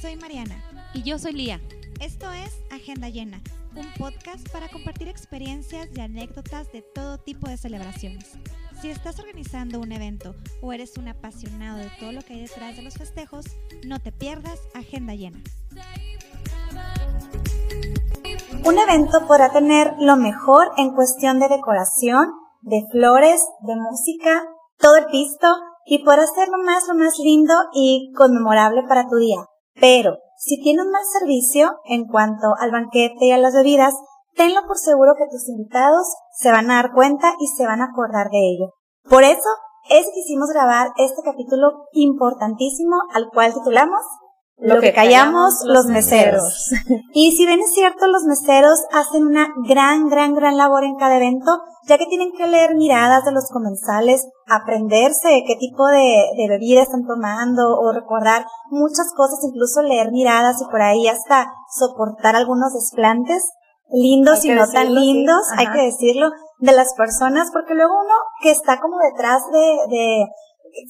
Soy 0.00 0.16
Mariana. 0.16 0.62
Y 0.92 1.02
yo 1.02 1.18
soy 1.18 1.32
Lía. 1.32 1.60
Esto 2.00 2.30
es 2.30 2.52
Agenda 2.70 3.08
Llena, 3.08 3.40
un 3.74 3.86
podcast 3.98 4.46
para 4.50 4.68
compartir 4.68 5.08
experiencias 5.08 5.88
y 5.94 6.00
anécdotas 6.00 6.70
de 6.70 6.82
todo 6.82 7.16
tipo 7.18 7.48
de 7.48 7.56
celebraciones. 7.56 8.32
Si 8.82 8.90
estás 8.90 9.18
organizando 9.18 9.80
un 9.80 9.92
evento 9.92 10.34
o 10.60 10.74
eres 10.74 10.98
un 10.98 11.08
apasionado 11.08 11.78
de 11.78 11.90
todo 11.98 12.12
lo 12.12 12.20
que 12.20 12.34
hay 12.34 12.40
detrás 12.42 12.76
de 12.76 12.82
los 12.82 12.94
festejos, 12.94 13.46
no 13.86 13.98
te 13.98 14.12
pierdas 14.12 14.60
Agenda 14.74 15.14
Llena. 15.14 15.40
Un 18.64 18.78
evento 18.78 19.26
podrá 19.26 19.50
tener 19.50 19.94
lo 19.98 20.16
mejor 20.16 20.72
en 20.76 20.94
cuestión 20.94 21.40
de 21.40 21.48
decoración, 21.48 22.32
de 22.60 22.84
flores, 22.90 23.42
de 23.62 23.76
música, 23.76 24.44
todo 24.78 24.96
el 24.96 25.06
pisto 25.06 25.46
y 25.86 26.04
podrá 26.04 26.24
hacerlo 26.24 26.58
más, 26.64 26.86
lo 26.86 26.94
más 26.94 27.18
lindo 27.18 27.54
y 27.72 28.12
conmemorable 28.14 28.82
para 28.86 29.08
tu 29.08 29.16
día. 29.16 29.46
Pero, 29.80 30.18
si 30.36 30.60
tiene 30.60 30.82
un 30.82 30.90
mal 30.90 31.02
servicio 31.04 31.80
en 31.84 32.06
cuanto 32.06 32.54
al 32.58 32.70
banquete 32.70 33.26
y 33.26 33.30
a 33.32 33.38
las 33.38 33.54
bebidas, 33.54 33.94
tenlo 34.34 34.60
por 34.66 34.78
seguro 34.78 35.14
que 35.16 35.28
tus 35.30 35.48
invitados 35.48 36.06
se 36.32 36.50
van 36.50 36.70
a 36.70 36.76
dar 36.76 36.92
cuenta 36.92 37.34
y 37.40 37.46
se 37.46 37.66
van 37.66 37.80
a 37.80 37.86
acordar 37.86 38.28
de 38.30 38.38
ello. 38.38 38.72
Por 39.08 39.22
eso 39.22 39.48
es 39.88 40.06
que 40.06 40.12
quisimos 40.12 40.50
grabar 40.50 40.88
este 40.96 41.22
capítulo 41.22 41.86
importantísimo 41.92 42.96
al 43.14 43.28
cual 43.30 43.54
titulamos 43.54 44.00
lo, 44.58 44.80
que, 44.80 44.92
callamos, 44.92 45.60
los 45.64 45.86
meseros. 45.86 46.70
y 47.12 47.36
si 47.36 47.46
bien 47.46 47.60
es 47.60 47.72
cierto, 47.72 48.06
los 48.06 48.24
meseros 48.24 48.84
hacen 48.92 49.26
una 49.26 49.48
gran, 49.68 50.08
gran, 50.08 50.34
gran 50.34 50.56
labor 50.56 50.84
en 50.84 50.96
cada 50.96 51.16
evento, 51.16 51.60
ya 51.86 51.98
que 51.98 52.06
tienen 52.06 52.32
que 52.32 52.46
leer 52.46 52.74
miradas 52.74 53.24
de 53.24 53.32
los 53.32 53.50
comensales, 53.50 54.26
aprenderse 54.46 55.44
qué 55.46 55.56
tipo 55.56 55.86
de, 55.86 56.24
de 56.36 56.48
bebida 56.48 56.82
están 56.82 57.06
tomando 57.06 57.78
o 57.78 57.92
recordar 57.92 58.46
muchas 58.70 59.12
cosas, 59.14 59.38
incluso 59.44 59.82
leer 59.82 60.10
miradas 60.10 60.60
y 60.62 60.64
por 60.64 60.80
ahí 60.80 61.06
hasta 61.06 61.52
soportar 61.70 62.34
algunos 62.34 62.72
desplantes 62.72 63.52
lindos 63.90 64.44
y 64.44 64.50
no 64.50 64.66
tan 64.68 64.94
lindos, 64.94 65.46
hay 65.56 65.68
que 65.68 65.82
decirlo, 65.82 66.30
de 66.58 66.72
las 66.72 66.94
personas, 66.94 67.50
porque 67.52 67.74
luego 67.74 67.92
uno 67.94 68.14
que 68.40 68.50
está 68.50 68.80
como 68.80 68.96
detrás 68.98 69.42
de, 69.52 69.96
de 69.96 70.26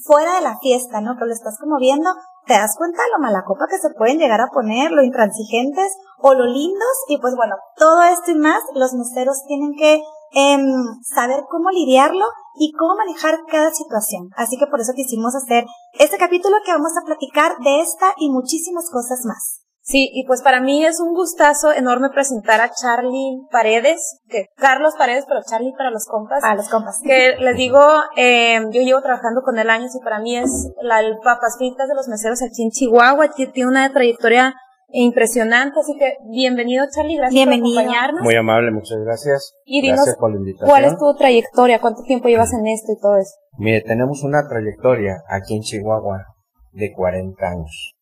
fuera 0.05 0.37
de 0.37 0.41
la 0.43 0.59
fiesta, 0.59 1.01
¿no? 1.01 1.17
Que 1.17 1.27
lo 1.27 1.33
estás 1.33 1.59
como 1.59 1.77
viendo, 1.79 2.11
te 2.47 2.55
das 2.55 2.77
cuenta 2.77 3.03
lo 3.13 3.21
mala 3.21 3.45
copa 3.45 3.67
que 3.69 3.79
se 3.79 3.95
pueden 3.95 4.19
llegar 4.19 4.41
a 4.41 4.51
poner, 4.53 4.91
lo 4.93 5.03
intransigentes 5.03 5.97
o 6.19 6.35
lo 6.35 6.47
lindos, 6.47 6.97
y 7.09 7.19
pues 7.19 7.35
bueno, 7.37 7.57
todo 7.77 8.03
esto 8.03 8.31
y 8.31 8.37
más, 8.37 8.63
los 8.75 8.95
meseros 8.95 9.45
tienen 9.47 9.75
que 9.77 10.03
em, 10.33 10.63
saber 11.03 11.45
cómo 11.51 11.71
lidiarlo 11.71 12.27
y 12.57 12.73
cómo 12.73 12.95
manejar 12.97 13.41
cada 13.49 13.73
situación. 13.73 14.31
Así 14.37 14.57
que 14.59 14.67
por 14.67 14.81
eso 14.81 14.93
quisimos 14.95 15.35
hacer 15.35 15.67
este 15.99 16.19
capítulo 16.19 16.57
que 16.65 16.73
vamos 16.73 16.93
a 16.97 17.05
platicar 17.05 17.59
de 17.59 17.81
esta 17.81 18.15
y 18.17 18.31
muchísimas 18.31 18.91
cosas 18.91 19.25
más. 19.25 19.66
Sí, 19.89 20.11
y 20.13 20.27
pues 20.27 20.43
para 20.43 20.61
mí 20.61 20.85
es 20.85 20.99
un 20.99 21.15
gustazo 21.15 21.73
enorme 21.73 22.09
presentar 22.11 22.61
a 22.61 22.73
Charlie 22.73 23.47
Paredes, 23.53 24.19
que 24.29 24.47
Carlos 24.57 24.95
Paredes, 24.99 25.27
pero 25.29 25.43
Charlie 25.49 25.75
para 25.79 25.93
los 25.93 26.07
compas. 26.07 26.41
Para 26.41 26.57
los 26.57 26.69
compas. 26.69 26.99
Que 27.05 27.37
les 27.39 27.57
digo, 27.57 27.81
eh, 28.17 28.59
yo 28.73 28.83
llevo 28.83 29.01
trabajando 29.01 29.43
con 29.43 29.61
él 29.61 29.71
años 29.71 29.95
y 29.95 30.03
para 30.03 30.19
mí 30.19 30.37
es 30.37 30.73
la 30.83 30.99
el 30.99 31.19
papas 31.19 31.55
fritas 31.57 31.87
de 31.87 31.95
los 31.95 32.09
meseros 32.09 32.43
aquí 32.43 32.65
en 32.65 32.71
Chihuahua, 32.71 33.31
tiene 33.31 33.71
una 33.71 33.93
trayectoria 33.93 34.57
impresionante, 34.89 35.79
así 35.79 35.97
que 35.97 36.15
bienvenido 36.31 36.85
Charlie, 36.93 37.19
gracias 37.19 37.35
Bienvenido. 37.35 37.77
por 37.77 37.83
acompañarnos. 37.83 38.23
Muy 38.23 38.35
amable, 38.35 38.73
muchas 38.73 38.99
gracias. 39.05 39.55
Y 39.65 39.83
dinos, 39.83 39.99
gracias 39.99 40.17
por 40.17 40.33
la 40.33 40.39
invitación. 40.39 40.69
¿Cuál 40.69 40.85
es 40.85 40.99
tu 40.99 41.15
trayectoria? 41.15 41.81
¿Cuánto 41.81 42.03
tiempo 42.03 42.27
llevas 42.27 42.53
en 42.55 42.67
esto 42.67 42.91
y 42.91 43.01
todo 43.01 43.19
eso? 43.19 43.37
Mire, 43.57 43.83
tenemos 43.83 44.25
una 44.25 44.49
trayectoria 44.49 45.23
aquí 45.29 45.55
en 45.55 45.63
Chihuahua 45.63 46.25
de 46.73 46.93
40 46.93 47.47
años. 47.47 47.96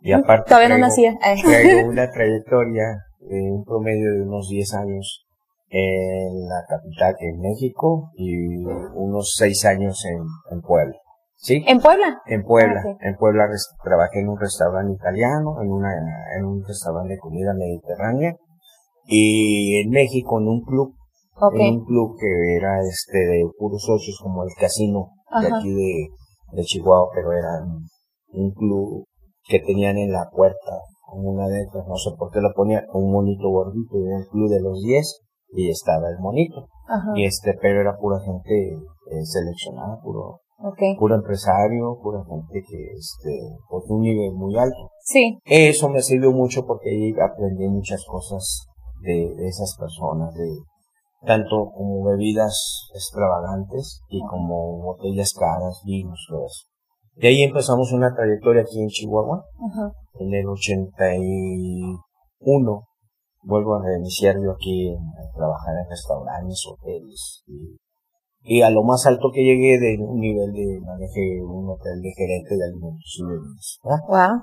Y 0.00 0.12
aparte 0.12 0.48
Todavía 0.48 0.68
no 0.68 0.74
traigo- 0.76 0.86
nacía. 0.88 1.18
traigo 1.44 1.88
una 1.90 2.10
trayectoria 2.10 2.84
en 3.30 3.52
un 3.52 3.64
promedio 3.64 4.12
de 4.12 4.22
unos 4.22 4.48
10 4.48 4.74
años 4.74 5.24
en 5.70 6.48
la 6.48 6.64
capital, 6.68 7.14
en 7.20 7.40
México, 7.40 8.10
y 8.16 8.56
unos 8.94 9.34
6 9.36 9.64
años 9.66 10.02
en, 10.06 10.22
en 10.50 10.62
Puebla. 10.62 10.96
¿Sí? 11.36 11.62
¿En 11.68 11.78
Puebla? 11.80 12.20
En 12.26 12.42
Puebla, 12.42 12.82
Ah, 12.84 12.96
en 13.02 13.16
Puebla 13.16 13.46
trabajé 13.84 14.20
en 14.20 14.28
un 14.28 14.40
restaurante 14.40 14.92
italiano, 14.94 15.60
en 15.62 15.70
una, 15.70 15.90
en 16.36 16.44
un 16.44 16.64
restaurante 16.66 17.14
de 17.14 17.18
comida 17.18 17.52
mediterránea, 17.54 18.34
y 19.04 19.80
en 19.82 19.90
México 19.90 20.40
en 20.40 20.48
un 20.48 20.62
club, 20.62 20.94
en 21.54 21.74
un 21.76 21.84
club 21.84 22.16
que 22.18 22.56
era 22.56 22.80
este 22.80 23.18
de 23.18 23.44
puros 23.58 23.82
socios 23.84 24.18
como 24.22 24.42
el 24.42 24.50
casino 24.58 25.10
de 25.40 25.46
aquí 25.46 25.72
de, 25.72 26.08
de 26.56 26.62
Chihuahua, 26.64 27.08
pero 27.14 27.32
era 27.32 27.62
un, 27.62 27.86
un 28.32 28.50
club 28.52 29.04
que 29.48 29.60
tenían 29.60 29.96
en 29.98 30.12
la 30.12 30.28
puerta, 30.30 30.82
como 31.06 31.30
una 31.30 31.48
de 31.48 31.62
estas, 31.62 31.86
no 31.86 31.96
sé 31.96 32.10
por 32.18 32.30
qué 32.30 32.40
lo 32.40 32.52
ponían, 32.54 32.84
un 32.92 33.10
monito 33.10 33.48
gordito, 33.48 33.96
era 34.06 34.18
un 34.18 34.24
club 34.24 34.50
de 34.50 34.60
los 34.60 34.82
10 34.82 35.20
y 35.54 35.70
estaba 35.70 36.10
el 36.10 36.18
monito, 36.20 36.68
Ajá. 36.86 37.12
y 37.16 37.24
este, 37.24 37.54
pero 37.60 37.80
era 37.80 37.96
pura 37.96 38.20
gente 38.20 38.72
eh, 38.74 39.24
seleccionada, 39.24 39.98
puro, 40.02 40.40
puro 40.98 41.14
empresario, 41.14 41.98
pura 42.02 42.22
gente 42.28 42.62
que, 42.68 42.92
este, 42.92 43.40
pues 43.68 43.84
un 43.88 44.02
nivel 44.02 44.34
muy 44.34 44.56
alto. 44.58 44.90
Sí. 45.00 45.38
Eso 45.44 45.88
me 45.88 46.02
sirvió 46.02 46.30
mucho 46.32 46.66
porque 46.66 46.90
ahí 46.90 47.12
aprendí 47.12 47.66
muchas 47.68 48.04
cosas 48.04 48.66
de, 49.00 49.34
de 49.34 49.48
esas 49.48 49.74
personas, 49.78 50.34
de 50.34 50.48
tanto 51.26 51.70
como 51.74 52.04
bebidas 52.04 52.88
extravagantes 52.94 54.02
y 54.08 54.20
como 54.20 54.82
botellas 54.82 55.32
caras, 55.32 55.80
vinos, 55.84 56.26
todo 56.28 56.46
eso. 56.46 56.66
De 57.20 57.28
ahí 57.28 57.42
empezamos 57.42 57.92
una 57.92 58.14
trayectoria 58.14 58.62
aquí 58.62 58.80
en 58.80 58.88
Chihuahua. 58.88 59.44
Ajá. 59.70 59.92
En 60.20 60.32
el 60.34 60.48
81 60.48 62.88
vuelvo 63.42 63.74
a 63.74 63.82
reiniciar 63.84 64.36
yo 64.42 64.52
aquí 64.52 64.88
en, 64.88 64.98
a 64.98 65.30
trabajar 65.34 65.74
en 65.82 65.90
restaurantes, 65.90 66.64
hoteles 66.70 67.42
y, 67.46 67.76
y 68.42 68.62
a 68.62 68.70
lo 68.70 68.82
más 68.82 69.06
alto 69.06 69.30
que 69.32 69.42
llegué 69.42 69.78
de 69.78 69.96
un 70.00 70.20
nivel 70.20 70.52
de 70.52 70.80
manejé 70.84 71.40
un 71.42 71.70
hotel 71.70 72.00
de 72.02 72.12
gerente 72.16 72.56
de 72.56 72.64
alimentos 72.64 73.16
y 73.18 73.24
bebidas. 73.24 73.78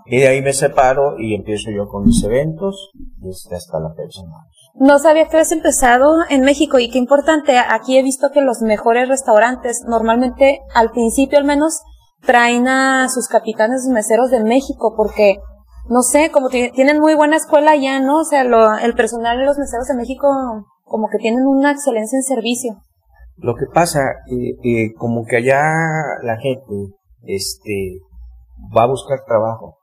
Y 0.06 0.20
de 0.20 0.28
ahí 0.28 0.42
me 0.42 0.54
separo 0.54 1.20
y 1.20 1.36
empiezo 1.36 1.72
yo 1.72 1.88
con 1.88 2.06
mis 2.06 2.24
eventos 2.24 2.92
y 3.22 3.30
este, 3.30 3.56
hasta 3.56 3.80
la 3.80 3.94
fecha. 3.94 4.22
¿no? 4.24 4.88
No 4.88 5.00
sabía 5.00 5.28
que 5.28 5.38
habías 5.38 5.52
empezado 5.52 6.16
en 6.30 6.42
México 6.42 6.80
y 6.80 6.90
qué 6.90 6.98
importante. 6.98 7.58
Aquí 7.58 7.98
he 7.98 8.04
visto 8.04 8.30
que 8.34 8.42
los 8.42 8.62
mejores 8.62 9.08
restaurantes, 9.08 9.84
normalmente 9.88 10.60
al 10.74 10.92
principio 10.92 11.38
al 11.38 11.46
menos, 11.46 11.82
traen 12.22 12.68
a 12.68 13.08
sus 13.10 13.28
capitanes, 13.28 13.84
sus 13.84 13.94
meseros 13.94 14.30
de 14.32 14.44
México 14.44 14.94
porque, 14.96 15.38
no 15.90 16.02
sé, 16.02 16.32
como 16.32 16.50
ti- 16.50 16.72
tienen 16.72 17.00
muy 17.00 17.16
buena 17.16 17.36
escuela 17.38 17.76
ya, 17.76 18.00
¿no? 18.00 18.20
O 18.20 18.24
sea, 18.26 18.44
lo- 18.44 18.78
el 18.78 18.94
personal 18.96 19.38
de 19.38 19.46
los 19.46 19.58
meseros 19.58 19.88
de 19.88 19.96
México 19.96 20.28
como 20.84 21.08
que 21.10 21.18
tienen 21.18 21.46
una 21.46 21.72
excelencia 21.72 22.18
en 22.18 22.24
servicio. 22.24 22.78
Lo 23.38 23.56
que 23.56 23.66
pasa, 23.74 24.02
eh, 24.32 24.56
eh, 24.64 24.94
como 24.98 25.26
que 25.26 25.38
allá 25.38 25.62
la 26.24 26.38
gente, 26.38 26.94
este, 27.24 28.00
va 28.76 28.84
a 28.84 28.88
buscar 28.88 29.20
trabajo 29.26 29.78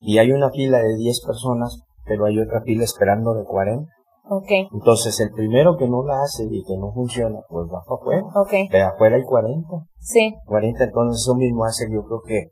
y 0.00 0.18
hay 0.18 0.32
una 0.32 0.50
fila 0.50 0.78
de 0.78 0.96
10 0.96 1.20
personas, 1.24 1.82
pero 2.06 2.24
hay 2.24 2.38
otra 2.38 2.62
fila 2.62 2.84
esperando 2.84 3.34
de 3.34 3.44
40. 3.44 3.92
Ok, 4.32 4.48
Entonces 4.72 5.18
el 5.18 5.32
primero 5.32 5.76
que 5.76 5.88
no 5.88 6.04
la 6.04 6.22
hace 6.22 6.44
y 6.44 6.62
que 6.62 6.76
no 6.78 6.92
funciona, 6.92 7.40
pues 7.48 7.66
va 7.66 7.82
para 7.82 8.00
afuera. 8.00 8.22
ok, 8.36 8.70
De 8.70 8.80
afuera 8.80 9.16
hay 9.16 9.24
40. 9.24 9.68
sí, 9.98 10.36
40, 10.46 10.84
entonces 10.84 11.20
eso 11.22 11.34
mismo 11.34 11.64
hace 11.64 11.86
yo 11.92 12.04
creo 12.04 12.20
que 12.24 12.50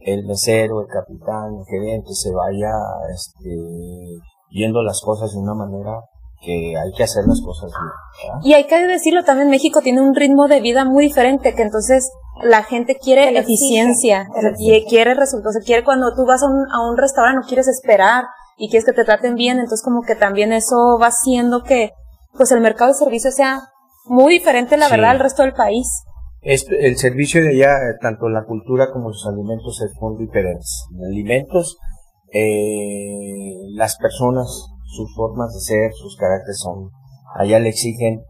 el 0.00 0.26
mesero, 0.26 0.80
el 0.80 0.88
capitán, 0.88 1.54
el 1.56 1.64
gerente 1.66 2.12
se 2.12 2.32
vaya, 2.34 2.72
este, 3.14 3.48
viendo 4.50 4.82
las 4.82 5.00
cosas 5.02 5.32
de 5.32 5.38
una 5.38 5.54
manera 5.54 6.00
que 6.44 6.74
hay 6.76 6.92
que 6.96 7.04
hacer 7.04 7.24
las 7.26 7.40
cosas 7.40 7.70
bien. 7.70 8.32
¿verdad? 8.32 8.40
Y 8.44 8.52
hay 8.54 8.66
que 8.66 8.86
decirlo 8.86 9.22
también, 9.22 9.48
México 9.50 9.80
tiene 9.82 10.00
un 10.00 10.16
ritmo 10.16 10.48
de 10.48 10.60
vida 10.60 10.84
muy 10.84 11.04
diferente, 11.04 11.54
que 11.54 11.62
entonces 11.62 12.10
la 12.42 12.64
gente 12.64 12.96
quiere 12.96 13.38
eficiencia, 13.38 14.26
quiere 14.88 15.14
resultados, 15.14 15.56
quiere 15.64 15.84
cuando 15.84 16.12
tú 16.14 16.26
vas 16.26 16.42
a 16.42 16.46
un, 16.46 16.66
a 16.72 16.90
un 16.90 16.96
restaurante, 16.96 17.40
no 17.40 17.46
quieres 17.46 17.68
esperar 17.68 18.24
y 18.56 18.68
quieres 18.70 18.84
que 18.86 18.92
te 18.92 19.04
traten 19.04 19.34
bien, 19.34 19.58
entonces 19.58 19.82
como 19.84 20.02
que 20.02 20.14
también 20.14 20.52
eso 20.52 20.98
va 21.00 21.08
haciendo 21.08 21.62
que 21.62 21.90
pues 22.36 22.50
el 22.52 22.60
mercado 22.60 22.92
de 22.92 22.98
servicios 22.98 23.34
sea 23.34 23.60
muy 24.06 24.34
diferente, 24.34 24.76
la 24.76 24.86
Sí. 24.86 24.92
verdad, 24.92 25.10
al 25.10 25.20
resto 25.20 25.42
del 25.42 25.52
país. 25.54 25.86
Es, 26.42 26.66
el 26.68 26.96
servicio 26.96 27.42
de 27.42 27.50
allá, 27.50 27.72
eh, 27.76 27.94
tanto 28.02 28.28
la 28.28 28.44
cultura 28.44 28.92
como 28.92 29.08
los 29.08 29.26
alimentos 29.26 29.80
es 29.80 29.92
muy 30.00 30.18
diferentes. 30.18 30.84
En 30.92 31.04
alimentos, 31.06 31.78
eh, 32.32 33.54
las 33.74 33.96
personas, 33.96 34.46
sus 34.84 35.14
formas 35.14 35.54
de 35.54 35.60
ser, 35.60 35.92
sus 35.94 36.16
caracteres 36.16 36.58
son, 36.58 36.90
allá 37.36 37.58
le 37.58 37.70
exigen 37.70 38.22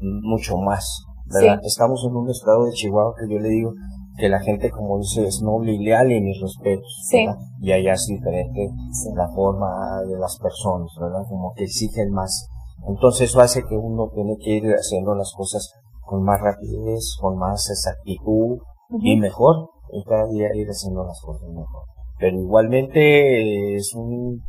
mucho 0.00 0.56
más, 0.56 1.04
¿verdad? 1.26 1.58
Sí. 1.60 1.66
Estamos 1.68 2.04
en 2.08 2.16
un 2.16 2.30
estado 2.30 2.64
de 2.64 2.72
Chihuahua 2.72 3.14
que 3.20 3.32
yo 3.32 3.38
le 3.38 3.48
digo 3.48 3.72
que 4.16 4.28
la 4.28 4.40
gente, 4.40 4.70
como 4.70 4.98
dice, 4.98 5.24
es 5.24 5.40
noble 5.42 5.72
y 5.72 5.78
leal 5.78 6.12
y 6.12 6.20
mis 6.20 6.40
respetos, 6.40 7.06
Sí. 7.08 7.26
Y 7.60 7.72
allá 7.72 7.94
es 7.94 8.06
diferente 8.06 8.70
la 9.14 9.28
forma 9.28 10.02
de 10.02 10.18
las 10.18 10.38
personas, 10.38 10.90
¿verdad? 11.00 11.22
Como 11.28 11.52
que 11.54 11.64
exigen 11.64 12.10
más. 12.10 12.48
Entonces 12.86 13.30
eso 13.30 13.40
hace 13.40 13.62
que 13.64 13.76
uno 13.76 14.10
tiene 14.14 14.36
que 14.38 14.50
ir 14.50 14.72
haciendo 14.74 15.14
las 15.14 15.32
cosas 15.36 15.72
con 16.04 16.22
más 16.24 16.40
rapidez, 16.40 17.16
con 17.20 17.38
más 17.38 17.70
exactitud 17.70 18.58
y 19.00 19.18
mejor. 19.18 19.70
Y 19.92 20.02
cada 20.04 20.26
día 20.26 20.54
ir 20.54 20.68
haciendo 20.68 21.04
las 21.04 21.20
cosas 21.20 21.48
mejor. 21.48 21.84
pero 22.18 22.38
igualmente 22.38 23.74
es 23.76 23.94
un 23.94 24.42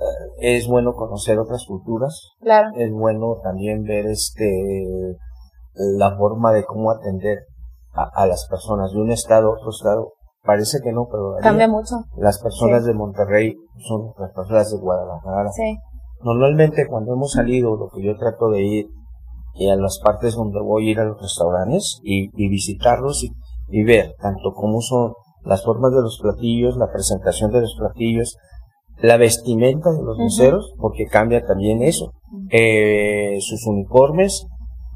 eh, 0.00 0.56
es 0.56 0.66
bueno 0.66 0.92
conocer 0.92 1.38
otras 1.38 1.64
culturas. 1.66 2.32
Claro. 2.40 2.68
Es 2.76 2.92
bueno 2.92 3.36
también 3.42 3.82
ver 3.84 4.06
este 4.06 5.16
la 5.74 6.16
forma 6.16 6.52
de 6.52 6.64
cómo 6.64 6.90
atender 6.90 7.46
a, 7.94 8.26
las 8.26 8.46
personas 8.48 8.92
de 8.92 9.00
un 9.00 9.10
estado 9.10 9.48
a 9.48 9.54
otro 9.54 9.70
estado. 9.70 10.12
Parece 10.42 10.80
que 10.82 10.92
no, 10.92 11.08
pero 11.10 11.36
cambia 11.40 11.68
mucho. 11.68 11.96
Las 12.16 12.42
personas 12.42 12.84
de 12.84 12.92
Monterrey 12.92 13.56
son 13.88 14.12
las 14.18 14.30
personas 14.32 14.70
de 14.70 14.78
Guadalajara. 14.78 15.50
Sí. 15.52 15.78
Normalmente 16.22 16.86
cuando 16.86 17.14
hemos 17.14 17.32
salido, 17.32 17.76
lo 17.76 17.88
que 17.88 18.02
yo 18.02 18.16
trato 18.16 18.50
de 18.50 18.62
ir 18.62 18.86
y 19.54 19.70
a 19.70 19.76
las 19.76 20.00
partes 20.04 20.34
donde 20.34 20.60
voy 20.60 20.88
a 20.88 20.90
ir 20.90 21.00
a 21.00 21.04
los 21.04 21.20
restaurantes 21.20 22.00
y, 22.02 22.28
visitarlos 22.48 23.24
y, 23.24 23.84
ver 23.84 24.14
tanto 24.20 24.52
cómo 24.52 24.80
son 24.80 25.14
las 25.44 25.64
formas 25.64 25.92
de 25.92 26.02
los 26.02 26.18
platillos, 26.20 26.76
la 26.76 26.90
presentación 26.90 27.52
de 27.52 27.60
los 27.60 27.76
platillos, 27.78 28.36
la 28.98 29.16
vestimenta 29.16 29.92
de 29.92 30.02
los 30.02 30.18
meseros, 30.18 30.74
porque 30.78 31.06
cambia 31.06 31.44
también 31.44 31.82
eso, 31.82 32.12
eh, 32.50 33.38
sus 33.40 33.66
uniformes 33.66 34.46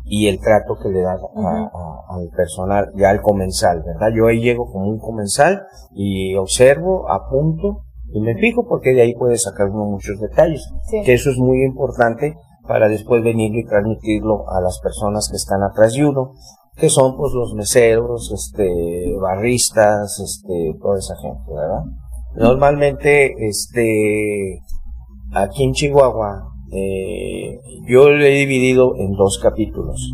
y 0.08 0.28
el 0.28 0.40
trato 0.40 0.78
que 0.82 0.88
le 0.88 1.02
da 1.02 1.12
al 1.12 2.28
personal, 2.34 2.90
ya 2.96 3.10
al 3.10 3.20
comensal, 3.20 3.82
¿verdad? 3.84 4.08
Yo 4.16 4.26
ahí 4.26 4.40
llego 4.40 4.70
como 4.70 4.87
un 4.87 4.99
comensal 4.99 5.62
y 5.94 6.34
observo, 6.37 7.10
apunto 7.10 7.84
y 8.12 8.20
me 8.20 8.34
fijo 8.37 8.66
porque 8.66 8.94
de 8.94 9.02
ahí 9.02 9.14
puede 9.14 9.37
sacar 9.37 9.69
uno 9.69 9.84
muchos 9.84 10.19
detalles, 10.19 10.66
que 11.05 11.12
eso 11.12 11.31
es 11.31 11.38
muy 11.38 11.62
importante 11.62 12.37
para 12.66 12.88
después 12.88 13.22
venir 13.22 13.55
y 13.55 13.66
transmitirlo 13.66 14.49
a 14.50 14.60
las 14.60 14.81
personas 14.81 15.28
que 15.28 15.37
están 15.37 15.62
atrás 15.62 15.94
de 15.94 16.06
uno, 16.06 16.32
que 16.76 16.88
son 16.88 17.16
pues 17.16 17.32
los 17.34 17.55
meseros, 17.55 18.31
este, 18.32 19.14
barristas, 19.20 20.20
este, 20.20 20.75
toda 20.81 20.99
esa 20.99 21.16
gente, 21.16 21.52
¿verdad? 21.52 21.82
Normalmente, 22.37 23.34
este, 23.49 24.60
aquí 25.34 25.64
en 25.64 25.72
Chihuahua, 25.72 26.52
eh, 26.73 27.61
yo 27.87 28.11
lo 28.11 28.25
he 28.25 28.31
dividido 28.31 28.97
en 28.97 29.12
dos 29.12 29.38
capítulos. 29.43 30.12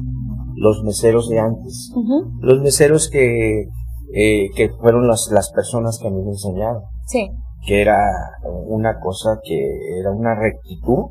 Los 0.57 0.83
meseros 0.85 1.29
de 1.29 1.41
antes. 1.41 1.93
Los 2.41 2.61
meseros 2.61 3.11
que, 3.11 3.69
eh, 4.15 4.49
que 4.55 4.71
fueron 4.81 5.09
las, 5.09 5.29
las 5.33 5.51
personas 5.53 5.99
que 6.01 6.09
a 6.09 6.11
mí 6.11 6.23
me 6.23 6.31
enseñaron. 6.31 6.83
Sí. 7.07 7.29
Que 7.67 7.81
era 7.81 7.99
una 8.67 9.01
cosa 9.01 9.41
que 9.43 9.99
era 9.99 10.11
una 10.13 10.35
rectitud, 10.35 11.07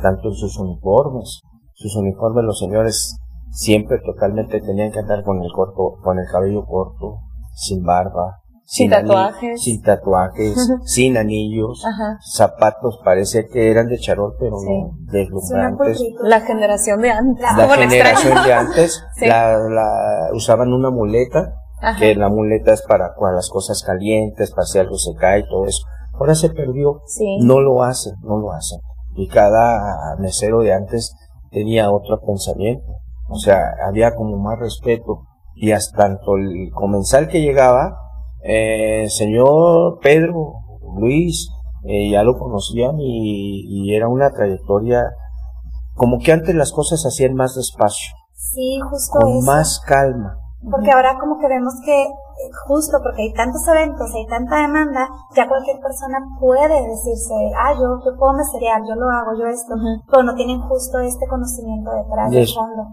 tanto 0.00 0.28
en 0.28 0.34
sus 0.34 0.58
uniformes. 0.58 1.40
Sus 1.74 1.94
uniformes, 1.96 2.44
los 2.44 2.58
señores 2.58 3.16
siempre 3.50 3.98
totalmente 4.04 4.60
tenían 4.60 4.92
que 4.92 5.00
andar 5.00 5.22
con 5.24 5.42
el 5.42 5.52
corto, 5.52 5.98
con 6.02 6.18
el 6.18 6.26
cabello 6.30 6.64
corto, 6.64 7.18
sin 7.54 7.82
barba, 7.82 8.40
sin, 8.66 8.90
tatuajes. 8.90 9.62
sin 9.62 9.80
tatuajes, 9.80 10.72
sin 10.84 11.16
anillos, 11.16 11.82
zapatos, 12.20 13.00
parece 13.04 13.46
que 13.46 13.70
eran 13.70 13.86
de 13.86 13.98
charol, 13.98 14.34
pero 14.38 14.56
no, 14.60 14.90
deslumbrantes. 15.12 16.02
La 16.22 16.40
generación 16.40 17.00
de 17.00 17.10
antes. 17.10 17.46
La 17.56 17.68
generación 17.68 18.44
de 18.44 18.52
antes, 18.52 19.04
la, 19.20 20.30
usaban 20.34 20.72
una 20.72 20.90
muleta, 20.90 21.54
que 21.98 22.16
la 22.16 22.28
muleta 22.28 22.72
es 22.72 22.82
para, 22.82 23.14
para 23.14 23.36
las 23.36 23.48
cosas 23.48 23.82
calientes, 23.84 24.50
para 24.50 24.66
si 24.66 24.78
algo 24.78 24.98
se 24.98 25.14
cae 25.14 25.40
y 25.40 25.48
todo 25.48 25.66
eso. 25.66 25.86
Ahora 26.14 26.34
se 26.34 26.50
perdió, 26.50 27.02
no 27.42 27.60
lo 27.60 27.84
hacen, 27.84 28.14
no 28.22 28.38
lo 28.38 28.52
hacen. 28.52 28.80
Y 29.14 29.28
cada 29.28 30.16
mesero 30.18 30.60
de 30.60 30.74
antes 30.74 31.14
tenía 31.50 31.90
otro 31.90 32.20
pensamiento. 32.20 32.86
O 33.28 33.38
sea, 33.38 33.60
había 33.86 34.14
como 34.14 34.36
más 34.38 34.58
respeto. 34.58 35.22
Y 35.54 35.72
hasta 35.72 35.96
tanto 35.96 36.36
el 36.36 36.70
comensal 36.74 37.28
que 37.28 37.40
llegaba, 37.40 38.05
eh, 38.48 39.08
señor 39.08 39.98
Pedro, 40.00 40.52
Luis, 40.98 41.48
eh, 41.84 42.10
ya 42.10 42.22
lo 42.22 42.38
conocían 42.38 42.96
y, 42.98 43.94
era 43.94 44.08
una 44.08 44.30
trayectoria 44.30 45.02
como 45.94 46.18
que 46.18 46.32
antes 46.32 46.54
las 46.54 46.72
cosas 46.72 47.02
se 47.02 47.08
hacían 47.08 47.34
más 47.34 47.54
despacio. 47.54 48.14
Sí, 48.34 48.78
justo 48.90 49.18
Con 49.18 49.44
más 49.44 49.80
calma. 49.86 50.38
Porque 50.70 50.90
ahora 50.90 51.16
como 51.18 51.38
que 51.38 51.48
vemos 51.48 51.74
que 51.84 52.06
justo 52.66 52.98
porque 53.02 53.22
hay 53.22 53.32
tantos 53.32 53.66
eventos, 53.68 54.12
hay 54.14 54.26
tanta 54.26 54.62
demanda, 54.62 55.08
ya 55.34 55.48
cualquier 55.48 55.78
persona 55.80 56.18
puede 56.38 56.74
decirse, 56.88 57.34
ah, 57.56 57.72
yo, 57.72 57.98
yo 58.04 58.16
puedo 58.18 58.34
meserear, 58.34 58.80
yo 58.86 58.94
lo 58.94 59.08
hago, 59.08 59.38
yo 59.38 59.46
esto, 59.46 59.74
pero 60.10 60.22
no 60.22 60.34
tienen 60.34 60.60
justo 60.60 60.98
este 60.98 61.26
conocimiento 61.26 61.90
detrás 61.92 62.30
del 62.30 62.48
fondo. 62.48 62.88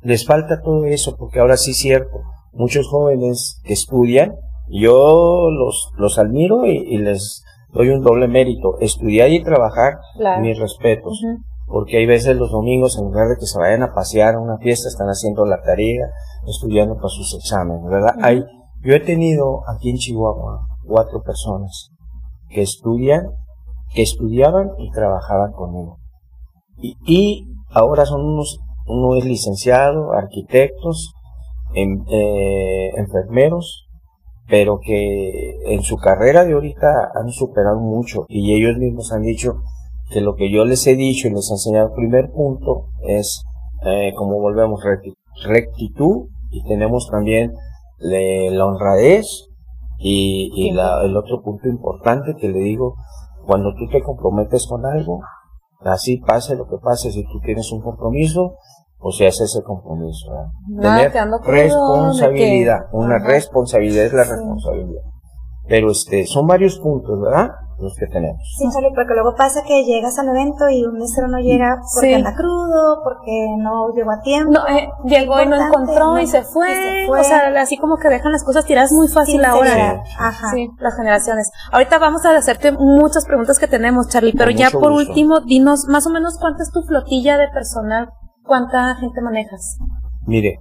Les 0.00 0.26
falta 0.26 0.62
todo 0.62 0.84
eso, 0.86 1.16
porque 1.16 1.40
ahora 1.40 1.56
sí 1.56 1.72
es 1.72 1.78
cierto, 1.78 2.20
muchos 2.52 2.88
jóvenes 2.88 3.60
que 3.64 3.74
estudian, 3.74 4.34
yo 4.68 5.50
los, 5.50 5.92
los 5.96 6.18
admiro 6.18 6.66
y, 6.66 6.98
les 6.98 7.44
doy 7.72 7.90
un 7.90 8.02
doble 8.02 8.28
mérito. 8.28 8.78
Estudiar 8.80 9.30
y 9.30 9.42
trabajar, 9.42 9.98
mis 10.40 10.58
respetos. 10.58 11.20
Porque 11.66 11.98
hay 11.98 12.06
veces 12.06 12.36
los 12.36 12.52
domingos, 12.52 12.96
en 12.96 13.06
lugar 13.06 13.28
de 13.28 13.36
que 13.40 13.46
se 13.46 13.58
vayan 13.58 13.82
a 13.82 13.92
pasear 13.92 14.36
a 14.36 14.40
una 14.40 14.56
fiesta, 14.58 14.88
están 14.88 15.08
haciendo 15.08 15.44
la 15.44 15.62
tarea, 15.62 16.06
estudiando 16.46 16.94
para 16.94 17.08
sus 17.08 17.34
exámenes, 17.34 17.82
¿verdad? 17.90 18.14
hay, 18.22 18.44
yo 18.84 18.94
he 18.94 19.00
tenido 19.00 19.62
aquí 19.68 19.90
en 19.90 19.96
Chihuahua 19.96 20.68
cuatro 20.86 21.22
personas 21.22 21.90
que 22.50 22.62
estudian, 22.62 23.32
que 23.92 24.02
estudiaban 24.02 24.70
y 24.78 24.92
trabajaban 24.92 25.50
conmigo. 25.52 25.98
Y, 26.78 26.96
y 27.04 27.48
ahora 27.70 28.06
son 28.06 28.24
unos, 28.24 28.60
uno 28.86 29.16
es 29.16 29.24
licenciado, 29.24 30.12
arquitectos, 30.12 31.16
en, 31.74 32.04
eh, 32.08 32.90
enfermeros, 32.96 33.85
pero 34.48 34.78
que 34.80 35.58
en 35.66 35.82
su 35.82 35.96
carrera 35.96 36.44
de 36.44 36.52
ahorita 36.52 37.10
han 37.14 37.30
superado 37.30 37.80
mucho. 37.80 38.26
Y 38.28 38.54
ellos 38.54 38.78
mismos 38.78 39.12
han 39.12 39.22
dicho 39.22 39.60
que 40.10 40.20
lo 40.20 40.36
que 40.36 40.50
yo 40.50 40.64
les 40.64 40.86
he 40.86 40.94
dicho 40.94 41.28
y 41.28 41.32
les 41.32 41.50
he 41.50 41.54
enseñado, 41.54 41.88
el 41.88 41.94
primer 41.94 42.30
punto 42.30 42.86
es, 43.06 43.44
eh, 43.84 44.12
como 44.16 44.38
volvemos, 44.40 44.80
rectitud 45.44 46.28
y 46.50 46.62
tenemos 46.64 47.08
también 47.10 47.52
la 47.98 48.66
honradez 48.66 49.48
y, 49.98 50.70
el 50.70 51.16
otro 51.16 51.42
punto 51.42 51.68
importante 51.68 52.36
que 52.36 52.48
le 52.48 52.60
digo, 52.60 52.94
cuando 53.46 53.74
tú 53.74 53.88
te 53.88 54.02
comprometes 54.02 54.66
con 54.66 54.84
algo, 54.84 55.20
así 55.80 56.18
pase 56.18 56.56
lo 56.56 56.68
que 56.68 56.78
pase, 56.78 57.10
si 57.10 57.24
tú 57.24 57.40
tienes 57.40 57.72
un 57.72 57.80
compromiso, 57.80 58.56
o 58.98 59.12
sea, 59.12 59.28
es 59.28 59.40
ese 59.40 59.62
compromiso. 59.62 60.26
Tener 60.80 61.12
responsabilidad, 61.44 62.86
una 62.92 63.18
responsabilidad 63.18 64.06
es 64.06 64.12
la 64.12 64.24
responsabilidad. 64.24 65.02
Pero 65.68 65.90
este, 65.90 66.26
son 66.26 66.46
varios 66.46 66.78
puntos, 66.78 67.20
¿verdad? 67.20 67.50
Los 67.78 67.94
que 67.98 68.06
tenemos. 68.06 68.40
Sí, 68.56 68.64
porque 68.94 69.12
luego 69.12 69.34
pasa 69.36 69.62
que 69.66 69.84
llegas 69.84 70.18
al 70.18 70.28
evento 70.28 70.66
y 70.70 70.84
un 70.84 70.94
mesero 70.94 71.28
no 71.28 71.38
llega 71.38 71.78
porque 71.94 72.14
anda 72.14 72.34
crudo, 72.34 73.02
porque 73.04 73.48
no 73.58 73.92
llegó 73.94 74.12
a 74.12 74.20
tiempo. 74.22 74.52
No, 74.52 74.66
eh, 74.66 74.88
llegó 75.04 75.42
y 75.42 75.46
no 75.46 75.56
encontró 75.56 76.18
y, 76.18 76.26
se 76.26 76.42
fue. 76.42 77.06
O 77.10 77.22
sea, 77.22 77.48
así 77.60 77.76
como 77.76 77.98
que 77.98 78.08
dejan 78.08 78.32
las 78.32 78.44
cosas 78.44 78.64
tiradas 78.64 78.92
muy 78.92 79.08
fácil 79.08 79.44
ahora. 79.44 80.02
Ajá. 80.18 80.50
Sí, 80.54 80.70
las 80.78 80.96
generaciones. 80.96 81.50
Ahorita 81.70 81.98
vamos 81.98 82.24
a 82.24 82.34
hacerte 82.34 82.72
muchas 82.72 83.26
preguntas 83.26 83.58
que 83.58 83.66
tenemos, 83.66 84.08
Charlie, 84.08 84.32
pero 84.32 84.50
ya 84.50 84.70
por 84.70 84.92
último, 84.92 85.40
dinos 85.40 85.84
más 85.86 86.06
o 86.06 86.10
menos 86.10 86.38
cuánta 86.40 86.62
es 86.62 86.70
tu 86.70 86.82
flotilla 86.82 87.36
de 87.36 87.48
personal 87.48 88.08
¿Cuánta 88.46 88.94
gente 88.94 89.20
manejas? 89.20 89.76
Mire, 90.24 90.58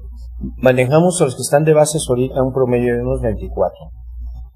manejamos 0.58 1.22
a 1.22 1.25
los 1.25 1.36
que 1.36 1.44
están 1.44 1.63
de 1.65 1.74
bases 1.74 2.06
ahorita 2.10 2.42
un 2.42 2.51
promedio 2.51 2.96
de 2.96 3.01
unos 3.01 3.22
24. 3.22 3.72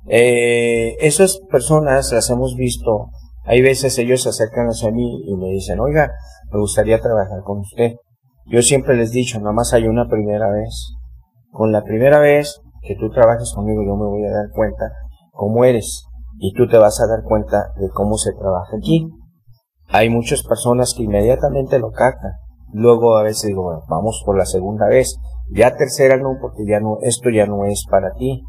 Eh, 0.07 0.95
esas 0.99 1.39
personas 1.49 2.11
las 2.11 2.29
hemos 2.31 2.55
visto, 2.55 3.09
hay 3.45 3.61
veces 3.61 3.99
ellos 3.99 4.23
se 4.23 4.29
acercan 4.29 4.67
hacia 4.67 4.91
mí 4.91 5.21
y 5.27 5.35
me 5.35 5.49
dicen, 5.49 5.79
oiga, 5.79 6.11
me 6.51 6.59
gustaría 6.59 6.99
trabajar 6.99 7.43
con 7.43 7.59
usted. 7.59 7.93
Yo 8.47 8.63
siempre 8.63 8.97
les 8.97 9.11
he 9.11 9.19
dicho, 9.19 9.39
nada 9.39 9.53
más 9.53 9.73
hay 9.73 9.85
una 9.85 10.07
primera 10.07 10.49
vez. 10.49 10.95
Con 11.51 11.71
la 11.71 11.83
primera 11.83 12.17
vez 12.17 12.59
que 12.81 12.95
tú 12.95 13.11
trabajes 13.11 13.53
conmigo 13.53 13.83
yo 13.85 13.95
me 13.95 14.05
voy 14.05 14.25
a 14.25 14.31
dar 14.31 14.49
cuenta 14.55 14.91
cómo 15.31 15.65
eres 15.65 16.05
y 16.39 16.53
tú 16.53 16.67
te 16.67 16.77
vas 16.77 16.99
a 16.99 17.07
dar 17.07 17.23
cuenta 17.23 17.73
de 17.79 17.89
cómo 17.89 18.17
se 18.17 18.31
trabaja 18.33 18.77
aquí. 18.77 19.07
Hay 19.87 20.09
muchas 20.09 20.41
personas 20.43 20.95
que 20.95 21.03
inmediatamente 21.03 21.77
lo 21.77 21.91
captan 21.91 22.31
Luego 22.71 23.17
a 23.17 23.23
veces 23.23 23.47
digo, 23.47 23.83
vamos 23.89 24.21
por 24.25 24.37
la 24.37 24.45
segunda 24.45 24.87
vez. 24.87 25.17
Ya 25.51 25.75
tercera 25.75 26.17
no, 26.17 26.37
porque 26.39 26.63
ya 26.67 26.79
no, 26.79 26.97
esto 27.01 27.29
ya 27.29 27.45
no 27.45 27.65
es 27.65 27.85
para 27.89 28.13
ti. 28.13 28.43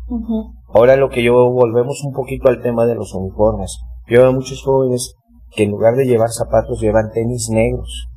Ahora 0.69 0.97
lo 0.97 1.09
que 1.09 1.23
yo 1.23 1.33
volvemos 1.51 2.05
un 2.05 2.13
poquito 2.13 2.49
al 2.49 2.61
tema 2.61 2.85
de 2.85 2.95
los 2.95 3.15
uniformes. 3.15 3.81
Yo 4.07 4.23
veo 4.23 4.33
muchos 4.33 4.63
jóvenes 4.63 5.15
que 5.51 5.65
en 5.65 5.71
lugar 5.71 5.95
de 5.97 6.05
llevar 6.05 6.29
zapatos 6.31 6.81
llevan 6.81 7.11
tenis 7.13 7.49
negros. 7.51 8.09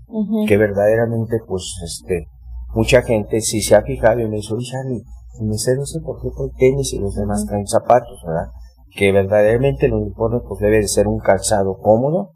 Que 0.48 0.58
verdaderamente, 0.58 1.40
pues, 1.48 1.80
este, 1.84 2.28
mucha 2.76 3.02
gente 3.02 3.42
si 3.42 3.62
se 3.62 3.76
ha 3.76 3.82
fijado 3.82 4.20
y 4.20 4.28
me 4.28 4.36
dice, 4.36 4.54
oye, 4.54 4.66
Charlie, 4.70 5.04
no 5.42 5.86
sé 5.86 6.00
por 6.02 6.22
qué 6.22 6.30
trae 6.36 6.50
tenis 6.58 6.94
y 6.94 7.00
los 7.00 7.16
demás 7.16 7.46
traen 7.48 7.66
zapatos, 7.66 8.22
¿verdad? 8.26 8.52
Que 8.96 9.12
verdaderamente 9.12 9.88
el 9.88 9.94
uniforme 9.94 10.42
pues 10.48 10.60
debe 10.60 10.78
de 10.78 10.88
ser 10.88 11.08
un 11.08 11.18
calzado 11.18 11.78
cómodo, 11.82 12.32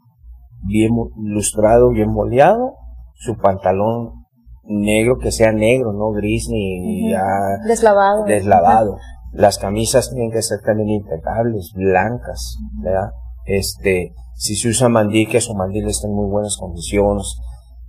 bien 0.64 0.90
lustrado, 1.16 1.90
bien 1.90 2.12
boleado 2.12 2.74
su 3.18 3.36
pantalón 3.36 4.24
negro 4.64 5.18
que 5.18 5.32
sea 5.32 5.52
negro, 5.52 5.92
no 5.92 6.10
gris 6.12 6.48
ni 6.50 7.10
ya 7.10 7.24
deslavado. 7.66 8.24
Deslavado. 8.24 8.96
Las 9.32 9.58
camisas 9.58 10.10
tienen 10.10 10.30
que 10.30 10.42
ser 10.42 10.60
también 10.64 10.88
impecables, 10.88 11.72
blancas, 11.74 12.56
¿verdad? 12.82 13.10
Este, 13.44 14.14
si 14.34 14.56
se 14.56 14.68
usa 14.68 14.88
mandil, 14.88 15.28
que 15.28 15.40
su 15.40 15.54
mandil 15.54 15.86
esté 15.86 16.06
en 16.06 16.14
muy 16.14 16.30
buenas 16.30 16.56
condiciones. 16.56 17.38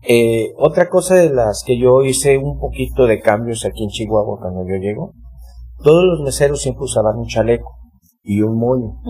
Eh, 0.08 0.54
otra 0.58 0.90
cosa 0.90 1.16
de 1.16 1.30
las 1.30 1.64
que 1.66 1.78
yo 1.78 2.04
hice 2.04 2.38
un 2.38 2.60
poquito 2.60 3.06
de 3.06 3.20
cambios 3.20 3.66
aquí 3.66 3.84
en 3.84 3.90
Chihuahua 3.90 4.40
cuando 4.40 4.66
yo 4.68 4.76
llego, 4.76 5.14
todos 5.84 6.04
los 6.06 6.22
meseros 6.22 6.62
siempre 6.62 6.84
usaban 6.84 7.18
un 7.18 7.28
chaleco 7.28 7.72
y 8.24 8.42
un 8.42 8.58
moño. 8.58 9.02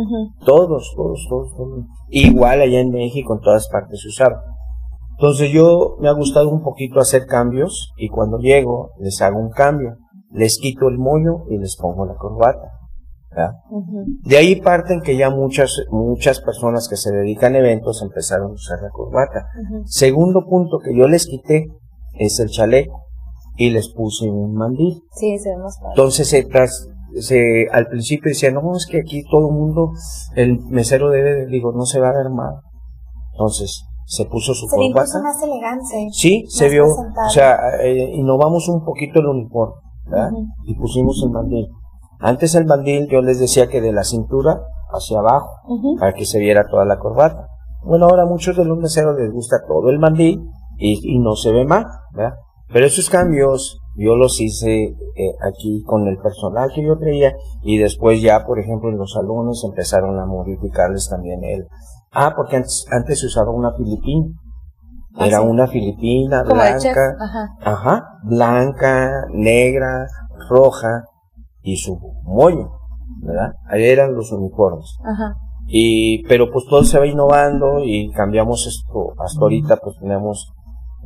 Todos, 0.46 0.94
todos, 0.96 1.26
todos, 1.30 1.56
todos. 1.56 1.86
Igual 2.10 2.62
allá 2.62 2.80
en 2.80 2.90
México, 2.90 3.34
en 3.34 3.42
todas 3.42 3.68
partes 3.70 4.02
se 4.02 4.08
usaba. 4.08 4.42
Entonces 5.20 5.52
yo 5.52 5.98
me 6.00 6.08
ha 6.08 6.14
gustado 6.14 6.50
un 6.50 6.62
poquito 6.62 7.02
hacer 7.02 7.26
cambios 7.26 7.92
y 7.98 8.08
cuando 8.08 8.38
llego 8.38 8.92
les 9.00 9.22
hago 9.22 9.38
un 9.38 9.50
cambio. 9.50 9.98
Les 10.32 10.58
quito 10.60 10.88
el 10.88 10.98
moño 10.98 11.44
y 11.50 11.58
les 11.58 11.76
pongo 11.76 12.06
la 12.06 12.16
corbata. 12.16 12.72
De 14.24 14.38
ahí 14.38 14.62
parten 14.62 15.02
que 15.02 15.18
ya 15.18 15.30
muchas, 15.30 15.76
muchas 15.92 16.40
personas 16.40 16.88
que 16.88 16.96
se 16.96 17.12
dedican 17.12 17.56
a 17.56 17.60
eventos 17.60 18.02
empezaron 18.02 18.52
a 18.52 18.54
usar 18.54 18.82
la 18.82 18.92
corbata. 18.92 19.46
Segundo 19.84 20.46
punto 20.50 20.80
que 20.80 20.96
yo 20.96 21.06
les 21.10 21.28
quité 21.28 21.68
es 22.14 22.40
el 22.40 22.48
chaleco 22.50 23.04
y 23.58 23.72
les 23.72 23.90
puse 23.90 24.30
un 24.30 24.54
mandil. 24.54 25.02
Sí, 25.16 25.38
se 25.38 25.50
ve 25.50 25.58
más 25.58 25.78
Entonces 25.90 26.30
se, 26.30 26.48
se, 27.20 27.68
al 27.74 27.88
principio 27.88 28.30
decían, 28.30 28.54
no, 28.54 28.74
es 28.74 28.86
que 28.86 29.02
aquí 29.02 29.24
todo 29.30 29.50
el 29.50 29.54
mundo, 29.54 29.92
el 30.36 30.60
mesero 30.70 31.10
debe, 31.10 31.46
digo, 31.48 31.74
no 31.74 31.86
se 31.86 32.00
va 32.00 32.10
a 32.10 32.14
ver 32.14 32.30
mal. 32.30 32.56
Entonces, 33.34 33.89
se 34.10 34.26
puso 34.26 34.56
su 34.56 34.68
se 34.68 34.76
corbata. 34.76 35.22
más 35.22 35.44
elegante. 35.44 36.10
Sí, 36.12 36.44
se 36.50 36.68
vio, 36.68 36.86
o 36.86 37.30
sea, 37.30 37.60
eh, 37.84 38.10
innovamos 38.16 38.68
un 38.68 38.84
poquito 38.84 39.20
el 39.20 39.28
uniforme, 39.28 39.76
¿verdad? 40.06 40.32
Y 40.66 40.74
pusimos 40.74 41.22
el 41.24 41.30
mandil. 41.30 41.68
Antes 42.20 42.56
el 42.56 42.66
mandil 42.66 43.08
yo 43.08 43.22
les 43.22 43.40
decía 43.40 43.68
que 43.68 43.82
de 43.82 43.94
la 43.94 44.04
cintura 44.04 44.62
hacia 44.92 45.20
abajo, 45.20 45.50
para 46.00 46.14
que 46.14 46.26
se 46.26 46.40
viera 46.40 46.68
toda 46.68 46.86
la 46.86 46.98
corbata. 46.98 47.48
Bueno, 47.86 48.08
ahora 48.08 48.24
a 48.24 48.26
muchos 48.26 48.58
de 48.58 48.66
los 48.66 48.80
meseros 48.80 49.16
les 49.16 49.32
gusta 49.32 49.58
todo 49.68 49.92
el 49.92 50.00
mandil 50.00 50.42
y, 50.80 51.16
y 51.16 51.20
no 51.20 51.36
se 51.36 51.52
ve 51.52 51.66
mal, 51.66 51.86
¿verdad? 52.12 52.34
Pero 52.74 52.88
esos 52.88 53.12
cambios 53.12 53.80
yo 53.96 54.16
los 54.16 54.42
hice 54.42 54.86
eh, 54.86 55.36
aquí 55.48 55.84
con 55.86 56.08
el 56.08 56.18
personal 56.18 56.72
que 56.74 56.84
yo 56.84 56.98
traía 56.98 57.36
y 57.62 57.78
después 57.78 58.24
ya, 58.24 58.44
por 58.44 58.58
ejemplo, 58.60 58.90
en 58.90 58.98
los 58.98 59.14
salones 59.14 59.64
empezaron 59.64 60.18
a 60.20 60.26
modificarles 60.26 61.08
también 61.10 61.44
el... 61.44 61.68
Ah, 62.12 62.34
porque 62.36 62.56
antes, 62.58 62.86
antes 62.92 63.20
se 63.20 63.28
usaba 63.28 63.52
una 63.52 63.72
filipina. 63.74 64.28
Ah, 65.16 65.28
Era 65.28 65.42
una 65.42 65.68
filipina 65.68 66.44
blanca, 66.44 67.16
ajá. 67.20 67.56
ajá, 67.64 68.04
blanca, 68.24 69.26
negra, 69.32 70.06
roja 70.50 71.04
y 71.62 71.78
su 71.78 72.00
mollo, 72.24 72.72
¿verdad? 73.22 73.54
Ahí 73.68 73.86
eran 73.86 74.14
los 74.16 74.32
uniformes. 74.32 74.96
Ajá. 75.04 75.36
Y, 75.68 76.24
pero 76.28 76.52
pues 76.52 76.66
todo 76.70 76.84
se 76.84 76.98
va 77.00 77.06
innovando 77.06 77.80
y 77.84 78.12
cambiamos 78.12 78.66
esto. 78.66 79.14
Hasta 79.20 79.42
ahorita 79.42 79.78
pues 79.78 79.98
tenemos 80.00 80.52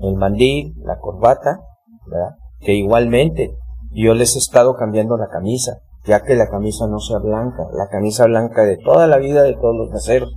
el 0.01 0.15
mandil, 0.15 0.74
la 0.86 1.00
corbata, 1.00 1.60
¿verdad? 2.05 2.36
Que 2.60 2.74
igualmente 2.75 3.57
yo 3.91 4.13
les 4.13 4.36
he 4.36 4.39
estado 4.39 4.75
cambiando 4.75 5.17
la 5.17 5.27
camisa, 5.27 5.77
ya 6.05 6.22
que 6.22 6.36
la 6.36 6.50
camisa 6.50 6.88
no 6.88 7.00
sea 7.00 7.19
blanca, 7.19 7.63
la 7.74 7.88
camisa 7.89 8.25
blanca 8.25 8.63
de 8.63 8.77
toda 8.77 9.07
la 9.07 9.17
vida 9.17 9.43
de 9.43 9.53
todos 9.53 9.75
los 9.75 9.89
meseros. 9.91 10.33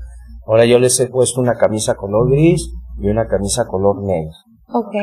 Ahora 0.47 0.65
yo 0.65 0.79
les 0.79 0.99
he 1.00 1.09
puesto 1.09 1.41
una 1.41 1.55
camisa 1.55 1.95
color 1.95 2.31
gris 2.31 2.73
y 2.99 3.09
una 3.09 3.26
camisa 3.26 3.67
color 3.67 4.03
negra. 4.03 4.33
Ok. 4.69 4.95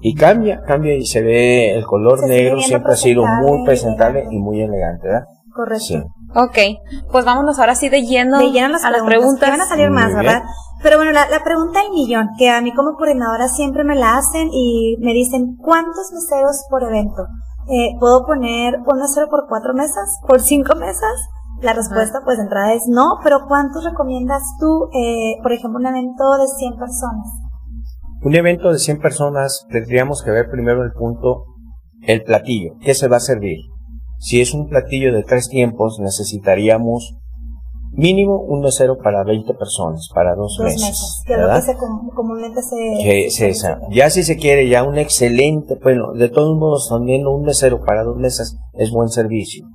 Y 0.00 0.14
cambia, 0.14 0.62
cambia 0.62 0.94
y 0.94 1.06
se 1.06 1.22
ve 1.22 1.74
el 1.74 1.84
color 1.84 2.26
negro 2.26 2.60
siempre 2.60 2.92
ha 2.92 2.96
sido 2.96 3.24
muy 3.24 3.64
presentable 3.64 4.26
y 4.30 4.38
muy 4.38 4.60
elegante, 4.60 5.08
¿verdad? 5.08 5.24
Correcto. 5.54 5.84
Sí. 5.84 6.02
Ok, 6.34 6.58
pues 7.10 7.24
vámonos 7.24 7.58
ahora 7.58 7.74
sí 7.74 7.88
de 7.88 8.02
lleno, 8.02 8.38
de 8.38 8.50
lleno 8.50 8.76
a 8.82 8.90
las 8.90 9.02
preguntas. 9.02 9.48
van 9.48 9.60
a 9.60 9.66
salir 9.66 9.90
más, 9.90 10.14
¿verdad? 10.14 10.42
Pero 10.82 10.98
bueno, 10.98 11.12
la, 11.12 11.28
la, 11.30 11.42
pregunta 11.42 11.80
del 11.82 11.92
millón, 11.92 12.28
que 12.36 12.50
a 12.50 12.60
mí 12.60 12.74
como 12.74 12.94
coordinadora 12.94 13.48
siempre 13.48 13.82
me 13.82 13.96
la 13.96 14.18
hacen 14.18 14.50
y 14.52 14.96
me 15.00 15.14
dicen, 15.14 15.56
¿cuántos 15.56 16.12
meseros 16.12 16.66
por 16.68 16.82
evento? 16.82 17.26
Eh, 17.68 17.96
¿Puedo 17.98 18.24
poner 18.26 18.76
un 18.86 18.98
mesero 18.98 19.28
por 19.28 19.48
cuatro 19.48 19.72
mesas? 19.74 20.20
¿Por 20.26 20.40
cinco 20.40 20.74
mesas? 20.76 21.28
La 21.62 21.72
respuesta, 21.72 22.20
pues, 22.24 22.36
de 22.36 22.44
entrada 22.44 22.74
es 22.74 22.84
no, 22.88 23.18
pero 23.24 23.46
¿cuántos 23.48 23.84
recomiendas 23.84 24.42
tú, 24.60 24.88
eh, 24.92 25.36
por 25.42 25.52
ejemplo, 25.52 25.78
un 25.78 25.86
evento 25.86 26.36
de 26.38 26.46
100 26.46 26.76
personas? 26.76 27.26
Un 28.22 28.34
evento 28.34 28.72
de 28.72 28.78
100 28.78 29.00
personas 29.00 29.66
tendríamos 29.70 30.22
que 30.22 30.30
ver 30.30 30.50
primero 30.50 30.82
el 30.82 30.92
punto, 30.92 31.44
el 32.02 32.22
platillo, 32.22 32.74
¿qué 32.80 32.94
se 32.94 33.08
va 33.08 33.16
a 33.16 33.20
servir? 33.20 33.58
Si 34.18 34.40
es 34.40 34.54
un 34.54 34.68
platillo 34.68 35.12
de 35.12 35.22
tres 35.22 35.48
tiempos, 35.48 35.98
necesitaríamos 36.00 37.16
mínimo 37.92 38.40
un 38.40 38.60
mesero 38.60 38.98
para 38.98 39.24
20 39.24 39.54
personas, 39.54 40.08
para 40.14 40.34
dos, 40.34 40.56
dos 40.58 40.72
meses. 40.72 41.22
Que 41.26 41.36
lo 41.36 41.48
que 41.48 41.62
se 41.62 41.76
comúnmente 42.14 42.60
se, 42.62 43.54
Ya 43.90 44.10
si 44.10 44.22
se 44.22 44.36
quiere 44.36 44.68
ya 44.68 44.84
un 44.84 44.98
excelente, 44.98 45.78
bueno, 45.82 46.12
de 46.12 46.28
todos 46.28 46.56
modos 46.58 46.88
también 46.88 47.26
un 47.26 47.42
mesero 47.42 47.80
para 47.80 48.04
dos 48.04 48.16
mesas 48.16 48.58
es 48.74 48.90
buen 48.90 49.08
servicio. 49.08 49.66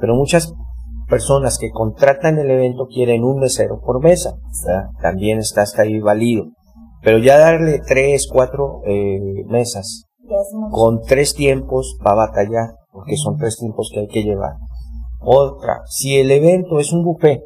Pero 0.00 0.14
muchas 0.14 0.52
personas 1.08 1.58
que 1.58 1.70
contratan 1.70 2.38
el 2.38 2.50
evento 2.50 2.86
quieren 2.86 3.24
un 3.24 3.40
mesero 3.40 3.80
por 3.80 4.02
mesa, 4.02 4.36
también 5.00 5.38
está 5.38 5.62
hasta 5.62 5.82
ahí 5.82 6.00
válido. 6.00 6.46
Pero 7.02 7.18
ya 7.18 7.38
darle 7.38 7.80
tres, 7.86 8.28
cuatro 8.30 8.80
eh, 8.84 9.44
mesas 9.46 10.04
con 10.70 11.02
tres 11.02 11.34
tiempos 11.34 11.96
va 12.04 12.12
a 12.12 12.26
batallar 12.26 12.70
porque 12.92 13.16
son 13.16 13.36
tres 13.36 13.56
tiempos 13.58 13.90
que 13.92 14.00
hay 14.00 14.08
que 14.08 14.22
llevar. 14.22 14.54
Otra, 15.20 15.82
si 15.86 16.18
el 16.18 16.30
evento 16.30 16.80
es 16.80 16.92
un 16.92 17.04
buffet 17.04 17.42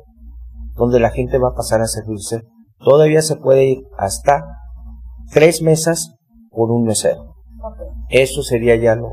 donde 0.76 1.00
la 1.00 1.10
gente 1.10 1.38
va 1.38 1.48
a 1.48 1.54
pasar 1.54 1.80
a 1.80 1.86
servirse, 1.86 2.42
todavía 2.78 3.20
se 3.20 3.36
puede 3.36 3.64
ir 3.64 3.78
hasta 3.98 4.44
tres 5.32 5.60
mesas 5.62 6.14
por 6.50 6.70
un 6.70 6.84
mesero. 6.84 7.34
Eso 8.08 8.42
sería 8.42 8.76
ya 8.76 8.94
lo, 8.94 9.08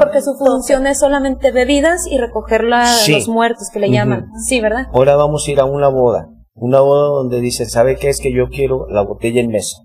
Porque 0.00 0.20
su 0.20 0.34
función 0.34 0.86
es 0.86 0.98
solamente 0.98 1.52
bebidas 1.52 2.06
y 2.06 2.18
recoger 2.18 2.64
los 2.64 3.28
muertos 3.28 3.70
que 3.72 3.80
le 3.80 3.90
llaman. 3.90 4.26
Sí, 4.44 4.60
¿verdad? 4.60 4.86
Ahora 4.92 5.16
vamos 5.16 5.46
a 5.46 5.50
ir 5.50 5.60
a 5.60 5.64
una 5.64 5.88
boda. 5.88 6.28
Una 6.54 6.80
boda 6.80 7.08
donde 7.08 7.40
dice, 7.40 7.66
¿sabe 7.66 7.96
qué 7.96 8.08
es 8.08 8.20
que 8.20 8.32
yo 8.32 8.48
quiero 8.48 8.86
la 8.88 9.02
botella 9.02 9.40
en 9.40 9.48
mesa? 9.48 9.78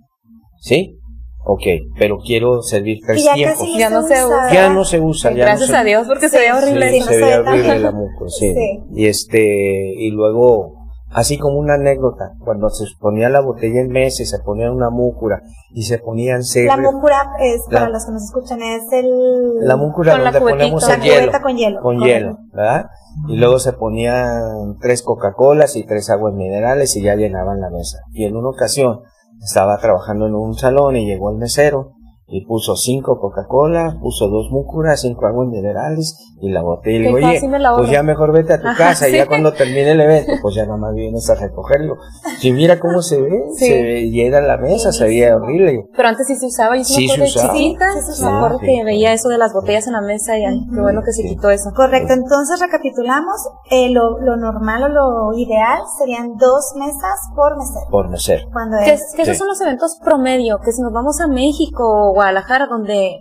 ¿Sí? 0.59 0.99
Ok, 1.45 1.63
pero 1.97 2.17
quiero 2.17 2.61
servir 2.61 2.99
tres 3.05 3.25
tiempos. 3.33 3.67
Ya 3.77 3.89
no 3.89 4.03
se 4.03 4.25
usa. 4.25 4.53
Ya 4.53 4.69
no 4.69 4.85
se 4.85 4.99
usa. 4.99 5.31
Gracias 5.31 5.71
a 5.71 5.83
Dios 5.83 6.05
porque 6.07 6.29
se 6.29 6.37
ve 6.37 6.51
horrible. 6.51 6.91
Sí, 6.91 7.01
se 7.01 7.17
ve 7.17 7.37
horrible 7.37 7.79
la 7.79 7.93
sí. 8.27 8.53
Y 8.93 9.07
este, 9.07 9.93
y 9.97 10.11
luego, 10.11 10.78
así 11.11 11.37
como 11.37 11.59
una 11.59 11.75
anécdota, 11.75 12.33
cuando 12.43 12.69
se 12.69 12.85
ponía 12.99 13.29
la 13.29 13.41
botella 13.41 13.81
en 13.81 13.89
mesa 13.89 14.23
y 14.23 14.25
se 14.25 14.39
ponía 14.39 14.71
una 14.71 14.89
múcura 14.89 15.41
y 15.71 15.83
se 15.83 15.97
ponían 15.99 16.41
La 16.65 16.77
múcura 16.77 17.33
es, 17.39 17.61
para 17.69 17.89
los 17.89 18.05
que 18.05 18.11
nos 18.11 18.23
escuchan, 18.23 18.61
es 18.61 18.83
el... 18.91 19.59
La 19.61 19.75
múcura 19.75 20.13
donde 20.13 20.31
la 20.31 20.39
ponemos 20.39 20.87
el 20.87 21.01
hielo. 21.01 21.31
con 21.41 21.55
hielo. 21.55 21.81
Con 21.81 21.99
hielo, 21.99 22.37
¿verdad? 22.53 22.89
Y 23.27 23.37
luego 23.37 23.59
se 23.59 23.73
ponían 23.73 24.77
tres 24.79 25.01
Coca-Colas 25.01 25.75
y 25.75 25.85
tres 25.85 26.09
aguas 26.09 26.33
minerales 26.33 26.95
y 26.95 27.01
ya 27.01 27.15
llenaban 27.15 27.59
la 27.59 27.69
mesa. 27.69 27.99
Y 28.11 28.25
en 28.25 28.35
una 28.35 28.49
ocasión, 28.49 29.01
estaba 29.43 29.77
trabajando 29.77 30.27
en 30.27 30.35
un 30.35 30.55
salón 30.55 30.95
y 30.95 31.05
llegó 31.05 31.31
el 31.31 31.37
mesero 31.37 31.93
y 32.31 32.45
puso 32.45 32.75
cinco 32.75 33.19
Coca-Cola, 33.19 33.97
puso 34.01 34.27
dos 34.27 34.51
múcuras, 34.51 35.01
cinco 35.01 35.25
aguas 35.25 35.47
minerales 35.47 36.15
y 36.41 36.49
la 36.51 36.61
botella. 36.61 37.09
Y 37.09 37.13
oye, 37.13 37.41
pues 37.77 37.89
ya 37.89 38.03
mejor 38.03 38.31
vete 38.31 38.53
a 38.53 38.61
tu 38.61 38.67
casa, 38.77 39.09
y 39.09 39.13
ya 39.13 39.25
cuando 39.25 39.51
termine 39.53 39.91
el 39.91 40.01
evento, 40.01 40.33
pues 40.41 40.55
ya 40.55 40.65
nada 40.65 40.77
más 40.77 40.93
vienes 40.93 41.29
a 41.29 41.35
recogerlo. 41.35 41.95
Si 42.39 42.51
mira 42.51 42.79
cómo 42.79 43.01
se 43.01 43.21
ve, 43.21 43.43
se 43.57 43.83
ve, 43.83 44.09
llega 44.09 44.41
la 44.41 44.57
mesa, 44.57 44.91
se 44.91 45.05
veía 45.05 45.35
horrible. 45.35 45.85
Pero 45.95 46.07
antes 46.07 46.27
sí 46.27 46.35
se 46.35 46.45
usaba, 46.45 46.77
y 46.77 46.83
sí 46.83 47.07
se 47.07 47.23
usaba. 47.23 47.53
Chiquita, 47.53 47.85
sí, 48.01 48.23
me 48.23 48.29
acuerdo 48.29 48.59
que 48.59 48.83
veía 48.85 49.11
eso 49.13 49.29
de 49.29 49.37
las 49.37 49.53
botellas 49.53 49.87
en 49.87 49.93
la 49.93 50.01
mesa 50.01 50.37
y 50.37 50.43
qué 50.43 50.81
bueno 50.81 51.01
que 51.03 51.11
se 51.11 51.23
quitó 51.23 51.49
eso. 51.49 51.71
Correcto, 51.75 52.13
entonces 52.13 52.59
recapitulamos, 52.59 53.35
eh, 53.71 53.89
lo, 53.89 54.19
lo 54.19 54.37
normal 54.37 54.83
o 54.83 54.87
lo 54.89 55.37
ideal 55.37 55.81
serían 55.97 56.37
dos 56.37 56.73
mesas 56.75 57.19
por 57.35 57.57
mesero. 57.57 57.87
Por 57.89 58.09
mesero. 58.09 58.47
Cuando 58.53 58.77
que, 58.77 58.97
que 59.15 59.21
esos 59.23 59.37
son 59.37 59.47
los 59.47 59.59
eventos 59.61 59.97
promedio, 60.03 60.59
que 60.63 60.71
si 60.71 60.81
nos 60.81 60.93
vamos 60.93 61.19
a 61.19 61.27
México 61.27 62.13
Guadalajara, 62.19 62.67
donde 62.67 63.15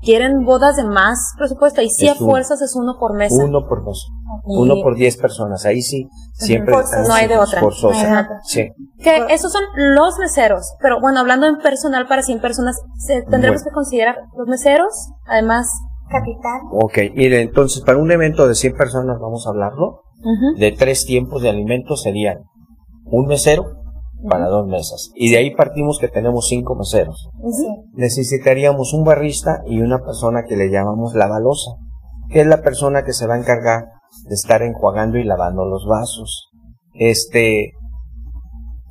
quieren 0.00 0.46
bodas 0.46 0.76
de 0.76 0.84
más 0.84 1.34
presupuesto, 1.36 1.82
y 1.82 1.90
si 1.90 2.08
a 2.08 2.14
fuerzas 2.14 2.62
es 2.62 2.74
uno 2.74 2.96
por 2.98 3.14
mesa. 3.14 3.44
Uno 3.44 3.68
por 3.68 3.84
mesa. 3.84 4.06
Uno 4.44 4.76
por 4.82 4.94
diez 4.94 5.18
personas. 5.18 5.66
Ahí 5.66 5.82
sí, 5.82 6.08
siempre. 6.32 6.74
no 6.74 7.12
hay 7.12 7.28
de 7.28 7.36
otra. 7.36 7.60
Forzosa. 7.60 8.40
Sí. 8.44 8.70
Que 8.98 9.26
esos 9.28 9.52
son 9.52 9.62
los 9.76 10.18
meseros. 10.18 10.72
Pero 10.80 11.00
bueno, 11.02 11.20
hablando 11.20 11.46
en 11.46 11.58
personal 11.58 12.06
para 12.08 12.22
100 12.22 12.40
personas, 12.40 12.80
tendremos 13.28 13.62
que 13.62 13.70
considerar 13.70 14.16
los 14.38 14.48
meseros, 14.48 15.10
además. 15.26 15.68
Capital. 16.08 16.62
Ok, 16.72 17.14
mire, 17.14 17.42
entonces 17.42 17.82
para 17.82 17.98
un 17.98 18.10
evento 18.10 18.48
de 18.48 18.54
100 18.54 18.74
personas 18.74 19.18
vamos 19.20 19.46
a 19.46 19.50
hablarlo. 19.50 20.04
De 20.56 20.72
tres 20.72 21.04
tiempos 21.04 21.42
de 21.42 21.50
alimentos 21.50 22.02
serían 22.02 22.44
un 23.04 23.26
mesero, 23.26 23.79
para 24.28 24.48
dos 24.48 24.66
mesas. 24.66 25.10
Y 25.14 25.30
de 25.30 25.38
ahí 25.38 25.54
partimos 25.54 25.98
que 25.98 26.08
tenemos 26.08 26.48
cinco 26.48 26.74
meseros. 26.74 27.28
Necesitaríamos 27.94 28.92
un 28.92 29.04
barrista 29.04 29.62
y 29.66 29.80
una 29.80 29.98
persona 29.98 30.44
que 30.48 30.56
le 30.56 30.70
llamamos 30.70 31.14
la 31.14 31.28
balosa, 31.28 31.72
que 32.30 32.40
es 32.40 32.46
la 32.46 32.62
persona 32.62 33.04
que 33.04 33.12
se 33.12 33.26
va 33.26 33.34
a 33.34 33.38
encargar 33.38 33.84
de 34.28 34.34
estar 34.34 34.62
enjuagando 34.62 35.18
y 35.18 35.24
lavando 35.24 35.64
los 35.64 35.86
vasos. 35.86 36.50
Este, 36.94 37.72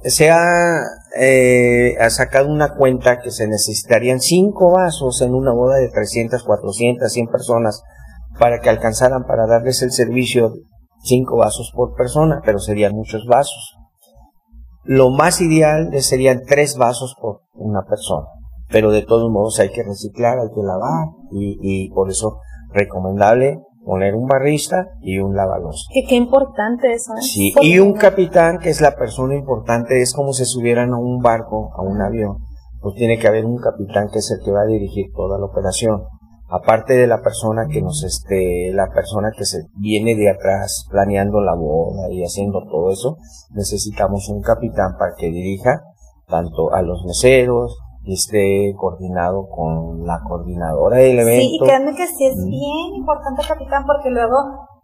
se 0.04 0.32
ha, 0.32 0.82
eh, 1.20 1.96
ha 2.00 2.10
sacado 2.10 2.50
una 2.50 2.76
cuenta 2.76 3.20
que 3.20 3.32
se 3.32 3.48
necesitarían 3.48 4.20
cinco 4.20 4.72
vasos 4.72 5.22
en 5.22 5.34
una 5.34 5.54
boda 5.54 5.76
de 5.76 5.90
300, 5.90 6.44
400, 6.44 7.12
100 7.12 7.28
personas 7.28 7.84
para 8.40 8.60
que 8.62 8.70
alcanzaran 8.70 9.26
para 9.26 9.46
darles 9.46 9.82
el 9.82 9.92
servicio 9.92 10.54
cinco 11.04 11.38
vasos 11.38 11.72
por 11.76 11.96
persona, 11.96 12.42
pero 12.46 12.60
serían 12.60 12.94
muchos 12.94 13.26
vasos. 13.26 13.79
Lo 14.92 15.12
más 15.12 15.40
ideal 15.40 15.92
serían 16.02 16.42
tres 16.48 16.76
vasos 16.76 17.16
por 17.22 17.42
una 17.54 17.84
persona, 17.84 18.26
pero 18.72 18.90
de 18.90 19.04
todos 19.04 19.30
modos 19.30 19.60
hay 19.60 19.70
que 19.70 19.84
reciclar, 19.84 20.40
hay 20.40 20.50
que 20.50 20.64
lavar 20.64 21.10
y, 21.32 21.60
y 21.62 21.90
por 21.92 22.10
eso 22.10 22.40
recomendable 22.74 23.60
poner 23.86 24.16
un 24.16 24.26
barrista 24.28 24.88
y 25.00 25.20
un 25.20 25.36
lavalos. 25.36 25.88
Que 25.94 26.08
qué 26.10 26.16
importante 26.16 26.92
eso, 26.92 27.14
¿eh? 27.14 27.22
Sí, 27.22 27.54
y 27.62 27.78
un 27.78 27.94
capitán, 27.94 28.58
que 28.58 28.70
es 28.70 28.82
la 28.82 28.96
persona 28.96 29.36
importante, 29.36 30.02
es 30.02 30.12
como 30.12 30.34
si 30.34 30.44
subieran 30.46 30.92
a 30.92 30.98
un 30.98 31.20
barco, 31.20 31.70
a 31.78 31.84
un 31.84 32.02
avión. 32.02 32.38
Pues 32.82 32.96
tiene 32.96 33.20
que 33.20 33.28
haber 33.28 33.46
un 33.46 33.58
capitán 33.58 34.08
que 34.12 34.18
es 34.18 34.32
el 34.32 34.44
que 34.44 34.52
va 34.52 34.62
a 34.62 34.66
dirigir 34.66 35.12
toda 35.16 35.38
la 35.38 35.46
operación. 35.46 36.02
Aparte 36.50 36.96
de 36.96 37.08
la 37.08 37.22
persona 37.22 37.68
que 37.72 37.82
nos 37.82 38.04
esté, 38.04 38.72
la 38.74 38.90
persona 38.92 39.32
que 39.38 39.46
se 39.46 39.68
viene 39.76 40.16
de 40.16 40.30
atrás 40.30 40.88
planeando 40.90 41.42
la 41.42 41.54
boda 41.54 42.12
y 42.12 42.24
haciendo 42.24 42.64
todo 42.70 42.92
eso, 42.92 43.18
necesitamos 43.52 44.30
un 44.30 44.42
capitán 44.42 44.98
para 44.98 45.14
que 45.16 45.28
dirija 45.30 45.84
tanto 46.28 46.74
a 46.74 46.82
los 46.82 47.06
meseros, 47.06 47.78
y 48.04 48.14
esté 48.14 48.74
coordinado 48.76 49.48
con 49.50 50.06
la 50.06 50.20
coordinadora 50.28 50.98
del 50.98 51.20
evento. 51.20 51.42
Sí, 51.42 51.56
y 51.56 51.60
créanme 51.60 51.96
que 51.96 52.08
sí 52.08 52.26
es 52.26 52.38
bien 52.38 52.96
importante, 52.96 53.44
capitán, 53.48 53.84
porque 53.86 54.10
luego 54.10 54.36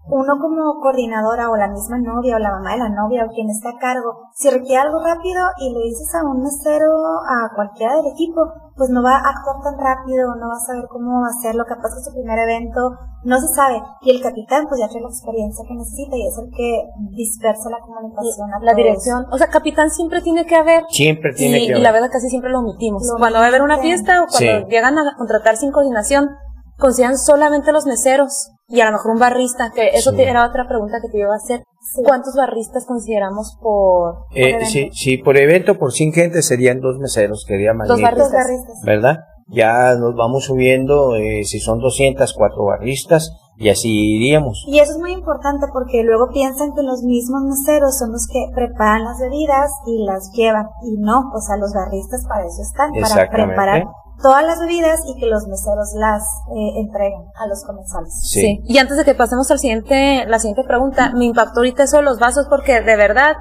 uno 0.08 0.38
como 0.40 0.80
coordinadora 0.82 1.50
o 1.50 1.58
la 1.58 1.68
misma 1.68 1.98
novia 1.98 2.36
o 2.36 2.40
la 2.40 2.52
mamá 2.52 2.74
de 2.74 2.80
la 2.80 2.90
novia 2.90 3.26
o 3.26 3.34
quien 3.34 3.50
está 3.50 3.70
a 3.70 3.80
cargo, 3.80 4.30
si 4.34 4.50
requiere 4.50 4.82
algo 4.82 5.00
rápido 5.04 5.42
y 5.58 5.74
le 5.74 5.86
dices 5.86 6.14
a 6.14 6.24
un 6.24 6.44
mesero, 6.44 6.94
a 7.28 7.50
cualquiera 7.56 7.96
del 7.96 8.14
equipo, 8.14 8.42
pues 8.76 8.90
no 8.90 9.02
va 9.02 9.18
a 9.18 9.30
actuar 9.30 9.64
tan 9.64 9.80
rápido, 9.80 10.36
no 10.36 10.50
va 10.50 10.58
a 10.58 10.68
saber 10.68 10.86
cómo 10.90 11.26
hacerlo, 11.26 11.64
capaz 11.66 11.96
que 11.96 12.04
su 12.04 12.14
primer 12.14 12.38
evento, 12.38 12.92
no 13.24 13.40
se 13.40 13.48
sabe. 13.48 13.82
Y 14.02 14.12
el 14.12 14.22
capitán 14.22 14.68
pues 14.68 14.80
ya 14.80 14.88
tiene 14.88 15.04
la 15.04 15.10
experiencia 15.10 15.66
que 15.68 15.74
necesita 15.74 16.16
y 16.16 16.28
es 16.28 16.38
el 16.38 16.52
que 16.52 16.84
dispersa 17.16 17.70
la 17.70 17.80
comunicación. 17.80 18.54
A 18.54 18.60
la 18.60 18.74
dirección, 18.74 19.26
o 19.32 19.38
sea, 19.38 19.48
capitán 19.48 19.90
siempre 19.90 20.22
tiene 20.22 20.46
que 20.46 20.56
haber. 20.56 20.84
Siempre 20.90 21.34
tiene 21.34 21.58
y, 21.58 21.68
que 21.68 21.74
haber. 21.74 21.80
Y 21.80 21.84
la 21.84 21.92
verdad 21.92 22.10
casi 22.12 22.30
siempre 22.30 22.52
lo 22.52 22.60
omitimos. 22.60 23.02
cuando 23.18 23.40
va 23.40 23.46
a 23.46 23.48
haber 23.48 23.64
una 23.64 23.80
fiesta 23.80 24.24
o 24.24 24.28
cuando 24.28 24.68
llegan 24.68 25.00
a 25.00 25.16
contratar 25.18 25.58
sin 25.58 25.72
coordinación, 25.72 26.30
consideran 26.78 27.18
solamente 27.18 27.72
los 27.72 27.86
meseros 27.86 28.52
y 28.68 28.82
a 28.82 28.86
lo 28.86 28.94
mejor 28.94 29.12
un 29.12 29.20
barrista, 29.20 29.72
que 29.74 29.90
eso 29.90 30.12
era 30.14 30.48
otra 30.48 30.68
pregunta 30.68 30.98
que 31.02 31.10
te 31.10 31.20
iba 31.20 31.34
a 31.34 31.38
hacer. 31.38 31.64
¿Cuántos 32.04 32.36
barristas 32.36 32.86
consideramos 32.86 33.58
por, 33.62 34.26
eh, 34.34 34.50
evento? 34.50 34.66
Sí, 34.66 34.90
sí, 34.92 35.18
por 35.18 35.38
evento, 35.38 35.78
por 35.78 35.92
100 35.92 36.14
gente 36.14 36.42
serían 36.42 36.80
dos 36.80 36.98
meseros, 36.98 37.46
que 37.48 37.56
más 37.74 37.88
Dos 37.88 38.02
barristas. 38.02 38.82
¿Verdad? 38.84 39.20
Ya 39.48 39.94
nos 39.96 40.16
vamos 40.16 40.46
subiendo, 40.46 41.16
eh, 41.16 41.44
si 41.44 41.60
son 41.60 41.80
200, 41.80 42.34
cuatro 42.34 42.66
barristas, 42.66 43.32
y 43.58 43.70
así 43.70 44.16
iríamos. 44.16 44.66
Y 44.68 44.80
eso 44.80 44.94
es 44.94 44.98
muy 44.98 45.12
importante 45.12 45.68
porque 45.72 46.02
luego 46.04 46.30
piensan 46.34 46.74
que 46.74 46.82
los 46.82 47.04
mismos 47.04 47.44
meseros 47.44 47.98
son 47.98 48.12
los 48.12 48.28
que 48.28 48.48
preparan 48.56 49.04
las 49.04 49.20
bebidas 49.20 49.72
y 49.86 50.04
las 50.04 50.32
llevan. 50.34 50.68
Y 50.84 50.98
no, 50.98 51.32
o 51.34 51.40
sea, 51.40 51.58
los 51.58 51.72
barristas 51.74 52.26
para 52.28 52.46
eso 52.46 52.64
están, 52.64 52.92
para 52.94 53.30
preparar 53.30 53.86
todas 54.22 54.46
las 54.46 54.60
bebidas 54.60 55.00
y 55.08 55.20
que 55.20 55.26
los 55.28 55.48
meseros 55.48 55.94
las 55.96 56.24
eh, 56.56 56.80
entreguen 56.80 57.22
a 57.36 57.48
los 57.48 57.64
comensales. 57.64 58.14
Sí. 58.30 58.62
Y 58.66 58.78
antes 58.78 58.98
de 58.98 59.04
que 59.04 59.16
pasemos 59.16 59.50
al 59.52 59.60
siguiente, 59.60 60.26
la 60.28 60.40
siguiente 60.40 60.64
pregunta, 60.64 61.12
me 61.14 61.26
impactó 61.26 61.60
ahorita 61.60 61.84
eso 61.84 61.98
de 61.98 62.04
los 62.04 62.20
vasos 62.20 62.48
porque 62.50 62.82
de 62.82 62.96
verdad, 62.96 63.36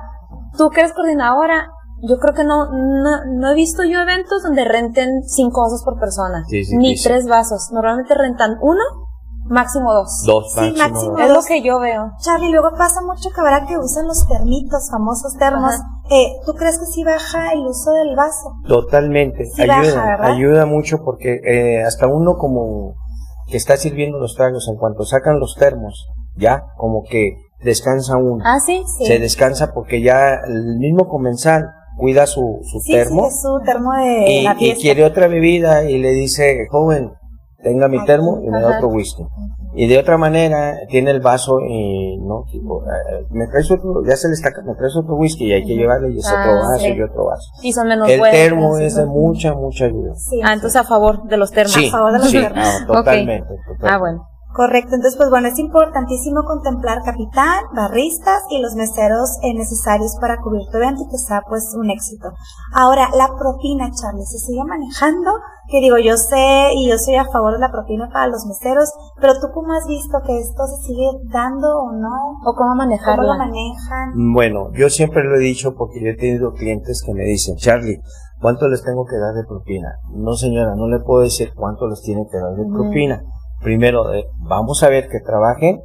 tú 0.56 0.70
que 0.70 0.80
eres 0.80 0.92
coordinadora, 0.92 1.68
yo 2.02 2.18
creo 2.18 2.34
que 2.34 2.44
no, 2.44 2.70
no, 2.70 3.50
he 3.50 3.54
visto 3.54 3.82
yo 3.84 4.00
eventos 4.00 4.42
donde 4.42 4.64
renten 4.64 5.22
cinco 5.22 5.62
vasos 5.62 5.82
por 5.84 5.98
persona, 5.98 6.44
ni 6.78 7.00
tres 7.00 7.26
vasos. 7.26 7.70
Normalmente 7.72 8.14
rentan 8.14 8.58
uno 8.60 8.82
Máximo 9.46 9.92
dos. 9.92 10.22
Dos, 10.26 10.52
sí, 10.52 10.74
máximo, 10.76 11.18
Es 11.18 11.30
lo 11.30 11.42
que 11.42 11.62
yo 11.62 11.78
veo. 11.78 12.12
Charlie, 12.20 12.50
luego 12.50 12.70
pasa 12.76 13.00
mucho 13.02 13.30
que 13.34 13.40
habrá 13.40 13.66
que 13.66 13.76
usan 13.76 14.06
los 14.06 14.26
termitos, 14.26 14.90
famosos 14.90 15.36
termos. 15.36 15.72
Eh, 16.10 16.36
¿Tú 16.46 16.54
crees 16.54 16.78
que 16.78 16.86
sí 16.86 17.04
baja 17.04 17.52
el 17.52 17.60
uso 17.66 17.90
del 17.92 18.16
vaso? 18.16 18.54
Totalmente. 18.66 19.44
ayuda, 19.58 20.18
ayuda 20.22 20.66
mucho 20.66 21.02
porque 21.04 21.40
eh, 21.44 21.82
hasta 21.82 22.06
uno 22.06 22.36
como 22.36 22.94
que 23.46 23.56
está 23.56 23.76
sirviendo 23.76 24.18
los 24.18 24.34
tragos, 24.34 24.66
en 24.68 24.76
cuanto 24.76 25.04
sacan 25.04 25.38
los 25.38 25.54
termos, 25.56 26.08
ya 26.36 26.64
como 26.76 27.02
que 27.02 27.36
descansa 27.62 28.16
uno. 28.16 28.42
Ah, 28.44 28.58
sí, 28.60 28.82
sí. 28.98 29.06
Se 29.06 29.18
descansa 29.18 29.72
porque 29.74 30.02
ya 30.02 30.40
el 30.46 30.78
mismo 30.78 31.08
comensal 31.08 31.70
cuida 31.96 32.26
su, 32.26 32.60
su 32.62 32.80
termo. 32.90 33.28
Sí, 33.30 33.36
su 33.42 33.60
termo 33.64 33.92
de 33.92 34.30
y, 34.30 34.42
la 34.42 34.56
y 34.58 34.74
quiere 34.74 35.04
otra 35.04 35.28
bebida 35.28 35.88
y 35.88 35.98
le 35.98 36.10
dice, 36.10 36.66
joven, 36.70 37.12
tenga 37.64 37.88
mi 37.88 38.04
termo 38.04 38.40
y 38.44 38.48
me 38.48 38.60
da 38.60 38.76
otro 38.76 38.88
whisky. 38.88 39.24
Y 39.76 39.88
de 39.88 39.98
otra 39.98 40.16
manera, 40.16 40.78
tiene 40.88 41.10
el 41.10 41.20
vaso 41.20 41.58
y, 41.60 42.16
no, 42.18 42.44
tipo, 42.48 42.84
eh, 42.84 43.26
me 43.30 43.48
traes 43.48 43.68
otro, 43.72 44.04
ya 44.06 44.14
se 44.14 44.28
le 44.28 44.34
está, 44.34 44.50
me 44.64 44.74
traes 44.76 44.94
otro 44.96 45.16
whisky 45.16 45.46
y 45.46 45.52
hay 45.52 45.64
que 45.64 45.74
llevarle 45.74 46.12
y 46.12 46.18
es 46.18 46.26
otro 46.28 46.52
ah, 46.52 46.68
vaso 46.68 46.86
y 46.86 47.02
otro 47.02 47.24
vaso. 47.24 47.50
Y 47.60 47.72
son 47.72 47.88
menos 47.88 48.08
El 48.08 48.20
termo 48.22 48.78
es 48.78 48.94
de 48.94 49.04
mucha, 49.04 49.52
mucha 49.54 49.86
ayuda. 49.86 50.12
ah, 50.44 50.52
entonces 50.52 50.80
a 50.80 50.84
favor 50.84 51.24
de 51.24 51.36
los 51.36 51.50
termos. 51.50 51.72
Sí, 51.72 51.88
a 51.88 51.90
favor 51.90 52.12
de 52.12 52.18
los 52.20 52.30
termos. 52.30 52.86
totalmente, 52.86 53.48
totalmente. 53.66 53.88
Ah, 53.88 53.98
bueno. 53.98 54.28
Correcto, 54.54 54.94
entonces 54.94 55.16
pues 55.16 55.30
bueno, 55.30 55.48
es 55.48 55.58
importantísimo 55.58 56.44
contemplar 56.44 57.02
capitán, 57.02 57.64
barristas 57.74 58.44
y 58.50 58.62
los 58.62 58.76
meseros 58.76 59.36
eh, 59.42 59.52
necesarios 59.52 60.14
para 60.20 60.40
cubrir 60.40 60.62
tu 60.70 60.76
evento 60.76 61.02
y 61.02 61.10
que 61.10 61.18
sea 61.18 61.42
pues 61.48 61.74
un 61.74 61.90
éxito. 61.90 62.30
Ahora, 62.72 63.08
la 63.18 63.34
propina, 63.36 63.90
Charlie, 63.90 64.22
se 64.22 64.38
sigue 64.38 64.62
manejando, 64.62 65.32
que 65.66 65.80
digo, 65.80 65.98
yo 65.98 66.16
sé 66.16 66.70
y 66.76 66.88
yo 66.88 66.98
soy 66.98 67.16
a 67.16 67.24
favor 67.24 67.54
de 67.54 67.58
la 67.58 67.72
propina 67.72 68.08
para 68.12 68.28
los 68.28 68.46
meseros, 68.46 68.92
pero 69.20 69.34
tú 69.40 69.48
cómo 69.52 69.72
has 69.72 69.88
visto 69.88 70.22
que 70.24 70.38
esto 70.38 70.62
se 70.68 70.86
sigue 70.86 71.10
dando 71.32 71.66
o 71.76 71.90
no? 71.90 72.38
¿O 72.46 72.54
cómo 72.54 72.76
manejarlo? 72.76 73.26
¿Cómo 73.26 73.34
lo 73.34 73.38
manejan? 73.38 74.12
Bueno, 74.32 74.70
yo 74.74 74.88
siempre 74.88 75.24
lo 75.24 75.34
he 75.34 75.40
dicho 75.40 75.74
porque 75.74 76.00
yo 76.00 76.10
he 76.10 76.16
tenido 76.16 76.52
clientes 76.52 77.02
que 77.04 77.12
me 77.12 77.24
dicen, 77.24 77.56
Charlie, 77.56 78.00
¿cuánto 78.40 78.68
les 78.68 78.84
tengo 78.84 79.04
que 79.04 79.18
dar 79.18 79.34
de 79.34 79.42
propina? 79.42 79.98
No 80.12 80.34
señora, 80.34 80.76
no 80.76 80.86
le 80.86 81.00
puedo 81.00 81.22
decir 81.22 81.50
cuánto 81.56 81.88
les 81.88 82.02
tiene 82.02 82.24
que 82.30 82.38
dar 82.38 82.54
de 82.54 82.72
propina 82.72 83.24
primero 83.64 84.14
eh, 84.14 84.26
vamos 84.38 84.84
a 84.84 84.88
ver 84.88 85.08
que 85.08 85.18
trabajen. 85.18 85.80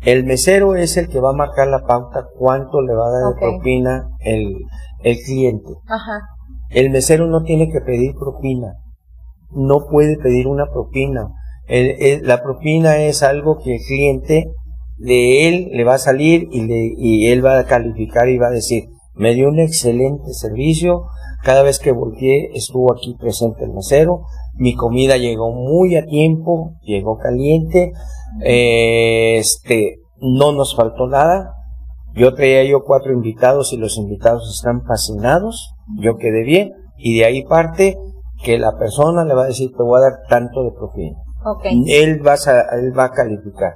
El 0.00 0.24
mesero 0.24 0.74
es 0.74 0.96
el 0.96 1.08
que 1.08 1.20
va 1.20 1.30
a 1.30 1.36
marcar 1.36 1.68
la 1.68 1.84
pauta 1.86 2.26
cuánto 2.38 2.80
le 2.80 2.94
va 2.94 3.08
a 3.08 3.10
dar 3.10 3.34
de 3.34 3.40
propina 3.40 4.08
el, 4.20 4.54
el 5.02 5.18
cliente. 5.18 5.70
Ajá. 5.88 6.20
El 6.70 6.90
mesero 6.90 7.26
no 7.26 7.42
tiene 7.42 7.70
que 7.70 7.80
pedir 7.80 8.14
propina. 8.14 8.74
No 9.50 9.86
puede 9.90 10.16
pedir 10.16 10.46
una 10.46 10.66
propina. 10.66 11.28
la 11.68 12.42
propina 12.42 12.98
es 12.98 13.22
algo 13.22 13.58
que 13.58 13.76
el 13.76 13.80
cliente 13.86 14.52
de 14.98 15.48
él 15.48 15.68
le 15.72 15.84
va 15.84 15.94
a 15.94 15.98
salir 15.98 16.48
y, 16.50 16.62
le, 16.62 16.92
y 16.96 17.28
él 17.28 17.44
va 17.44 17.58
a 17.58 17.66
calificar 17.66 18.28
y 18.28 18.38
va 18.38 18.48
a 18.48 18.50
decir, 18.50 18.84
me 19.14 19.34
dio 19.34 19.48
un 19.48 19.60
excelente 19.60 20.32
servicio, 20.32 21.04
cada 21.44 21.62
vez 21.62 21.78
que 21.78 21.92
volteé 21.92 22.50
estuvo 22.54 22.92
aquí 22.92 23.14
presente 23.14 23.64
el 23.64 23.72
mesero, 23.72 24.22
mi 24.54 24.74
comida 24.74 25.18
llegó 25.18 25.52
muy 25.52 25.94
a 25.96 26.04
tiempo, 26.04 26.72
llegó 26.82 27.18
caliente, 27.18 27.92
eh, 28.42 29.36
este, 29.38 29.98
no 30.20 30.52
nos 30.52 30.74
faltó 30.74 31.06
nada. 31.06 31.54
Yo 32.14 32.34
traía 32.34 32.64
yo 32.64 32.84
cuatro 32.84 33.12
invitados 33.12 33.72
y 33.72 33.76
los 33.76 33.98
invitados 33.98 34.50
están 34.56 34.82
fascinados, 34.86 35.74
yo 35.98 36.16
quedé 36.16 36.44
bien 36.44 36.72
y 36.96 37.18
de 37.18 37.24
ahí 37.26 37.44
parte 37.44 37.98
que 38.42 38.58
la 38.58 38.78
persona 38.78 39.24
le 39.24 39.34
va 39.34 39.44
a 39.44 39.48
decir 39.48 39.70
te 39.76 39.82
voy 39.82 39.98
a 39.98 40.10
dar 40.10 40.20
tanto 40.28 40.62
de 40.64 40.70
propina. 40.70 41.18
Él 41.88 42.26
va 42.26 42.34
a, 42.34 42.76
él 42.78 42.98
va 42.98 43.04
a 43.04 43.10
calificar. 43.10 43.74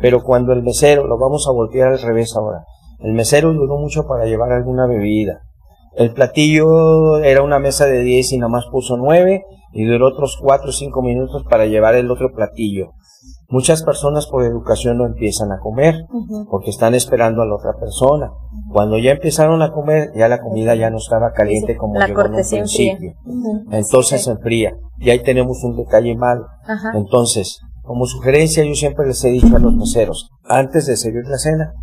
Pero 0.00 0.22
cuando 0.22 0.52
el 0.52 0.62
mesero, 0.62 1.06
lo 1.06 1.18
vamos 1.18 1.46
a 1.46 1.52
voltear 1.52 1.92
al 1.92 2.00
revés 2.00 2.34
ahora, 2.36 2.64
el 3.00 3.12
mesero 3.12 3.52
duró 3.52 3.76
mucho 3.76 4.06
para 4.06 4.24
llevar 4.24 4.50
alguna 4.50 4.86
bebida. 4.86 5.42
El 5.96 6.12
platillo 6.12 7.18
era 7.18 7.42
una 7.42 7.58
mesa 7.58 7.86
de 7.86 8.00
10 8.00 8.32
y 8.32 8.38
nada 8.38 8.50
más 8.50 8.66
puso 8.70 8.96
9 8.96 9.44
y 9.72 9.84
duró 9.84 10.08
otros 10.08 10.38
4 10.40 10.68
o 10.68 10.72
5 10.72 11.02
minutos 11.02 11.44
para 11.48 11.66
llevar 11.66 11.94
el 11.94 12.10
otro 12.10 12.32
platillo. 12.32 12.92
Muchas 13.48 13.82
personas 13.82 14.26
por 14.26 14.42
educación 14.44 14.98
no 14.98 15.06
empiezan 15.06 15.52
a 15.52 15.58
comer 15.58 16.06
porque 16.50 16.70
están 16.70 16.94
esperando 16.94 17.42
a 17.42 17.46
la 17.46 17.54
otra 17.54 17.74
persona. 17.78 18.32
Cuando 18.72 18.98
ya 18.98 19.12
empezaron 19.12 19.62
a 19.62 19.72
comer, 19.72 20.12
ya 20.16 20.28
la 20.28 20.40
comida 20.40 20.74
ya 20.74 20.90
no 20.90 20.96
estaba 20.96 21.32
caliente 21.32 21.76
como 21.76 21.94
la 21.94 22.06
llegó 22.06 22.22
en 22.22 22.34
un 22.34 22.48
principio. 22.48 23.14
Entonces 23.70 24.24
se 24.24 24.30
enfría. 24.32 24.76
Y 24.98 25.10
ahí 25.10 25.22
tenemos 25.22 25.62
un 25.62 25.76
detalle 25.76 26.16
malo. 26.16 26.46
Entonces, 26.94 27.60
como 27.82 28.06
sugerencia, 28.06 28.64
yo 28.64 28.74
siempre 28.74 29.06
les 29.06 29.22
he 29.24 29.28
dicho 29.28 29.54
a 29.54 29.60
los 29.60 29.74
meseros, 29.74 30.30
antes 30.44 30.86
de 30.86 30.96
servir 30.96 31.26
la 31.26 31.38
cena, 31.38 31.74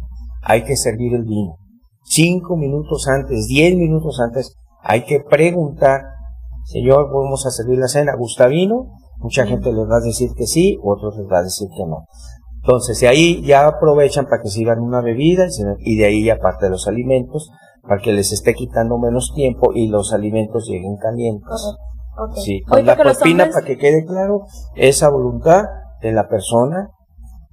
hay 0.42 0.64
que 0.64 0.76
servir 0.76 1.14
el 1.14 1.24
vino. 1.24 1.58
Cinco 2.04 2.58
minutos 2.58 3.08
antes, 3.08 3.48
diez 3.48 3.76
minutos 3.76 4.20
antes, 4.20 4.56
hay 4.84 5.06
que 5.06 5.20
preguntar 5.22 6.02
Señor, 6.66 7.08
vamos 7.12 7.46
a 7.46 7.50
servir 7.52 7.80
la 7.80 7.88
cena, 7.88 8.16
¿gusta 8.16 8.48
vino? 8.48 8.92
Mucha 9.18 9.46
gente 9.46 9.74
les 9.74 9.90
va 9.90 9.98
a 9.98 10.02
decir 10.06 10.30
que 10.38 10.46
sí, 10.46 10.78
otros 10.84 11.18
les 11.18 11.28
va 11.28 11.40
a 11.40 11.44
decir 11.44 11.68
que 11.76 11.86
no. 11.86 12.06
Entonces, 12.58 13.00
de 13.00 13.08
ahí 13.08 13.42
ya 13.44 13.68
aprovechan 13.68 14.26
para 14.26 14.42
que 14.42 14.50
sigan 14.50 14.80
una 14.80 15.02
bebida 15.02 15.48
y 15.80 15.98
de 15.98 16.06
ahí 16.06 16.24
ya 16.26 16.38
parte 16.38 16.66
de 16.66 16.72
los 16.72 16.88
alimentos 16.88 17.50
para 17.82 18.00
que 18.00 18.14
les 18.14 18.32
esté 18.32 18.54
quitando 18.54 19.00
menos 19.00 19.32
tiempo 19.36 19.74
y 19.74 19.88
los 19.88 20.14
alimentos 20.14 20.68
lleguen 20.68 20.98
calientes. 20.98 21.50
Ok. 22.18 22.36
Sí, 22.38 22.62
la 22.84 22.96
propina, 22.96 23.46
hombres- 23.46 23.54
para 23.54 23.66
que 23.66 23.78
quede 23.78 24.06
claro, 24.06 24.42
esa 24.76 25.10
voluntad 25.10 25.64
de 26.02 26.12
la 26.12 26.28
persona 26.30 26.90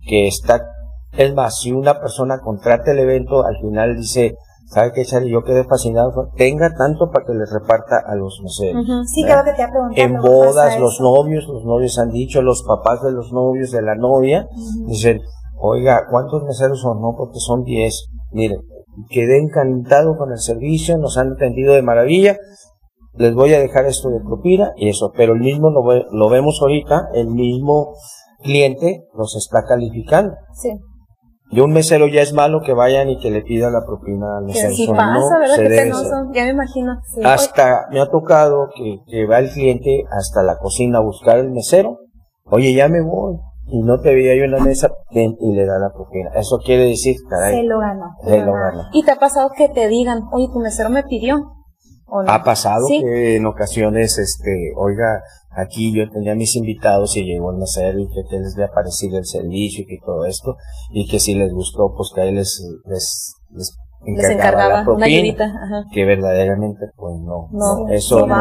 que 0.06 0.28
está, 0.28 0.66
es 1.12 1.34
más, 1.34 1.58
si 1.60 1.72
una 1.72 2.00
persona 2.00 2.38
contrata 2.40 2.92
el 2.92 2.98
evento, 2.98 3.44
al 3.44 3.56
final 3.60 3.96
dice, 3.96 4.34
¿sabe 4.66 4.92
qué, 4.94 5.04
Charlie? 5.04 5.30
Yo 5.32 5.42
quedé 5.42 5.64
fascinado, 5.64 6.12
tenga 6.36 6.74
tanto 6.74 7.10
para 7.10 7.24
que 7.26 7.32
les 7.34 7.50
reparta 7.52 7.98
a 8.06 8.14
los 8.14 8.38
museos. 8.42 8.76
Ujú. 8.82 9.04
Sí, 9.06 9.22
¿verdad? 9.24 9.42
creo 9.42 9.52
que 9.52 9.56
te 9.56 9.62
iba 9.62 9.68
a 9.68 9.72
preguntar. 9.72 9.98
En 10.04 10.16
¿cómo 10.16 10.22
pasa 10.40 10.46
bodas, 10.50 10.80
los 10.80 11.00
novios, 11.00 11.46
los 11.48 11.64
novios 11.64 11.98
han 11.98 12.10
dicho, 12.10 12.42
los 12.42 12.62
papás 12.62 13.02
de 13.02 13.12
los 13.12 13.32
novios, 13.32 13.70
de 13.70 13.82
la 13.82 13.94
novia, 13.94 14.48
dicen, 14.86 15.20
oiga, 15.58 16.06
¿cuántos 16.10 16.44
meseros 16.44 16.80
son? 16.80 17.00
No, 17.00 17.14
porque 17.16 17.38
son 17.40 17.64
10. 17.64 18.06
Miren, 18.32 18.60
quedé 19.08 19.38
encantado 19.38 20.16
con 20.16 20.30
el 20.32 20.38
servicio, 20.38 20.98
nos 20.98 21.16
han 21.18 21.32
atendido 21.32 21.72
de 21.74 21.82
maravilla, 21.82 22.36
les 23.14 23.34
voy 23.34 23.54
a 23.54 23.58
dejar 23.58 23.86
esto 23.86 24.10
de 24.10 24.20
propina 24.20 24.72
y 24.76 24.88
eso, 24.90 25.10
pero 25.16 25.32
el 25.32 25.40
mismo 25.40 25.70
lo, 25.70 25.82
ve- 25.82 26.04
lo 26.12 26.28
vemos 26.28 26.58
ahorita, 26.60 27.08
el 27.14 27.28
mismo 27.28 27.94
cliente 28.42 29.06
los 29.16 29.34
está 29.36 29.64
calificando. 29.64 30.34
Sí. 30.54 30.70
Y 31.50 31.60
un 31.60 31.72
mesero 31.72 32.08
ya 32.08 32.20
es 32.20 32.32
malo 32.34 32.60
que 32.64 32.74
vayan 32.74 33.08
y 33.08 33.18
que 33.18 33.30
le 33.30 33.40
pida 33.42 33.70
la 33.70 33.84
propina 33.86 34.38
al 34.38 34.46
Que 34.46 34.52
mesero. 34.52 34.74
sí 34.74 34.86
pasa, 34.88 35.12
no 35.14 35.38
¿verdad? 35.40 35.54
se 35.56 35.62
debe 35.62 35.76
penoso. 35.76 36.10
Ya 36.32 36.44
me 36.44 36.50
imagino. 36.50 37.00
Sí. 37.14 37.20
Hasta 37.24 37.86
me 37.90 38.00
ha 38.00 38.06
tocado 38.10 38.68
que, 38.76 38.98
que 39.06 39.26
va 39.26 39.38
el 39.38 39.50
cliente 39.50 40.04
hasta 40.10 40.42
la 40.42 40.58
cocina 40.58 40.98
a 40.98 41.02
buscar 41.02 41.38
el 41.38 41.50
mesero. 41.50 42.00
Oye, 42.44 42.74
ya 42.74 42.88
me 42.88 43.00
voy. 43.02 43.36
Y 43.70 43.82
no 43.82 44.00
te 44.00 44.14
veía 44.14 44.34
yo 44.34 44.44
en 44.44 44.52
la 44.52 44.60
mesa 44.60 44.90
y 45.10 45.52
le 45.54 45.66
da 45.66 45.78
la 45.78 45.90
propina. 45.92 46.30
Eso 46.34 46.58
quiere 46.64 46.84
decir, 46.84 47.16
Se 47.16 47.24
caray, 47.28 47.66
lo 47.66 47.78
ganó. 47.78 48.14
se 48.24 48.38
lo 48.40 48.52
gana. 48.54 48.88
¿Y 48.94 49.02
te 49.04 49.10
ha 49.12 49.16
pasado 49.16 49.50
que 49.56 49.68
te 49.68 49.88
digan, 49.88 50.22
oye, 50.32 50.48
tu 50.52 50.58
mesero 50.58 50.88
me 50.88 51.02
pidió? 51.02 51.36
Ha 52.26 52.42
pasado 52.42 52.86
Sí. 52.86 53.00
que 53.02 53.36
en 53.36 53.46
ocasiones, 53.46 54.18
este, 54.18 54.72
oiga, 54.76 55.22
aquí 55.56 55.92
yo 55.94 56.08
tenía 56.10 56.34
mis 56.34 56.56
invitados 56.56 57.16
y 57.16 57.24
llegó 57.24 57.50
el 57.50 57.58
mesero 57.58 57.98
y 57.98 58.08
que, 58.08 58.22
les 58.38 58.54
había 58.54 58.68
parecido 58.72 59.18
el 59.18 59.26
servicio 59.26 59.82
y 59.82 59.86
que 59.86 59.98
todo 60.04 60.24
esto, 60.24 60.56
y 60.90 61.06
que 61.08 61.18
si 61.20 61.34
les 61.34 61.52
gustó, 61.52 61.92
pues 61.96 62.10
que 62.14 62.20
ahí 62.22 62.32
les, 62.32 62.62
les, 62.86 63.34
les 63.50 63.76
Les 64.04 64.24
encargaba, 64.30 64.32
encargaba 64.34 64.68
la 64.68 64.74
una 64.76 64.84
propina. 64.84 65.06
ayudita. 65.06 65.44
Ajá. 65.44 65.84
Que 65.92 66.04
verdaderamente, 66.04 66.86
pues 66.96 67.14
no, 67.20 67.48
No, 67.50 67.78
no, 67.80 67.88
eso 67.88 68.26
no 68.26 68.36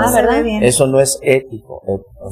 eso 0.61 0.87
no 0.87 0.99
es 0.99 1.17
ético. 1.21 1.81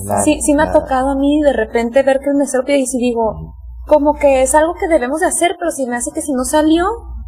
nada, 0.06 0.22
Sí, 0.24 0.40
sí 0.42 0.54
me 0.54 0.64
ha 0.64 0.66
nada. 0.68 0.80
tocado 0.80 1.10
a 1.10 1.16
mí 1.16 1.42
de 1.42 1.54
repente 1.54 2.04
ver 2.04 2.20
que 2.20 2.30
el 2.30 2.36
mesero 2.36 2.64
pide 2.66 2.78
y 2.80 2.86
si 2.86 2.98
digo, 3.00 3.56
como 3.88 4.14
que 4.16 4.42
es 4.44 4.54
algo 4.56 4.74
que 4.80 4.88
debemos 4.88 5.22
de 5.22 5.28
hacer, 5.28 5.56
pero 5.60 5.72
si 5.72 5.86
me 5.88 5.96
hace 5.96 6.12
que 6.12 6.22
si 6.22 6.32
no 6.34 6.44
salió, 6.44 6.86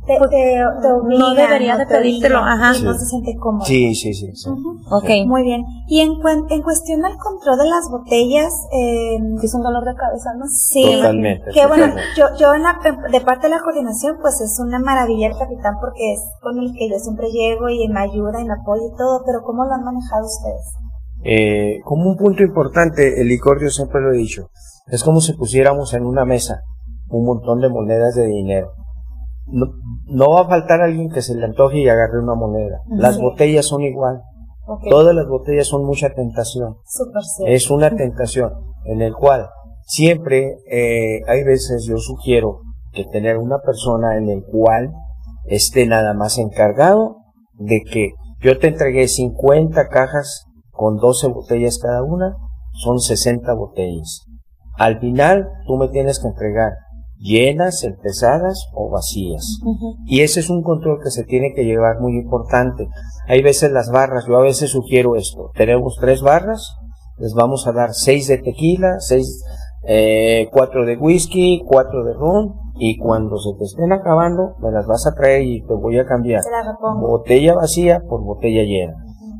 Te, 0.07 0.17
Pues, 0.17 0.29
te, 0.29 0.57
no 0.57 0.97
obligan, 1.03 1.35
debería 1.35 1.77
de 1.77 1.85
te 1.85 1.95
pedírtelo, 1.95 2.39
ajá. 2.39 2.71
y 2.77 2.81
no 2.83 2.93
Sí. 2.93 2.99
se 2.99 3.05
siente 3.05 3.35
cómodo. 3.37 3.65
Sí, 3.65 3.93
sí, 3.93 4.13
sí. 4.13 4.31
sí. 4.33 4.49
ok. 4.89 5.09
Muy 5.27 5.43
bien. 5.43 5.65
Y 5.87 5.99
en, 5.99 6.13
cuen- 6.21 6.45
en 6.49 6.61
cuestión 6.61 7.01
del 7.01 7.17
control 7.17 7.57
de 7.57 7.65
las 7.69 7.89
botellas, 7.91 8.53
eh, 8.71 9.17
Es 9.43 9.53
un 9.53 9.61
dolor 9.63 9.83
de 9.83 9.93
cabeza, 9.95 10.29
¿no? 10.37 10.45
sí. 10.47 10.95
Totalmente. 10.95 11.51
Que 11.53 11.67
bueno, 11.67 11.93
yo, 12.15 12.25
yo 12.39 12.53
en 12.53 12.63
la, 12.63 12.79
de 13.11 13.21
parte 13.21 13.47
de 13.49 13.55
la 13.55 13.61
coordinación, 13.61 14.17
pues 14.21 14.39
es 14.41 14.57
una 14.59 14.79
maravilla 14.79 15.27
el 15.27 15.37
capitán 15.37 15.75
porque 15.81 16.13
es 16.13 16.21
con 16.41 16.57
el 16.57 16.71
que 16.73 16.89
yo 16.89 16.97
siempre 16.99 17.27
llego 17.29 17.67
y 17.69 17.87
me 17.89 17.99
ayuda 17.99 18.39
y 18.41 18.45
me 18.45 18.53
apoya 18.53 18.83
y 18.87 18.97
todo, 18.97 19.21
pero 19.25 19.41
¿cómo 19.43 19.65
lo 19.65 19.73
han 19.73 19.83
manejado 19.83 20.25
ustedes? 20.25 20.73
Eh, 21.23 21.79
como 21.83 22.09
un 22.09 22.15
punto 22.15 22.43
importante, 22.43 23.19
el 23.19 23.27
licor, 23.27 23.61
yo 23.61 23.69
siempre 23.69 23.99
lo 23.99 24.13
he 24.13 24.17
dicho, 24.17 24.49
es 24.87 25.03
como 25.03 25.19
si 25.19 25.33
pusiéramos 25.33 25.93
en 25.93 26.05
una 26.05 26.23
mesa 26.25 26.61
un 27.09 27.25
montón 27.25 27.59
de 27.59 27.69
monedas 27.69 28.15
de 28.15 28.25
dinero. 28.27 28.71
No, 29.47 29.65
no 30.07 30.31
va 30.31 30.41
a 30.41 30.47
faltar 30.47 30.81
alguien 30.81 31.09
que 31.09 31.21
se 31.21 31.35
le 31.35 31.45
antoje 31.45 31.79
y 31.79 31.87
agarre 31.89 32.19
una 32.21 32.35
moneda. 32.35 32.81
Las 32.89 33.15
Sí. 33.15 33.21
botellas 33.21 33.65
son 33.65 33.81
igual. 33.81 34.21
Todas 34.89 35.15
las 35.15 35.27
botellas 35.27 35.67
son 35.67 35.85
mucha 35.85 36.09
tentación. 36.13 36.75
Es 37.45 37.71
una 37.71 37.95
tentación 37.95 38.51
en 38.85 39.01
el 39.01 39.13
cual 39.15 39.47
siempre 39.85 40.57
eh, 40.69 41.21
hay 41.27 41.43
veces 41.45 41.85
yo 41.87 41.97
sugiero 41.97 42.59
que 42.91 43.05
tener 43.05 43.37
una 43.37 43.59
persona 43.59 44.17
en 44.17 44.29
el 44.29 44.43
cual 44.43 44.91
esté 45.45 45.87
nada 45.87 46.13
más 46.13 46.37
encargado 46.37 47.17
de 47.53 47.81
que 47.89 48.11
yo 48.41 48.59
te 48.59 48.67
entregué 48.67 49.07
50 49.07 49.87
cajas 49.87 50.45
con 50.71 50.97
12 50.97 51.27
botellas 51.29 51.79
cada 51.79 52.03
una, 52.03 52.35
son 52.73 52.99
60 52.99 53.53
botellas. 53.53 54.25
Al 54.77 54.99
final 54.99 55.47
tú 55.65 55.77
me 55.77 55.87
tienes 55.87 56.19
que 56.19 56.27
entregar 56.27 56.73
llenas, 57.19 57.83
empezadas 57.83 58.69
o 58.73 58.89
vacías. 58.89 59.59
Y 60.05 60.21
ese 60.21 60.39
es 60.39 60.49
un 60.49 60.63
control 60.63 60.99
que 61.03 61.11
se 61.11 61.23
tiene 61.23 61.53
que 61.55 61.65
llevar 61.65 61.99
muy 61.99 62.13
importante. 62.17 62.87
Hay 63.27 63.41
veces 63.41 63.71
las 63.71 63.91
barras, 63.91 64.25
yo 64.27 64.37
a 64.37 64.43
veces 64.43 64.71
sugiero 64.71 65.15
esto. 65.15 65.51
Tenemos 65.55 65.97
tres 65.99 66.21
barras, 66.21 66.75
les 67.17 67.33
vamos 67.33 67.67
a 67.67 67.71
dar 67.71 67.93
seis 67.93 68.27
de 68.27 68.37
tequila, 68.37 68.99
seis, 68.99 69.43
eh, 69.87 70.47
cuatro 70.51 70.85
de 70.85 70.97
whisky, 70.97 71.63
cuatro 71.65 72.03
de 72.03 72.13
ron, 72.13 72.53
y 72.79 72.97
cuando 72.97 73.37
se 73.37 73.57
te 73.57 73.65
estén 73.65 73.91
acabando, 73.91 74.55
me 74.59 74.71
las 74.71 74.85
vas 74.85 75.07
a 75.07 75.15
traer 75.15 75.41
y 75.41 75.61
te 75.65 75.73
voy 75.73 75.97
a 75.97 76.05
cambiar. 76.05 76.41
Botella 76.99 77.55
vacía 77.55 78.01
por 78.07 78.23
botella 78.23 78.63
llena. 78.63 78.93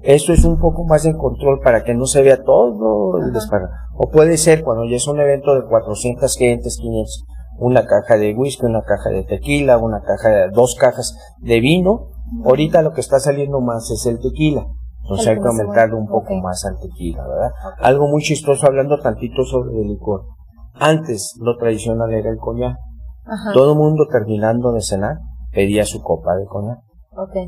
Esto 0.03 0.31
es 0.31 0.45
un 0.45 0.59
poco 0.59 0.85
más 0.85 1.03
de 1.03 1.15
control 1.15 1.59
para 1.59 1.83
que 1.83 1.93
no 1.93 2.05
se 2.05 2.21
vea 2.21 2.41
todo 2.43 3.19
el 3.19 3.33
desparrame. 3.33 3.73
O 3.95 4.09
puede 4.09 4.37
ser 4.37 4.63
cuando 4.63 4.85
ya 4.85 4.95
es 4.95 5.07
un 5.07 5.19
evento 5.19 5.53
de 5.53 5.67
400 5.67 6.35
gentes, 6.37 6.77
500, 6.77 7.25
una 7.57 7.85
caja 7.85 8.17
de 8.17 8.33
whisky, 8.33 8.65
una 8.65 8.81
caja 8.81 9.09
de 9.09 9.23
tequila, 9.23 9.77
una 9.77 10.01
caja 10.01 10.29
de, 10.29 10.49
dos 10.49 10.75
cajas 10.75 11.15
de 11.39 11.59
vino. 11.59 12.09
Ahorita 12.45 12.81
lo 12.81 12.91
que 12.91 13.01
está 13.01 13.19
saliendo 13.19 13.61
más 13.61 13.89
es 13.91 14.05
el 14.05 14.19
tequila. 14.19 14.65
Entonces 15.03 15.27
hay 15.27 15.35
que 15.35 15.41
consumo. 15.41 15.61
aumentarle 15.61 15.95
un 15.95 16.07
poco 16.07 16.35
más 16.35 16.65
al 16.65 16.77
tequila, 16.79 17.25
¿verdad? 17.25 17.51
Algo 17.79 18.07
muy 18.07 18.21
chistoso 18.21 18.67
hablando 18.67 18.99
tantito 18.99 19.43
sobre 19.43 19.81
el 19.81 19.87
licor. 19.87 20.25
Antes 20.73 21.35
lo 21.39 21.55
tradicional 21.57 22.13
era 22.13 22.29
el 22.29 22.37
coñac. 22.37 22.75
Ajá. 23.25 23.53
Todo 23.53 23.73
el 23.73 23.77
mundo 23.77 24.05
terminando 24.11 24.73
de 24.73 24.81
cenar 24.81 25.17
pedía 25.51 25.85
su 25.85 26.01
copa 26.01 26.35
de 26.35 26.45
coñac. 26.45 26.79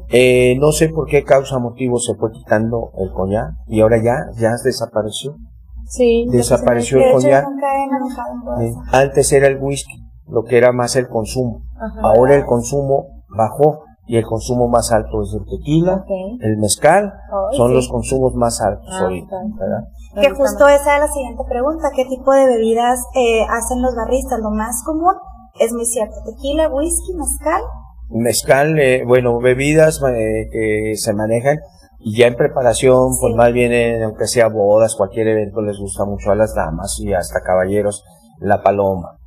Eh, 0.10 0.58
no 0.60 0.72
sé 0.72 0.90
por 0.90 1.06
qué 1.06 1.24
causa 1.24 1.60
motivo 1.60 2.00
se 2.00 2.16
fue 2.16 2.32
quitando 2.32 2.92
el 2.98 3.12
coñac 3.12 3.52
y 3.68 3.82
ahora 3.82 4.02
ya, 4.02 4.16
ya 4.40 4.52
desapareció. 4.64 5.36
Sí. 5.90 6.28
Desapareció 6.30 7.00
De 7.00 7.12
el 7.12 7.26
Eh, 7.26 8.70
eso. 8.70 8.82
antes 8.92 9.32
era 9.34 9.48
el 9.48 9.58
whisky, 9.60 10.00
lo 10.28 10.44
que 10.44 10.58
era 10.58 10.72
más 10.72 10.96
el 10.96 11.08
consumo. 11.08 11.64
Ajá. 11.76 12.00
Ahora 12.04 12.36
el 12.36 12.46
consumo 12.46 13.08
bajó 13.36 13.84
y 14.06 14.18
el 14.18 14.26
consumo 14.26 14.68
más 14.68 14.92
alto 14.92 15.24
es 15.24 15.34
el 15.34 15.46
tequila, 15.46 16.06
el 16.42 16.58
mezcal, 16.58 17.14
son 17.52 17.70
sí. 17.70 17.74
los 17.76 17.90
consumos 17.90 18.34
más 18.36 18.62
altos 18.62 18.88
Ah. 18.92 19.10
Que 20.20 20.30
justo 20.32 20.68
esa 20.68 20.96
es 20.96 21.02
la 21.02 21.08
siguiente 21.08 21.44
pregunta. 21.48 21.90
¿Qué 21.96 22.06
tipo 22.06 22.34
de 22.34 22.46
bebidas 22.46 23.04
eh, 23.16 23.42
hacen 23.50 23.82
los 23.82 23.96
barristas? 23.96 24.40
Lo 24.42 24.50
más 24.52 24.84
común 24.84 25.14
es 25.60 25.74
muy 25.74 25.86
cierto. 25.86 26.16
Tequila, 26.26 26.70
whisky, 26.70 27.14
mezcal. 27.14 27.62
Mezcal, 28.10 28.80
eh, 28.80 29.04
bueno, 29.06 29.40
bebidas 29.40 30.02
eh, 30.04 30.50
que 30.52 30.94
se 30.96 31.14
manejan 31.14 31.60
y 32.00 32.18
ya 32.18 32.28
en 32.28 32.36
preparación, 32.36 33.12
pues 33.20 33.36
más 33.36 33.52
bien, 33.52 33.74
eh, 33.74 34.04
aunque 34.04 34.26
sea 34.26 34.48
bodas, 34.48 34.96
cualquier 34.96 35.28
evento 35.28 35.62
les 35.62 35.78
gusta 35.78 36.06
mucho 36.06 36.32
a 36.32 36.36
las 36.36 36.56
damas 36.56 36.98
y 37.00 37.14
hasta 37.14 37.42
caballeros, 37.42 38.04
la 38.40 38.62
paloma. 38.64 39.18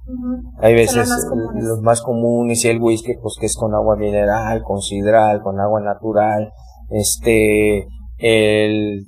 Hay 0.59 0.75
veces 0.75 0.97
los 0.97 1.09
más 1.09 1.25
eh, 1.25 1.29
comunes. 1.29 1.65
los 1.65 1.83
más 1.83 2.03
comunes 2.03 2.65
y 2.65 2.69
el 2.69 2.81
whisky, 2.81 3.15
pues 3.21 3.37
que 3.39 3.47
es 3.47 3.57
con 3.57 3.75
agua 3.75 3.97
mineral, 3.97 4.63
con 4.63 4.81
sidral, 4.81 5.43
con 5.43 5.61
agua 5.61 5.81
natural. 5.81 6.51
Este, 6.89 7.87
el, 8.19 9.07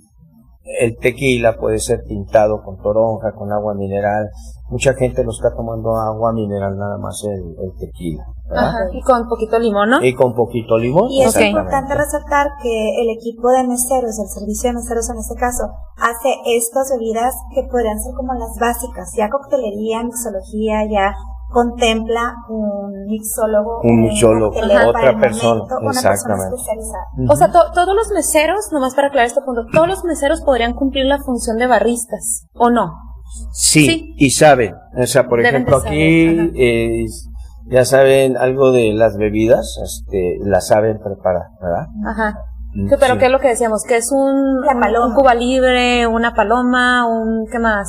el 0.81 0.97
tequila 1.01 1.57
puede 1.57 1.79
ser 1.79 2.03
pintado 2.07 2.63
con 2.63 2.77
toronja, 2.77 3.33
con 3.33 3.51
agua 3.51 3.75
mineral. 3.75 4.29
Mucha 4.69 4.93
gente 4.95 5.25
lo 5.25 5.31
está 5.31 5.55
tomando 5.57 5.97
agua 5.97 6.33
mineral 6.33 6.77
nada 6.77 6.99
más 6.99 7.25
el, 7.25 7.41
el 7.65 7.73
tequila. 7.79 8.25
Ajá. 8.51 8.79
Y 8.93 9.01
con 9.03 9.27
poquito 9.29 9.59
limón, 9.59 9.91
¿no? 9.91 10.05
Y 10.05 10.15
con 10.15 10.35
poquito 10.35 10.77
limón. 10.79 11.11
Y 11.11 11.23
es 11.23 11.35
importante 11.41 11.95
resaltar 11.95 12.49
que 12.63 13.03
el 13.03 13.09
equipo 13.11 13.51
de 13.51 13.65
meseros, 13.65 14.19
el 14.19 14.29
servicio 14.29 14.71
de 14.71 14.75
meseros 14.77 15.09
en 15.11 15.17
este 15.19 15.35
caso, 15.35 15.65
hace 15.97 16.29
estas 16.57 16.91
bebidas 16.91 17.35
que 17.55 17.63
podrían 17.71 17.99
ser 17.99 18.13
como 18.15 18.35
las 18.35 18.57
básicas. 18.61 19.13
Ya 19.17 19.31
coctelería, 19.31 20.03
mixología, 20.05 20.85
ya 20.91 21.15
contempla 21.51 22.35
un 22.49 23.07
mixólogo. 23.07 23.81
Un 23.85 24.03
mixólogo, 24.03 24.57
otra 24.59 25.19
persona, 25.19 25.55
momento, 25.55 25.77
una 25.81 25.93
persona 25.93 26.11
exactamente. 26.13 26.57
O 27.31 27.37
sea, 27.37 27.51
to- 27.53 27.71
todos 27.73 27.95
los 27.95 28.11
meseros, 28.11 28.71
nomás 28.73 28.95
para 28.95 29.07
aclarar 29.09 29.27
este 29.29 29.41
punto, 29.41 29.63
todos 29.73 29.89
los 29.89 30.05
meseros 30.05 30.41
podrían 30.43 30.75
cumplir 30.75 31.07
la 31.07 31.19
función 31.23 31.57
de 31.57 31.67
barristas, 31.67 32.47
¿o 32.55 32.71
no? 32.71 32.93
Sí, 33.53 33.87
Sí. 33.87 34.15
y 34.19 34.31
saben, 34.31 34.75
o 35.01 35.07
sea, 35.07 35.29
por 35.29 35.39
Deben 35.39 35.55
ejemplo, 35.55 35.77
aquí 35.79 36.53
eh, 36.57 37.07
ya 37.67 37.85
saben 37.85 38.37
algo 38.37 38.73
de 38.73 38.93
las 38.93 39.17
bebidas, 39.17 39.79
este, 39.83 40.39
las 40.43 40.69
saben 40.69 40.99
preparar, 40.99 41.49
¿verdad? 41.61 41.87
Ajá. 42.07 42.39
Mm, 42.75 42.89
Sí, 42.89 42.95
pero 42.99 43.15
sí. 43.15 43.21
¿qué 43.21 43.27
es 43.27 43.33
lo 43.33 43.39
que 43.41 43.49
decíamos? 43.49 43.85
Que 43.89 43.97
es 43.97 44.11
un, 44.13 44.61
La 44.63 45.07
un- 45.07 45.15
Cuba 45.15 45.35
libre, 45.35 46.07
una 46.07 46.35
paloma, 46.35 47.07
un, 47.07 47.47
¿qué 47.51 47.59
más? 47.59 47.89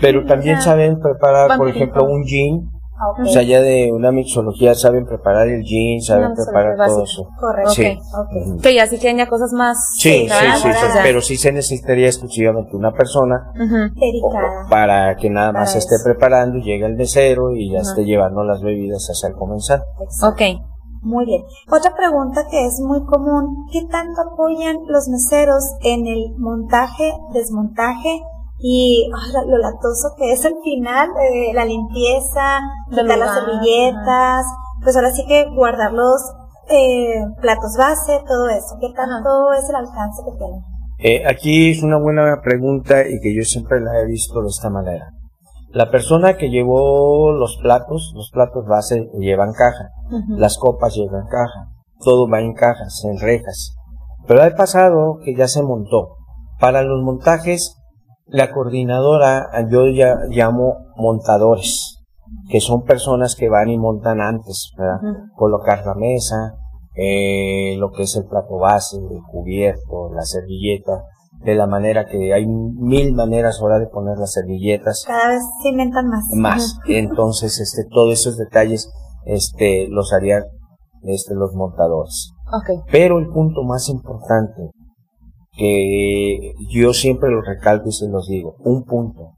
Pero 0.00 0.24
también 0.24 0.56
ya. 0.56 0.60
saben 0.62 0.98
preparar, 1.00 1.56
por 1.58 1.68
ejemplo, 1.68 2.04
un 2.04 2.24
gin 2.24 2.70
Ah, 3.02 3.08
ok. 3.12 3.20
O 3.20 3.26
sea, 3.32 3.42
ya 3.42 3.62
de 3.62 3.90
una 3.92 4.12
mixología 4.12 4.74
saben 4.74 5.06
preparar 5.06 5.48
el 5.48 5.62
gin, 5.62 6.02
saben 6.02 6.26
Una 6.26 6.34
preparar 6.34 6.76
todo 6.86 7.04
eso. 7.04 7.26
Correcto. 7.40 7.70
Sí. 7.70 7.98
Ok. 8.14 8.46
Ujú. 8.46 8.58
Que 8.60 8.74
ya 8.74 8.86
sí 8.86 8.98
quieren 8.98 9.16
ya 9.16 9.26
cosas 9.26 9.52
más. 9.54 9.78
Sí, 9.96 10.28
sí, 10.28 10.46
sí, 10.62 10.68
sí, 10.72 10.86
pero 11.02 11.20
sí 11.22 11.36
se 11.38 11.50
necesitaría 11.52 12.06
exclusivamente 12.08 12.76
una 12.76 12.92
persona 12.92 13.52
o- 13.54 14.00
Dedicada. 14.00 14.66
para 14.68 15.16
que 15.16 15.30
nada 15.30 15.52
más 15.52 15.74
esté 15.76 15.96
preparando 16.04 16.58
y 16.58 16.62
llegue 16.62 16.84
el 16.84 16.96
mesero 16.96 17.52
y 17.56 17.70
ya 17.72 17.80
Ajá. 17.80 17.88
esté 17.90 18.04
llevando 18.04 18.44
las 18.44 18.60
bebidas 18.62 19.06
hacia 19.10 19.30
el 19.30 19.34
comensal. 19.34 19.82
Ok. 20.22 20.42
Muy 21.02 21.24
bien. 21.24 21.42
Otra 21.72 21.94
pregunta 21.96 22.44
que 22.50 22.66
es 22.66 22.78
muy 22.86 23.02
común, 23.06 23.64
¿qué 23.72 23.80
tanto 23.90 24.20
apoyan 24.30 24.76
los 24.86 25.08
meseros 25.08 25.64
en 25.82 26.06
el 26.06 26.34
montaje, 26.36 27.14
desmontaje 27.32 28.20
y 28.62 29.08
la- 29.32 29.44
lo 29.44 29.58
latoso 29.58 30.14
que 30.18 30.32
es 30.32 30.44
al 30.44 30.54
final, 30.62 31.08
eh, 31.20 31.52
la 31.54 31.64
limpieza, 31.64 32.60
quitar 32.90 33.18
las 33.18 33.34
servilletas, 33.34 34.44
pues 34.82 34.96
ahora 34.96 35.10
sí 35.12 35.24
que 35.26 35.46
guardar 35.54 35.92
los 35.92 36.20
eh, 36.68 37.24
platos 37.40 37.74
base, 37.76 38.22
todo 38.28 38.48
eso. 38.48 38.76
¿Qué 38.80 38.88
tanto 38.94 39.52
es 39.52 39.68
el 39.68 39.74
alcance 39.76 40.22
que 40.24 40.38
tienen? 40.38 40.60
Eh, 40.98 41.26
aquí 41.26 41.70
es 41.70 41.82
una 41.82 41.98
buena 41.98 42.40
pregunta 42.44 43.08
y 43.08 43.18
que 43.20 43.34
yo 43.34 43.42
siempre 43.42 43.80
la 43.80 43.98
he 44.00 44.06
visto 44.06 44.40
de 44.40 44.48
esta 44.48 44.70
manera. 44.70 45.10
La 45.72 45.90
persona 45.90 46.36
que 46.36 46.50
llevó 46.50 47.32
los 47.32 47.56
platos, 47.62 48.12
los 48.14 48.30
platos 48.30 48.66
base 48.66 49.08
llevan 49.18 49.52
caja, 49.52 49.90
las 50.28 50.58
copas 50.58 50.94
llevan 50.94 51.26
caja, 51.26 51.68
todo 52.04 52.28
va 52.28 52.40
en 52.40 52.54
cajas, 52.54 53.04
en 53.04 53.18
rejas. 53.18 53.74
Pero 54.26 54.42
ha 54.42 54.50
pasado 54.50 55.18
que 55.24 55.34
ya 55.34 55.48
se 55.48 55.62
montó. 55.62 56.16
Para 56.60 56.82
los 56.82 57.02
montajes, 57.02 57.79
la 58.30 58.52
coordinadora, 58.52 59.48
yo 59.70 59.86
ya 59.88 60.16
llamo 60.28 60.92
montadores, 60.96 61.98
que 62.48 62.60
son 62.60 62.82
personas 62.84 63.36
que 63.36 63.48
van 63.48 63.68
y 63.68 63.78
montan 63.78 64.20
antes, 64.20 64.72
¿verdad? 64.76 65.02
Ujú. 65.02 65.34
Colocar 65.36 65.84
la 65.84 65.94
mesa, 65.94 66.54
eh, 66.94 67.76
lo 67.78 67.90
que 67.90 68.04
es 68.04 68.16
el 68.16 68.26
plato 68.26 68.56
base, 68.58 68.96
el 68.96 69.22
cubierto, 69.30 70.12
la 70.14 70.22
servilleta, 70.22 71.04
de 71.44 71.54
la 71.54 71.66
manera 71.66 72.06
que 72.06 72.34
hay 72.34 72.46
mil 72.46 73.14
maneras 73.14 73.60
ahora 73.60 73.78
de 73.78 73.86
poner 73.86 74.18
las 74.18 74.32
servilletas 74.32 75.04
Cada 75.06 75.30
vez 75.30 75.42
se 75.62 75.68
inventan 75.70 76.06
más. 76.06 76.24
más. 76.34 76.78
Entonces, 76.86 77.58
este, 77.60 77.88
todos 77.90 78.12
esos 78.12 78.36
detalles, 78.36 78.90
este, 79.24 79.88
los 79.88 80.12
harían, 80.12 80.44
este, 81.02 81.34
los 81.34 81.54
montadores. 81.54 82.32
Ok. 82.48 82.84
Pero 82.92 83.18
el 83.18 83.28
punto 83.28 83.62
más 83.62 83.88
importante, 83.88 84.70
que 85.60 86.54
yo 86.70 86.94
siempre 86.94 87.30
lo 87.30 87.42
recalco 87.42 87.90
y 87.90 87.92
se 87.92 88.08
los 88.08 88.26
digo, 88.28 88.56
un 88.60 88.84
punto. 88.84 89.34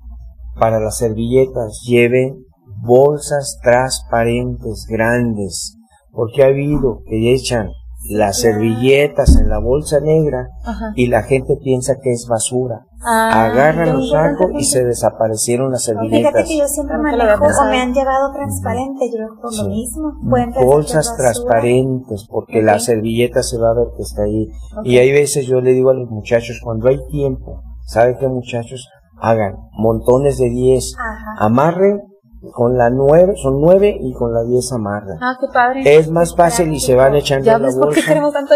Para 0.55 0.79
las 0.79 0.99
servilletas, 0.99 1.83
lleven 1.85 2.45
bolsas 2.81 3.59
transparentes, 3.61 4.87
grandes, 4.89 5.77
porque 6.13 6.45
ha 6.45 6.47
habido 6.47 7.03
que 7.09 7.35
echan 7.35 7.71
las 8.11 8.41
servilletas 8.41 9.37
en 9.37 9.49
la 9.49 9.59
bolsa 9.59 10.01
negra 10.01 10.49
Ajá. 10.65 10.93
y 10.97 11.07
la 11.07 11.23
gente 11.23 11.57
piensa 11.63 11.95
que 12.03 12.11
es 12.13 12.27
basura. 12.29 12.85
Ah, 13.05 13.47
Agarran 13.47 13.95
los 13.95 14.11
sacos 14.11 14.51
y 14.59 14.65
se 14.65 14.85
desaparecieron 14.85 15.71
las 15.71 15.85
Fíjate 15.87 16.09
servilletas. 16.09 16.49
que 16.49 16.59
yo 16.59 16.67
siempre 16.69 16.99
manejo 16.99 17.45
o 17.45 17.65
me 17.69 17.81
han 17.81 17.93
llevado 17.93 18.33
transparente, 18.33 19.11
yo 19.11 19.19
lo 19.43 19.51
Sí. 19.51 19.69
mismo. 19.69 20.13
Bolsas 20.65 21.15
transparentes 21.17 22.27
porque 22.29 22.59
Ok. 22.61 22.65
la 22.65 22.79
servilleta 22.79 23.43
se 23.43 23.59
va 23.59 23.71
a 23.71 23.75
ver 23.75 23.89
que 23.97 24.03
está 24.03 24.23
ahí 24.25 24.49
Ok. 24.79 24.87
y 24.87 24.99
hay 24.99 25.13
veces 25.13 25.47
yo 25.47 25.61
le 25.61 25.73
digo 25.73 25.91
a 25.91 25.95
los 25.95 26.09
muchachos 26.11 26.61
cuando 26.63 26.89
hay 26.89 26.99
tiempo 27.11 27.63
¿sabe 27.87 28.17
qué 28.19 28.29
muchachos? 28.29 28.89
hagan 29.21 29.55
montones 29.73 30.39
de 30.39 30.49
10 30.51 30.95
Ajá. 30.99 31.45
amarren 31.47 32.01
con 32.51 32.77
la 32.77 32.91
9 32.91 33.35
son 33.37 33.61
9 33.61 33.99
y 34.01 34.13
con 34.15 34.35
la 34.35 34.43
10 34.43 34.73
amarran 34.73 35.19
Ah, 35.23 35.37
qué 35.41 35.47
padre. 35.53 35.97
es 35.97 36.11
más 36.11 36.35
fácil 36.35 36.73
y 36.75 36.81
se 36.81 36.95
van 36.97 37.15
echando 37.15 37.47
ya 37.47 37.59
la 37.59 37.67
ves 37.67 37.77
por 37.77 37.89
qué 37.91 37.95
bolsa. 38.01 38.09
queremos 38.09 38.33
tanto 38.33 38.55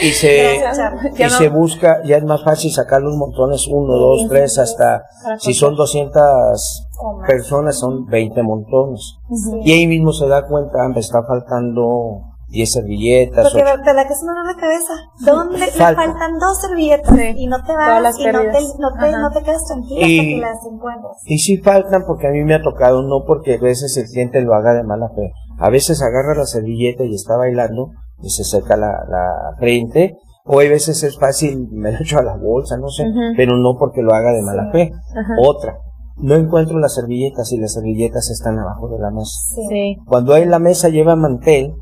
y 0.00 0.08
se 0.12 0.58
Gracias, 0.62 1.18
y 1.18 1.22
no- 1.24 1.28
se 1.30 1.48
busca 1.50 2.02
ya 2.04 2.16
es 2.16 2.24
más 2.24 2.42
fácil 2.42 2.70
sacar 2.72 3.02
los 3.02 3.14
montones 3.16 3.68
1, 3.68 3.92
2, 3.94 4.28
3 4.28 4.58
hasta 4.58 5.04
si 5.38 5.52
son 5.52 5.76
200 5.76 6.88
O 7.00 7.18
más. 7.18 7.26
personas 7.28 7.78
son 7.78 8.06
20 8.06 8.42
montones. 8.42 9.18
Y 9.62 9.72
ahí 9.72 9.86
mismo 9.86 10.12
se 10.12 10.26
da 10.28 10.46
cuenta, 10.46 10.88
me 10.88 11.00
está 11.00 11.22
faltando 11.24 12.22
10 12.52 12.70
servilletas. 12.72 13.44
Porque 13.50 13.64
ocho- 13.64 13.82
verdad 13.84 14.06
que 14.06 14.12
es 14.12 14.22
una 14.22 14.32
dolor 14.34 14.54
de 14.54 14.60
cabeza. 14.60 14.94
¿Dónde 15.24 15.58
le 15.58 15.66
Falta. 15.72 16.02
faltan 16.02 16.38
dos 16.38 16.60
servilletas? 16.60 17.16
Sí. 17.16 17.34
Y 17.36 17.46
no 17.46 17.56
te 17.64 17.72
vas 17.74 18.02
las 18.02 18.18
y 18.18 18.24
no 18.26 18.40
te, 18.40 18.46
no, 18.78 18.92
te, 18.92 19.06
Ajá. 19.08 19.18
no 19.20 19.30
te 19.30 19.42
quedas 19.42 19.64
tranquila 19.66 20.06
Y- 20.06 20.18
hasta 20.18 20.28
que 20.28 20.40
las 20.40 20.66
encuentras. 20.72 21.16
Y 21.24 21.38
sí 21.38 21.56
faltan 21.58 22.04
porque 22.06 22.28
a 22.28 22.30
mí 22.30 22.44
me 22.44 22.54
ha 22.54 22.62
tocado, 22.62 23.02
no 23.02 23.24
porque 23.26 23.54
a 23.54 23.58
veces 23.60 23.96
el 23.96 24.04
cliente 24.06 24.40
lo 24.42 24.54
haga 24.54 24.74
de 24.74 24.84
mala 24.84 25.08
fe. 25.08 25.32
A 25.58 25.70
veces 25.70 26.02
agarra 26.02 26.34
la 26.36 26.46
servilleta 26.46 27.04
y 27.04 27.14
está 27.14 27.36
bailando 27.36 27.90
y 28.22 28.30
se 28.30 28.44
seca 28.44 28.76
la, 28.76 29.04
la 29.08 29.56
frente. 29.58 30.16
O 30.44 30.58
hay 30.58 30.68
veces 30.68 31.02
es 31.04 31.18
fácil, 31.18 31.68
me 31.70 31.92
lo 31.92 31.98
echo 32.00 32.18
a 32.18 32.22
la 32.22 32.36
bolsa, 32.36 32.76
no 32.76 32.88
sé, 32.88 33.04
pero 33.36 33.56
no 33.56 33.76
porque 33.78 34.02
lo 34.02 34.12
haga 34.12 34.32
de 34.32 34.42
mala 34.42 34.70
fe. 34.72 34.90
Ajá. 35.16 35.34
Otra, 35.38 35.76
no 36.16 36.34
encuentro 36.34 36.78
las 36.78 36.94
servilletas 36.94 37.52
y 37.52 37.58
las 37.58 37.72
servilletas 37.74 38.30
están 38.30 38.58
abajo 38.58 38.88
de 38.88 38.98
la 38.98 39.10
mesa. 39.10 39.30
Sí. 39.54 39.62
Sí. 39.68 39.96
Cuando 40.06 40.34
hay 40.34 40.44
la 40.46 40.58
mesa 40.58 40.88
lleva 40.88 41.16
mantel, 41.16 41.74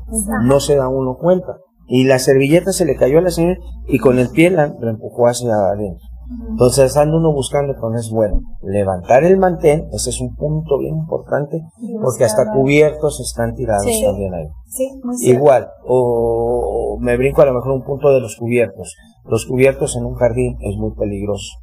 no 0.43 0.59
se 0.59 0.75
da 0.75 0.87
uno 0.89 1.17
cuenta. 1.17 1.57
Y 1.87 2.05
la 2.05 2.19
servilleta 2.19 2.71
se 2.71 2.85
le 2.85 2.95
cayó 2.95 3.19
a 3.19 3.21
la 3.21 3.31
señora 3.31 3.57
y 3.87 3.99
con 3.99 4.17
el 4.17 4.29
pie 4.29 4.49
la, 4.49 4.67
la 4.79 4.91
empujó 4.91 5.27
hacia 5.27 5.53
adentro. 5.53 6.05
Entonces 6.49 6.95
anda 6.95 7.17
uno 7.17 7.33
buscando 7.33 7.75
con 7.75 7.95
es 7.95 8.09
bueno. 8.09 8.39
Levantar 8.63 9.25
el 9.25 9.37
mantel, 9.37 9.83
ese 9.91 10.11
es 10.11 10.21
un 10.21 10.33
punto 10.35 10.77
bien 10.79 10.95
importante, 10.95 11.61
porque 12.01 12.23
hasta 12.23 12.53
cubiertos 12.53 13.19
están 13.19 13.53
tirados 13.53 13.83
Sí. 13.83 14.01
también 14.05 14.33
ahí. 14.33 14.47
Sí, 14.69 14.89
muy. 15.03 15.15
Igual, 15.27 15.67
o, 15.85 16.95
o 16.95 16.99
me 17.01 17.17
brinco 17.17 17.41
a 17.41 17.45
lo 17.45 17.53
mejor 17.53 17.73
un 17.73 17.83
punto 17.83 18.13
de 18.13 18.21
los 18.21 18.37
cubiertos. 18.37 18.95
Los 19.25 19.45
cubiertos 19.45 19.97
en 19.97 20.05
un 20.05 20.15
jardín 20.15 20.55
es 20.61 20.77
muy 20.77 20.91
peligroso. 20.95 21.57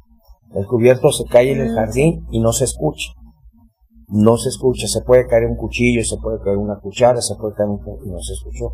El 0.53 0.65
cubierto 0.65 1.11
se 1.11 1.25
cae 1.25 1.51
en 1.51 1.61
el 1.61 1.71
Mm. 1.71 1.75
jardín 1.75 2.25
y 2.31 2.39
no 2.39 2.51
se 2.53 2.63
escucha. 2.65 3.11
No 4.11 4.37
se 4.37 4.49
escucha, 4.49 4.87
se 4.87 5.01
puede 5.01 5.27
caer 5.27 5.45
un 5.45 5.55
cuchillo, 5.55 6.03
se 6.03 6.17
puede 6.17 6.39
caer 6.41 6.57
una 6.57 6.79
cuchara, 6.79 7.21
se 7.21 7.35
puede 7.35 7.53
caer 7.53 7.69
un 7.69 7.79
y 8.03 8.09
no 8.09 8.17
se 8.19 8.33
escuchó. 8.33 8.71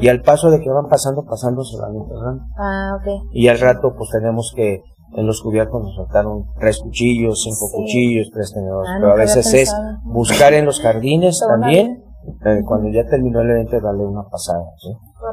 Y 0.00 0.08
al 0.08 0.22
paso 0.22 0.48
de 0.50 0.60
que 0.60 0.70
van 0.70 0.86
pasando, 0.88 1.24
pasando, 1.24 1.64
se 1.64 1.76
van 1.80 1.96
enterrando. 1.96 2.44
Ah, 2.56 2.92
ok. 3.00 3.30
Y 3.32 3.48
al 3.48 3.58
rato, 3.58 3.94
pues 3.98 4.10
tenemos 4.10 4.52
que 4.54 4.82
en 5.16 5.26
los 5.26 5.42
cubiertos 5.42 5.82
nos 5.82 5.96
faltaron 5.96 6.44
tres 6.60 6.78
cuchillos, 6.78 7.42
cinco 7.42 7.66
Sí. 7.68 7.76
cuchillos, 7.76 8.30
tres 8.32 8.52
tenedores. 8.54 8.88
Ah, 8.92 8.98
Pero 9.00 9.12
a 9.12 9.16
veces 9.16 9.52
es 9.54 9.74
buscar 10.04 10.52
en 10.52 10.64
los 10.66 10.80
jardines 10.80 11.40
también, 11.40 12.04
eh, 12.44 12.62
cuando 12.64 12.88
ya 12.90 13.04
terminó 13.08 13.40
el 13.40 13.50
evento, 13.50 13.80
darle 13.80 14.04
una 14.06 14.22
pasada. 14.28 14.64
¿sí? 14.78 14.90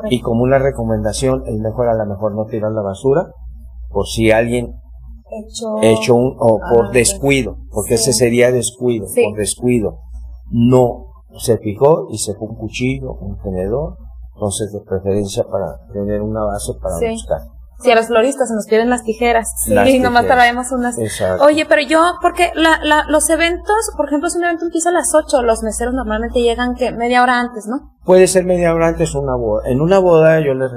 Y 0.10 0.22
como 0.22 0.42
una 0.44 0.58
recomendación, 0.58 1.44
es 1.46 1.60
mejor 1.60 1.90
a 1.90 1.94
lo 1.96 2.06
mejor 2.08 2.34
no 2.34 2.46
tirar 2.46 2.72
la 2.72 2.82
basura, 2.82 3.28
por 3.90 4.08
si 4.08 4.32
alguien 4.32 4.74
Hecho. 5.42 5.78
hecho 5.82 6.16
un, 6.16 6.36
o 6.40 6.60
Ah, 6.64 6.70
por 6.74 6.92
descuido, 6.92 7.58
porque 7.72 7.98
Sí. 7.98 8.10
ese 8.10 8.14
sería 8.14 8.52
descuido, 8.52 9.08
Sí. 9.08 9.24
por 9.24 9.38
descuido. 9.38 10.00
No 10.52 11.06
se 11.40 11.58
fijó 11.58 12.08
y 12.12 12.18
se 12.20 12.34
fue 12.36 12.48
un 12.48 12.56
cuchillo, 12.56 13.14
un 13.14 13.38
tenedor, 13.42 13.98
entonces 14.36 14.72
de 14.72 14.82
preferencia 14.82 15.44
para 15.44 15.78
tener 15.92 16.22
una 16.22 16.46
base 16.46 16.74
para 16.82 16.98
Sí. 16.98 17.10
buscar. 17.12 17.40
Si 17.80 17.92
a 17.92 17.96
los 17.96 18.06
floristas 18.08 18.48
se 18.48 18.56
nos 18.56 18.66
piden 18.68 18.90
las 18.90 19.04
tijeras. 19.04 19.50
Las 19.68 19.90
y 19.90 20.00
nomás 20.00 20.26
traemos 20.26 20.72
unas. 20.72 20.98
Exacto. 20.98 21.44
Oye, 21.44 21.66
pero 21.68 21.82
yo, 21.82 22.00
porque 22.22 22.50
la, 22.56 22.80
la, 22.82 23.04
los 23.10 23.30
eventos, 23.30 23.76
por 23.98 24.08
ejemplo, 24.08 24.30
si 24.30 24.38
un 24.38 24.46
evento 24.46 24.64
empieza 24.66 24.88
a 24.90 24.94
las 24.94 25.14
8, 25.14 25.42
los 25.42 25.64
meseros 25.64 25.94
normalmente 25.94 26.40
llegan 26.42 26.76
que 26.76 26.94
media 26.94 27.22
hora 27.24 27.42
antes, 27.42 27.66
¿no? 27.68 27.92
Puede 28.06 28.28
ser 28.28 28.46
media 28.46 28.74
hora 28.74 28.88
antes 28.88 29.16
una 29.16 29.36
boda. 29.36 29.68
En 29.68 29.82
una 29.82 30.00
boda 30.00 30.40
yo 30.40 30.54
les 30.54 30.72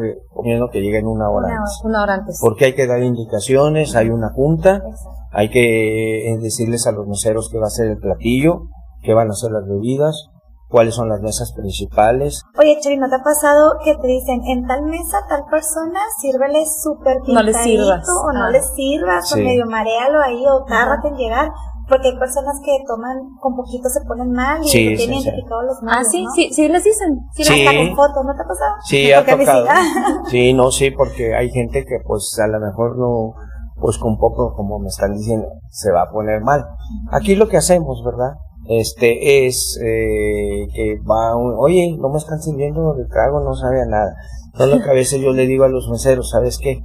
recomiendo 0.46 0.68
que 0.70 0.80
lleguen 0.80 1.06
una 1.06 1.28
hora 1.30 1.46
Una 1.48 1.56
antes. 1.58 1.80
Una 1.84 2.02
hora 2.02 2.14
antes. 2.14 2.38
Porque 2.40 2.66
hay 2.66 2.74
que 2.74 2.86
dar 2.86 3.02
indicaciones, 3.02 3.94
hay 3.96 4.08
una 4.10 4.30
junta, 4.32 4.76
Exacto. 4.76 5.10
hay 5.32 5.50
que 5.50 6.32
eh, 6.32 6.38
decirles 6.38 6.86
a 6.86 6.92
los 6.92 7.06
meseros 7.06 7.48
qué 7.50 7.58
va 7.58 7.66
a 7.66 7.70
ser 7.70 7.88
el 7.88 7.98
platillo, 7.98 8.62
qué 9.02 9.14
van 9.14 9.30
a 9.30 9.34
ser 9.34 9.50
las 9.52 9.64
bebidas, 9.66 10.28
cuáles 10.68 10.94
son 10.94 11.08
las 11.08 11.20
mesas 11.20 11.52
principales. 11.52 12.42
Oye, 12.58 12.78
Cheri, 12.80 12.96
¿no 12.96 13.08
te 13.08 13.16
ha 13.16 13.22
pasado 13.22 13.74
que 13.84 13.94
te 13.96 14.06
dicen 14.06 14.40
en 14.46 14.66
tal 14.66 14.82
mesa 14.84 15.18
tal 15.28 15.44
persona 15.50 16.00
sírvele 16.20 16.64
súper 16.66 17.18
No 17.28 17.42
le 17.42 17.52
pintadito 17.52 17.82
sirvas. 17.84 18.08
o 18.08 18.32
no 18.32 18.44
Ah. 18.46 18.50
le 18.50 18.62
sirvas 18.62 19.32
o 19.32 19.36
medio 19.36 19.66
marealo 19.66 20.20
ahí 20.20 20.44
o 20.46 20.64
tárrate 20.64 21.08
en 21.08 21.16
llegar? 21.16 21.50
Porque 21.88 22.08
hay 22.08 22.18
personas 22.18 22.60
que 22.64 22.72
toman 22.86 23.16
con 23.40 23.54
poquito 23.54 23.88
se 23.88 24.00
ponen 24.06 24.32
mal 24.32 24.60
y 24.62 24.66
Sí, 24.68 24.78
tienen 24.78 24.96
sí, 24.98 25.04
sí. 25.04 25.12
identificados 25.12 25.64
los 25.66 25.78
Ah, 25.82 25.84
malos, 25.84 26.08
sí, 26.10 26.24
¿no? 26.24 26.30
sí, 26.32 26.52
sí, 26.52 26.68
les 26.68 26.84
dicen. 26.84 27.08
Sí, 27.34 27.44
Sí. 27.44 27.66
Hasta 27.66 27.78
con 27.78 27.96
fotos, 27.96 28.24
¿no 28.26 28.34
te 28.34 28.42
ha 28.42 28.46
pasado? 28.46 28.74
Sí, 28.84 29.12
ha 29.12 29.24
sí. 29.24 29.30
tocado. 29.30 29.66
Sí, 30.30 30.52
no, 30.52 30.70
sí, 30.70 30.90
porque 30.90 31.34
hay 31.34 31.50
gente 31.50 31.84
que 31.84 31.98
pues 32.04 32.36
a 32.42 32.48
lo 32.48 32.58
mejor 32.60 32.98
no, 32.98 33.34
pues 33.80 33.98
con 33.98 34.18
poco, 34.18 34.54
como 34.54 34.78
me 34.80 34.88
están 34.88 35.12
diciendo, 35.14 35.46
se 35.70 35.92
va 35.92 36.02
a 36.02 36.10
poner 36.10 36.40
mal. 36.42 36.64
Aquí 37.12 37.34
lo 37.36 37.46
que 37.48 37.56
hacemos, 37.58 38.02
¿verdad? 38.04 38.34
Este 38.68 39.46
es 39.46 39.78
eh, 39.80 40.66
que 40.74 40.96
va 41.08 41.36
un, 41.36 41.54
oye, 41.56 41.96
no 42.00 42.08
me 42.08 42.18
están 42.18 42.40
sirviendo 42.42 42.94
de 42.94 43.04
trago, 43.06 43.38
no 43.40 43.54
sabe 43.54 43.82
a 43.82 43.86
nada. 43.86 44.12
Entonces 44.52 44.76
lo 44.78 44.82
que 44.84 44.90
a 44.90 44.94
veces 44.94 45.20
yo 45.20 45.30
le 45.32 45.46
digo 45.46 45.62
a 45.64 45.68
los 45.68 45.88
meseros, 45.88 46.30
¿sabes 46.30 46.58
qué? 46.58 46.80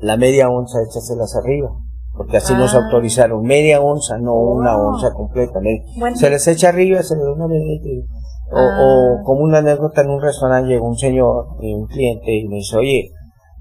La 0.00 0.16
media 0.16 0.48
onza 0.48 0.78
échaselas 0.88 1.34
arriba. 1.34 1.70
Porque 2.16 2.36
así 2.38 2.54
nos 2.54 2.74
Ah. 2.74 2.78
autorizaron 2.84 3.42
media 3.42 3.80
onza, 3.80 4.18
no 4.18 4.34
una 4.34 4.76
onza 4.76 5.12
completa. 5.12 5.58
Bueno, 5.98 6.16
se 6.16 6.30
les 6.30 6.46
echa 6.48 6.68
arriba, 6.68 7.02
se 7.02 7.16
les 7.16 7.24
da 7.24 7.32
una 7.32 7.48
medida. 7.48 7.88
y- 7.88 8.04
O, 8.52 8.58
Ah. 8.58 8.78
o 8.80 9.24
como 9.24 9.40
una 9.40 9.58
anécdota 9.58 10.02
en 10.02 10.10
un 10.10 10.20
restaurante 10.20 10.68
llegó 10.68 10.86
un 10.86 10.96
señor, 10.98 11.46
y 11.60 11.72
un 11.74 11.86
cliente, 11.86 12.30
y 12.36 12.46
me 12.46 12.56
dice, 12.56 12.76
oye, 12.76 13.10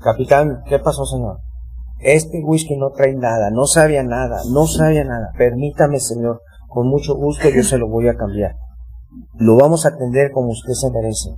capitán, 0.04 0.62
¿qué 0.68 0.78
pasó 0.80 1.06
señor? 1.06 1.38
Este 2.00 2.42
whisky 2.44 2.76
no 2.76 2.90
trae 2.92 3.14
nada, 3.16 3.50
no 3.50 3.66
sabía 3.66 4.04
nada, 4.04 4.42
no 4.52 4.68
sabía 4.68 5.06
nada. 5.06 5.30
Permítame 5.38 6.00
señor, 6.00 6.42
con 6.68 6.90
mucho 6.90 7.16
gusto 7.16 7.48
yo 7.50 7.64
se 7.64 7.78
lo 7.78 7.88
voy 7.88 8.10
a 8.10 8.16
cambiar. 8.16 8.56
Lo 9.36 9.58
vamos 9.58 9.86
a 9.86 9.90
atender 9.90 10.32
como 10.32 10.50
usted 10.50 10.74
se 10.74 10.92
merece. 10.92 11.30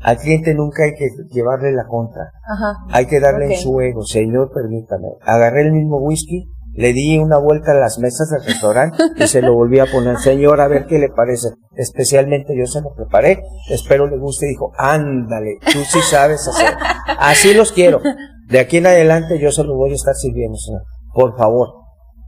Al 0.00 0.16
cliente 0.18 0.54
nunca 0.54 0.84
hay 0.84 0.94
que 0.94 1.08
llevarle 1.30 1.72
la 1.72 1.86
contra. 1.86 2.30
Ajá. 2.48 2.74
Hay 2.90 3.06
que 3.06 3.20
darle 3.20 3.46
en 3.54 3.56
su 3.60 3.80
ego, 3.80 4.02
señor, 4.02 4.50
permítame. 4.52 5.08
Agarré 5.22 5.62
el 5.62 5.72
mismo 5.72 5.98
whisky, 5.98 6.46
le 6.76 6.92
di 6.92 7.18
una 7.18 7.38
vuelta 7.38 7.70
a 7.72 7.74
las 7.74 7.98
mesas 7.98 8.30
del 8.30 8.44
restaurante 8.44 8.96
y 9.16 9.26
se 9.26 9.42
lo 9.42 9.54
volví 9.54 9.78
a 9.78 9.86
poner. 9.86 10.16
Señor, 10.18 10.60
a 10.60 10.68
ver 10.68 10.86
qué 10.86 10.98
le 10.98 11.08
parece. 11.08 11.50
Especialmente 11.76 12.56
yo 12.58 12.66
se 12.66 12.80
lo 12.80 12.92
preparé, 12.94 13.42
espero 13.70 14.06
le 14.08 14.18
guste. 14.18 14.46
Dijo, 14.46 14.72
ándale, 14.76 15.58
tú 15.72 15.78
sí 15.84 16.00
sabes 16.00 16.46
hacer. 16.48 16.74
Así 17.18 17.54
los 17.54 17.72
quiero. 17.72 18.00
De 18.48 18.58
aquí 18.58 18.78
en 18.78 18.86
adelante 18.86 19.38
yo 19.38 19.50
se 19.52 19.64
lo 19.64 19.74
voy 19.76 19.92
a 19.92 19.94
estar 19.94 20.14
sirviendo, 20.14 20.56
señor. 20.58 20.82
Por 21.12 21.36
favor. 21.36 21.74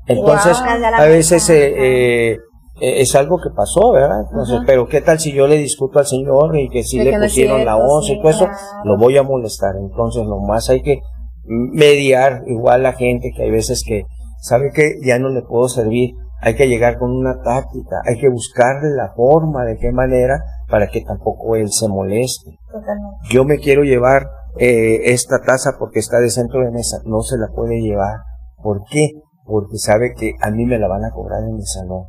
Entonces, 0.07 0.57
Wow. 0.59 0.95
a 0.95 1.05
veces 1.07 1.51
eh, 1.51 2.33
eh, 2.33 2.39
es 2.81 3.15
algo 3.17 3.39
que 3.39 3.51
pasó, 3.51 3.91
¿verdad? 3.91 4.21
Entonces, 4.31 4.61
pero 4.65 4.87
qué 4.87 5.01
tal 5.01 5.19
si 5.19 5.33
yo 5.33 5.49
le 5.49 5.57
discuto 5.57 5.99
al 5.99 6.07
señor 6.07 6.57
y 6.57 6.69
que 6.69 6.85
si 6.85 6.99
le 7.03 7.11
que 7.11 7.19
pusieron 7.19 7.65
la 7.65 7.77
once 7.77 8.13
y 8.13 8.21
todo 8.21 8.31
eso, 8.31 8.45
claro. 8.45 8.59
lo 8.85 8.97
voy 8.99 9.17
a 9.17 9.25
molestar. 9.25 9.75
Entonces, 9.81 10.23
nomás 10.25 10.71
hay 10.71 10.83
que 10.83 11.01
mediar 11.49 12.43
igual 12.47 12.83
la 12.83 12.93
gente 12.93 13.33
que 13.37 13.43
hay 13.45 13.51
veces 13.51 13.83
que 13.87 14.05
sabe 14.41 14.71
que 14.73 14.99
ya 15.05 15.19
no 15.19 15.29
le 15.29 15.43
puedo 15.43 15.69
servir. 15.69 16.15
Hay 16.41 16.55
que 16.55 16.69
llegar 16.69 16.99
con 16.99 17.11
una 17.13 17.41
táctica, 17.43 17.97
hay 18.05 18.19
que 18.19 18.29
buscarle 18.29 18.91
la 18.95 19.13
forma, 19.17 19.65
de 19.65 19.79
qué 19.79 19.91
manera, 19.91 20.43
para 20.69 20.89
que 20.89 21.01
tampoco 21.01 21.57
él 21.57 21.71
se 21.73 21.89
moleste. 21.89 22.59
totalmente. 22.71 23.17
Yo 23.31 23.45
me 23.45 23.59
quiero 23.59 23.85
llevar 23.85 24.29
eh, 24.59 25.13
esta 25.13 25.39
taza 25.41 25.77
porque 25.79 25.99
está 25.99 26.19
de 26.21 26.29
centro 26.31 26.61
de 26.61 26.71
mesa, 26.71 26.99
no 27.07 27.21
se 27.23 27.39
la 27.39 27.49
puede 27.55 27.81
llevar. 27.81 28.19
¿Por 28.63 28.83
qué? 28.91 29.13
Porque 29.47 29.79
sabe 29.79 30.13
que 30.15 30.35
a 30.43 30.51
mí 30.51 30.67
me 30.67 30.79
la 30.79 30.89
van 30.89 31.05
a 31.05 31.11
cobrar 31.11 31.43
en 31.43 31.55
mi 31.55 31.65
salón. 31.65 32.05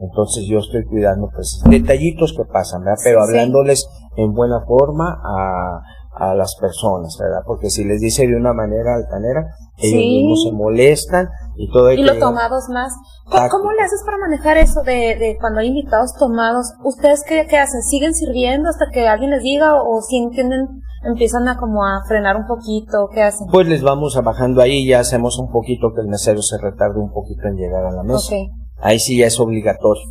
Entonces 0.00 0.44
yo 0.48 0.58
estoy 0.58 0.84
cuidando 0.84 1.28
pues 1.32 1.62
detallitos 1.68 2.34
que 2.36 2.44
pasan, 2.50 2.80
¿verdad? 2.82 2.98
Pero 3.04 3.20
Sí, 3.20 3.26
sí. 3.26 3.30
hablándoles 3.38 3.88
en 4.16 4.32
buena 4.32 4.60
forma 4.66 5.20
a, 5.22 5.80
a 6.16 6.34
las 6.34 6.54
personas, 6.60 7.16
¿verdad? 7.18 7.42
Porque 7.46 7.70
si 7.70 7.84
les 7.84 8.00
dice 8.00 8.26
de 8.26 8.36
una 8.36 8.52
manera 8.52 8.94
altanera, 8.94 9.46
ellos 9.78 10.00
Sí. 10.00 10.18
mismos 10.20 10.42
se 10.44 10.52
molestan 10.52 11.28
y 11.56 11.70
todo 11.72 11.90
Y 11.92 12.02
lo 12.02 12.18
tomados 12.18 12.68
más. 12.68 12.92
¿Cómo, 13.50 13.72
le 13.72 13.82
haces 13.82 14.02
para 14.04 14.18
manejar 14.18 14.56
eso 14.58 14.82
de, 14.82 15.16
de 15.16 15.36
cuando 15.40 15.60
hay 15.60 15.68
invitados 15.68 16.14
tomados? 16.18 16.72
¿Ustedes 16.84 17.24
qué, 17.28 17.46
qué 17.48 17.58
hacen? 17.58 17.82
¿Siguen 17.82 18.14
sirviendo 18.14 18.68
hasta 18.68 18.86
que 18.92 19.08
alguien 19.08 19.30
les 19.32 19.42
diga 19.42 19.74
o, 19.74 19.96
o 19.96 20.02
si 20.02 20.18
entienden, 20.18 20.68
empiezan 21.04 21.48
a 21.48 21.56
como 21.58 21.84
a 21.84 22.04
frenar 22.06 22.36
un 22.36 22.46
poquito? 22.46 23.08
¿Qué 23.12 23.22
hacen? 23.22 23.48
Pues 23.50 23.66
les 23.66 23.82
vamos 23.82 24.16
bajando 24.22 24.62
ahí, 24.62 24.86
ya 24.86 25.00
hacemos 25.00 25.38
un 25.38 25.50
poquito 25.50 25.92
que 25.94 26.02
el 26.02 26.08
mesero 26.08 26.42
se 26.42 26.58
retarde 26.58 27.00
un 27.00 27.12
poquito 27.12 27.48
en 27.48 27.56
llegar 27.56 27.84
a 27.84 27.90
la 27.90 28.02
mesa. 28.04 28.34
Ahí 28.80 28.98
sí 29.00 29.18
ya 29.18 29.26
es 29.26 29.40
obligatorio. 29.40 30.02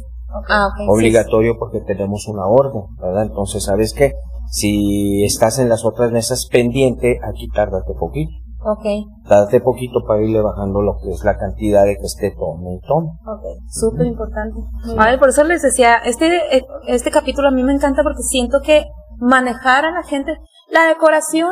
Ah, 0.50 0.68
ok. 0.68 0.78
sí, 0.80 0.86
obligatorio 0.90 1.58
porque 1.60 1.80
tenemos 1.82 2.28
una 2.28 2.48
orden, 2.48 2.82
¿verdad? 3.00 3.24
Entonces, 3.24 3.64
¿sabes 3.64 3.94
qué? 3.94 4.14
Si 4.50 5.24
estás 5.24 5.60
en 5.60 5.70
las 5.70 5.86
otras 5.86 6.12
mesas 6.12 6.48
pendiente, 6.52 7.20
aquí 7.24 7.48
tárdate 7.50 7.94
poquito. 8.00 8.32
Ok, 8.66 8.86
Tárdate 9.28 9.60
poquito 9.60 10.06
para 10.08 10.22
irle 10.22 10.42
bajando 10.42 10.82
lo 10.82 10.98
que 11.02 11.12
es 11.12 11.24
la 11.26 11.38
cantidad 11.38 11.84
de 11.84 11.98
que 11.98 12.06
esté 12.06 12.32
tome 12.32 12.76
y 12.76 12.80
tome. 12.88 13.10
Ok. 13.28 13.44
súper 13.70 14.06
importante. 14.06 14.58
A 14.98 15.06
ver, 15.08 15.20
por 15.20 15.30
eso 15.30 15.44
les 15.44 15.62
decía, 15.62 15.98
este, 15.98 16.56
eh, 16.56 16.66
este 16.88 17.12
capítulo 17.12 17.50
a 17.50 17.52
mí 17.52 17.62
me 17.62 17.74
encanta 17.74 18.04
porque 18.04 18.24
siento 18.24 18.62
que 18.62 18.86
manejar 19.20 19.86
a 19.86 19.92
la 19.92 20.04
gente, 20.04 20.38
la 20.70 20.86
decoración 20.86 21.52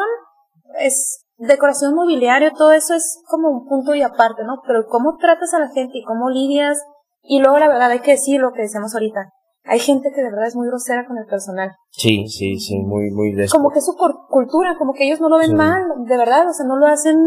es, 0.80 1.26
decoración 1.38 1.96
mobiliario, 1.96 2.52
todo 2.54 2.72
eso 2.72 2.94
es 2.94 3.22
como 3.28 3.50
un 3.50 3.68
punto 3.68 3.94
y 3.94 4.02
aparte, 4.02 4.44
¿no? 4.46 4.62
Pero 4.66 4.86
cómo 4.88 5.18
tratas 5.18 5.54
a 5.54 5.60
la 5.60 5.70
gente 5.70 5.98
y 5.98 6.04
cómo 6.04 6.30
lidias, 6.30 6.82
y 7.24 7.40
luego 7.40 7.60
la 7.60 7.68
verdad 7.68 7.92
hay 7.92 8.00
que 8.00 8.12
decir 8.12 8.40
lo 8.40 8.52
que 8.52 8.62
decíamos 8.62 8.94
ahorita, 8.94 9.32
hay 9.64 9.80
gente 9.80 10.10
que 10.14 10.22
de 10.24 10.30
verdad 10.32 10.48
es 10.48 10.56
muy 10.56 10.68
grosera 10.68 11.06
con 11.08 11.18
el 11.18 11.26
personal. 11.26 11.72
Sí, 11.92 12.28
sí, 12.28 12.60
sí, 12.60 12.80
muy, 12.80 13.12
muy 13.12 13.34
de 13.34 13.48
Como 13.50 13.70
que 13.70 13.80
es 13.80 13.86
su 13.86 13.96
cultura, 14.30 14.76
como 14.78 14.94
que 14.94 15.06
ellos 15.06 15.20
no 15.20 15.30
lo 15.30 15.38
ven 15.38 15.50
Sí. 15.52 15.56
mal, 15.56 15.84
de 16.08 16.18
verdad, 16.18 16.48
o 16.50 16.54
sea, 16.54 16.66
no 16.66 16.78
lo 16.78 16.88
hacen 16.88 17.18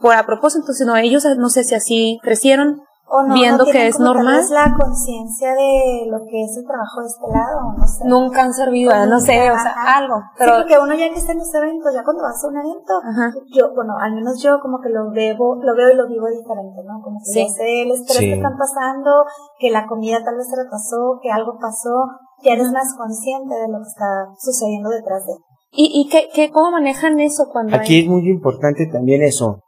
por 0.00 0.14
a 0.14 0.26
propósito, 0.26 0.72
sino 0.72 0.96
ellos, 0.96 1.24
no 1.38 1.48
sé 1.48 1.64
si 1.64 1.74
así 1.74 2.18
crecieron, 2.22 2.82
O 3.10 3.22
no, 3.22 3.32
Viendo 3.34 3.64
no 3.64 3.72
que 3.72 3.86
es 3.88 3.98
normal. 3.98 4.36
vez 4.36 4.50
la 4.50 4.74
conciencia 4.76 5.54
de 5.54 6.04
lo 6.10 6.18
que 6.26 6.44
es 6.44 6.56
el 6.58 6.64
trabajo 6.66 7.00
de 7.00 7.06
este 7.06 7.26
lado, 7.32 7.72
no 7.78 7.86
sé. 7.88 8.04
nunca 8.04 8.42
han 8.42 8.52
servido, 8.52 8.92
no 9.06 9.18
sé, 9.18 9.50
o 9.50 9.54
sea, 9.54 9.72
Ajá. 9.72 9.96
algo, 9.98 10.16
Sí, 10.20 10.34
pero... 10.38 10.52
porque 10.58 10.76
uno 10.78 10.94
ya 10.94 11.08
que 11.08 11.14
está 11.18 11.32
en 11.32 11.38
los 11.38 11.54
eventos, 11.54 11.94
ya 11.94 12.04
cuando 12.04 12.22
vas 12.22 12.44
a 12.44 12.48
un 12.48 12.56
evento, 12.58 12.92
Ajá. 13.02 13.32
yo, 13.54 13.74
bueno, 13.74 13.94
al 13.98 14.12
menos 14.14 14.42
yo 14.42 14.60
como 14.60 14.80
que 14.80 14.90
lo 14.90 15.10
veo, 15.10 15.36
lo 15.56 15.74
veo 15.74 15.90
y 15.92 15.96
lo 15.96 16.06
vivo 16.06 16.26
diferente, 16.28 16.82
¿no? 16.84 17.00
Como 17.02 17.18
que 17.20 17.32
Sí. 17.32 17.46
ya 17.46 17.48
sé 17.54 17.82
el 17.82 17.90
estrés 17.92 18.18
Sí. 18.18 18.24
que 18.26 18.34
están 18.36 18.58
pasando, 18.58 19.24
que 19.58 19.70
la 19.70 19.86
comida 19.86 20.22
tal 20.22 20.36
vez 20.36 20.46
se 20.48 20.56
retrasó, 20.56 21.18
que 21.22 21.30
algo 21.32 21.56
pasó, 21.58 22.12
ya 22.44 22.52
eres 22.52 22.70
más 22.72 22.94
consciente 22.94 23.54
de 23.54 23.68
lo 23.72 23.78
que 23.78 23.88
está 23.88 24.28
sucediendo 24.38 24.90
detrás 24.90 25.24
de. 25.26 25.32
¿Y, 25.72 25.90
y 26.00 26.08
qué, 26.10 26.28
qué, 26.34 26.50
cómo 26.50 26.70
manejan 26.72 27.20
eso 27.20 27.48
cuando 27.52 27.74
Aquí 27.76 27.96
hay- 27.96 28.02
es 28.04 28.08
muy 28.08 28.28
importante 28.28 28.86
también 28.92 29.22
eso, 29.22 29.60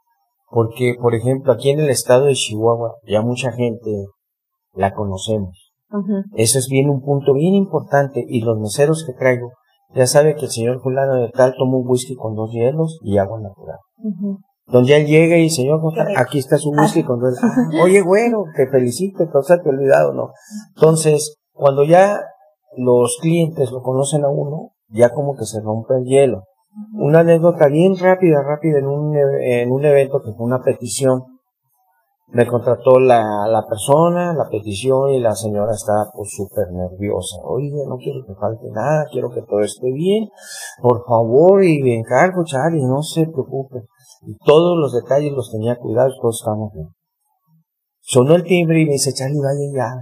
porque, 0.51 0.95
por 1.01 1.15
ejemplo, 1.15 1.53
aquí 1.53 1.69
en 1.69 1.79
el 1.79 1.89
estado 1.89 2.25
de 2.25 2.33
Chihuahua, 2.33 2.95
ya 3.07 3.21
mucha 3.21 3.51
gente 3.51 4.05
la 4.73 4.93
conocemos. 4.93 5.71
Eso 6.35 6.59
es 6.59 6.67
bien 6.69 6.89
un 6.89 7.01
punto 7.01 7.33
bien 7.33 7.53
importante 7.53 8.23
y 8.25 8.41
los 8.41 8.57
meseros 8.59 9.03
que 9.05 9.13
traigo 9.13 9.51
ya 9.93 10.07
sabe 10.07 10.35
que 10.35 10.45
el 10.45 10.51
señor 10.51 10.81
fulano 10.81 11.15
de 11.15 11.29
tal 11.29 11.53
toma 11.57 11.77
un 11.77 11.87
whisky 11.87 12.15
con 12.15 12.35
dos 12.35 12.51
hielos 12.51 12.99
y 13.01 13.17
agua 13.17 13.41
natural. 13.41 13.77
Ujú. 13.97 14.39
Donde 14.67 14.95
él 14.95 15.05
llega 15.05 15.37
y 15.37 15.49
señor, 15.49 15.81
aquí 16.15 16.39
está 16.39 16.57
su 16.57 16.69
whisky 16.69 17.03
con 17.03 17.19
dos. 17.19 17.37
Ah, 17.43 17.83
oye, 17.83 18.01
bueno, 18.01 18.45
te 18.55 18.69
felicito, 18.69 19.25
te 19.27 19.53
he 19.53 19.69
olvidado, 19.69 20.13
¿no? 20.13 20.31
Entonces, 20.75 21.35
cuando 21.51 21.83
ya 21.83 22.21
los 22.77 23.17
clientes 23.21 23.71
lo 23.71 23.81
conocen 23.81 24.23
a 24.23 24.29
uno, 24.29 24.71
ya 24.87 25.09
como 25.09 25.35
que 25.35 25.45
se 25.45 25.59
rompe 25.59 25.95
el 25.97 26.05
hielo. 26.05 26.43
Una 26.93 27.19
anécdota 27.19 27.67
bien 27.67 27.97
rápida, 27.97 28.41
rápida 28.43 28.79
en 28.79 28.87
un, 28.87 29.15
e- 29.15 29.61
en 29.61 29.71
un 29.71 29.83
evento 29.83 30.21
que 30.21 30.31
fue 30.31 30.45
una 30.45 30.61
petición. 30.61 31.23
Me 32.27 32.47
contrató 32.47 32.97
la, 32.97 33.45
la 33.47 33.65
persona, 33.67 34.33
la 34.33 34.47
petición 34.49 35.09
y 35.09 35.19
la 35.19 35.35
señora 35.35 35.73
estaba 35.73 36.09
pues 36.15 36.29
súper 36.31 36.71
nerviosa. 36.71 37.35
Oye, 37.43 37.73
no 37.85 37.97
quiero 37.97 38.25
que 38.25 38.33
falte 38.35 38.69
nada, 38.71 39.05
quiero 39.11 39.29
que 39.31 39.41
todo 39.41 39.59
esté 39.59 39.91
bien. 39.91 40.29
Por 40.81 41.03
favor, 41.05 41.61
y 41.61 41.81
me 41.83 41.95
encargo, 41.95 42.45
Charlie, 42.45 42.85
no 42.85 43.01
se 43.03 43.25
preocupe. 43.27 43.83
Y 44.25 44.37
todos 44.45 44.77
los 44.77 44.93
detalles 44.93 45.33
los 45.33 45.51
tenía 45.51 45.75
cuidados, 45.75 46.17
todos 46.21 46.39
estábamos 46.39 46.71
bien. 46.73 46.87
Sonó 47.99 48.35
el 48.35 48.43
timbre 48.43 48.79
y 48.79 48.85
me 48.85 48.93
dice, 48.93 49.11
Charlie, 49.11 49.41
vaya 49.41 49.71
ya. 49.75 49.93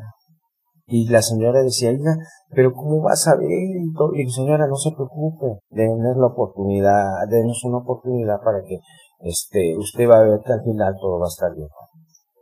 Y 0.90 1.08
la 1.08 1.22
señora 1.22 1.62
decía, 1.62 1.92
oiga, 1.92 2.18
pero 2.50 2.74
¿cómo 2.74 3.02
vas 3.02 3.28
a 3.28 3.36
ver? 3.36 3.48
Y, 3.50 3.94
todo? 3.94 4.14
y 4.16 4.28
señora, 4.30 4.68
no 4.68 4.76
se 4.76 4.92
preocupe, 4.92 5.60
denos 5.70 6.18
la 6.18 6.28
oportunidad, 6.28 7.28
denos 7.30 7.64
una 7.64 7.78
oportunidad 7.78 8.42
para 8.44 8.64
que 8.64 8.80
este, 9.20 9.78
usted 9.78 10.10
va 10.10 10.18
a 10.18 10.24
ver 10.24 10.40
que 10.44 10.54
al 10.54 10.64
final 10.64 10.96
todo 11.00 11.20
va 11.20 11.26
a 11.26 11.30
estar 11.30 11.54
bien. 11.56 11.68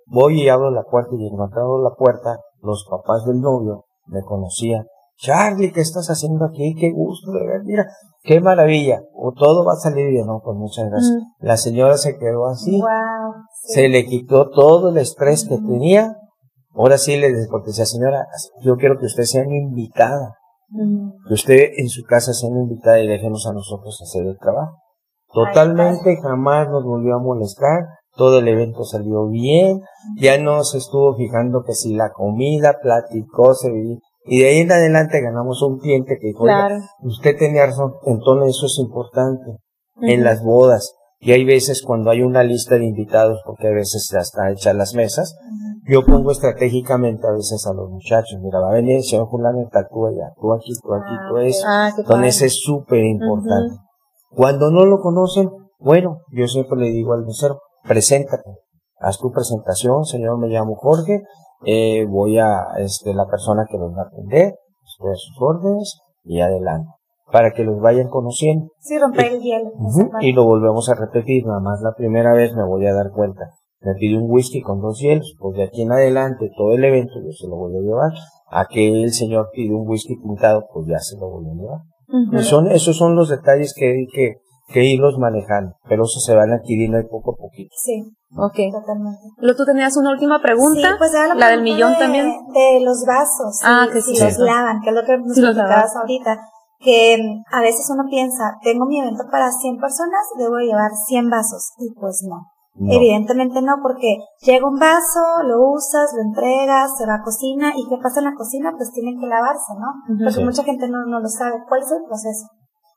Voy 0.05 0.43
y 0.43 0.49
abro 0.49 0.71
la 0.71 0.83
puerta 0.83 1.11
y 1.17 1.27
abro 1.27 1.81
la 1.83 1.93
puerta, 1.95 2.39
los 2.61 2.87
papás 2.89 3.25
del 3.25 3.41
novio 3.41 3.83
me 4.05 4.21
conocían. 4.21 4.85
Charlie, 5.17 5.71
¿qué 5.73 5.81
estás 5.81 6.07
haciendo 6.09 6.45
aquí? 6.45 6.75
Qué 6.79 6.91
gusto 6.91 7.31
de 7.31 7.45
ver, 7.45 7.63
mira, 7.65 7.87
qué 8.21 8.39
maravilla. 8.39 9.01
O 9.13 9.31
todo 9.31 9.65
va 9.65 9.73
a 9.73 9.77
salir 9.77 10.09
bien, 10.09 10.27
no, 10.27 10.39
pues 10.43 10.55
muchas 10.55 10.89
gracias. 10.89 11.11
Mm. 11.11 11.45
La 11.45 11.57
señora 11.57 11.97
se 11.97 12.17
quedó 12.17 12.45
así, 12.45 12.79
Wow. 12.79 13.33
se 13.63 13.89
le 13.89 14.05
quitó 14.05 14.49
todo 14.51 14.89
el 14.89 14.97
estrés 14.97 15.45
que 15.49 15.57
tenía. 15.57 16.15
Ahora 16.77 16.97
sí 16.97 17.17
le 17.17 17.31
decía, 17.33 17.85
señora, 17.85 18.27
yo 18.61 18.75
quiero 18.75 18.99
que 18.99 19.07
usted 19.07 19.23
sea 19.23 19.43
mi 19.45 19.57
invitada, 19.57 20.35
Ujú. 20.71 21.13
que 21.27 21.33
usted 21.33 21.71
en 21.77 21.89
su 21.89 22.03
casa 22.03 22.33
sea 22.33 22.51
mi 22.51 22.59
invitada 22.59 22.99
y 22.99 23.07
déjenos 23.07 23.47
a 23.47 23.53
nosotros 23.53 23.99
hacer 24.01 24.27
el 24.27 24.37
trabajo. 24.37 24.77
Totalmente 25.33 26.17
jamás 26.21 26.69
nos 26.69 26.83
volvió 26.83 27.15
a 27.15 27.19
molestar, 27.19 27.85
todo 28.15 28.39
el 28.39 28.47
evento 28.47 28.83
salió 28.83 29.27
bien, 29.27 29.81
ya 30.19 30.37
no 30.37 30.63
se 30.63 30.77
estuvo 30.77 31.15
fijando 31.15 31.63
que 31.63 31.73
si 31.73 31.95
la 31.95 32.11
comida, 32.11 32.77
platicó, 32.81 33.53
se 33.53 33.71
vivió, 33.71 33.97
y 34.25 34.41
de 34.41 34.49
ahí 34.49 34.57
en 34.59 34.71
adelante 34.71 35.21
ganamos 35.21 35.61
un 35.63 35.79
cliente 35.79 36.17
que 36.19 36.27
dijo, 36.27 36.43
"Oiga, 36.43 36.67
Claro. 36.67 36.83
usted 37.01 37.37
tenía 37.37 37.65
razón, 37.65 37.93
entonces 38.05 38.55
eso 38.55 38.65
es 38.67 38.77
importante 38.79 39.57
en 40.01 40.23
las 40.23 40.43
bodas. 40.43 40.93
Y 41.19 41.31
hay 41.31 41.45
veces 41.45 41.81
cuando 41.81 42.11
hay 42.11 42.21
una 42.21 42.43
lista 42.43 42.75
de 42.75 42.85
invitados, 42.85 43.41
porque 43.45 43.67
a 43.67 43.71
veces 43.71 44.07
ya 44.13 44.19
está 44.19 44.51
hecha 44.51 44.73
las 44.73 44.93
mesas, 44.93 45.35
yo 45.89 46.05
pongo 46.05 46.31
estratégicamente 46.31 47.25
a 47.27 47.31
veces 47.31 47.65
a 47.65 47.73
los 47.73 47.89
muchachos, 47.89 48.39
mira, 48.41 48.59
va 48.59 48.69
a 48.69 48.73
venir 48.73 48.97
el 48.97 49.03
señor 49.03 49.29
fulano 49.29 49.67
tal, 49.71 49.87
tú 49.89 50.05
allá, 50.05 50.33
tú 50.39 50.53
aquí, 50.53 50.73
tú 50.81 50.93
aquí, 50.93 51.09
Ah, 51.09 51.27
tú 51.29 51.37
eso. 51.37 51.63
Ah. 51.65 51.89
Entonces 51.97 52.41
es 52.41 52.61
súper 52.61 53.03
importante. 53.03 53.75
Cuando 54.29 54.69
no 54.69 54.85
lo 54.85 54.99
conocen, 54.99 55.49
bueno, 55.79 56.21
yo 56.31 56.47
siempre 56.47 56.77
le 56.77 56.91
digo 56.91 57.13
al 57.13 57.25
mesero, 57.25 57.61
preséntate. 57.87 58.49
haz 58.99 59.19
tu 59.19 59.31
presentación, 59.31 60.05
señor, 60.05 60.37
me 60.39 60.47
llamo 60.47 60.75
Jorge, 60.75 61.23
eh, 61.65 62.05
voy 62.07 62.37
a, 62.39 62.65
este, 62.77 63.13
la 63.13 63.27
persona 63.27 63.65
que 63.69 63.77
los 63.77 63.91
va 63.91 64.03
a 64.03 64.07
atender, 64.07 64.55
estoy 64.85 65.11
a 65.11 65.15
sus 65.15 65.35
órdenes 65.39 65.99
y 66.23 66.41
adelante, 66.41 66.89
para 67.31 67.51
que 67.51 67.63
los 67.63 67.79
vayan 67.79 68.09
conociendo. 68.09 68.67
Sí, 68.79 68.97
romper 68.97 69.33
el 69.33 69.41
hielo. 69.41 69.69
Ujú, 69.75 70.09
Y 70.21 70.33
lo 70.33 70.45
volvemos 70.45 70.89
a 70.89 70.95
repetir, 70.95 71.45
nada 71.45 71.59
más 71.59 71.81
la 71.81 71.93
primera 71.93 72.33
vez 72.33 72.53
me 72.55 72.63
voy 72.65 72.85
a 72.87 72.93
dar 72.93 73.11
cuenta. 73.11 73.49
Me 73.81 73.93
pide 73.95 74.17
un 74.17 74.29
whisky 74.29 74.61
con 74.61 74.81
dos 74.81 74.99
hielos, 74.99 75.35
pues 75.39 75.55
de 75.57 75.63
aquí 75.63 75.83
en 75.83 75.91
adelante 75.91 76.49
todo 76.57 76.73
el 76.73 76.83
evento 76.83 77.13
yo 77.23 77.31
se 77.31 77.47
lo 77.47 77.55
voy 77.57 77.75
a 77.77 77.81
llevar. 77.81 78.11
A 78.49 78.65
que 78.65 79.03
el 79.03 79.11
señor 79.11 79.49
pide 79.53 79.73
un 79.75 79.87
whisky 79.87 80.15
pintado, 80.15 80.65
pues 80.73 80.87
ya 80.87 80.99
se 80.99 81.17
lo 81.19 81.29
voy 81.29 81.45
a 81.49 81.53
llevar. 81.53 81.79
Ujú. 82.07 82.37
Y 82.37 82.43
son, 82.43 82.67
esos 82.71 82.95
son 82.97 83.15
los 83.15 83.29
detalles 83.29 83.73
que 83.77 83.85
hay 83.91 84.07
que, 84.07 84.35
que 84.73 84.85
irlos 84.85 85.17
manejando, 85.19 85.75
pero 85.87 86.03
eso 86.05 86.19
se 86.21 86.33
van 86.33 86.51
adquiriendo 86.53 86.97
ahí 86.97 87.03
poco 87.03 87.33
a 87.33 87.35
poquito. 87.35 87.69
Sí, 87.75 88.03
Ok. 88.37 88.55
totalmente. 88.71 89.19
Luego 89.37 89.57
tú 89.57 89.65
tenías 89.65 89.95
una 89.97 90.11
última 90.11 90.41
pregunta, 90.41 90.79
Sí, 90.91 90.95
pues 90.97 91.13
era 91.13 91.35
la 91.35 91.49
del 91.49 91.59
pregunta 91.61 91.63
millón 91.63 91.91
de- 91.93 91.99
también. 91.99 92.25
De 92.53 92.79
los 92.83 93.03
vasos. 93.05 93.59
Ah, 93.63 93.85
si- 93.87 93.93
que 93.93 94.01
sí, 94.01 94.15
Si 94.15 94.23
los 94.23 94.33
sí. 94.35 94.41
lavan, 94.43 94.81
que 94.81 94.89
es 94.89 94.95
lo 94.95 95.03
que 95.03 95.17
nos 95.17 95.35
Sí, 95.35 95.41
los 95.41 95.53
platicabas 95.53 95.95
ahorita. 95.97 96.39
Que 96.79 97.17
mm, 97.17 97.43
a 97.53 97.61
veces 97.61 97.89
uno 97.89 98.03
piensa, 98.09 98.57
tengo 98.61 98.85
mi 98.85 98.99
evento 98.99 99.23
para 99.31 99.51
100 99.51 99.77
personas, 99.77 100.21
debo 100.37 100.57
llevar 100.57 100.91
100 101.07 101.29
vasos. 101.29 101.73
Y 101.79 101.93
pues 101.99 102.25
no. 102.27 102.47
No. 102.79 102.93
Evidentemente 102.93 103.59
no, 103.63 103.77
porque 103.81 104.17
llega 104.41 104.67
un 104.67 104.77
vaso, 104.77 105.41
lo 105.43 105.71
usas, 105.71 106.13
lo 106.15 106.21
entregas, 106.21 106.95
se 106.95 107.07
va 107.07 107.15
a 107.15 107.23
cocina, 107.23 107.73
y 107.75 107.87
¿qué 107.89 107.97
pasa 108.01 108.19
en 108.19 108.25
la 108.25 108.35
cocina? 108.35 108.71
Pues 108.77 108.91
tiene 108.91 109.19
que 109.19 109.25
lavarse, 109.25 109.73
¿no? 109.79 110.15
Porque 110.19 110.31
Sí. 110.33 110.43
mucha 110.43 110.63
gente 110.63 110.87
no, 110.87 111.03
no 111.07 111.19
lo 111.19 111.27
sabe. 111.27 111.55
¿Cuál 111.67 111.81
es 111.81 111.91
el 111.91 112.03
proceso? 112.07 112.45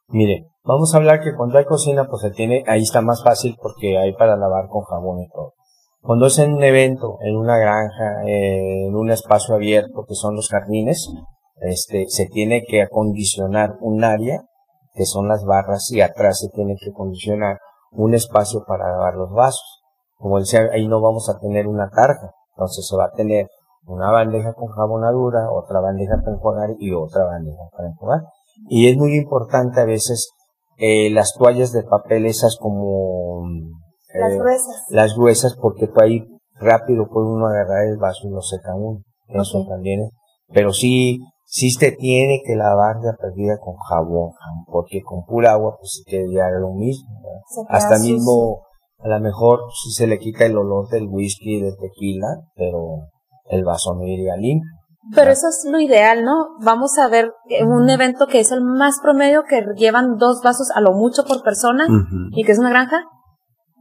Mire, 0.08 0.48
vamos 0.64 0.92
a 0.92 0.98
hablar 0.98 1.20
que 1.22 1.34
cuando 1.34 1.56
hay 1.56 1.64
cocina, 1.64 2.04
pues 2.10 2.20
se 2.20 2.30
tiene, 2.30 2.62
ahí 2.66 2.82
está 2.82 3.00
más 3.00 3.22
fácil 3.24 3.56
porque 3.62 3.96
hay 3.96 4.12
para 4.12 4.36
lavar 4.36 4.68
con 4.68 4.82
jabón 4.82 5.20
y 5.20 5.28
todo. 5.30 5.54
Cuando 6.02 6.26
es 6.26 6.38
en 6.38 6.52
un 6.52 6.62
evento, 6.64 7.16
en 7.22 7.36
una 7.36 7.56
granja, 7.56 8.24
eh, 8.26 8.86
en 8.88 8.94
un 8.96 9.10
espacio 9.10 9.54
abierto, 9.54 10.04
que 10.06 10.14
son 10.14 10.34
los 10.34 10.48
jardines, 10.48 11.10
este, 11.60 12.06
se 12.08 12.26
tiene 12.26 12.62
que 12.68 12.82
acondicionar 12.82 13.76
un 13.80 14.04
área, 14.04 14.42
que 14.94 15.04
son 15.04 15.28
las 15.28 15.44
barras, 15.44 15.90
y 15.92 16.00
atrás 16.00 16.38
se 16.40 16.48
tiene 16.48 16.76
que 16.82 16.90
acondicionar 16.90 17.58
un 17.92 18.14
espacio 18.14 18.64
para 18.66 18.88
lavar 18.90 19.14
los 19.14 19.30
vasos. 19.32 19.82
Como 20.16 20.38
decía, 20.38 20.68
ahí 20.72 20.86
no 20.86 21.00
vamos 21.00 21.28
a 21.28 21.38
tener 21.38 21.66
una 21.66 21.88
tarja, 21.90 22.30
entonces 22.54 22.86
se 22.86 22.96
va 22.96 23.06
a 23.06 23.12
tener 23.12 23.48
una 23.86 24.10
bandeja 24.10 24.52
con 24.52 24.68
jabonadura, 24.68 25.50
otra 25.50 25.80
bandeja 25.80 26.16
para 26.22 26.36
enjuagar 26.36 26.70
y 26.78 26.92
otra 26.92 27.24
bandeja 27.24 27.62
para 27.76 27.88
enjuagar. 27.88 28.20
Y 28.68 28.88
es 28.90 28.96
muy 28.96 29.14
importante 29.16 29.80
a 29.80 29.84
veces 29.86 30.30
eh, 30.76 31.10
las 31.10 31.32
toallas 31.34 31.72
de 31.72 31.82
papel 31.82 32.26
esas 32.26 32.56
como 32.60 33.42
Las 34.14 34.32
eh, 34.32 34.38
gruesas. 34.38 34.86
las 34.90 35.14
gruesas 35.14 35.56
porque 35.60 35.86
tú 35.86 36.00
ahí 36.02 36.24
rápido 36.54 37.06
puede 37.08 37.26
uno 37.28 37.46
agarrar 37.46 37.86
el 37.86 37.96
vaso 37.96 38.28
y 38.28 38.30
lo 38.30 38.42
seca 38.42 38.74
uno. 38.74 39.00
Eso 39.28 39.60
Ok. 39.60 39.68
también 39.68 40.02
es. 40.02 40.10
Pero 40.52 40.72
sí, 40.72 41.20
sí 41.50 41.70
se 41.70 41.90
tiene 41.90 42.42
que 42.46 42.54
lavar 42.54 43.00
de 43.00 43.12
perdida 43.20 43.58
con 43.58 43.74
jabón, 43.76 44.30
porque 44.66 45.02
con 45.02 45.24
pura 45.24 45.52
agua 45.52 45.76
pues 45.78 46.02
se 46.04 46.10
queda 46.10 46.48
lo 46.60 46.72
mismo. 46.72 47.10
Hasta 47.68 47.96
sucio. 47.96 48.14
mismo, 48.14 48.62
a 49.00 49.08
lo 49.08 49.20
mejor 49.20 49.60
si 49.82 49.90
se 49.90 50.06
le 50.06 50.18
quita 50.18 50.46
el 50.46 50.56
olor 50.56 50.88
del 50.88 51.08
whisky 51.08 51.56
y 51.56 51.60
del 51.60 51.76
tequila, 51.76 52.28
pero 52.54 53.08
el 53.46 53.64
vaso 53.64 53.94
no 53.94 54.06
iría 54.06 54.36
limpio. 54.36 54.70
Pero 55.14 55.32
eso 55.32 55.48
es 55.48 55.66
lo 55.68 55.80
ideal, 55.80 56.24
¿no? 56.24 56.56
Vamos 56.62 56.98
a 56.98 57.08
ver 57.08 57.32
eh, 57.48 57.64
un 57.64 57.90
evento 57.90 58.26
que 58.28 58.38
es 58.38 58.52
el 58.52 58.60
más 58.60 59.00
promedio, 59.02 59.42
que 59.48 59.64
llevan 59.74 60.18
dos 60.18 60.42
vasos 60.44 60.70
a 60.72 60.80
lo 60.80 60.92
mucho 60.92 61.24
por 61.24 61.42
persona 61.42 61.86
y 62.30 62.44
que 62.44 62.52
es 62.52 62.58
una 62.60 62.70
granja. 62.70 63.02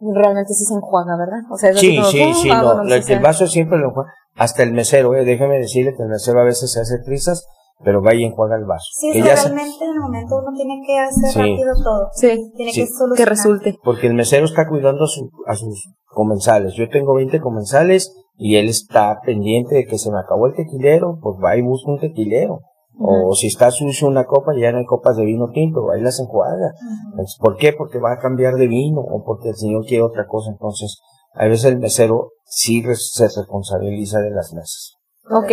Realmente 0.02 0.54
sí 0.54 0.64
se 0.64 0.74
enjuaga, 0.74 1.18
¿verdad? 1.18 1.42
O 1.52 1.58
sea, 1.58 1.74
Sí, 1.74 1.98
como, 1.98 2.08
sí, 2.08 2.34
sí, 2.34 2.50
no, 2.50 2.82
el, 2.84 3.20
vaso 3.20 3.46
siempre 3.46 3.78
lo 3.78 3.90
enjuaga. 3.90 4.12
Hasta 4.38 4.64
el 4.64 4.72
mesero, 4.72 5.14
eh, 5.14 5.26
déjeme 5.26 5.58
decirle 5.58 5.94
que 5.96 6.04
el 6.04 6.10
mesero 6.10 6.40
a 6.40 6.46
veces 6.46 6.72
se 6.72 6.80
hace 6.80 7.00
prisas, 7.06 7.46
pero 7.84 8.02
va 8.02 8.14
y 8.14 8.24
enjuaga 8.26 8.58
el 8.58 8.66
vaso. 8.66 8.86
Sí, 9.00 9.12
Que 9.12 9.20
ya 9.22 9.36
realmente 9.36 9.84
en 9.86 9.92
el 9.92 10.00
momento 10.00 10.38
uno 10.38 10.56
tiene 10.56 10.82
que 10.86 10.98
hacer 11.00 11.30
Sí. 11.32 11.40
rápido 11.40 11.74
todo. 11.84 12.10
Sí, 12.14 12.52
Tiene 12.56 12.72
Sí. 12.74 12.82
que 12.82 12.88
solucionar. 12.88 13.18
que 13.18 13.26
resulte. 13.26 13.76
porque 13.84 14.08
el 14.08 14.14
mesero 14.14 14.46
está 14.46 14.68
cuidando 14.68 15.06
a, 15.06 15.08
su- 15.08 15.30
a 15.48 15.56
sus 15.56 15.88
comensales. 16.06 16.74
Yo 16.76 16.90
tengo 16.90 17.14
20 17.16 17.40
comensales 17.40 18.14
y 18.36 18.56
él 18.58 18.68
está 18.70 19.20
pendiente 19.26 19.76
de 19.76 19.86
que 19.86 19.98
se 19.98 20.12
me 20.12 20.20
acabó 20.20 20.48
el 20.48 20.56
tequilero, 20.56 21.20
pues 21.22 21.36
va 21.44 21.56
y 21.58 21.62
busca 21.62 21.92
un 21.92 22.00
tequilero. 22.00 22.60
O 23.02 23.34
si 23.34 23.48
está 23.48 23.72
sucio 23.72 24.10
una 24.10 24.26
copa, 24.26 24.52
ya 24.60 24.74
no 24.74 24.80
hay 24.80 24.86
copas 24.86 25.16
de 25.16 25.24
vino 25.24 25.48
tinto, 25.54 25.86
va 25.86 25.98
y 25.98 26.02
las 26.02 26.20
enjuaga. 26.20 26.74
Entonces, 27.12 27.38
¿Por 27.40 27.56
qué? 27.56 27.72
Porque 27.72 27.98
va 27.98 28.12
a 28.12 28.18
cambiar 28.20 28.56
de 28.56 28.68
vino 28.68 29.00
o 29.00 29.24
porque 29.24 29.50
el 29.50 29.56
señor 29.56 29.86
quiere 29.86 30.04
otra 30.04 30.28
cosa. 30.28 30.52
Entonces, 30.52 31.00
a 31.34 31.46
veces 31.46 31.64
el 31.72 31.80
mesero 31.80 32.32
sí 32.44 32.84
res- 32.84 33.12
se 33.14 33.24
responsabiliza 33.30 34.20
de 34.20 34.32
las 34.32 34.52
mesas. 34.54 34.96
Ok. 35.32 35.52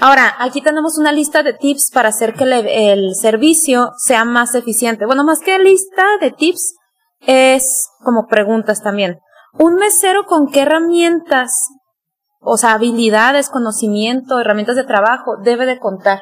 Ahora, 0.00 0.34
aquí 0.38 0.62
tenemos 0.62 0.96
una 0.98 1.12
lista 1.12 1.42
de 1.42 1.54
tips 1.54 1.90
para 1.92 2.10
hacer 2.10 2.34
que 2.34 2.44
el, 2.44 2.52
el 2.52 3.14
servicio 3.14 3.90
sea 3.96 4.24
más 4.24 4.54
eficiente. 4.54 5.06
Bueno, 5.06 5.24
más 5.24 5.40
que 5.40 5.58
lista 5.58 6.04
de 6.20 6.30
tips, 6.30 6.76
es 7.26 7.90
como 8.04 8.26
preguntas 8.26 8.82
también. 8.82 9.18
¿Un 9.58 9.74
mesero 9.74 10.24
con 10.26 10.48
qué 10.48 10.62
herramientas, 10.62 11.68
o 12.40 12.56
sea, 12.56 12.74
habilidades, 12.74 13.48
conocimiento, 13.48 14.38
herramientas 14.38 14.76
de 14.76 14.84
trabajo 14.84 15.36
debe 15.42 15.66
de 15.66 15.78
contar? 15.78 16.20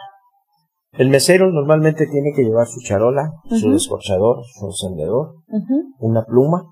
El 0.93 1.11
mesero 1.11 1.51
normalmente 1.51 2.07
tiene 2.07 2.33
que 2.35 2.43
llevar 2.43 2.67
su 2.67 2.81
charola, 2.81 3.31
su 3.51 3.71
descorchador, 3.71 4.39
su 4.59 4.67
encendedor, 4.67 5.35
una 5.99 6.25
pluma, 6.25 6.63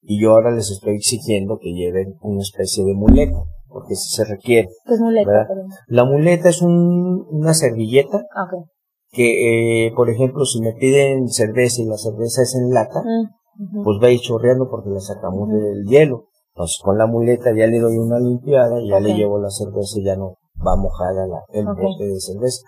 y 0.00 0.22
yo 0.22 0.30
ahora 0.30 0.50
les 0.50 0.70
estoy 0.70 0.94
exigiendo 0.94 1.58
que 1.60 1.74
lleven 1.74 2.14
una 2.22 2.40
especie 2.40 2.84
de 2.84 2.94
muleta, 2.94 3.36
porque 3.72 3.94
si 3.94 4.10
se 4.14 4.24
requiere. 4.24 4.68
Que 4.86 4.94
es 4.94 5.00
muleta. 5.00 5.48
La 5.88 6.04
muleta 6.04 6.48
es 6.48 6.60
un- 6.62 7.26
una 7.30 7.54
servilleta 7.54 8.18
Ah, 8.34 8.44
ok. 8.44 8.64
que, 9.12 9.86
eh, 9.86 9.92
por 9.94 10.10
ejemplo, 10.10 10.44
si 10.44 10.60
me 10.60 10.72
piden 10.74 11.28
cerveza 11.28 11.82
y 11.82 11.86
la 11.86 11.96
cerveza 11.96 12.42
es 12.42 12.54
en 12.54 12.70
lata, 12.72 13.00
Mm, 13.02 13.74
ujú. 13.76 13.84
pues 13.84 13.98
va 14.02 14.06
a 14.08 14.10
ir 14.12 14.20
chorreando 14.20 14.68
porque 14.70 14.90
la 14.90 15.00
sacamos 15.00 15.48
del 15.50 15.84
hielo. 15.86 16.26
Entonces 16.54 16.80
con 16.82 16.98
la 16.98 17.06
muleta 17.06 17.50
ya 17.56 17.66
le 17.66 17.78
doy 17.78 17.96
una 17.96 18.18
limpiada 18.18 18.80
y 18.80 18.88
ya 18.90 19.00
le 19.00 19.12
Ok. 19.12 19.16
llevo 19.16 19.38
la 19.38 19.50
cerveza 19.50 19.98
y 19.98 20.04
ya 20.04 20.16
no 20.16 20.36
va 20.66 20.76
mojada 20.76 21.26
la, 21.26 21.40
el 21.52 21.66
Ok. 21.68 21.78
bote 21.80 22.04
de 22.06 22.20
cerveza. 22.20 22.60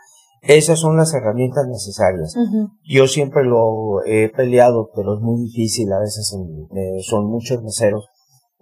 Esas 0.44 0.80
son 0.80 0.96
las 0.96 1.14
herramientas 1.14 1.66
necesarias. 1.68 2.34
Ujú. 2.36 2.68
Yo 2.84 3.06
siempre 3.06 3.44
lo 3.44 4.02
he 4.04 4.28
peleado, 4.30 4.88
pero 4.94 5.14
es 5.14 5.20
muy 5.20 5.42
difícil, 5.42 5.92
a 5.92 6.00
veces 6.00 6.32
en- 6.34 6.76
eh, 6.76 7.00
son 7.02 7.26
muchos 7.30 7.62
meseros. 7.62 8.06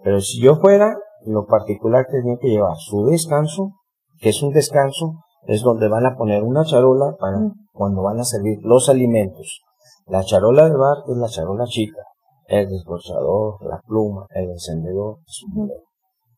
Pero 0.03 0.19
si 0.21 0.39
yo 0.41 0.57
fuera, 0.57 0.95
lo 1.25 1.45
particular 1.45 2.05
tenía 2.09 2.37
que 2.39 2.49
llevar 2.49 2.75
su 2.77 3.05
descanso, 3.05 3.71
que 4.19 4.29
es 4.29 4.41
un 4.43 4.51
descanso, 4.53 5.13
es 5.47 5.61
donde 5.61 5.87
van 5.89 6.05
a 6.05 6.15
poner 6.15 6.43
una 6.43 6.63
charola 6.63 7.15
para 7.19 7.37
Mm. 7.39 7.53
cuando 7.73 8.03
van 8.03 8.19
a 8.19 8.23
servir 8.23 8.59
los 8.63 8.89
alimentos. 8.89 9.61
La 10.07 10.23
charola 10.23 10.65
de 10.69 10.75
bar 10.77 10.97
es 11.07 11.17
la 11.17 11.27
charola 11.27 11.65
chica, 11.65 12.01
el 12.47 12.69
descorchador, 12.69 13.55
la 13.61 13.79
pluma, 13.87 14.25
el 14.35 14.49
encendedor, 14.51 15.17
muleta. 15.53 15.81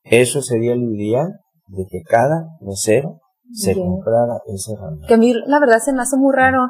Eso 0.04 0.42
sería 0.42 0.76
lo 0.76 0.94
ideal 0.94 1.40
de 1.68 1.86
que 1.90 2.02
cada 2.04 2.48
mesero 2.62 3.20
se 3.52 3.74
Bien. 3.74 3.88
comprara 3.88 4.40
esa 4.48 4.74
herramienta. 4.74 5.08
que 5.08 5.14
a 5.14 5.18
mí 5.18 5.34
la 5.48 5.60
verdad 5.60 5.80
se 5.80 5.94
me 5.94 6.02
hace 6.02 6.18
muy 6.18 6.34
raro, 6.36 6.68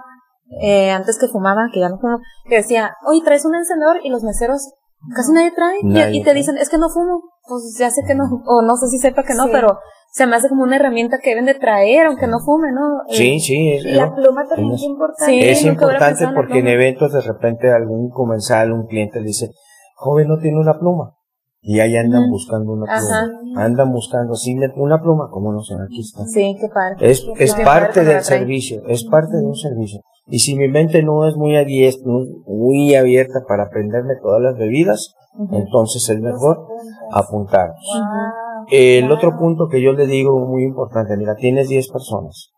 eh, 0.62 0.92
antes 0.92 1.18
que 1.20 1.28
fumaba, 1.28 1.68
que 1.74 1.80
ya 1.80 1.90
no 1.90 1.98
fumo, 2.00 2.20
que 2.48 2.56
decía, 2.58 2.94
oye, 3.08 3.22
traes 3.24 3.46
un 3.46 3.56
encendedor 3.56 3.98
y 4.04 4.10
los 4.10 4.24
meseros 4.24 4.74
casi 5.16 5.32
nadie 5.34 5.52
trae, 5.56 5.78
y- 5.82 5.86
Nadie 5.88 6.16
y, 6.18 6.20
te 6.20 6.26
trae. 6.26 6.36
dicen, 6.36 6.58
es 6.58 6.70
que 6.70 6.78
no 6.78 6.90
fumo, 6.90 7.22
pues 7.48 7.76
ya 7.80 7.90
sé 7.90 8.02
que 8.08 8.16
no, 8.16 8.24
o 8.46 8.62
no 8.62 8.76
sé 8.78 8.88
si 8.88 8.98
sepa 9.00 9.24
que 9.24 9.34
no, 9.36 9.46
Sí. 9.46 9.50
pero 9.52 9.78
se 10.12 10.28
me 10.28 10.36
hace 10.36 10.48
como 10.50 10.64
una 10.64 10.76
herramienta 10.76 11.18
que 11.22 11.32
deben 11.32 11.46
de 11.46 11.56
traer, 11.56 12.06
aunque 12.08 12.28
no 12.28 12.40
fume, 12.40 12.72
¿no? 12.72 13.02
Eh, 13.10 13.16
Sí, 13.16 13.40
sí, 13.40 13.72
es, 13.74 13.86
Y 13.86 13.92
la 13.94 14.06
¿no? 14.08 14.16
pluma 14.16 14.46
también 14.48 14.74
Es- 14.74 14.82
es 14.82 14.88
importante. 14.88 15.32
Sí, 15.32 15.40
es 15.42 15.66
importante 15.66 16.28
porque 16.36 16.60
en 16.60 16.68
eventos 16.68 17.12
de 17.14 17.22
repente 17.22 17.72
algún 17.72 18.10
comensal, 18.12 18.72
un 18.72 18.86
cliente 18.88 19.20
dice, 19.22 19.50
joven 19.96 20.28
no 20.28 20.38
tiene 20.40 20.60
una 20.60 20.78
pluma. 20.80 21.16
Y 21.66 21.80
ahí 21.80 21.96
andan 21.96 22.30
buscando 22.30 22.74
una 22.74 22.94
Ajá. 22.94 23.00
pluma. 23.40 23.64
Andan 23.64 23.92
buscando, 23.94 24.36
sí, 24.36 24.54
una 24.76 25.02
pluma, 25.02 25.30
como 25.32 25.54
no 25.54 25.62
sé, 25.62 25.76
aquí 25.76 26.02
está. 26.02 26.26
Sí, 26.26 26.58
qué 26.60 26.68
padre. 26.68 27.10
Es, 27.10 27.26
es 27.38 27.56
parte 27.56 28.04
del 28.04 28.22
servicio, 28.22 28.84
es 28.88 29.06
parte 29.06 29.38
de 29.38 29.46
un 29.46 29.56
servicio. 29.56 30.02
Y 30.28 30.40
si 30.40 30.56
mi 30.56 30.68
mente 30.70 31.04
no 31.04 31.28
es 31.28 31.36
muy 31.36 31.56
abierta, 31.58 32.02
muy 32.48 32.96
abierta 32.96 33.42
para 33.48 33.64
aprenderme 33.64 34.14
todas 34.22 34.42
las 34.42 34.58
bebidas, 34.58 35.14
entonces 35.52 36.08
es 36.10 36.20
mejor 36.22 36.66
apuntar. 37.12 37.70
Wow, 37.70 38.66
El 38.72 39.08
wow. 39.08 39.18
otro 39.18 39.38
punto 39.38 39.68
que 39.68 39.82
yo 39.82 39.92
le 39.94 40.06
digo 40.08 40.40
muy 40.48 40.64
importante, 40.64 41.18
mira, 41.18 41.36
tienes 41.36 41.68
10 41.70 41.90
personas. 41.92 42.50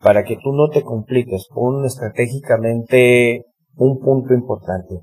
Para 0.00 0.24
que 0.24 0.36
tú 0.36 0.52
no 0.52 0.68
te 0.68 0.82
compliques, 0.82 1.46
pon 1.54 1.84
estratégicamente 1.84 3.44
un 3.76 3.98
punto 3.98 4.34
importante. 4.34 5.00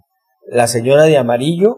La 0.48 0.68
señora 0.68 1.04
de 1.04 1.18
amarillo, 1.18 1.78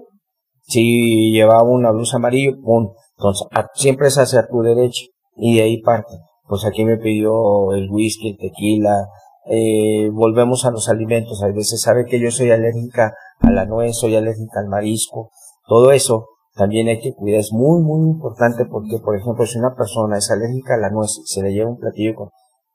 si 0.61 1.31
llevaba 1.31 1.63
una 1.63 1.91
blusa 1.91 2.17
amarillo, 2.17 2.53
pon, 2.63 2.89
entonces 3.17 3.47
a- 3.51 3.67
siempre 3.73 4.07
es 4.07 4.17
hacia 4.17 4.47
tu 4.47 4.61
derecha 4.61 5.05
y 5.37 5.55
de 5.57 5.63
ahí 5.63 5.81
parte. 5.81 6.13
Pues 6.47 6.65
aquí 6.65 6.83
me 6.85 6.97
pidió 6.97 7.73
el 7.73 7.89
whisky, 7.89 8.31
el 8.31 8.37
tequila, 8.37 9.07
eh, 9.47 10.09
volvemos 10.11 10.65
a 10.65 10.71
los 10.71 10.89
alimentos, 10.89 11.43
a 11.43 11.47
veces 11.47 11.81
sabe 11.81 12.05
que 12.05 12.19
yo 12.19 12.31
soy 12.31 12.51
alérgica 12.51 13.13
a 13.39 13.51
la 13.51 13.65
nuez, 13.65 13.97
soy 13.97 14.15
alérgica 14.15 14.59
al 14.59 14.67
marisco, 14.67 15.29
todo 15.67 15.91
eso, 15.91 16.27
también 16.55 16.87
hay 16.87 16.99
que 16.99 17.13
cuidar, 17.13 17.41
es 17.41 17.51
muy, 17.51 17.81
muy 17.81 18.09
importante 18.09 18.65
porque, 18.65 18.97
por 19.03 19.15
ejemplo, 19.15 19.45
si 19.45 19.59
una 19.59 19.75
persona 19.75 20.17
es 20.17 20.31
alérgica 20.31 20.75
a 20.75 20.77
la 20.77 20.89
nuez, 20.89 21.19
se 21.25 21.43
le 21.43 21.51
lleva 21.51 21.69
un 21.69 21.77
platillo 21.77 22.15
con, 22.15 22.29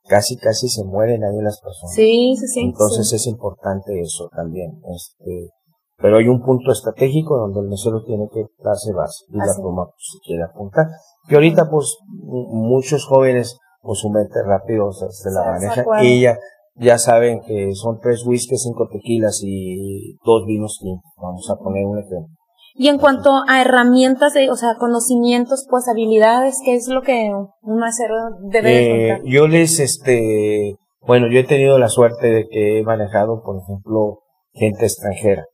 casi, 0.07 0.37
casi 0.37 0.67
se 0.69 0.83
mueren 0.83 1.23
ahí 1.23 1.41
las 1.41 1.59
personas. 1.61 1.93
Sí, 1.93 2.35
sí, 2.39 2.47
sí. 2.47 2.61
Entonces 2.61 3.11
es 3.13 3.27
importante 3.27 3.99
eso 3.99 4.29
también, 4.35 4.81
este, 4.95 5.49
pero 5.97 6.17
hay 6.17 6.27
un 6.27 6.41
punto 6.41 6.71
estratégico 6.71 7.37
donde 7.37 7.61
el 7.61 7.67
mesero 7.67 8.03
tiene 8.03 8.27
que 8.33 8.45
darse 8.63 8.91
base 8.93 9.25
y 9.29 9.37
la 9.37 9.43
Así. 9.45 9.61
toma 9.61 9.85
pues, 9.85 10.09
si 10.11 10.19
quiere 10.19 10.43
apuntar. 10.43 10.87
Que 11.27 11.35
ahorita 11.35 11.69
pues 11.69 11.97
muchos 12.09 13.05
jóvenes 13.05 13.57
pues 13.81 13.99
su 13.99 14.09
mente 14.09 14.41
rápido 14.43 14.91
se, 14.91 15.11
se 15.11 15.31
la 15.31 15.43
maneja 15.43 15.83
y 16.03 16.21
ya, 16.21 16.37
ya 16.75 16.97
saben 16.97 17.41
que 17.45 17.73
son 17.73 17.99
tres 18.01 18.25
whiskies, 18.25 18.63
cinco 18.63 18.87
tequilas 18.91 19.41
y 19.43 20.17
dos 20.25 20.45
vinos 20.45 20.79
tintos. 20.81 21.11
Vamos 21.17 21.49
a 21.49 21.55
poner 21.55 21.85
un 21.85 21.99
ejemplo. 21.99 22.35
Y 22.75 22.87
en 22.87 22.99
cuanto 22.99 23.31
a 23.47 23.61
herramientas, 23.61 24.33
de, 24.33 24.49
o 24.49 24.55
sea, 24.55 24.75
conocimientos, 24.79 25.67
pues 25.69 25.87
habilidades, 25.89 26.59
¿qué 26.63 26.75
es 26.75 26.87
lo 26.87 27.01
que 27.01 27.29
un 27.61 27.77
mesero 27.77 28.15
debe 28.49 28.69
de 28.69 29.09
Eh, 29.09 29.21
yo 29.25 29.47
les, 29.47 29.79
este, 29.79 30.75
bueno, 31.01 31.27
yo 31.29 31.39
he 31.39 31.43
tenido 31.43 31.77
la 31.77 31.89
suerte 31.89 32.27
de 32.27 32.47
que 32.47 32.79
he 32.79 32.83
manejado, 32.83 33.41
por 33.43 33.57
ejemplo, 33.61 34.19
gente 34.53 34.85
extranjera. 34.85 35.45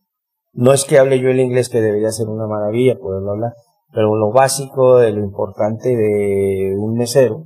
No 0.54 0.74
es 0.74 0.86
que 0.86 1.00
hable 1.00 1.20
yo 1.20 1.30
el 1.30 1.40
inglés, 1.40 1.70
que 1.70 1.82
debería 1.82 2.12
ser 2.12 2.28
una 2.28 2.48
maravilla 2.48 2.98
poderlo 3.00 3.32
hablar, 3.32 3.54
pero 3.94 4.16
lo 4.16 4.32
básico 4.32 4.98
de 4.98 5.12
lo 5.12 5.24
importante 5.24 5.96
de 5.96 6.76
un 6.78 6.94
mesero 6.94 7.46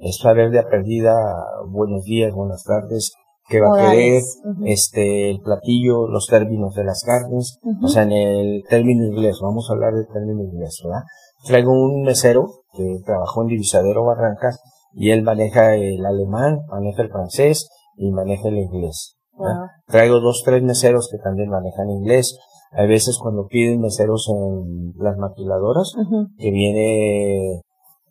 es 0.00 0.18
saber 0.18 0.50
de 0.50 0.60
a 0.60 0.68
perdida 0.68 1.14
buenos 1.68 2.04
días, 2.04 2.32
buenas 2.34 2.64
tardes, 2.64 3.12
qué 3.48 3.60
va 3.60 3.68
a 3.72 3.90
querer, 3.90 4.22
este, 4.64 5.30
el 5.30 5.40
platillo, 5.40 6.08
los 6.08 6.26
términos 6.26 6.74
de 6.74 6.84
las 6.84 7.02
carnes, 7.04 7.58
o 7.82 7.88
sea, 7.88 8.02
en 8.02 8.12
el 8.12 8.64
término 8.68 9.04
inglés, 9.04 9.38
vamos 9.42 9.68
a 9.68 9.74
hablar 9.74 9.94
del 9.94 10.06
término 10.06 10.42
inglés, 10.42 10.80
¿verdad? 10.84 11.04
Traigo 11.46 11.72
un 11.72 12.02
mesero 12.02 12.46
que 12.72 12.98
trabajó 13.04 13.42
en 13.42 13.48
Divisadero 13.48 14.04
Barrancas 14.04 14.60
y 14.92 15.10
él 15.10 15.22
maneja 15.22 15.74
el 15.76 16.04
alemán, 16.04 16.60
maneja 16.68 17.02
el 17.02 17.10
francés 17.10 17.68
y 17.96 18.10
maneja 18.10 18.48
el 18.48 18.58
inglés. 18.58 19.16
Traigo 19.86 20.20
dos, 20.20 20.42
tres 20.44 20.62
meseros 20.62 21.08
que 21.10 21.18
también 21.18 21.50
manejan 21.50 21.90
inglés. 21.90 22.38
Hay 22.72 22.88
veces 22.88 23.18
cuando 23.18 23.46
piden 23.46 23.80
meseros 23.80 24.28
en 24.28 24.92
las 24.98 25.16
maquiladoras, 25.18 25.92
que 26.38 26.50
viene 26.50 27.62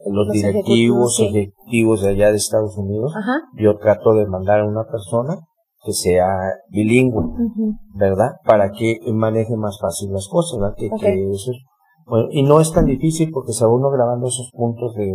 los, 0.05 0.27
Los 0.27 0.33
directivos, 0.33 1.15
sí. 1.15 1.51
de 2.01 2.09
allá 2.09 2.31
de 2.31 2.37
Estados 2.37 2.77
Unidos, 2.77 3.13
yo 3.57 3.77
trato 3.77 4.13
de 4.13 4.27
mandar 4.27 4.61
a 4.61 4.65
una 4.67 4.85
persona 4.85 5.37
que 5.83 5.93
sea 5.93 6.27
bilingüe. 6.69 7.23
¿verdad? 7.93 8.31
Para 8.45 8.71
que 8.71 8.99
maneje 9.13 9.55
más 9.55 9.77
fácil 9.79 10.11
las 10.11 10.27
cosas, 10.27 10.59
¿verdad? 10.59 10.75
Que, 10.77 10.87
Ok. 10.91 10.99
que 10.99 11.29
eso 11.31 11.51
es- 11.51 11.63
bueno, 12.07 12.27
y 12.31 12.43
no 12.43 12.59
es 12.59 12.71
tan 12.71 12.85
difícil 12.85 13.31
porque 13.31 13.53
se 13.53 13.65
va 13.65 13.71
uno 13.73 13.89
grabando 13.89 14.27
esos 14.27 14.49
puntos 14.51 14.93
de 14.95 15.11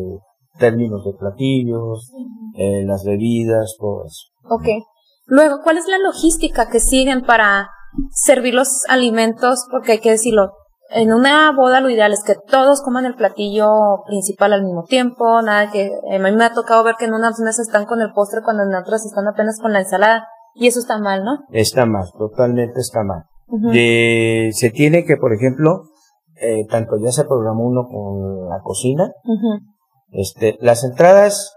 términos 0.58 1.04
de 1.04 1.12
platillos, 1.14 2.12
eh, 2.54 2.84
las 2.84 3.04
bebidas, 3.04 3.76
todo 3.78 4.04
eso. 4.06 4.26
Ok. 4.50 4.66
Luego, 5.26 5.56
¿cuál 5.62 5.78
es 5.78 5.86
la 5.88 5.98
logística 5.98 6.68
que 6.68 6.80
siguen 6.80 7.22
para 7.24 7.68
servir 8.10 8.54
los 8.54 8.84
alimentos? 8.88 9.66
Porque 9.70 9.92
hay 9.92 10.00
que 10.00 10.10
decirlo, 10.10 10.52
en 10.92 11.12
una 11.12 11.52
boda 11.52 11.80
lo 11.80 11.88
ideal 11.90 12.12
es 12.12 12.24
que 12.24 12.34
todos 12.34 12.82
coman 12.82 13.04
el 13.06 13.14
platillo 13.14 13.68
principal 14.06 14.52
al 14.52 14.64
mismo 14.64 14.84
tiempo, 14.84 15.40
nada 15.42 15.70
que, 15.70 15.86
eh, 15.86 16.16
a 16.16 16.18
mí 16.18 16.32
me 16.36 16.44
ha 16.44 16.52
tocado 16.52 16.82
ver 16.82 16.96
que 16.98 17.04
en 17.04 17.14
unas 17.14 17.38
mesas 17.40 17.68
están 17.68 17.86
con 17.86 18.00
el 18.00 18.12
postre 18.12 18.40
cuando 18.42 18.64
en 18.64 18.74
otras 18.74 19.04
están 19.06 19.28
apenas 19.28 19.58
con 19.60 19.72
la 19.72 19.80
ensalada, 19.80 20.26
y 20.54 20.66
eso 20.66 20.80
está 20.80 20.98
mal, 20.98 21.22
¿no? 21.24 21.38
Está 21.52 21.86
mal, 21.86 22.06
totalmente 22.18 22.80
está 22.80 23.04
mal. 23.04 23.24
De- 23.72 24.50
se 24.52 24.70
tiene 24.70 25.04
que, 25.04 25.16
por 25.16 25.32
ejemplo, 25.32 25.82
eh, 26.40 26.66
tanto 26.68 26.96
ya 27.02 27.12
se 27.12 27.24
programó 27.24 27.64
uno 27.66 27.86
con 27.88 28.48
la 28.48 28.60
cocina, 28.62 29.12
este, 30.12 30.56
las 30.60 30.82
entradas, 30.84 31.54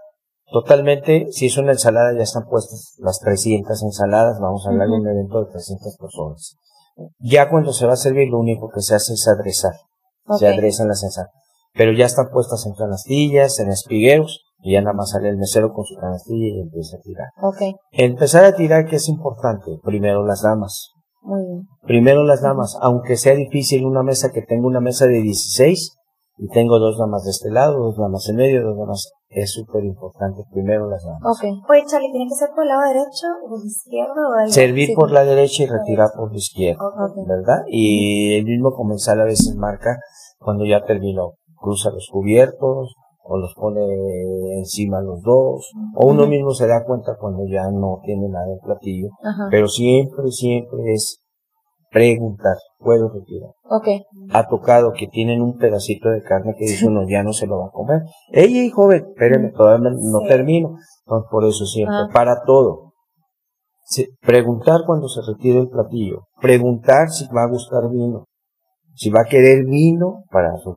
totalmente, 0.54 1.26
si 1.32 1.46
es 1.46 1.58
una 1.58 1.72
ensalada 1.72 2.16
ya 2.16 2.22
están 2.22 2.44
puestas 2.44 2.94
las 2.98 3.18
300 3.18 3.82
ensaladas, 3.82 4.38
vamos 4.40 4.64
a 4.64 4.70
hablar 4.70 4.86
de 4.86 4.94
un 4.94 5.08
evento 5.08 5.44
de 5.44 5.50
300 5.50 5.96
personas. 5.98 6.56
Ya 7.18 7.50
cuando 7.50 7.72
se 7.72 7.86
va 7.86 7.94
a 7.94 7.96
servir, 7.96 8.28
lo 8.30 8.38
único 8.38 8.70
que 8.72 8.80
se 8.80 8.94
hace 8.94 9.14
es 9.14 9.26
adresar. 9.26 9.72
Se 10.38 10.46
adresan 10.46 10.86
las 10.86 11.02
ensaladas. 11.02 11.34
Pero 11.74 11.92
ya 11.92 12.06
están 12.06 12.30
puestas 12.30 12.64
en 12.66 12.74
canastillas, 12.74 13.58
en 13.58 13.70
espigueros, 13.70 14.44
y 14.62 14.74
ya 14.74 14.80
nada 14.80 14.94
más 14.94 15.10
sale 15.10 15.28
el 15.28 15.38
mesero 15.38 15.72
con 15.72 15.84
su 15.86 15.96
canastilla 15.96 16.46
y 16.54 16.60
empieza 16.60 16.98
a 16.98 17.00
tirar. 17.00 17.26
Ok, 17.42 17.76
Empezar 17.90 18.44
a 18.44 18.54
tirar, 18.54 18.86
que 18.86 18.96
es 18.96 19.08
importante, 19.08 19.80
primero 19.82 20.24
las 20.24 20.42
damas. 20.42 20.92
muy 21.20 21.44
bien. 21.44 21.66
Primero 21.82 22.22
las 22.22 22.42
damas, 22.42 22.78
aunque 22.80 23.16
sea 23.16 23.34
difícil 23.34 23.84
una 23.84 24.04
mesa 24.04 24.30
que 24.30 24.42
tenga 24.42 24.68
una 24.68 24.80
mesa 24.80 25.06
de 25.06 25.20
16 25.20 25.96
y 26.36 26.48
tengo 26.48 26.78
dos 26.78 26.98
damas 26.98 27.24
de 27.24 27.30
este 27.30 27.50
lado, 27.50 27.78
dos 27.78 27.96
damas 27.96 28.28
en 28.28 28.36
medio, 28.36 28.62
dos 28.64 28.76
damas, 28.76 29.12
es 29.28 29.52
súper 29.52 29.84
importante. 29.84 30.42
Primero 30.52 30.88
las 30.88 31.04
damas. 31.04 31.22
Ok, 31.24 31.44
Oye, 31.70 31.84
Charlie, 31.86 32.10
¿tiene 32.10 32.26
que 32.28 32.34
ser 32.34 32.48
por 32.54 32.64
el 32.64 32.68
lado 32.70 32.82
derecho 32.88 33.26
o 33.48 33.56
el 33.56 33.66
izquierdo 33.66 34.12
o 34.14 34.40
del 34.40 34.50
Servir 34.52 34.88
Sí. 34.88 34.94
por 34.94 35.10
la 35.10 35.24
derecha 35.24 35.62
y 35.62 35.66
retirar 35.66 36.08
por 36.16 36.30
la 36.32 36.38
izquierda, 36.38 36.82
ok. 36.84 37.26
¿verdad? 37.28 37.62
Y 37.68 38.34
el 38.36 38.44
mismo 38.44 38.72
comensal 38.72 39.20
a 39.20 39.24
veces 39.24 39.54
marca 39.56 39.96
cuando 40.38 40.64
ya 40.64 40.84
terminó. 40.84 41.34
Cruza 41.56 41.90
los 41.90 42.08
cubiertos 42.12 42.94
o 43.26 43.38
los 43.38 43.54
pone 43.54 43.80
encima 44.58 45.00
los 45.00 45.22
dos, 45.22 45.70
o 45.96 46.06
uno 46.08 46.26
mismo 46.26 46.50
se 46.50 46.66
da 46.66 46.84
cuenta 46.84 47.16
cuando 47.18 47.44
ya 47.50 47.70
no 47.70 48.00
tiene 48.04 48.28
nada 48.28 48.52
en 48.52 48.58
platillo. 48.58 49.08
Ajá. 49.22 49.48
Pero 49.50 49.66
siempre, 49.66 50.30
siempre 50.30 50.92
es 50.92 51.23
preguntar, 51.94 52.56
puedo 52.78 53.08
retirar. 53.08 53.50
Ok, 53.70 53.88
ha 54.32 54.48
tocado 54.48 54.92
que 54.92 55.06
tienen 55.06 55.40
un 55.40 55.56
pedacito 55.56 56.10
de 56.10 56.22
carne 56.22 56.54
que 56.58 56.64
dice 56.66 56.86
uno 56.88 57.08
ya 57.08 57.22
no 57.22 57.32
se 57.32 57.46
lo 57.46 57.60
va 57.60 57.66
a 57.68 57.70
comer. 57.70 58.02
Ey, 58.32 58.68
joven, 58.70 59.06
espéreme, 59.10 59.50
todavía 59.52 59.90
no 59.90 60.18
Sí. 60.20 60.26
termino. 60.28 60.76
Entonces, 61.06 61.28
por 61.30 61.44
eso 61.44 61.64
siempre, 61.64 61.94
Ah. 61.96 62.08
para 62.12 62.42
todo. 62.44 62.92
Preguntar 64.22 64.80
cuando 64.86 65.08
se 65.08 65.20
retire 65.26 65.60
el 65.60 65.68
platillo. 65.68 66.22
Preguntar 66.40 67.10
si 67.10 67.26
va 67.28 67.44
a 67.44 67.48
gustar 67.48 67.88
vino. 67.90 68.24
Si 68.94 69.10
va 69.10 69.20
a 69.22 69.28
querer 69.28 69.64
vino 69.64 70.24
para 70.30 70.56
su, 70.56 70.76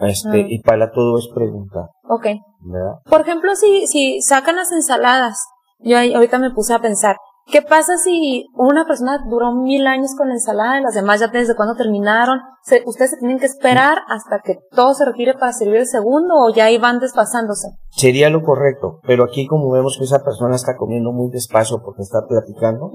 este, 0.00 0.42
Ah. 0.42 0.46
y 0.48 0.60
para 0.62 0.90
todo 0.92 1.18
es 1.18 1.28
preguntar, 1.34 1.88
ok. 2.08 2.26
¿verdad? 2.62 2.94
Por 3.08 3.20
ejemplo, 3.22 3.54
si, 3.54 3.86
si 3.86 4.20
sacan 4.22 4.56
las 4.56 4.72
ensaladas, 4.72 5.38
yo 5.78 5.96
ahí- 5.98 6.12
ahorita 6.14 6.38
me 6.38 6.50
puse 6.52 6.72
a 6.74 6.78
pensar, 6.80 7.16
¿qué 7.46 7.62
pasa 7.62 7.96
si 7.98 8.46
una 8.54 8.84
persona 8.86 9.18
duró 9.28 9.52
mil 9.54 9.86
años 9.86 10.14
con 10.16 10.28
la 10.28 10.34
ensalada 10.34 10.78
y 10.78 10.82
las 10.82 10.94
demás 10.94 11.20
ya 11.20 11.28
desde 11.28 11.54
cuándo 11.56 11.74
terminaron? 11.74 12.38
Se- 12.62 12.82
¿Ustedes 12.86 13.10
se 13.12 13.16
tienen 13.18 13.38
que 13.38 13.46
esperar 13.46 13.98
hasta 14.08 14.40
que 14.44 14.56
todo 14.70 14.94
se 14.94 15.04
retire 15.04 15.34
para 15.34 15.52
servir 15.52 15.76
el 15.76 15.86
segundo 15.86 16.34
o 16.36 16.54
ya 16.54 16.66
van 16.80 16.98
desfasándose? 17.00 17.68
Sería 17.90 18.30
lo 18.30 18.42
correcto, 18.42 19.00
pero 19.06 19.24
aquí 19.24 19.46
como 19.46 19.70
vemos 19.70 19.96
que 19.98 20.04
esa 20.04 20.22
persona 20.24 20.56
está 20.56 20.76
comiendo 20.76 21.12
muy 21.12 21.30
despacio 21.30 21.80
porque 21.84 22.02
está 22.02 22.20
platicando, 22.28 22.90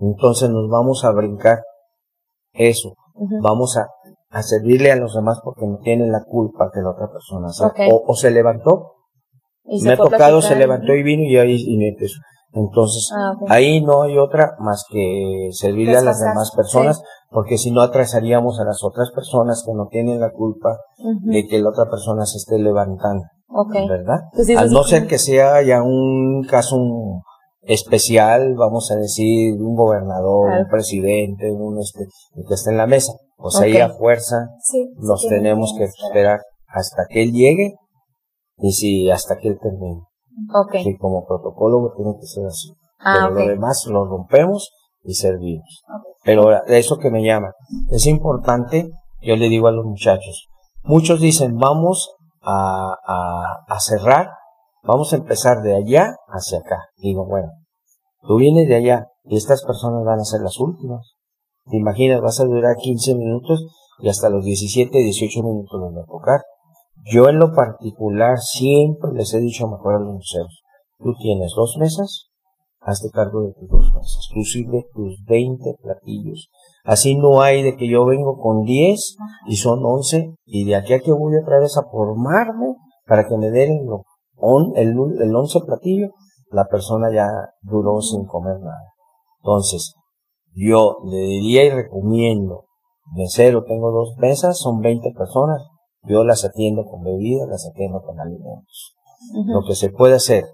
entonces 0.00 0.48
nos 0.50 0.68
vamos 0.70 1.04
a 1.04 1.10
brincar 1.12 1.62
eso. 2.52 2.94
vamos 3.42 3.76
a, 3.76 3.86
a 4.30 4.42
servirle 4.42 4.92
a 4.92 4.96
los 4.96 5.14
demás 5.14 5.40
porque 5.44 5.66
no 5.66 5.78
tienen 5.78 6.10
la 6.12 6.22
culpa 6.24 6.70
que 6.72 6.80
la 6.80 6.90
otra 6.90 7.10
persona 7.12 7.48
hace. 7.48 7.64
Ok. 7.64 7.80
O, 7.92 8.04
o 8.06 8.14
se 8.14 8.30
levantó, 8.30 8.94
Y 9.64 9.82
me 9.82 9.92
ha 9.92 9.96
tocado, 9.96 10.38
platicar. 10.38 10.42
se 10.42 10.56
levantó 10.56 10.94
y 10.94 11.02
vino 11.02 11.22
y 11.24 11.36
ahí 11.36 11.56
y 11.58 11.76
me 11.76 11.88
empezó. 11.88 12.18
Entonces, 12.52 13.10
Ah, 13.16 13.32
ahí 13.48 13.80
no 13.80 14.02
hay 14.02 14.18
otra 14.18 14.56
más 14.58 14.84
que 14.90 15.48
servirle 15.52 15.96
a 15.98 16.02
las 16.02 16.18
demás 16.20 16.50
personas, 16.56 17.00
porque 17.30 17.58
si 17.58 17.70
no 17.70 17.80
atrasaríamos 17.80 18.58
a 18.58 18.64
las 18.64 18.82
otras 18.82 19.10
personas 19.12 19.62
que 19.64 19.72
no 19.72 19.86
tienen 19.86 20.18
la 20.20 20.30
culpa 20.32 20.76
de 21.22 21.46
que 21.46 21.60
la 21.60 21.68
otra 21.70 21.88
persona 21.88 22.26
se 22.26 22.38
esté 22.38 22.58
levantando, 22.58 23.22
Ok. 23.48 23.74
¿verdad? 23.88 24.22
Pues 24.34 24.50
Al 24.56 24.70
no 24.72 24.82
ser 24.82 25.06
que 25.06 25.18
sea 25.18 25.62
ya 25.62 25.82
un 25.82 26.42
caso 26.48 26.76
un- 26.76 27.22
especial, 27.62 28.54
vamos 28.56 28.90
a 28.90 28.96
decir, 28.96 29.54
un 29.60 29.76
gobernador, 29.76 30.48
Claro. 30.48 30.62
un 30.64 30.68
presidente, 30.70 31.52
un 31.52 31.78
este, 31.78 32.06
que 32.48 32.54
esté 32.54 32.70
en 32.70 32.78
la 32.78 32.86
mesa. 32.86 33.12
O 33.38 33.50
sea, 33.50 33.66
ahí 33.66 33.76
a 33.76 33.90
fuerza 33.90 34.48
Sí, 34.60 34.90
nos 34.98 35.24
tenemos 35.28 35.74
que 35.78 35.84
esperar 35.84 36.40
hasta 36.66 37.04
que 37.08 37.22
él 37.22 37.32
llegue 37.32 37.74
y 38.58 38.72
si 38.72 39.10
hasta 39.10 39.36
que 39.38 39.48
él 39.48 39.58
termine. 39.62 40.00
Como 40.98 41.26
protocolo 41.26 41.92
tiene 41.96 42.14
que 42.18 42.26
ser 42.26 42.46
así. 42.46 42.72
Ah, 42.98 43.28
Pero 43.32 43.34
lo 43.34 43.46
demás 43.46 43.86
lo 43.88 44.04
rompemos 44.04 44.70
y 45.02 45.14
servimos. 45.14 45.82
Pero 46.24 46.42
ahora, 46.42 46.62
de 46.66 46.78
eso 46.78 46.98
que 46.98 47.10
me 47.10 47.24
llama, 47.24 47.52
es 47.90 48.06
importante, 48.06 48.90
yo 49.22 49.36
le 49.36 49.48
digo 49.48 49.68
a 49.68 49.72
los 49.72 49.86
muchachos, 49.86 50.48
muchos 50.82 51.20
dicen, 51.20 51.56
vamos 51.56 52.14
a, 52.42 52.94
a, 53.06 53.64
a 53.66 53.80
cerrar, 53.80 54.28
vamos 54.82 55.12
a 55.12 55.16
empezar 55.16 55.62
de 55.62 55.76
allá 55.76 56.14
hacia 56.28 56.58
acá. 56.58 56.88
Digo, 56.98 57.26
bueno, 57.26 57.48
tú 58.26 58.36
vienes 58.36 58.68
de 58.68 58.76
allá 58.76 59.06
y 59.24 59.36
estas 59.36 59.64
personas 59.64 60.04
van 60.04 60.20
a 60.20 60.24
ser 60.24 60.40
las 60.40 60.58
últimas. 60.58 61.14
Te 61.70 61.76
imaginas, 61.76 62.20
vas 62.20 62.40
a 62.40 62.44
durar 62.44 62.76
15 62.76 63.14
minutos 63.14 63.64
y 64.00 64.08
hasta 64.08 64.28
los 64.28 64.44
17, 64.44 64.90
18 64.96 65.42
minutos 65.42 65.80
les 65.80 65.96
va 65.96 66.02
a 66.02 66.06
tocar. 66.06 66.40
Yo 67.04 67.28
en 67.28 67.38
lo 67.38 67.52
particular 67.54 68.38
siempre 68.38 69.12
les 69.14 69.32
he 69.34 69.40
dicho 69.40 69.68
mejor 69.68 69.94
a 69.94 69.98
los 70.00 70.14
museos, 70.14 70.62
tú 70.98 71.14
tienes 71.18 71.52
dos 71.56 71.76
mesas, 71.78 72.30
hazte 72.80 73.10
cargo 73.10 73.42
de 73.42 73.52
tus 73.54 73.68
dos 73.68 73.92
mesas. 73.94 74.28
Tú 74.32 74.42
sirve 74.42 74.86
tus 74.92 75.24
20 75.26 75.76
platillos 75.82 76.50
Así 76.84 77.14
no 77.16 77.42
hay 77.42 77.62
de 77.62 77.76
que 77.76 77.88
yo 77.88 78.06
vengo 78.06 78.38
con 78.38 78.62
10 78.62 79.16
y 79.46 79.56
son 79.56 79.84
11 79.84 80.34
y 80.46 80.64
de 80.64 80.76
aquí 80.76 80.94
a 80.94 81.00
que 81.00 81.12
voy 81.12 81.36
otra 81.36 81.60
vez 81.60 81.76
a 81.76 81.88
formarme 81.90 82.74
para 83.06 83.28
que 83.28 83.36
me 83.36 83.50
den 83.50 83.86
lo, 83.86 84.04
el, 84.76 84.96
el 85.20 85.36
11 85.36 85.60
platillo, 85.66 86.08
la 86.50 86.66
persona 86.66 87.12
ya 87.12 87.28
duró 87.62 88.00
sin 88.00 88.24
comer 88.24 88.58
nada. 88.60 88.92
Entonces, 89.42 89.94
yo 90.54 90.98
le 91.04 91.18
diría 91.18 91.64
y 91.64 91.70
recomiendo, 91.70 92.64
mesero, 93.14 93.64
tengo 93.64 93.90
dos 93.90 94.14
mesas, 94.18 94.58
son 94.58 94.80
20 94.80 95.12
personas, 95.16 95.62
yo 96.04 96.24
las 96.24 96.44
atiendo 96.44 96.84
con 96.84 97.02
bebidas, 97.02 97.48
las 97.48 97.66
atiendo 97.68 98.00
con 98.02 98.18
alimentos. 98.20 98.94
Lo 99.46 99.62
que 99.66 99.74
se 99.74 99.90
puede 99.90 100.14
hacer, 100.14 100.44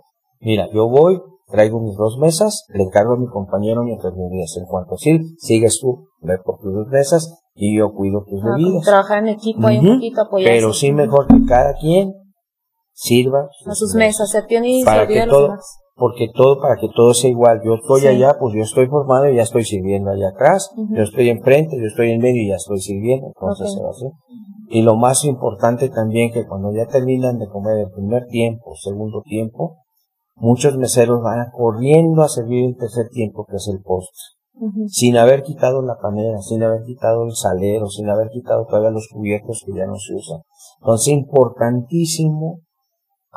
mira, 0.40 0.68
yo 0.72 0.88
voy, 0.88 1.20
traigo 1.48 1.80
mis 1.80 1.96
dos 1.96 2.18
mesas, 2.18 2.64
le 2.68 2.82
encargo 2.82 3.14
a 3.14 3.16
mi 3.16 3.26
compañero 3.28 3.82
mientras 3.84 4.12
me 4.14 4.24
En 4.26 4.66
cuanto 4.66 4.96
sí, 4.96 5.18
sigues 5.38 5.78
tú, 5.80 6.08
ve 6.20 6.38
por 6.44 6.58
tus 6.58 6.74
dos 6.74 6.88
mesas 6.88 7.42
y 7.54 7.76
yo 7.78 7.92
cuido 7.94 8.24
tus 8.28 8.42
Ah, 8.44 8.56
bebidas. 8.56 8.84
Trabajar 8.84 9.18
en 9.20 9.28
equipo 9.28 9.66
un 9.68 9.86
poquito 9.94 10.22
apoyarse. 10.22 10.54
Pero 10.56 10.72
sí 10.72 10.92
mejor 10.92 11.26
que 11.28 11.44
cada 11.46 11.74
quien 11.74 12.12
sirva 12.92 13.48
a 13.66 13.74
sus 13.74 13.94
mesas, 13.94 14.30
se 14.30 14.38
atiende 14.38 14.68
y 14.68 14.84
para 14.84 15.06
que 15.06 15.20
los 15.20 15.28
todo, 15.28 15.42
demás. 15.42 15.78
porque 15.94 16.28
todo, 16.34 16.60
para 16.60 16.76
que 16.76 16.88
todo 16.94 17.14
sea 17.14 17.30
igual. 17.30 17.60
Yo 17.64 17.74
estoy 17.74 18.00
Sí. 18.00 18.06
allá, 18.08 18.36
pues 18.40 18.54
yo 18.54 18.62
estoy 18.62 18.86
formado 18.88 19.28
y 19.30 19.36
ya 19.36 19.42
estoy 19.42 19.64
sirviendo 19.64 20.10
allá 20.10 20.30
atrás. 20.30 20.70
Yo 20.76 21.02
estoy 21.02 21.28
enfrente, 21.28 21.76
yo 21.78 21.86
estoy 21.86 22.10
en 22.10 22.20
medio 22.20 22.42
y 22.42 22.48
ya 22.48 22.56
estoy 22.56 22.80
sirviendo. 22.80 23.28
Entonces 23.28 23.72
se 23.72 23.82
va 23.82 23.90
así. 23.90 24.06
Y 24.68 24.82
lo 24.82 24.96
más 24.96 25.24
importante 25.24 25.88
también 25.88 26.32
que 26.32 26.46
cuando 26.46 26.72
ya 26.72 26.86
terminan 26.86 27.38
de 27.38 27.48
comer 27.48 27.78
el 27.78 27.90
primer 27.90 28.26
tiempo, 28.26 28.74
segundo 28.74 29.22
tiempo, 29.22 29.76
muchos 30.34 30.76
meseros 30.76 31.22
van 31.22 31.50
corriendo 31.52 32.22
a 32.22 32.28
servir 32.28 32.64
el 32.64 32.76
tercer 32.76 33.08
tiempo, 33.08 33.46
que 33.48 33.56
es 33.56 33.68
el 33.68 33.80
postre. 33.82 34.20
Sin 34.88 35.18
haber 35.18 35.42
quitado 35.42 35.82
la 35.82 35.98
panera, 35.98 36.40
sin 36.40 36.62
haber 36.62 36.82
quitado 36.84 37.24
el 37.24 37.32
salero, 37.32 37.88
sin 37.88 38.08
haber 38.08 38.30
quitado 38.30 38.64
todavía 38.64 38.90
los 38.90 39.08
cubiertos 39.12 39.62
que 39.66 39.72
ya 39.76 39.86
no 39.86 39.96
se 39.96 40.14
usan. 40.14 40.40
Entonces, 40.80 41.08
importantísimo 41.08 42.60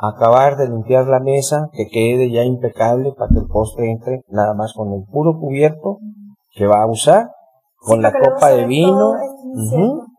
acabar 0.00 0.56
de 0.56 0.68
limpiar 0.68 1.06
la 1.06 1.20
mesa, 1.20 1.68
que 1.72 1.88
quede 1.88 2.30
ya 2.30 2.42
impecable 2.42 3.12
para 3.12 3.28
que 3.28 3.40
el 3.40 3.46
postre 3.46 3.90
entre 3.90 4.22
nada 4.28 4.54
más 4.54 4.72
con 4.72 4.92
el 4.94 5.04
puro 5.04 5.38
cubierto 5.38 5.98
que 6.54 6.66
va 6.66 6.82
a 6.82 6.90
usar, 6.90 7.30
con 7.76 8.00
la 8.02 8.12
copa 8.12 8.50
de 8.50 8.66
vino, 8.66 9.12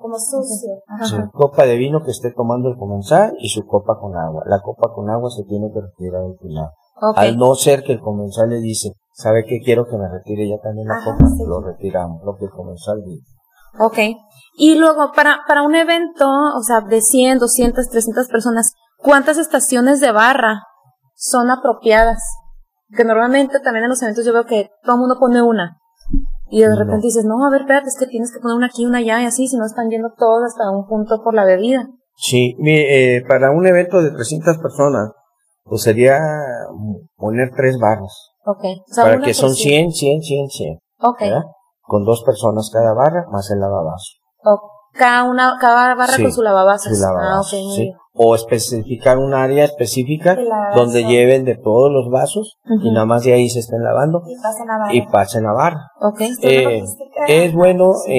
como 0.01 0.17
sucio. 0.17 0.81
Ajá. 0.87 1.05
su 1.05 1.31
copa 1.31 1.65
de 1.65 1.75
vino 1.77 2.03
que 2.03 2.11
esté 2.11 2.31
tomando 2.31 2.69
el 2.69 2.77
comensal 2.77 3.33
y 3.39 3.49
su 3.49 3.65
copa 3.65 3.97
con 3.99 4.15
agua. 4.17 4.43
La 4.47 4.61
copa 4.61 4.91
con 4.93 5.09
agua 5.09 5.29
se 5.29 5.43
tiene 5.43 5.71
que 5.73 5.81
retirar 5.81 6.23
al 6.23 6.37
final. 6.39 6.69
Ok. 7.01 7.17
Al 7.17 7.37
no 7.37 7.55
ser 7.55 7.83
que 7.83 7.93
el 7.93 7.99
comensal 7.99 8.49
le 8.49 8.59
dice, 8.59 8.93
¿sabe 9.13 9.45
qué 9.45 9.59
quiero 9.63 9.85
que 9.85 9.97
me 9.97 10.09
retire 10.09 10.47
ya 10.49 10.59
también 10.61 10.87
la 10.87 10.95
Ajá, 10.95 11.11
copa? 11.13 11.27
sí. 11.29 11.43
Lo 11.47 11.61
retiramos, 11.61 12.21
lo 12.23 12.35
que 12.35 12.45
el 12.45 12.51
comensal 12.51 13.01
dice. 13.03 13.25
Ok. 13.79 13.97
Y 14.57 14.75
luego, 14.75 15.11
para, 15.15 15.39
para 15.47 15.63
un 15.63 15.75
evento, 15.75 16.27
o 16.27 16.61
sea, 16.61 16.81
de 16.81 17.01
100, 17.01 17.39
200, 17.39 17.89
300 17.89 18.27
personas, 18.27 18.73
¿cuántas 18.97 19.37
estaciones 19.37 20.01
de 20.01 20.11
barra 20.11 20.63
son 21.15 21.49
apropiadas? 21.49 22.21
Que 22.95 23.05
normalmente 23.05 23.59
también 23.61 23.85
en 23.85 23.89
los 23.89 24.01
eventos 24.01 24.25
yo 24.25 24.33
veo 24.33 24.45
que 24.45 24.69
todo 24.83 24.95
el 24.95 24.99
mundo 24.99 25.15
pone 25.19 25.41
una. 25.41 25.77
Y 26.51 26.61
de 26.61 26.67
No. 26.67 26.75
repente 26.77 27.07
dices, 27.07 27.23
no, 27.25 27.43
a 27.45 27.49
ver, 27.49 27.61
espérate, 27.61 27.87
es 27.87 27.97
que 27.97 28.05
tienes 28.07 28.31
que 28.31 28.39
poner 28.41 28.57
una 28.57 28.67
aquí, 28.67 28.85
una 28.85 28.97
allá, 28.99 29.21
y 29.21 29.25
así, 29.25 29.47
si 29.47 29.57
no 29.57 29.65
están 29.65 29.89
yendo 29.89 30.09
todos 30.17 30.43
hasta 30.45 30.69
un 30.69 30.85
punto 30.85 31.23
por 31.23 31.33
la 31.33 31.45
bebida. 31.45 31.87
Sí, 32.17 32.55
mire, 32.59 33.15
eh, 33.17 33.23
para 33.25 33.51
un 33.51 33.65
evento 33.65 34.01
de 34.03 34.11
300 34.11 34.57
personas, 34.57 35.11
pues 35.63 35.81
sería 35.81 36.19
poner 37.15 37.51
tres 37.55 37.77
barras. 37.79 38.31
Ok. 38.45 38.63
O 38.63 38.93
sea, 38.93 39.03
para 39.05 39.19
que 39.21 39.33
son 39.33 39.53
cien. 39.55 39.91
100, 39.91 40.21
100, 40.21 40.21
100, 40.21 40.49
100. 40.49 40.79
Ok. 40.99 41.19
¿verdad? 41.21 41.43
Con 41.81 42.03
dos 42.03 42.23
personas 42.23 42.69
cada 42.71 42.93
barra, 42.93 43.25
más 43.31 43.49
el 43.51 43.59
lavavaso. 43.59 44.17
O 44.43 44.59
cada 44.93 45.23
una, 45.23 45.57
cada 45.59 45.95
barra 45.95 46.13
Sí, 46.13 46.23
con 46.23 46.31
su 46.31 46.41
lavavazos. 46.41 46.97
Su 46.97 47.05
Ah, 47.05 47.41
sí. 47.43 47.93
O 48.13 48.35
especificar 48.35 49.17
un 49.17 49.33
área 49.33 49.63
específica 49.63 50.37
donde 50.75 51.05
lleven 51.05 51.45
de 51.45 51.55
todos 51.55 51.89
los 51.91 52.09
vasos 52.11 52.57
y 52.83 52.91
nada 52.91 53.05
más 53.05 53.23
de 53.23 53.33
ahí 53.33 53.49
se 53.49 53.59
estén 53.59 53.83
lavando 53.83 54.21
Y 54.27 54.35
pasen 54.41 54.69
a 54.69 54.77
barra. 54.77 54.93
y 54.93 55.07
pasen 55.07 55.45
a 55.45 55.53
barra. 55.53 55.87
Eh, 56.41 56.83
es 57.27 57.53
bueno 57.53 57.93
Sí. 58.05 58.11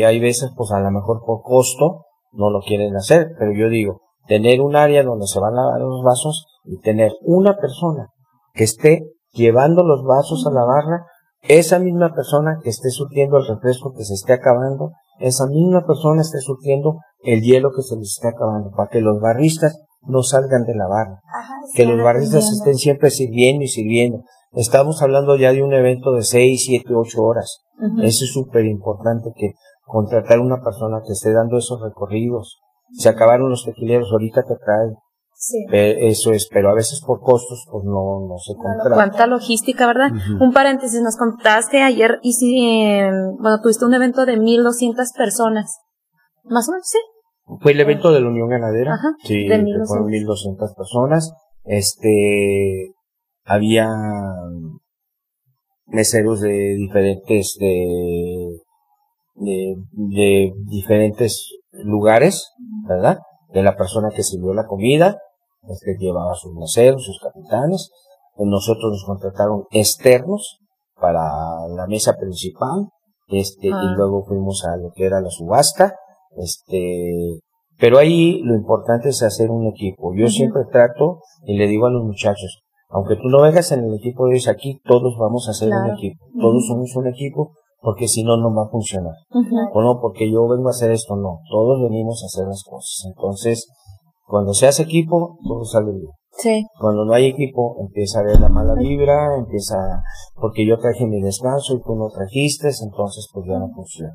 y 0.00 0.02
hay 0.02 0.18
veces 0.18 0.50
pues 0.56 0.72
a 0.72 0.80
lo 0.80 0.90
mejor 0.90 1.22
por 1.24 1.42
costo 1.42 2.06
no 2.32 2.50
lo 2.50 2.60
quieren 2.60 2.96
hacer, 2.96 3.28
pero 3.38 3.52
yo 3.52 3.68
digo, 3.68 4.00
tener 4.26 4.60
un 4.60 4.74
área 4.76 5.02
donde 5.04 5.26
se 5.26 5.38
van 5.40 5.54
a 5.56 5.62
lavar 5.62 5.80
los 5.80 6.02
vasos 6.02 6.46
y 6.64 6.78
tener 6.80 7.12
una 7.22 7.56
persona 7.56 8.08
que 8.54 8.64
esté 8.64 9.04
llevando 9.32 9.84
los 9.84 10.02
vasos 10.04 10.46
a 10.46 10.50
la 10.50 10.64
barra, 10.64 11.06
esa 11.42 11.78
misma 11.78 12.14
persona 12.14 12.58
que 12.62 12.70
esté 12.70 12.90
surtiendo 12.90 13.38
el 13.38 13.46
refresco 13.46 13.92
que 13.96 14.04
se 14.04 14.14
esté 14.14 14.32
acabando, 14.32 14.92
esa 15.18 15.46
misma 15.46 15.86
persona 15.86 16.22
esté 16.22 16.38
surtiendo 16.38 16.98
el 17.22 17.42
hielo 17.42 17.70
que 17.74 17.82
se 17.82 17.96
les 17.96 18.14
esté 18.16 18.28
acabando, 18.28 18.70
para 18.70 18.88
que 18.88 19.00
los 19.00 19.20
barristas 19.20 19.78
no 20.02 20.22
salgan 20.22 20.64
de 20.64 20.74
la 20.74 20.86
barra 20.86 21.20
Ajá, 21.32 21.54
que 21.74 21.84
los 21.84 22.02
barristas 22.02 22.50
estén 22.50 22.76
siempre 22.76 23.10
sirviendo 23.10 23.64
y 23.64 23.68
sirviendo. 23.68 24.22
Estamos 24.52 25.02
hablando 25.02 25.36
ya 25.36 25.52
de 25.52 25.62
un 25.62 25.74
evento 25.74 26.12
de 26.12 26.22
6, 26.22 26.64
7, 26.64 26.94
8 26.94 27.22
horas. 27.22 27.64
Eso 28.02 28.24
es 28.24 28.32
súper 28.32 28.64
importante 28.64 29.30
que 29.36 29.52
contratar 29.84 30.40
una 30.40 30.62
persona 30.62 31.00
que 31.04 31.12
esté 31.12 31.32
dando 31.32 31.58
esos 31.58 31.80
recorridos. 31.80 32.60
Se 32.92 33.08
acabaron 33.08 33.50
los 33.50 33.64
tequileros, 33.64 34.10
ahorita 34.10 34.42
te 34.44 34.56
traen. 34.56 34.96
Sí. 35.40 35.64
Eh, 35.70 36.08
eso 36.08 36.32
es, 36.32 36.48
pero 36.52 36.68
a 36.68 36.74
veces 36.74 37.00
por 37.06 37.20
costos 37.20 37.64
pues 37.70 37.84
no, 37.84 38.26
no 38.28 38.38
se 38.38 38.54
contrata. 38.56 38.92
Cuánta 38.92 39.26
logística, 39.28 39.86
¿verdad? 39.86 40.10
Un 40.40 40.52
paréntesis, 40.52 41.00
nos 41.00 41.16
contaste 41.16 41.80
ayer 41.80 42.18
hice, 42.24 43.08
bueno, 43.38 43.60
tuviste 43.62 43.84
un 43.84 43.94
evento 43.94 44.26
de 44.26 44.36
1200 44.36 45.12
personas. 45.16 45.78
Más 46.42 46.68
o 46.68 46.72
menos, 46.72 46.88
sí. 46.88 46.98
Fue 47.60 47.70
el 47.70 47.80
evento 47.80 48.10
de 48.12 48.20
la 48.20 48.28
Unión 48.28 48.48
Ganadera. 48.48 48.94
Ajá, 48.94 49.10
sí, 49.22 49.44
de 49.44 49.56
que 49.56 49.62
1200. 49.62 49.88
fueron 49.88 50.06
1200 50.08 50.74
personas. 50.74 51.32
Este, 51.62 52.92
había 53.44 53.88
meseros 55.86 56.40
de 56.40 56.74
diferentes, 56.78 57.56
de, 57.60 58.58
de, 59.36 59.76
de 59.92 60.52
diferentes 60.66 61.48
lugares, 61.72 62.50
¿verdad? 62.88 63.18
De 63.52 63.62
la 63.62 63.76
persona 63.76 64.08
que 64.14 64.24
sirvió 64.24 64.52
la 64.52 64.66
comida, 64.66 65.18
este 65.68 65.96
llevaba 65.98 66.34
sus 66.34 66.54
meseros, 66.54 67.04
sus 67.04 67.18
capitanes. 67.20 67.90
Nosotros 68.38 68.92
nos 68.92 69.04
contrataron 69.04 69.64
externos 69.70 70.58
para 71.00 71.22
la 71.68 71.86
mesa 71.88 72.14
principal, 72.16 72.88
este, 73.28 73.70
Ah. 73.72 73.80
y 73.84 73.96
luego 73.96 74.24
fuimos 74.24 74.64
a 74.64 74.76
lo 74.76 74.90
que 74.94 75.04
era 75.06 75.20
la 75.20 75.30
subasta, 75.30 75.94
este, 76.36 77.40
pero 77.78 77.98
ahí 77.98 78.40
lo 78.42 78.54
importante 78.54 79.08
es 79.10 79.22
hacer 79.22 79.50
un 79.50 79.66
equipo. 79.66 80.14
Yo 80.14 80.28
siempre 80.28 80.62
trato 80.70 81.20
y 81.44 81.56
le 81.56 81.66
digo 81.66 81.86
a 81.86 81.90
los 81.90 82.04
muchachos, 82.04 82.60
aunque 82.90 83.16
tú 83.16 83.28
no 83.28 83.42
vengas 83.42 83.70
en 83.72 83.84
el 83.84 83.94
equipo 83.94 84.26
de 84.26 84.34
ellos 84.34 84.48
aquí, 84.48 84.80
todos 84.86 85.16
vamos 85.18 85.46
a 85.48 85.50
hacer 85.50 85.68
un 85.68 85.90
equipo. 85.90 86.24
Todos 86.40 86.66
somos 86.66 86.94
un 86.96 87.06
equipo, 87.08 87.52
porque 87.80 88.08
si 88.08 88.24
no, 88.24 88.36
no 88.36 88.52
va 88.54 88.64
a 88.64 88.70
funcionar. 88.70 89.14
O 89.74 89.82
no, 89.82 90.00
porque 90.00 90.30
yo 90.30 90.48
vengo 90.48 90.68
a 90.68 90.70
hacer 90.70 90.90
esto, 90.90 91.14
no. 91.16 91.40
Todos 91.50 91.82
venimos 91.82 92.22
a 92.22 92.26
hacer 92.26 92.46
las 92.46 92.64
cosas. 92.64 93.04
Entonces, 93.06 93.68
cuando 94.28 94.52
se 94.52 94.68
hace 94.68 94.82
equipo, 94.82 95.38
todo 95.42 95.64
sale 95.64 95.90
bien. 95.90 96.12
Sí. 96.32 96.66
Cuando 96.78 97.06
no 97.06 97.14
hay 97.14 97.26
equipo, 97.26 97.76
empieza 97.80 98.20
a 98.20 98.24
ver 98.24 98.38
la 98.38 98.50
mala 98.50 98.74
vibra, 98.74 99.36
empieza, 99.38 100.02
porque 100.34 100.66
yo 100.66 100.78
traje 100.78 101.06
mi 101.06 101.22
descanso 101.22 101.74
y 101.74 101.82
tú 101.82 101.96
no 101.96 102.08
trajiste, 102.10 102.68
entonces 102.82 103.26
pues 103.32 103.46
ya 103.48 103.58
no 103.58 103.70
funciona. 103.74 104.12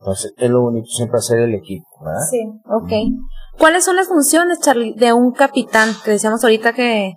Entonces, 0.00 0.32
es 0.38 0.50
lo 0.50 0.64
único, 0.64 0.86
siempre 0.86 1.18
hacer 1.18 1.40
el 1.40 1.54
equipo, 1.54 1.86
¿verdad? 2.02 2.22
Sí. 2.30 2.40
Ok. 2.64 3.20
¿Cuáles 3.58 3.84
son 3.84 3.96
las 3.96 4.08
funciones, 4.08 4.60
Charlie, 4.60 4.94
de 4.94 5.12
un 5.12 5.32
capitán? 5.32 5.90
Que 6.06 6.12
decíamos 6.12 6.42
ahorita 6.42 6.72
que, 6.72 7.12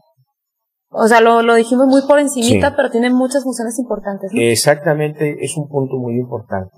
o 0.89 1.08
sea, 1.08 1.22
lo, 1.22 1.41
lo 1.44 1.56
dijimos 1.56 1.88
muy 1.88 2.02
por 2.06 2.20
encimita, 2.20 2.70
Sí. 2.72 2.74
pero 2.76 2.91
tiene 2.91 3.10
muchas 3.10 3.44
funciones 3.44 3.80
importantes. 3.80 4.32
¿no? 4.34 4.41
Exactamente, 4.41 5.38
es 5.39 5.56
un 5.56 5.70
punto 5.70 5.96
muy 5.96 6.16
importante. 6.18 6.76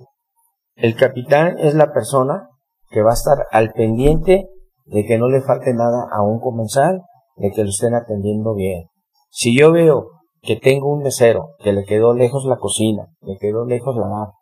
El 0.75 0.95
capitán 0.95 1.57
es 1.57 1.73
la 1.73 1.91
persona 1.91 2.49
que 2.91 3.01
va 3.01 3.09
a 3.09 3.15
estar 3.15 3.47
al 3.51 3.73
pendiente 3.73 4.47
de 4.85 5.05
que 5.05 5.17
no 5.17 5.29
le 5.29 5.41
falte 5.41 5.73
nada 5.73 6.07
a 6.11 6.23
un 6.23 6.39
comensal, 6.39 7.01
de 7.35 7.51
que 7.51 7.63
lo 7.63 7.69
estén 7.69 7.95
atendiendo 7.95 8.53
bien. 8.53 8.85
Si 9.29 9.57
yo 9.57 9.71
veo 9.71 10.11
que 10.41 10.55
tengo 10.55 10.93
un 10.93 11.03
mesero 11.03 11.55
que 11.59 11.73
le 11.73 11.83
quedó 11.85 12.13
lejos 12.13 12.45
la 12.45 12.57
cocina, 12.57 13.07
le 13.21 13.37
quedó 13.37 13.65
lejos 13.65 13.95
la 13.95 14.07
barra, 14.07 14.33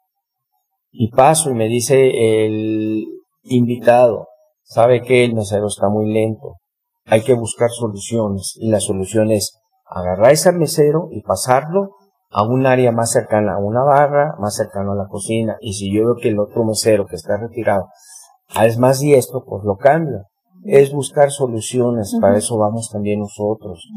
y 0.91 1.09
paso 1.09 1.49
y 1.49 1.55
me 1.55 1.67
dice 1.67 2.45
el 2.45 3.05
invitado, 3.43 4.27
sabe 4.61 5.01
que 5.01 5.25
el 5.25 5.33
mesero 5.33 5.67
está 5.67 5.89
muy 5.89 6.11
lento, 6.11 6.57
hay 7.05 7.23
que 7.23 7.33
buscar 7.33 7.69
soluciones, 7.69 8.53
y 8.57 8.69
la 8.69 8.79
solución 8.79 9.31
es 9.31 9.59
agarrar 9.85 10.31
ese 10.31 10.51
mesero 10.51 11.07
y 11.11 11.21
pasarlo 11.21 11.95
a 12.29 12.43
un 12.43 12.65
área 12.65 12.91
más 12.91 13.11
cercana 13.11 13.55
a 13.55 13.59
una 13.59 13.83
barra, 13.83 14.35
más 14.39 14.55
cercano 14.55 14.93
a 14.93 14.95
la 14.95 15.07
cocina, 15.07 15.57
y 15.61 15.73
si 15.73 15.93
yo 15.93 16.05
veo 16.05 16.15
que 16.15 16.29
el 16.29 16.39
otro 16.39 16.65
mesero 16.65 17.05
que 17.05 17.15
está 17.15 17.37
retirado 17.37 17.87
ah, 18.55 18.65
es 18.65 18.77
más 18.77 18.99
diestro, 18.99 19.43
pues 19.45 19.63
lo 19.63 19.77
cambio. 19.77 20.25
Es 20.65 20.93
buscar 20.93 21.29
soluciones, 21.31 22.15
para 22.21 22.37
eso 22.37 22.57
vamos 22.57 22.89
también 22.91 23.19
nosotros, 23.19 23.87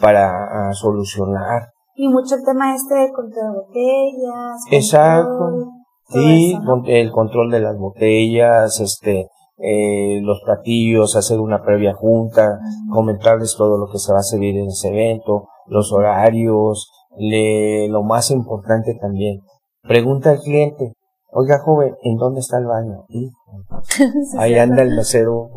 para 0.00 0.68
ah, 0.68 0.72
solucionar. 0.72 1.68
Y 1.94 2.08
mucho 2.08 2.34
el 2.36 2.44
tema 2.44 2.74
este 2.74 2.94
de 2.94 3.12
control 3.12 3.52
de 3.52 3.58
botellas. 3.58 4.60
Exacto. 4.70 5.38
control. 5.38 5.86
Sí, 6.08 6.56
el 6.86 7.10
control 7.10 7.50
de 7.50 7.60
las 7.60 7.76
botellas, 7.76 8.80
este, 8.80 9.28
eh, 9.58 10.20
los 10.22 10.40
platillos, 10.44 11.16
hacer 11.16 11.40
una 11.40 11.62
previa 11.62 11.94
junta, 11.94 12.60
comentarles 12.92 13.56
todo 13.56 13.78
lo 13.78 13.90
que 13.90 13.98
se 13.98 14.12
va 14.12 14.18
a 14.18 14.22
servir 14.22 14.56
en 14.56 14.66
ese 14.66 14.88
evento, 14.88 15.48
los 15.66 15.92
horarios, 15.92 16.90
le, 17.16 17.88
lo 17.88 18.02
más 18.02 18.30
importante 18.30 18.94
también, 19.00 19.40
pregunta 19.82 20.30
al 20.30 20.40
cliente, 20.40 20.92
oiga 21.36 21.58
joven, 21.58 21.94
¿en 22.02 22.16
dónde 22.16 22.40
está 22.40 22.58
el 22.58 22.66
baño? 22.66 23.04
ahí 24.38 24.58
anda 24.58 24.82
el 24.82 24.96
mesero, 24.96 25.50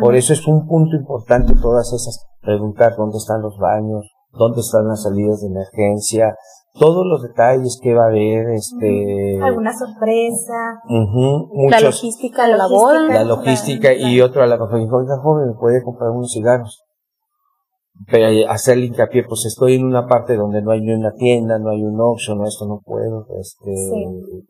por 0.00 0.14
eso 0.14 0.32
es 0.34 0.46
un 0.46 0.66
punto 0.68 0.96
importante 0.96 1.54
todas 1.54 1.92
esas, 1.94 2.26
preguntar 2.42 2.94
dónde 2.96 3.16
están 3.16 3.40
los 3.40 3.58
baños, 3.58 4.06
dónde 4.32 4.60
están 4.60 4.86
las 4.86 5.02
salidas 5.02 5.40
de 5.40 5.46
emergencia, 5.46 6.36
todos 6.78 7.06
los 7.06 7.22
detalles 7.22 7.80
que 7.82 7.94
va 7.94 8.04
a 8.04 8.08
haber, 8.08 8.50
este... 8.50 9.40
Alguna 9.42 9.72
sorpresa. 9.72 10.82
la 11.70 11.80
logística 11.80 12.46
de 12.46 12.56
la, 12.56 12.68
boda. 12.68 13.08
La 13.08 13.24
logística 13.24 13.94
y 13.94 14.20
otro 14.20 14.42
a 14.42 14.46
la 14.46 14.56
oiga 14.56 15.18
joven, 15.22 15.48
¿me 15.48 15.54
puede 15.54 15.82
comprar 15.82 16.10
unos 16.10 16.32
cigarros? 16.32 16.84
Pero 18.06 18.50
hacerle 18.50 18.86
hincapié, 18.86 19.24
pues 19.24 19.44
estoy 19.46 19.74
en 19.74 19.84
una 19.84 20.06
parte 20.06 20.36
donde 20.36 20.62
no 20.62 20.70
hay 20.70 20.80
ni 20.80 20.92
una 20.92 21.12
tienda, 21.12 21.58
no 21.58 21.70
hay 21.70 21.82
un 21.82 22.00
option, 22.00 22.38
no 22.38 22.46
esto 22.46 22.66
no 22.66 22.80
puedo, 22.84 23.26
este, 23.40 23.70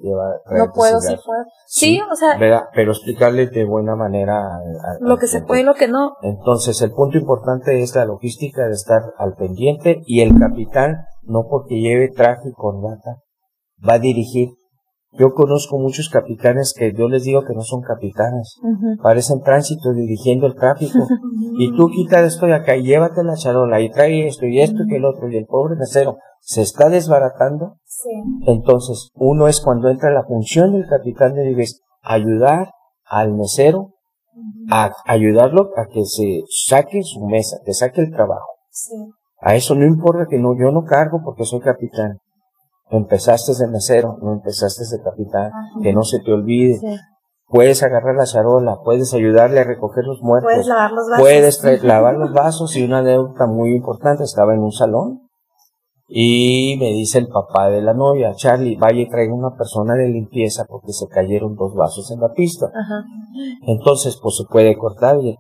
no 0.01 0.73
puedo, 0.75 1.01
sí 1.01 1.15
puedo. 1.25 1.45
Sí, 1.67 2.01
o 2.01 2.15
sea, 2.15 2.39
pero 2.75 2.93
explicarle 2.93 3.47
de 3.47 3.65
buena 3.65 3.97
manera 3.97 4.61
lo 5.01 5.17
que 5.17 5.27
se 5.27 5.43
puede 5.43 5.63
y 5.63 5.65
lo 5.65 5.75
que 5.75 5.89
no. 5.89 6.17
Entonces, 6.23 6.81
el 6.83 6.93
punto 6.93 7.19
importante 7.19 7.83
es 7.83 7.95
la 7.95 8.05
logística 8.05 8.67
de 8.67 8.73
estar 8.73 9.03
al 9.17 9.35
pendiente 9.35 10.03
y 10.07 10.21
el 10.21 10.39
capitán, 10.39 11.07
no 11.23 11.47
porque 11.49 11.81
lleve 11.81 12.11
traje 12.11 12.51
y 12.51 12.53
corbata, 12.53 13.23
va 13.87 13.95
a 13.95 13.99
dirigir 13.99 14.58
yo 15.13 15.33
conozco 15.33 15.79
muchos 15.79 16.11
capitanes 16.11 16.75
que 16.77 16.93
yo 16.93 17.09
les 17.09 17.25
digo 17.25 17.43
que 17.43 17.55
no 17.55 17.63
son 17.63 17.81
capitanes. 17.81 18.61
Parecen 19.03 19.41
tránsito 19.41 19.93
dirigiendo 19.93 20.47
el 20.47 20.55
tráfico. 20.55 20.99
y 21.59 21.75
tú 21.77 21.89
quita 21.89 22.21
esto 22.21 22.47
de 22.47 22.55
acá 22.55 22.77
y 22.77 22.83
llévate 22.83 23.25
la 23.25 23.35
charola 23.35 23.81
y 23.81 23.91
trae 23.91 24.27
esto 24.27 24.47
y 24.47 24.61
esto 24.61 24.83
y 24.87 24.95
el 24.95 25.05
otro. 25.05 25.29
Y 25.31 25.37
el 25.37 25.47
pobre 25.47 25.77
mesero 25.77 26.19
se 26.41 26.63
está 26.63 26.91
desbaratando. 26.91 27.79
Entonces, 28.47 29.11
uno 29.15 29.49
es 29.49 29.61
cuando 29.61 29.89
entra 29.89 30.11
la 30.11 30.25
función 30.25 30.73
del 30.73 30.87
capitán 30.87 31.35
de 31.35 31.45
dices, 31.45 31.81
ayudar 32.03 32.71
al 33.05 33.33
mesero 33.33 33.95
a 34.71 34.93
ayudarlo 35.07 35.71
a 35.77 35.87
que 35.87 36.05
se 36.05 36.43
saque 36.49 37.03
su 37.03 37.27
mesa, 37.27 37.59
que 37.65 37.73
saque 37.73 38.03
el 38.03 38.11
trabajo. 38.11 38.47
A 39.41 39.55
eso 39.55 39.75
no 39.75 39.85
importa 39.85 40.27
que 40.29 40.39
no, 40.39 40.57
yo 40.59 40.71
no 40.71 40.85
cargo 40.85 41.21
porque 41.25 41.45
soy 41.45 41.61
capitán. 41.61 42.19
Empezaste 42.91 43.53
de 43.55 43.70
mesero, 43.70 44.18
no 44.22 44.32
empezaste 44.32 44.84
de 44.91 45.03
capitán, 45.03 45.51
que 45.82 45.93
no 45.93 46.03
se 46.03 46.20
te 46.20 46.32
olvide. 46.32 46.80
Puedes 47.47 47.82
agarrar 47.82 48.14
la 48.14 48.24
charola, 48.24 48.76
puedes 48.84 49.14
ayudarle 49.14 49.61
a 49.61 49.64
recoger 49.64 50.05
los 50.05 50.20
muertos. 50.22 50.51
Puedes 50.53 50.66
lavar 50.66 50.93
los 50.93 51.09
vasos. 51.09 51.22
Puedes 51.22 51.84
lavar 51.84 52.14
los 52.14 52.32
vasos 52.32 52.76
y 52.76 52.84
una 52.84 52.99
anécdota 52.99 53.47
muy 53.47 53.74
importante, 53.74 54.24
estaba 54.24 54.55
en 54.55 54.61
un 54.61 54.72
salón 54.72 55.28
y 56.11 56.76
me 56.78 56.86
dice 56.86 57.18
el 57.18 57.28
papá 57.28 57.68
de 57.68 57.82
la 57.82 57.93
novia, 57.93 58.32
Charlie, 58.34 58.76
vaya 58.76 59.03
y 59.03 59.09
traiga 59.11 59.34
una 59.34 59.55
persona 59.57 59.95
de 59.95 60.09
limpieza 60.09 60.64
porque 60.66 60.95
se 60.95 61.07
cayeron 61.07 61.55
dos 61.55 61.74
vasos 61.74 62.11
en 62.11 62.20
la 62.20 62.32
pista. 62.32 62.70
Entonces, 63.66 64.18
pues 64.22 64.36
se 64.36 64.45
puede 64.45 64.74
cortar 64.78 65.18
y 65.22 65.36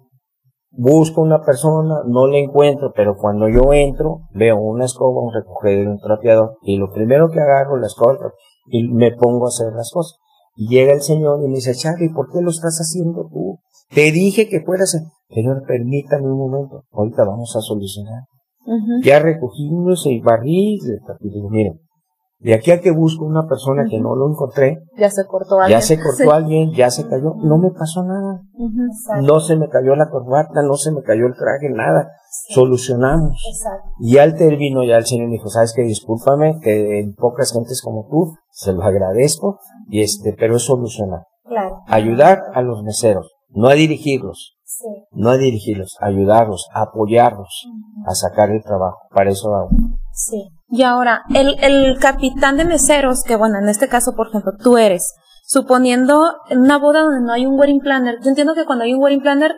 busco 0.70 1.22
una 1.22 1.42
persona, 1.42 2.02
no 2.06 2.26
la 2.26 2.38
encuentro, 2.38 2.92
pero 2.94 3.16
cuando 3.16 3.48
yo 3.48 3.72
entro, 3.72 4.22
veo 4.34 4.56
una 4.56 4.84
escoba, 4.84 5.22
un 5.22 5.32
recogedor, 5.32 5.88
un 5.88 5.98
trapeador, 5.98 6.56
y 6.62 6.76
lo 6.76 6.90
primero 6.92 7.28
que 7.30 7.40
agarro, 7.40 7.76
la 7.78 7.86
escoba, 7.86 8.32
y 8.66 8.88
me 8.88 9.12
pongo 9.12 9.46
a 9.46 9.48
hacer 9.48 9.72
las 9.74 9.90
cosas. 9.92 10.18
Y 10.56 10.68
llega 10.68 10.92
el 10.92 11.02
señor 11.02 11.40
y 11.42 11.48
me 11.48 11.56
dice, 11.56 11.74
Charlie, 11.74 12.12
¿por 12.12 12.30
qué 12.32 12.40
lo 12.42 12.50
estás 12.50 12.78
haciendo 12.78 13.28
tú? 13.32 13.58
Te 13.90 14.12
dije 14.12 14.48
que 14.48 14.60
fueras, 14.60 14.96
señor, 15.28 15.62
permítame 15.66 16.26
un 16.26 16.38
momento, 16.38 16.84
ahorita 16.92 17.24
vamos 17.24 17.54
a 17.56 17.60
solucionar. 17.60 18.24
Ya 19.02 19.18
recogimos 19.18 20.04
y 20.06 20.20
barrí, 20.20 20.78
y 21.20 21.30
digo, 21.30 21.48
miren, 21.48 21.80
de 22.40 22.54
aquí 22.54 22.70
a 22.70 22.80
que 22.80 22.92
busco 22.92 23.24
una 23.24 23.48
persona 23.48 23.84
que 23.90 23.98
no 23.98 24.14
lo 24.14 24.30
encontré, 24.30 24.84
ya 24.96 25.10
se 25.10 25.26
cortó 25.26 25.58
alguien, 25.58 25.78
ya 25.78 25.84
se 25.84 25.98
cortó 26.00 26.32
alguien, 26.32 26.72
ya 26.72 26.90
se 26.90 27.08
cayó, 27.08 27.34
no 27.36 27.58
me 27.58 27.70
pasó 27.70 28.04
nada. 28.04 28.42
No 29.22 29.40
se 29.40 29.56
me 29.56 29.68
cayó 29.68 29.96
la 29.96 30.08
corbata, 30.08 30.62
no 30.62 30.74
se 30.74 30.92
me 30.92 31.02
cayó 31.02 31.26
el 31.26 31.34
traje, 31.34 31.68
nada. 31.68 32.12
Solucionamos. 32.50 33.42
Y 33.98 34.18
al 34.18 34.36
término 34.36 34.84
ya 34.84 34.98
el 34.98 35.06
señor 35.06 35.30
dijo, 35.30 35.48
sabes 35.48 35.72
que 35.74 35.82
discúlpame, 35.82 36.60
que 36.60 37.00
en 37.00 37.14
pocas 37.14 37.52
gentes 37.52 37.82
como 37.82 38.06
tú, 38.08 38.36
se 38.52 38.72
lo 38.72 38.82
agradezco, 38.84 39.58
y 39.88 40.02
este, 40.02 40.34
pero 40.38 40.56
es 40.56 40.62
solucionar. 40.62 41.22
Ayudar 41.86 42.42
a 42.54 42.62
los 42.62 42.84
meseros, 42.84 43.32
no 43.48 43.68
a 43.68 43.74
dirigirlos. 43.74 44.54
No 45.10 45.30
a 45.30 45.38
dirigirlos, 45.38 45.96
ayudarlos, 46.00 46.68
apoyarlos 46.72 47.66
a 48.06 48.14
sacar 48.14 48.50
el 48.50 48.62
trabajo. 48.62 48.98
Para 49.10 49.30
eso 49.30 49.50
vamos. 49.50 49.72
Sí. 50.18 50.50
Y 50.68 50.82
ahora, 50.82 51.22
el, 51.32 51.56
el 51.62 51.96
capitán 52.00 52.56
de 52.56 52.64
meseros, 52.64 53.22
que 53.22 53.36
bueno, 53.36 53.58
en 53.58 53.68
este 53.68 53.88
caso, 53.88 54.14
por 54.16 54.28
ejemplo, 54.28 54.52
tú 54.60 54.76
eres, 54.76 55.14
suponiendo 55.46 56.34
en 56.50 56.58
una 56.58 56.76
boda 56.76 57.02
donde 57.02 57.24
no 57.24 57.32
hay 57.32 57.46
un 57.46 57.58
wedding 57.58 57.78
planner, 57.78 58.16
yo 58.20 58.28
entiendo 58.28 58.54
que 58.54 58.66
cuando 58.66 58.84
hay 58.84 58.94
un 58.94 59.02
wedding 59.02 59.20
planner, 59.20 59.52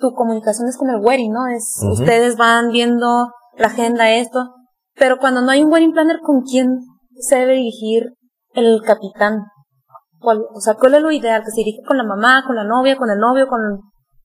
tu 0.00 0.14
comunicación 0.14 0.66
es 0.66 0.78
con 0.78 0.88
el 0.88 1.04
wedding, 1.04 1.30
¿no? 1.30 1.46
Es, 1.46 1.78
ustedes 1.82 2.38
van 2.38 2.70
viendo 2.70 3.32
la 3.58 3.66
agenda, 3.66 4.10
esto, 4.10 4.54
pero 4.94 5.18
cuando 5.18 5.42
no 5.42 5.50
hay 5.50 5.62
un 5.62 5.70
wedding 5.70 5.92
planner, 5.92 6.20
¿con 6.20 6.40
quién 6.40 6.80
se 7.20 7.36
debe 7.36 7.52
dirigir 7.52 8.14
el 8.54 8.80
capitán? 8.82 9.44
¿Cuál, 10.20 10.40
o 10.54 10.60
sea, 10.60 10.74
¿cuál 10.74 10.94
es 10.94 11.02
lo 11.02 11.10
ideal? 11.12 11.42
¿Que 11.44 11.50
se 11.50 11.60
dirige 11.60 11.82
con 11.86 11.98
la 11.98 12.04
mamá, 12.04 12.44
con 12.46 12.56
la 12.56 12.64
novia, 12.64 12.96
con 12.96 13.10
el 13.10 13.18
novio, 13.18 13.46
con, 13.46 13.60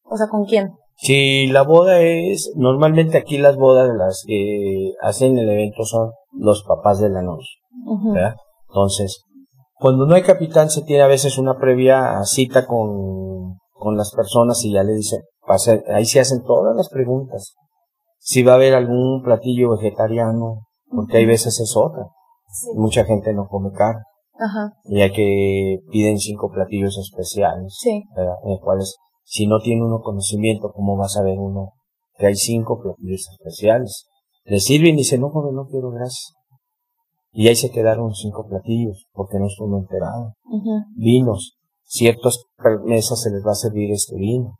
o 0.03 0.15
sea, 0.15 0.27
con 0.27 0.45
quién? 0.45 0.71
Si 0.99 1.47
la 1.47 1.61
boda 1.61 2.01
es, 2.01 2.51
normalmente 2.55 3.17
aquí 3.17 3.37
las 3.37 3.55
bodas 3.55 3.89
las 3.95 4.23
que 4.25 4.93
hacen 5.01 5.37
el 5.37 5.49
evento 5.49 5.83
son 5.83 6.11
los 6.33 6.63
papás 6.63 6.99
de 6.99 7.09
la 7.09 7.21
novia. 7.21 8.35
Entonces, 8.67 9.23
cuando 9.75 10.07
no 10.07 10.15
hay 10.15 10.23
capitán 10.23 10.69
se 10.69 10.81
tiene 10.81 11.03
a 11.03 11.07
veces 11.07 11.37
una 11.37 11.57
previa 11.59 12.23
cita 12.23 12.65
con, 12.65 13.57
con 13.73 13.95
las 13.95 14.11
personas 14.13 14.63
y 14.65 14.73
ya 14.73 14.83
le 14.83 14.93
dicen, 14.93 15.21
ahí 15.93 16.05
se 16.05 16.19
hacen 16.19 16.43
todas 16.43 16.75
las 16.75 16.89
preguntas. 16.89 17.53
Si 18.17 18.41
va 18.41 18.53
a 18.53 18.55
haber 18.55 18.73
algún 18.73 19.21
platillo 19.23 19.77
vegetariano, 19.77 20.65
porque 20.89 21.17
hay 21.17 21.25
veces 21.25 21.59
es 21.59 21.77
otra. 21.77 22.07
Mucha 22.75 23.05
gente 23.05 23.33
no 23.33 23.47
come 23.47 23.71
carne. 23.71 24.01
Ajá. 24.39 24.73
Ya 24.85 25.11
que 25.11 25.77
piden 25.91 26.17
cinco 26.17 26.49
platillos 26.51 26.97
especiales, 26.97 27.75
sí. 27.79 28.03
en 28.15 28.49
los 28.49 28.59
cuales 28.61 28.97
si 29.29 29.45
no 29.45 29.59
tiene 29.59 29.83
uno 29.83 29.99
conocimiento, 29.99 30.71
¿cómo 30.71 30.95
va 30.97 31.03
a 31.03 31.09
saber 31.09 31.37
uno 31.37 31.73
que 32.17 32.27
hay 32.27 32.35
cinco 32.35 32.79
platillos 32.79 33.27
especiales? 33.29 34.07
Le 34.45 34.61
sirven 34.61 34.93
y 34.93 34.99
dice, 34.99 35.17
no, 35.17 35.29
joven, 35.29 35.53
no 35.53 35.67
quiero 35.67 35.91
gracias. 35.91 36.33
Y 37.33 37.49
ahí 37.49 37.55
se 37.57 37.69
quedaron 37.69 38.15
cinco 38.15 38.47
platillos, 38.47 39.05
porque 39.11 39.37
no 39.37 39.47
estuvo 39.47 39.77
enterado. 39.77 40.31
Vinos. 40.95 41.57
Ciertas 41.83 42.41
mesas 42.85 43.21
se 43.21 43.29
les 43.29 43.45
va 43.45 43.51
a 43.51 43.55
servir 43.55 43.91
este 43.91 44.15
vino. 44.15 44.55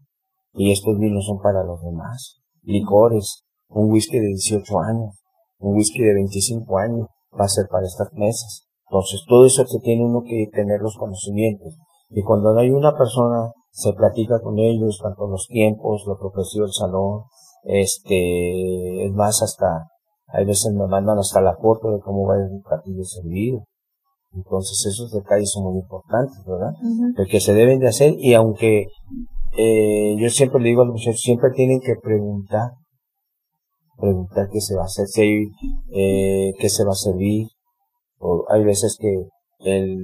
Y 0.53 0.73
estos 0.73 0.97
vinos 0.99 1.25
son 1.25 1.39
para 1.41 1.63
los 1.63 1.81
demás. 1.81 2.41
Licores. 2.63 3.45
Un 3.69 3.89
whisky 3.89 4.19
de 4.19 4.27
18 4.27 4.79
años. 4.81 5.15
Un 5.59 5.77
whisky 5.77 6.03
de 6.03 6.13
25 6.13 6.77
años. 6.77 7.07
Va 7.39 7.45
a 7.45 7.49
ser 7.49 7.67
para 7.71 7.87
estas 7.87 8.11
mesas. 8.11 8.67
Entonces, 8.89 9.23
todo 9.25 9.45
eso 9.45 9.65
se 9.65 9.79
tiene 9.79 10.03
uno 10.03 10.23
que 10.23 10.47
tener 10.51 10.81
los 10.81 10.97
conocimientos. 10.97 11.73
Y 12.09 12.21
cuando 12.21 12.53
no 12.53 12.59
hay 12.59 12.69
una 12.69 12.97
persona 12.97 13.53
se 13.77 13.93
platica 13.93 14.39
con 14.41 14.57
ellos, 14.57 14.99
tanto 15.03 15.27
los 15.27 15.45
tiempos, 15.47 16.03
lo 16.07 16.17
que 16.17 16.25
ofreció 16.25 16.65
el 16.65 16.73
salón, 16.73 17.25
este, 17.63 19.05
es 19.05 19.13
más 19.13 19.43
hasta, 19.43 19.85
hay 20.33 20.45
veces 20.45 20.73
me 20.73 20.87
mandan 20.87 21.19
hasta 21.19 21.41
la 21.41 21.55
foto 21.55 21.91
de 21.91 21.99
cómo 21.99 22.25
va 22.25 22.37
el 22.37 22.59
platillo 22.67 23.03
servido. 23.03 23.65
Entonces 24.33 24.83
esos 24.91 25.11
detalles 25.11 25.51
son 25.51 25.65
muy 25.65 25.79
importantes, 25.79 26.43
¿verdad? 26.47 26.73
que 27.29 27.39
se 27.39 27.53
deben 27.53 27.77
de 27.77 27.87
hacer 27.87 28.15
y 28.17 28.33
aunque 28.33 28.87
eh, 29.55 30.15
yo 30.17 30.29
siempre 30.31 30.59
le 30.59 30.69
digo 30.69 30.81
a 30.81 30.85
los 30.85 30.93
muchachos, 30.93 31.21
siempre 31.21 31.51
tienen 31.51 31.79
que 31.79 31.93
preguntar, 32.01 32.71
preguntar 33.95 34.49
qué 34.51 34.59
se 34.59 34.75
va 34.75 34.81
a 34.81 34.85
hacer, 34.85 35.05
si 35.05 35.51
eh, 35.93 36.51
qué 36.59 36.69
se 36.69 36.83
va 36.83 36.93
a 36.93 36.95
servir, 36.95 37.47
o 38.17 38.43
hay 38.49 38.63
veces 38.63 38.97
que 38.99 39.13
el 39.59 40.03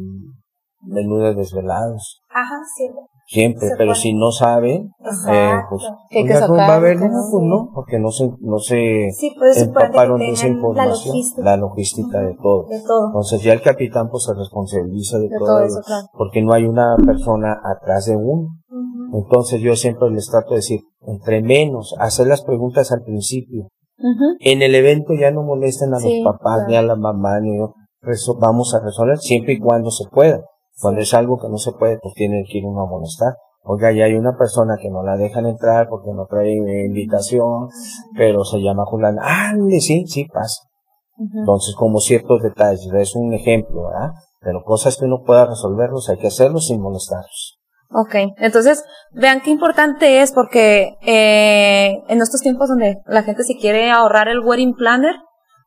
menú 0.83 1.17
de 1.17 1.33
desvelados. 1.33 2.21
Ajá, 2.29 2.59
cierto. 2.77 3.12
Siempre, 3.25 3.69
pero 3.77 3.95
si 3.95 4.13
no 4.13 4.31
saben, 4.31 4.91
eh, 5.29 5.53
pues, 5.69 5.83
va 6.51 6.65
a 6.65 6.75
haber, 6.75 6.99
no, 6.99 7.07
pues 7.31 7.43
no, 7.43 7.71
porque 7.73 7.97
no 7.97 8.11
se, 8.11 8.29
no 8.41 8.59
se 8.59 9.09
empaparon 9.55 10.19
de 10.19 10.31
esa 10.31 10.47
información, 10.47 11.15
la 11.37 11.55
logística, 11.55 12.19
de, 12.19 12.35
todo. 12.41 12.67
Entonces 12.69 13.41
ya 13.41 13.53
el 13.53 13.61
capitán 13.61 14.09
pues 14.09 14.23
se 14.23 14.33
responsabiliza 14.33 15.19
de, 15.19 15.29
todo, 15.39 15.63
eso, 15.63 15.79
porque 16.17 16.41
no 16.41 16.53
hay 16.53 16.65
una 16.65 16.95
persona 16.97 17.59
atrás 17.63 18.05
de 18.05 18.17
uno. 18.17 18.49
Entonces 19.13 19.61
yo 19.61 19.75
siempre 19.75 20.09
les 20.09 20.29
trato 20.29 20.49
de 20.49 20.57
decir, 20.57 20.81
entre 21.07 21.41
menos, 21.41 21.95
hacer 21.99 22.27
las 22.27 22.43
preguntas 22.43 22.91
al 22.91 23.03
principio. 23.03 23.69
En 24.39 24.61
el 24.61 24.75
evento 24.75 25.13
ya 25.17 25.31
no 25.31 25.43
molesten 25.43 25.93
a 25.93 25.99
los 25.99 26.13
papás, 26.25 26.65
ni 26.67 26.75
a 26.75 26.81
la 26.81 26.97
mamá, 26.97 27.39
ni 27.39 27.57
vamos 28.39 28.75
a 28.75 28.83
resolver 28.83 29.17
siempre 29.17 29.53
y 29.53 29.59
cuando 29.59 29.91
se 29.91 30.03
pueda 30.11 30.41
Cuando 30.81 31.01
es 31.01 31.13
algo 31.13 31.39
que 31.39 31.49
no 31.49 31.57
se 31.57 31.71
puede, 31.73 31.99
pues 32.01 32.13
tiene 32.15 32.43
que 32.49 32.57
ir 32.57 32.65
uno 32.65 32.81
a 32.81 32.89
molestar. 32.89 33.33
Oiga, 33.65 33.91
ya 33.93 34.05
hay 34.05 34.15
una 34.15 34.35
persona 34.37 34.75
que 34.81 34.89
no 34.89 35.03
la 35.03 35.15
dejan 35.15 35.45
entrar 35.45 35.87
porque 35.87 36.11
no 36.13 36.25
trae 36.25 36.51
invitación, 36.85 37.69
pero 38.15 38.43
se 38.43 38.59
llama 38.59 38.85
Julián. 38.85 39.17
Ah, 39.21 39.53
sí, 39.79 40.05
sí, 40.05 40.25
pasa. 40.25 40.63
Entonces, 41.17 41.75
como 41.75 41.99
ciertos 41.99 42.41
detalles, 42.41 42.89
es 42.93 43.15
un 43.15 43.33
ejemplo, 43.33 43.83
¿verdad? 43.87 44.11
Pero 44.41 44.63
cosas 44.63 44.97
que 44.97 45.05
uno 45.05 45.23
pueda 45.25 45.45
resolverlos, 45.45 46.09
hay 46.09 46.17
que 46.17 46.27
hacerlos 46.27 46.67
sin 46.67 46.81
molestarlos. 46.81 47.59
Ok, 47.95 48.15
entonces 48.37 48.83
vean 49.11 49.41
qué 49.41 49.51
importante 49.51 50.21
es 50.21 50.31
porque 50.31 50.97
eh, 51.03 52.01
en 52.07 52.21
estos 52.21 52.41
tiempos 52.41 52.67
donde 52.67 52.97
la 53.05 53.21
gente 53.21 53.43
se 53.43 53.55
quiere 53.55 53.91
ahorrar 53.91 54.27
el 54.27 54.39
wedding 54.39 54.73
planner, 54.73 55.15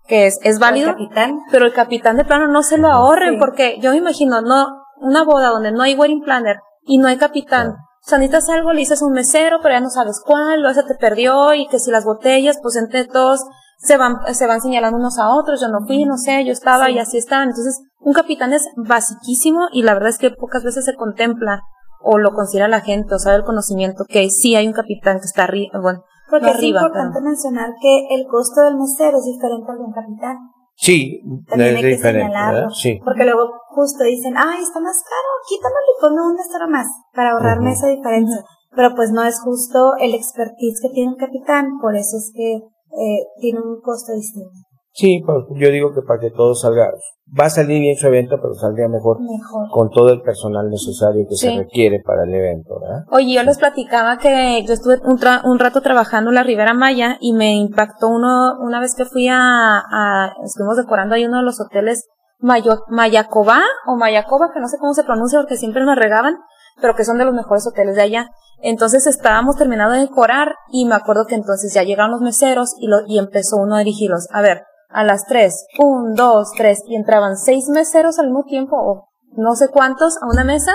que 0.08 0.26
es, 0.26 0.40
es 0.42 0.58
válido, 0.58 0.90
El 0.90 0.96
capitán. 0.96 1.38
pero 1.52 1.66
el 1.66 1.72
capitán 1.72 2.16
de 2.16 2.24
plano 2.24 2.48
no 2.48 2.62
se 2.64 2.78
lo 2.78 2.88
ahorren 2.88 3.38
porque 3.38 3.78
yo 3.80 3.92
me 3.92 3.98
imagino, 3.98 4.40
no, 4.40 4.66
una 5.00 5.24
boda 5.24 5.50
donde 5.50 5.72
no 5.72 5.82
hay 5.82 5.94
wedding 5.94 6.22
planner 6.22 6.58
y 6.84 6.98
no 6.98 7.08
hay 7.08 7.16
capitán. 7.16 7.70
O 7.70 8.08
sea, 8.08 8.18
necesitas 8.18 8.48
algo, 8.50 8.72
le 8.72 8.80
dices 8.80 9.02
a 9.02 9.06
un 9.06 9.12
mesero, 9.12 9.58
pero 9.62 9.74
ya 9.74 9.80
no 9.80 9.90
sabes 9.90 10.22
cuál, 10.24 10.64
o 10.64 10.68
ese 10.68 10.84
te 10.84 10.94
perdió, 10.94 11.54
y 11.54 11.66
que 11.66 11.80
si 11.80 11.90
las 11.90 12.04
botellas, 12.04 12.58
pues 12.62 12.76
entre 12.76 13.04
todos 13.06 13.44
se 13.78 13.96
van, 13.96 14.18
se 14.32 14.46
van 14.46 14.60
señalando 14.60 14.98
unos 14.98 15.18
a 15.18 15.28
otros, 15.28 15.60
yo 15.60 15.68
no 15.68 15.86
fui, 15.86 16.04
no 16.04 16.16
sé, 16.16 16.44
yo 16.44 16.52
estaba 16.52 16.88
y 16.90 16.98
así 16.98 17.18
están. 17.18 17.48
Entonces, 17.48 17.80
un 18.00 18.12
capitán 18.12 18.52
es 18.52 18.68
basiquísimo 18.76 19.66
y 19.72 19.82
la 19.82 19.94
verdad 19.94 20.10
es 20.10 20.18
que 20.18 20.30
pocas 20.30 20.62
veces 20.62 20.84
se 20.84 20.94
contempla 20.94 21.62
o 22.00 22.18
lo 22.18 22.32
considera 22.32 22.68
la 22.68 22.80
gente 22.80 23.14
o 23.14 23.18
sabe 23.18 23.38
el 23.38 23.44
conocimiento 23.44 24.04
que 24.08 24.30
sí 24.30 24.54
hay 24.54 24.66
un 24.66 24.72
capitán 24.72 25.18
que 25.18 25.26
está 25.26 25.44
arriba, 25.44 25.80
bueno, 25.80 26.04
Porque 26.30 26.46
no 26.46 26.52
es 26.52 26.58
arriba, 26.58 26.80
importante 26.82 27.20
mencionar 27.20 27.74
que 27.80 28.06
el 28.10 28.26
costo 28.28 28.60
del 28.62 28.76
mesero 28.76 29.18
es 29.18 29.24
diferente 29.24 29.70
al 29.70 29.78
de 29.78 29.84
un 29.84 29.92
capitán. 29.92 30.36
Sí, 30.76 31.22
También 31.48 31.70
es 31.70 31.76
hay 31.76 31.82
que 31.82 31.96
diferente. 31.96 32.36
Sí. 32.74 33.00
Porque 33.02 33.24
luego 33.24 33.50
justo 33.68 34.04
dicen, 34.04 34.34
ay, 34.36 34.62
está 34.62 34.78
más 34.80 35.02
caro, 35.02 35.28
quítamelo 35.48 35.88
y 35.88 36.00
ponme 36.00 36.20
un 36.20 36.34
mesero 36.34 36.68
más 36.68 36.86
para 37.14 37.32
ahorrarme 37.32 37.72
esa 37.72 37.88
diferencia. 37.88 38.44
Pero 38.74 38.94
pues 38.94 39.10
no 39.10 39.24
es 39.24 39.40
justo 39.40 39.94
el 39.98 40.14
expertise 40.14 40.80
que 40.82 40.90
tiene 40.90 41.12
un 41.12 41.16
capitán, 41.16 41.78
por 41.80 41.96
eso 41.96 42.18
es 42.18 42.30
que 42.34 42.56
eh, 42.56 43.26
tiene 43.40 43.60
un 43.60 43.80
costo 43.80 44.12
distinto. 44.12 44.52
Sí, 44.96 45.22
pues 45.26 45.44
yo 45.60 45.70
digo 45.70 45.92
que 45.94 46.00
para 46.00 46.18
que 46.20 46.30
todo 46.30 46.54
salga, 46.54 46.90
va 47.38 47.44
a 47.46 47.50
salir 47.50 47.80
bien 47.80 47.96
su 47.96 48.06
evento, 48.06 48.36
pero 48.40 48.54
saldría 48.54 48.88
mejor 48.88 49.18
Mejor. 49.20 49.68
con 49.70 49.90
todo 49.90 50.08
el 50.08 50.22
personal 50.22 50.70
necesario 50.70 51.26
que 51.28 51.34
Sí. 51.36 51.48
se 51.50 51.56
requiere 51.58 52.00
para 52.00 52.24
el 52.24 52.32
evento, 52.34 52.80
¿verdad? 52.80 53.04
Oye, 53.10 53.34
yo 53.34 53.42
les 53.42 53.58
platicaba 53.58 54.16
que 54.16 54.64
yo 54.66 54.72
estuve 54.72 54.98
un, 55.04 55.18
tra- 55.18 55.42
un 55.44 55.58
rato 55.58 55.82
trabajando 55.82 56.30
en 56.30 56.36
la 56.36 56.44
Ribera 56.44 56.72
Maya 56.72 57.18
y 57.20 57.34
me 57.34 57.54
impactó 57.56 58.08
uno, 58.08 58.58
una 58.60 58.80
vez 58.80 58.94
que 58.94 59.04
fui 59.04 59.28
a, 59.28 59.36
a 59.38 60.32
estuvimos 60.42 60.78
decorando 60.78 61.14
ahí 61.14 61.26
uno 61.26 61.38
de 61.40 61.44
los 61.44 61.60
hoteles 61.60 62.08
Mayo, 62.38 62.80
Mayacobá 62.88 63.60
o 63.86 63.96
Mayacoba, 63.96 64.50
que 64.54 64.60
no 64.60 64.68
sé 64.68 64.78
cómo 64.78 64.94
se 64.94 65.04
pronuncia 65.04 65.38
porque 65.40 65.56
siempre 65.56 65.84
nos 65.84 65.96
regaban, 65.96 66.36
pero 66.80 66.94
que 66.94 67.04
son 67.04 67.18
de 67.18 67.24
los 67.26 67.34
mejores 67.34 67.66
hoteles 67.66 67.96
de 67.96 68.02
allá. 68.02 68.30
Entonces 68.62 69.06
estábamos 69.06 69.56
terminando 69.56 69.92
de 69.94 70.00
decorar 70.00 70.54
y 70.70 70.86
me 70.86 70.94
acuerdo 70.94 71.26
que 71.26 71.34
entonces 71.34 71.74
ya 71.74 71.82
llegaron 71.82 72.12
los 72.12 72.22
meseros 72.22 72.74
y, 72.78 72.86
lo, 72.88 73.00
y 73.06 73.18
empezó 73.18 73.56
uno 73.58 73.74
a 73.74 73.80
dirigirlos. 73.80 74.28
A 74.32 74.40
ver, 74.40 74.62
a 74.88 75.04
las 75.04 75.26
tres, 75.26 75.66
un, 75.78 76.14
dos, 76.14 76.52
tres, 76.56 76.82
y 76.86 76.96
entraban 76.96 77.36
seis 77.36 77.68
meseros 77.68 78.18
al 78.18 78.26
mismo 78.26 78.44
tiempo 78.44 78.76
o 78.76 79.08
no 79.36 79.54
sé 79.54 79.68
cuántos 79.68 80.16
a 80.22 80.26
una 80.26 80.44
mesa 80.44 80.72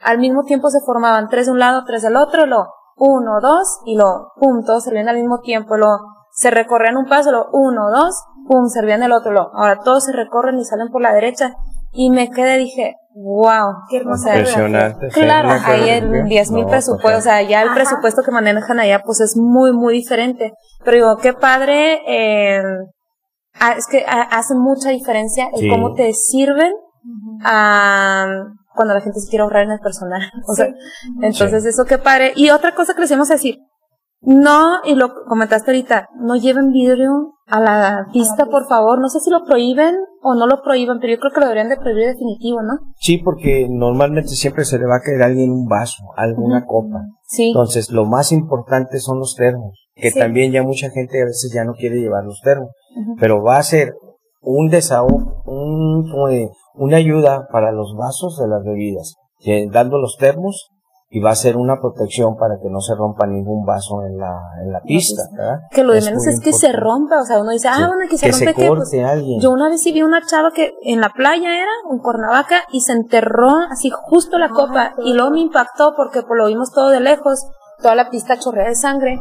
al 0.00 0.18
mismo 0.18 0.44
tiempo 0.44 0.70
se 0.70 0.80
formaban 0.80 1.28
tres 1.28 1.46
de 1.46 1.52
un 1.52 1.58
lado, 1.58 1.84
tres 1.86 2.02
del 2.02 2.16
otro, 2.16 2.46
lo 2.46 2.66
uno, 2.96 3.40
dos, 3.40 3.80
y 3.84 3.96
lo 3.96 4.32
pum, 4.36 4.64
todos 4.64 4.84
servían 4.84 5.08
al 5.08 5.16
mismo 5.16 5.40
tiempo, 5.40 5.76
lo 5.76 5.98
se 6.32 6.50
recorrían 6.50 6.96
un 6.96 7.06
paso, 7.06 7.32
lo 7.32 7.48
uno, 7.52 7.90
dos, 7.90 8.14
pum, 8.48 8.68
servían 8.68 9.02
el 9.02 9.12
otro, 9.12 9.32
lo 9.32 9.50
ahora 9.54 9.80
todos 9.84 10.04
se 10.04 10.12
recorren 10.12 10.58
y 10.58 10.64
salen 10.64 10.88
por 10.88 11.02
la 11.02 11.12
derecha, 11.12 11.54
y 11.92 12.10
me 12.10 12.30
quedé, 12.30 12.56
dije, 12.56 12.94
wow, 13.14 13.74
Qué 13.88 13.98
hermosa 13.98 14.36
Impresionante. 14.36 15.10
sí, 15.10 15.20
Claro, 15.20 15.50
ahí 15.50 15.88
el 15.90 16.24
10 16.24 16.50
mil 16.52 16.64
No, 16.64 16.70
presupuesto, 16.70 17.02
pues, 17.02 17.18
o 17.18 17.20
sea, 17.20 17.42
ya 17.42 17.62
el 17.62 17.68
Ajá. 17.68 17.74
presupuesto 17.74 18.22
que 18.22 18.30
manejan 18.30 18.78
allá, 18.78 19.02
pues 19.04 19.20
es 19.20 19.36
muy, 19.36 19.72
muy 19.72 19.94
diferente. 19.94 20.52
Pero 20.84 20.96
digo, 20.96 21.16
qué 21.16 21.32
padre, 21.32 22.00
eh, 22.06 22.62
es 23.76 23.86
que 23.86 24.04
ah, 24.06 24.28
hace 24.30 24.54
mucha 24.54 24.90
diferencia 24.90 25.48
el 25.54 25.60
Sí. 25.60 25.68
cómo 25.68 25.94
te 25.94 26.12
sirven 26.12 26.72
a 27.44 28.26
cuando 28.74 28.94
la 28.94 29.00
gente 29.00 29.20
se 29.20 29.28
quiere 29.28 29.42
ahorrar 29.42 29.64
en 29.64 29.72
el 29.72 29.80
personal. 29.80 30.20
O 30.48 30.54
sea, 30.54 30.68
entonces 31.22 31.64
eso 31.66 31.84
qué 31.84 31.98
padre. 31.98 32.32
Y 32.36 32.50
otra 32.50 32.74
cosa 32.74 32.94
que 32.94 33.00
les 33.02 33.10
íbamos 33.10 33.30
a 33.30 33.34
decir, 33.34 33.58
no, 34.22 34.78
y 34.84 34.94
lo 34.94 35.24
comentaste 35.26 35.70
ahorita, 35.70 36.08
no 36.20 36.36
lleven 36.36 36.72
vidrio 36.72 37.34
a 37.46 37.58
la 37.60 38.06
pista, 38.12 38.46
por 38.46 38.68
favor. 38.68 39.00
No 39.00 39.08
sé 39.08 39.18
si 39.20 39.30
lo 39.30 39.44
prohíben 39.44 39.96
o 40.22 40.34
no 40.34 40.46
lo 40.46 40.62
prohíben, 40.62 40.98
pero 41.00 41.14
yo 41.14 41.18
creo 41.20 41.32
que 41.32 41.40
lo 41.40 41.46
deberían 41.46 41.70
de 41.70 41.78
prohibir 41.78 42.06
definitivo, 42.06 42.62
¿no? 42.62 42.74
Sí, 43.00 43.18
porque 43.18 43.66
normalmente 43.70 44.28
siempre 44.30 44.64
se 44.64 44.78
le 44.78 44.84
va 44.86 44.96
a 44.96 45.00
caer 45.00 45.22
a 45.22 45.26
alguien 45.26 45.50
un 45.50 45.66
vaso, 45.66 46.04
alguna 46.16 46.64
copa. 46.66 47.00
Sí. 47.24 47.48
Entonces, 47.48 47.90
lo 47.90 48.04
más 48.04 48.30
importante 48.30 48.98
son 48.98 49.18
los 49.18 49.34
termos, 49.36 49.88
que 49.94 50.10
Sí. 50.10 50.18
también 50.18 50.52
ya 50.52 50.62
mucha 50.62 50.90
gente 50.90 51.20
a 51.22 51.24
veces 51.24 51.50
ya 51.54 51.64
no 51.64 51.72
quiere 51.72 51.96
llevar 51.96 52.24
los 52.24 52.40
termos, 52.42 52.68
Pero 53.18 53.42
va 53.42 53.56
a 53.56 53.62
ser 53.62 53.94
un 54.42 54.68
desahogo, 54.68 55.42
un, 55.44 56.10
como 56.10 56.28
de- 56.28 56.50
una 56.74 56.96
ayuda 56.96 57.46
para 57.52 57.72
los 57.72 57.94
vasos 57.96 58.38
de 58.38 58.48
las 58.48 58.62
bebidas, 58.64 59.14
dando 59.70 59.98
los 59.98 60.16
termos 60.18 60.70
y 61.12 61.18
va 61.20 61.30
a 61.30 61.34
ser 61.34 61.56
una 61.56 61.80
protección 61.80 62.36
para 62.36 62.54
que 62.62 62.70
no 62.70 62.80
se 62.80 62.94
rompa 62.94 63.26
ningún 63.26 63.64
vaso 63.66 64.02
en 64.06 64.16
la, 64.16 64.32
en 64.64 64.70
la 64.72 64.80
pista, 64.80 65.22
¿verdad? 65.36 65.58
Que 65.72 65.82
lo 65.82 65.92
de 65.92 65.98
Es 65.98 66.04
menos 66.04 66.24
es 66.28 66.40
que 66.40 66.52
se 66.52 66.70
rompa, 66.72 67.20
o 67.20 67.24
sea, 67.24 67.40
uno 67.40 67.50
dice, 67.50 67.66
ah, 67.68 67.74
Sí. 67.78 67.82
bueno, 67.84 68.08
que 68.08 68.16
se 68.16 68.26
que 68.26 68.32
rompe 68.32 68.46
se 68.46 68.54
pues, 68.54 68.68
corte 68.68 69.04
alguien. 69.04 69.40
Yo 69.40 69.50
una 69.50 69.68
vez 69.68 69.82
sí 69.82 69.92
vi 69.92 70.02
una 70.02 70.22
chava 70.24 70.52
que 70.54 70.72
en 70.84 71.00
la 71.00 71.10
playa 71.10 71.52
era, 71.60 71.70
en 71.90 71.98
Cuernavaca, 71.98 72.62
y 72.72 72.82
se 72.82 72.92
enterró 72.92 73.50
así 73.72 73.90
justo 73.90 74.38
la 74.38 74.46
Ah, 74.46 74.50
copa. 74.54 74.94
Y 75.04 75.12
luego 75.14 75.32
me 75.32 75.40
impactó 75.40 75.94
porque 75.96 76.22
pues, 76.22 76.38
lo 76.38 76.46
vimos 76.46 76.70
todo 76.72 76.90
de 76.90 77.00
lejos, 77.00 77.44
toda 77.82 77.96
la 77.96 78.08
pista 78.08 78.38
chorrea 78.38 78.68
de 78.68 78.76
sangre. 78.76 79.20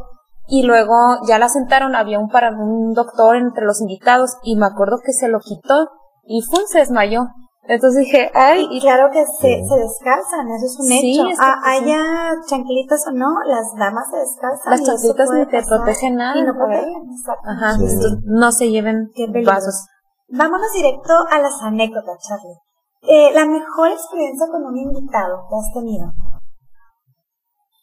Y 0.50 0.64
luego 0.64 0.95
ya 1.28 1.38
la 1.38 1.47
sentaron, 1.47 1.95
había 1.95 2.20
un, 2.20 2.28
para, 2.30 2.50
un 2.52 2.93
doctor 2.93 3.36
entre 3.36 3.66
los 3.66 3.82
invitados, 3.82 4.36
y 4.43 4.56
me 4.56 4.66
acuerdo 4.66 4.97
que 5.06 5.14
se 5.14 5.28
lo 5.28 5.39
quitó, 5.39 5.89
y 6.24 6.41
fue, 6.41 6.66
se 6.68 6.80
desmayó. 6.80 7.28
Entonces 7.68 8.06
dije, 8.06 8.32
ay, 8.34 8.66
Y 8.72 8.82
claro 8.82 9.10
que 9.14 9.24
se, 9.39 9.62
se 9.64 9.76
descalzan, 9.76 10.47
eso 10.50 10.66
es 10.66 10.80
un 10.80 10.86
Sí, 10.88 11.12
hecho. 11.14 11.28
es 11.30 11.38
que 11.38 11.45
Ah, 11.45 11.56
pues, 11.62 11.78
sí. 11.78 11.84
haya 11.86 12.02
chanclitas 12.47 13.08
o 13.08 13.12
no, 13.12 13.28
las 13.45 13.76
damas 13.78 14.10
se 14.10 14.18
descalzan. 14.18 14.72
las 14.72 14.84
chanclitas 14.84 15.30
ni 15.32 15.45
te 15.45 15.62
protegen 15.68 16.16
nada. 16.16 16.36
Y 16.39 16.43
no 16.43 16.54
protegen, 16.56 17.04
exacto. 17.12 17.47
Ajá, 17.47 17.74
Sí. 17.78 18.18
no 18.26 18.52
se 18.52 18.72
lleven 18.72 19.12
vasos. 19.45 19.86
Vámonos 20.30 20.74
directo 20.74 21.14
a 21.30 21.38
las 21.39 21.62
anécdotas, 21.62 22.18
Charlie. 22.28 22.58
Eh, 23.04 23.32
la 23.36 23.45
mejor 23.45 23.89
experiencia 23.91 24.47
con 24.52 24.66
un 24.66 24.76
invitado 24.78 25.45
que 25.47 25.56
has 25.56 25.72
tenido. 25.74 26.12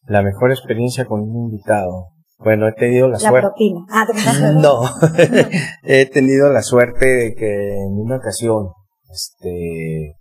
La 0.09 0.23
mejor 0.23 0.51
experiencia 0.51 1.07
con 1.07 1.21
un 1.21 1.37
invitado. 1.37 2.07
Bueno, 2.39 2.69
he 2.69 2.73
tenido 2.73 3.07
la, 3.09 3.15
La 3.15 3.19
suerte. 3.19 3.41
propina. 3.49 3.87
Ah, 3.91 4.07
No, 4.61 4.83
he 5.83 6.07
tenido 6.07 6.53
la 6.53 6.63
suerte 6.63 7.07
de 7.07 7.35
que 7.35 7.83
en 7.83 7.99
una 7.99 8.17
ocasión, 8.17 8.71
este, 9.11 10.17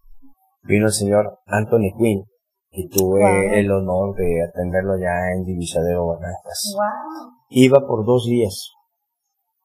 vino 0.64 0.86
el 0.88 0.94
señor 0.94 1.40
Anthony 1.46 1.92
Quinn 1.98 2.24
y 2.72 2.88
tuve 2.90 3.20
Wow. 3.22 3.54
el 3.54 3.72
honor 3.72 4.16
de 4.16 4.44
atenderlo 4.44 4.98
ya 4.98 5.32
en 5.36 5.44
Divisadero 5.44 6.08
Barrancas. 6.08 6.74
wow. 6.76 7.32
Iba 7.50 7.86
por 7.88 8.06
dos 8.06 8.26
días 8.26 8.72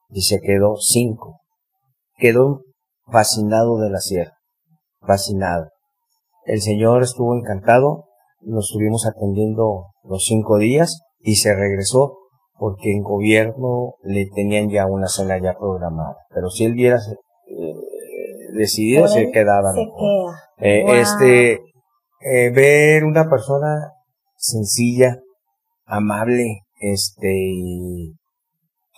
y 0.09 0.21
se 0.21 0.39
quedó 0.41 0.75
cinco. 0.77 1.39
Quedó 2.17 2.61
fascinado 3.11 3.77
de 3.79 3.89
la 3.89 3.99
sierra, 3.99 4.33
fascinado. 5.01 5.69
El 6.45 6.61
señor 6.61 7.01
estuvo 7.03 7.35
encantado, 7.35 8.05
nos 8.41 8.69
estuvimos 8.69 9.05
atendiendo 9.07 9.85
los 10.03 10.25
cinco 10.25 10.57
días 10.57 11.01
y 11.19 11.35
se 11.35 11.53
regresó 11.55 12.17
porque 12.61 12.91
en 12.91 13.01
gobierno 13.01 13.95
le 14.03 14.27
tenían 14.35 14.69
ya 14.69 14.85
una 14.85 15.07
cena 15.07 15.39
ya 15.41 15.57
programada. 15.57 16.15
Pero 16.29 16.47
si 16.51 16.65
él 16.65 16.73
hubiera 16.73 16.97
eh, 16.97 17.73
decidido, 18.53 19.07
se 19.07 19.31
quedaba. 19.31 19.73
Se 19.73 19.79
queda. 19.79 20.39
Eh, 20.59 20.83
Wow. 20.85 20.93
Este, 20.93 21.53
eh, 22.19 22.51
ver 22.53 23.03
una 23.03 23.27
persona 23.27 23.93
sencilla, 24.35 25.17
amable, 25.87 26.59
este, 26.79 27.33
y 27.33 28.13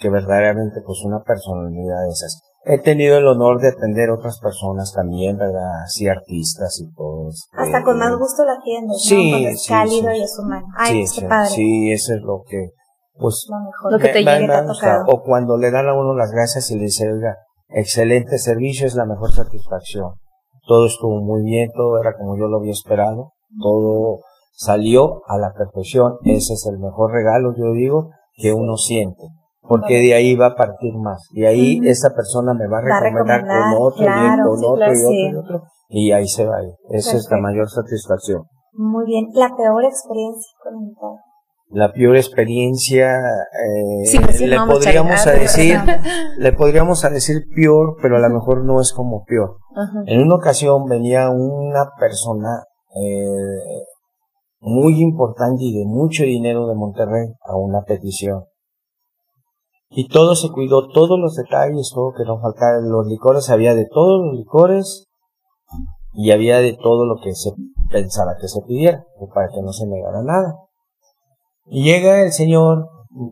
que 0.02 0.10
verdaderamente, 0.10 0.82
pues, 0.86 1.00
una 1.06 1.24
personalidad 1.24 2.04
de 2.04 2.10
esas. 2.12 2.42
He 2.66 2.80
tenido 2.80 3.18
el 3.18 3.28
honor 3.28 3.62
de 3.62 3.70
atender 3.70 4.10
otras 4.10 4.42
personas 4.42 4.92
también, 4.94 5.38
¿verdad? 5.38 5.86
Sí, 5.88 6.10
artistas 6.10 6.82
y 6.82 6.94
todo. 6.94 7.30
este, 7.30 7.48
Hasta 7.58 7.82
con 7.82 7.98
más 7.98 8.14
gusto 8.18 8.44
la 8.44 8.56
atiendes, 8.60 8.90
¿no? 8.92 8.98
Sí, 8.98 9.30
Cuando 9.32 9.48
es 9.48 9.64
sí, 9.64 9.70
cálido 9.70 10.12
sí. 10.12 10.18
y 10.18 10.24
es 10.24 10.38
humano. 10.40 10.68
Ay, 10.78 10.92
sí, 10.92 11.00
pues 11.00 11.14
qué 11.22 11.28
padre. 11.30 11.50
sí, 11.50 11.92
eso 11.94 12.14
es 12.14 12.22
lo 12.22 12.44
que, 12.46 12.70
pues, 13.18 13.48
Lo 13.50 13.60
mejor. 13.60 13.92
Lo 13.92 14.00
que 14.00 14.10
te 14.10 14.24
llegue. 14.24 14.48
O 15.08 15.22
cuando 15.24 15.58
le 15.58 15.72
dan 15.72 15.88
a 15.88 15.94
uno 15.94 16.16
las 16.16 16.32
gracias 16.32 16.72
y 16.72 16.76
le 16.76 16.86
dice, 16.86 17.12
oiga, 17.12 17.38
excelente 17.70 18.38
servicio, 18.38 18.88
es 18.88 18.96
la 18.96 19.06
mejor 19.06 19.32
satisfacción. 19.32 20.14
Todo 20.68 20.86
estuvo 20.86 21.22
muy 21.22 21.44
bien, 21.44 21.72
todo 21.76 22.00
era 22.00 22.16
como 22.18 22.38
yo 22.38 22.48
lo 22.48 22.58
había 22.58 22.72
esperado, 22.72 23.34
todo 23.62 24.20
salió 24.54 25.22
a 25.28 25.38
la 25.38 25.52
perfección. 25.54 26.18
Ese 26.24 26.54
es 26.54 26.66
el 26.68 26.80
mejor 26.80 27.12
regalo, 27.12 27.54
yo 27.56 27.74
digo, 27.74 28.12
que 28.36 28.54
uno 28.54 28.78
siente. 28.78 29.24
porque 29.66 29.96
de 30.00 30.14
ahí 30.14 30.36
va 30.36 30.48
a 30.48 30.56
partir 30.56 30.94
más. 30.98 31.30
Y 31.32 31.46
ahí 31.46 31.80
esa 31.86 32.14
persona 32.14 32.54
me 32.54 32.68
va 32.68 32.80
a 32.80 32.82
Va 32.82 32.98
a 32.98 33.00
recomendar, 33.00 33.42
con 33.42 33.82
otro, 33.82 34.04
y 34.04 34.08
con 34.08 34.60
sí, 34.60 34.66
otro, 34.66 34.76
claro, 34.76 34.94
y 34.94 34.98
otro, 34.98 35.10
sí. 35.10 35.30
y 35.30 35.36
otro. 35.36 35.64
Y 35.88 36.12
ahí 36.12 36.28
se 36.28 36.46
va 36.46 36.58
a 36.58 36.64
ir. 36.64 36.74
Esa 36.90 37.16
es 37.16 37.28
la 37.32 37.38
mayor 37.38 37.70
satisfacción. 37.70 38.44
Muy 38.74 39.06
bien. 39.06 39.28
La 39.34 39.56
peor 39.56 39.86
experiencia 39.86 40.52
con. 40.62 40.94
La 41.74 41.92
peor 41.92 42.16
experiencia, 42.16 43.20
eh, 43.20 44.48
le 44.48 44.58
podríamos 44.58 45.26
a 45.26 45.32
decir, 45.32 45.80
le 46.38 46.54
podríamos 46.54 47.04
a 47.04 47.10
decir 47.10 47.46
peor, 47.56 47.98
pero 48.00 48.18
a 48.18 48.20
lo 48.20 48.30
mejor 48.30 48.64
no 48.64 48.80
es 48.80 48.94
como 48.94 49.24
peor. 49.26 49.58
Ajá. 49.76 50.04
En 50.06 50.22
una 50.22 50.36
ocasión 50.36 50.86
venía 50.86 51.32
una 51.32 51.90
persona 52.00 52.64
eh, 52.96 53.86
muy 54.60 55.02
importante 55.02 55.64
y 55.64 55.78
de 55.78 55.86
mucho 55.86 56.24
dinero 56.24 56.68
de 56.68 56.76
Monterrey 56.76 57.34
a 57.42 57.56
una 57.58 57.82
petición. 57.82 58.46
Y 59.90 60.08
todo 60.08 60.36
se 60.36 60.50
cuidó, 60.50 60.88
todos 60.88 61.20
los 61.20 61.36
detalles, 61.36 61.92
todo 61.94 62.14
que 62.14 62.24
no 62.24 62.40
faltara. 62.40 62.80
Los 62.82 63.08
licores, 63.08 63.50
había 63.50 63.76
de 63.76 63.86
todos 63.86 64.26
los 64.26 64.38
licores 64.38 65.08
y 66.14 66.32
había 66.32 66.60
de 66.60 66.74
todo 66.74 67.06
lo 67.06 67.18
que 67.22 67.34
se 67.34 67.52
pensara 67.92 68.38
que 68.40 68.48
se 68.48 68.62
pidiera, 68.62 69.04
para 69.34 69.50
que 69.50 69.62
no 69.62 69.72
se 69.72 69.86
negara 69.86 70.22
nada. 70.24 70.56
Y 71.66 71.84
llega 71.84 72.22
el 72.22 72.32
señor 72.32 72.90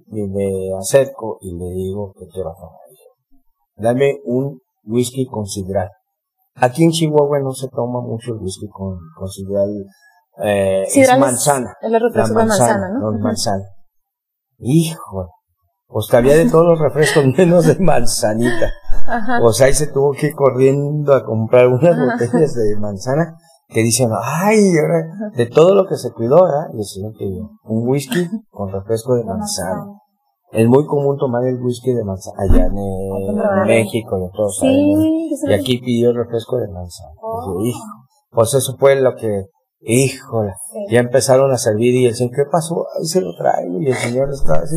y 0.07 0.27
me 0.27 0.77
acerco 0.79 1.37
y 1.41 1.53
le 1.57 1.73
digo 1.73 2.13
que 2.17 2.27
quiero 2.27 2.53
tomar. 2.53 2.81
Dame 3.75 4.19
un 4.25 4.59
whisky 4.83 5.25
con 5.25 5.45
sidral. 5.45 5.89
Aquí 6.55 6.83
en 6.83 6.91
Chihuahua 6.91 7.39
no 7.39 7.51
se 7.51 7.67
toma 7.69 8.01
mucho 8.01 8.33
el 8.33 8.39
whisky 8.39 8.67
con, 8.67 8.97
con 9.17 9.27
sidral. 9.27 9.69
Eh, 10.43 10.85
Sidral 10.87 11.09
es 11.09 11.13
es 11.15 11.19
manzana. 11.19 11.73
el 11.81 11.99
refresco 11.99 12.39
de 12.39 12.45
manzana, 12.45 12.89
¿no? 12.89 13.11
no, 13.11 13.19
manzana. 13.19 13.63
Hijo, 14.59 15.29
pues 15.87 16.07
que 16.09 16.17
había 16.17 16.35
de 16.35 16.49
todos 16.49 16.65
los 16.65 16.79
refrescos 16.79 17.25
menos 17.37 17.65
de 17.65 17.79
manzanita. 17.79 18.71
Ajá. 19.07 19.39
O 19.41 19.51
sea, 19.51 19.67
ahí 19.67 19.73
se 19.73 19.87
tuvo 19.87 20.11
que 20.11 20.27
ir 20.27 20.35
corriendo 20.35 21.13
a 21.13 21.25
comprar 21.25 21.67
unas 21.67 21.97
botellas 21.97 22.53
de 22.53 22.75
manzana 22.79 23.35
que 23.71 23.81
dicen, 23.83 24.09
ay, 24.21 24.77
ahora, 24.77 25.31
de 25.35 25.45
todo 25.45 25.73
lo 25.75 25.87
que 25.87 25.95
se 25.95 26.11
cuidó, 26.11 26.43
¿verdad? 26.43 26.67
Y 26.73 26.77
decían 26.77 27.13
que 27.17 27.25
un 27.25 27.87
whisky 27.87 28.27
con 28.49 28.71
refresco 28.71 29.15
de 29.15 29.23
manzana. 29.23 29.97
Es 30.51 30.67
muy 30.67 30.85
común 30.85 31.17
tomar 31.17 31.45
el 31.45 31.61
whisky 31.61 31.93
de 31.93 32.03
manzana 32.03 32.43
allá 32.43 32.65
en, 32.65 32.75
que 32.75 33.33
probarlo. 33.33 33.65
México 33.65 34.19
y 34.19 34.23
en 34.23 34.31
todos. 34.31 34.57
Sí, 34.59 35.29
Y 35.47 35.53
aquí 35.53 35.77
pidió 35.77 36.09
el 36.09 36.17
refresco 36.17 36.57
de 36.57 36.67
manzana. 36.67 37.11
Dije, 37.13 37.69
hijo, 37.69 37.85
pues 38.31 38.53
eso 38.53 38.75
fue 38.77 38.99
lo 38.99 39.15
que, 39.15 39.45
híjole, 39.79 40.53
ya 40.89 40.99
empezaron 40.99 41.51
a 41.51 41.57
servir 41.57 41.95
y 41.95 42.07
el 42.07 42.15
señor, 42.15 42.35
¿qué 42.35 42.43
pasó? 42.51 42.85
Ahí 42.99 43.05
se 43.05 43.21
lo 43.21 43.33
traigo 43.37 43.79
y 43.79 43.87
el 43.87 43.95
señor 43.95 44.29
está 44.29 44.55
así. 44.55 44.75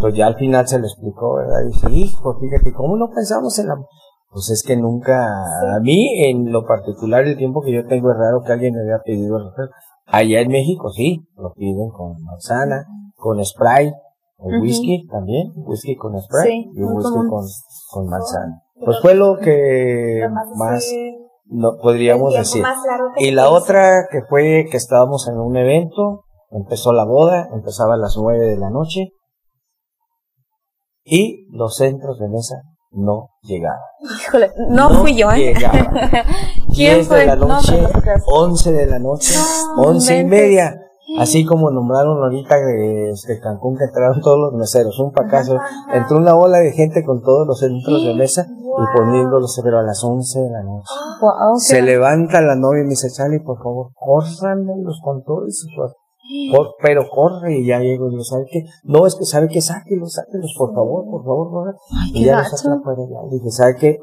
Pues 0.00 0.14
ya 0.14 0.26
al 0.26 0.36
final 0.36 0.66
se 0.66 0.78
lo 0.78 0.86
explicó, 0.86 1.34
¿verdad? 1.34 1.60
Y 1.64 1.72
dije, 1.72 1.90
hijo, 1.90 2.38
fíjate, 2.40 2.72
¿cómo 2.72 2.96
no 2.96 3.10
pensamos 3.14 3.58
en 3.58 3.66
la... 3.68 3.74
Pues 4.32 4.48
es 4.48 4.62
que 4.66 4.76
nunca, 4.76 5.26
a 5.76 5.80
mí 5.80 6.24
en 6.24 6.50
lo 6.50 6.64
particular, 6.64 7.24
el 7.26 7.36
tiempo 7.36 7.60
que 7.60 7.70
yo 7.70 7.86
tengo 7.86 8.10
es 8.10 8.16
raro 8.16 8.40
que 8.42 8.52
alguien 8.52 8.74
me 8.74 8.80
haya 8.80 9.02
pedido 9.04 9.36
el 9.36 9.44
refresco. 9.44 9.74
Allá 10.06 10.40
en 10.40 10.48
México 10.48 10.90
sí, 10.90 11.20
lo 11.36 11.52
piden 11.52 11.90
con 11.90 12.16
manzana, 12.24 12.86
con 13.14 13.44
spray, 13.44 13.92
Ujú. 14.38 14.62
whisky 14.62 15.06
también, 15.08 15.52
whisky 15.54 15.96
con 15.96 16.18
spray 16.20 16.50
Sí, 16.50 16.70
y 16.74 16.80
un 16.80 16.96
whisky 16.96 17.18
con, 17.28 17.44
con 17.90 18.08
manzana. 18.08 18.62
Pues 18.82 19.00
fue 19.02 19.14
lo 19.14 19.36
que 19.36 20.26
más 20.56 20.90
no 21.44 21.76
podríamos 21.76 22.32
decir. 22.32 22.64
Y 23.18 23.32
la 23.32 23.50
otra 23.50 24.08
que 24.10 24.22
fue 24.22 24.64
que 24.70 24.78
estábamos 24.78 25.28
en 25.28 25.38
un 25.38 25.58
evento, 25.58 26.24
empezó 26.50 26.94
la 26.94 27.04
boda, 27.04 27.50
empezaba 27.52 27.94
a 27.94 27.98
las 27.98 28.16
nueve 28.16 28.46
de 28.46 28.56
la 28.56 28.70
noche 28.70 29.10
y 31.04 31.46
los 31.50 31.76
centros 31.76 32.18
de 32.18 32.28
mesa 32.28 32.62
no 32.92 33.30
llegaban. 33.42 33.78
Híjole, 34.20 34.50
no, 34.68 34.90
fui 34.90 35.16
yo, 35.16 35.30
¿eh? 35.32 35.54
llegaban. 35.54 35.86
¿Quién 36.74 36.94
10 36.96 37.08
fue? 37.08 37.18
de 37.20 37.26
la 37.26 37.36
No, 37.36 37.46
noche, 37.48 37.80
no 37.82 37.88
te 37.88 38.00
creas. 38.00 38.22
11 38.26 38.72
de 38.72 38.86
la 38.86 38.98
noche, 38.98 39.34
No, 39.76 39.82
11 39.82 40.18
y 40.18 40.24
media. 40.24 40.78
Así 41.18 41.44
como 41.44 41.70
nombraron 41.70 42.22
ahorita 42.22 42.56
de 42.56 43.10
este 43.10 43.38
Cancún 43.40 43.76
que 43.76 43.84
entraron 43.84 44.20
todos 44.22 44.38
los 44.38 44.54
meseros, 44.54 44.98
un 44.98 45.12
pacazo. 45.12 45.58
Entró 45.92 46.16
una 46.16 46.34
ola 46.34 46.58
de 46.58 46.72
gente 46.72 47.04
con 47.04 47.20
todos 47.20 47.46
los 47.46 47.58
centros 47.58 48.02
de 48.04 48.14
mesa 48.14 48.46
y 48.48 48.96
poniéndolos, 48.96 49.60
pero 49.62 49.78
a 49.80 49.82
las 49.82 50.02
11 50.02 50.40
de 50.40 50.50
la 50.50 50.62
noche. 50.62 50.88
Guau, 51.20 51.56
Se 51.58 51.82
levanta 51.82 52.40
la 52.40 52.56
novia 52.56 52.80
y 52.80 52.84
me 52.84 52.90
dice, 52.90 53.10
Charlie, 53.10 53.40
por 53.40 53.58
favor, 53.58 53.90
córranme 53.94 54.72
los 54.82 55.00
controles. 55.04 55.66
hijo. 55.70 55.92
Cor- 56.54 56.74
pero 56.82 57.08
corre 57.10 57.58
y 57.58 57.66
ya 57.66 57.78
llego 57.80 58.06
y 58.08 58.10
digo, 58.10 58.24
¿sabe 58.24 58.44
qué? 58.50 58.64
No, 58.84 59.06
es 59.06 59.14
que 59.16 59.24
sabe 59.24 59.48
que 59.48 59.60
sáquelos, 59.60 60.12
sáquelos, 60.14 60.54
por 60.56 60.74
favor, 60.74 61.04
por 61.10 61.24
favor, 61.24 61.50
por 61.50 61.64
favor. 61.64 61.76
qué 62.12 62.18
y 62.20 62.24
ya 62.24 62.38
los 62.38 62.48
saqué 62.50 62.74
afuera 62.78 63.02
ya. 63.10 63.28
Dije, 63.30 63.50
¿sabe 63.50 63.76
qué? 63.78 63.98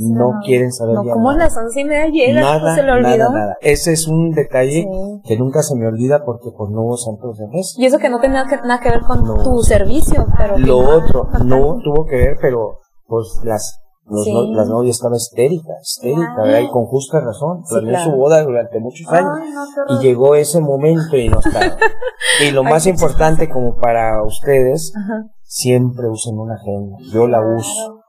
No 0.00 0.40
quieren 0.44 0.72
saber 0.72 0.94
No, 0.94 1.04
ya 1.04 1.12
como 1.12 1.32
nada. 1.32 1.44
las 1.44 1.56
once 1.56 1.80
y 1.80 1.84
media 1.84 2.06
llega, 2.08 2.40
Nada, 2.40 2.74
se 2.74 2.82
le 2.82 2.92
olvidó. 2.92 3.08
nada, 3.30 3.30
nada. 3.30 3.56
Ese 3.60 3.92
es 3.92 4.06
un 4.08 4.30
detalle 4.30 4.82
Sí. 4.82 5.20
que 5.24 5.36
nunca 5.36 5.62
se 5.62 5.74
me 5.76 5.86
olvida 5.86 6.24
porque 6.24 6.50
pues 6.56 6.70
no 6.70 6.82
hubo 6.82 6.96
centros 6.96 7.36
de 7.38 7.48
mesa. 7.48 7.74
Y 7.76 7.86
eso 7.86 7.98
que 7.98 8.08
no 8.08 8.20
tenía 8.20 8.44
que- 8.48 8.56
nada 8.66 8.80
que 8.80 8.90
ver 8.90 9.00
con 9.00 9.24
No. 9.24 9.34
tu 9.34 9.58
servicio, 9.62 10.24
pero... 10.38 10.56
Lo 10.58 10.78
otro 10.78 11.28
no 11.44 11.78
tuvo 11.82 12.06
que 12.06 12.16
ver, 12.16 12.36
pero 12.40 12.78
pues 13.06 13.40
las 13.44 13.80
los 14.06 14.24
Sí. 14.24 14.32
no- 14.32 14.52
las 14.54 14.68
novias 14.68 14.96
estaba 14.96 15.16
histérica, 15.16 15.72
histérica, 15.80 16.34
¿verdad? 16.42 16.60
Y 16.60 16.70
con 16.70 16.84
justa 16.86 17.20
razón. 17.20 17.64
Sí, 17.64 17.74
Planeó 17.74 17.90
claro. 17.90 18.10
su 18.10 18.16
boda 18.16 18.42
durante 18.44 18.80
muchos 18.80 19.08
años. 19.08 19.30
Ah, 19.32 19.84
Y 19.88 20.02
llegó 20.04 20.34
ese 20.34 20.60
momento 20.60 21.16
y 21.16 21.28
no 21.28 21.38
estaba. 21.38 21.76
y 22.46 22.50
lo 22.50 22.62
Ay, 22.62 22.70
más 22.72 22.86
importante 22.86 23.48
como 23.48 23.76
para 23.76 24.22
ustedes, 24.24 24.92
Ajá. 24.96 25.24
siempre 25.42 26.08
usen 26.08 26.38
una 26.38 26.54
agenda. 26.54 26.96
Yo 27.12 27.26
la 27.26 27.40
uso. 27.40 28.00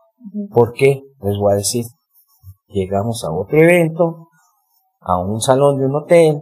¿Por 0.53 0.73
qué? 0.73 1.01
Les 1.21 1.37
voy 1.37 1.53
a 1.53 1.55
decir. 1.57 1.85
Llegamos 2.67 3.23
a 3.23 3.31
otro 3.31 3.57
evento, 3.57 4.27
a 4.99 5.17
un 5.19 5.39
salón 5.39 5.77
de 5.77 5.85
un 5.85 5.95
hotel, 5.95 6.41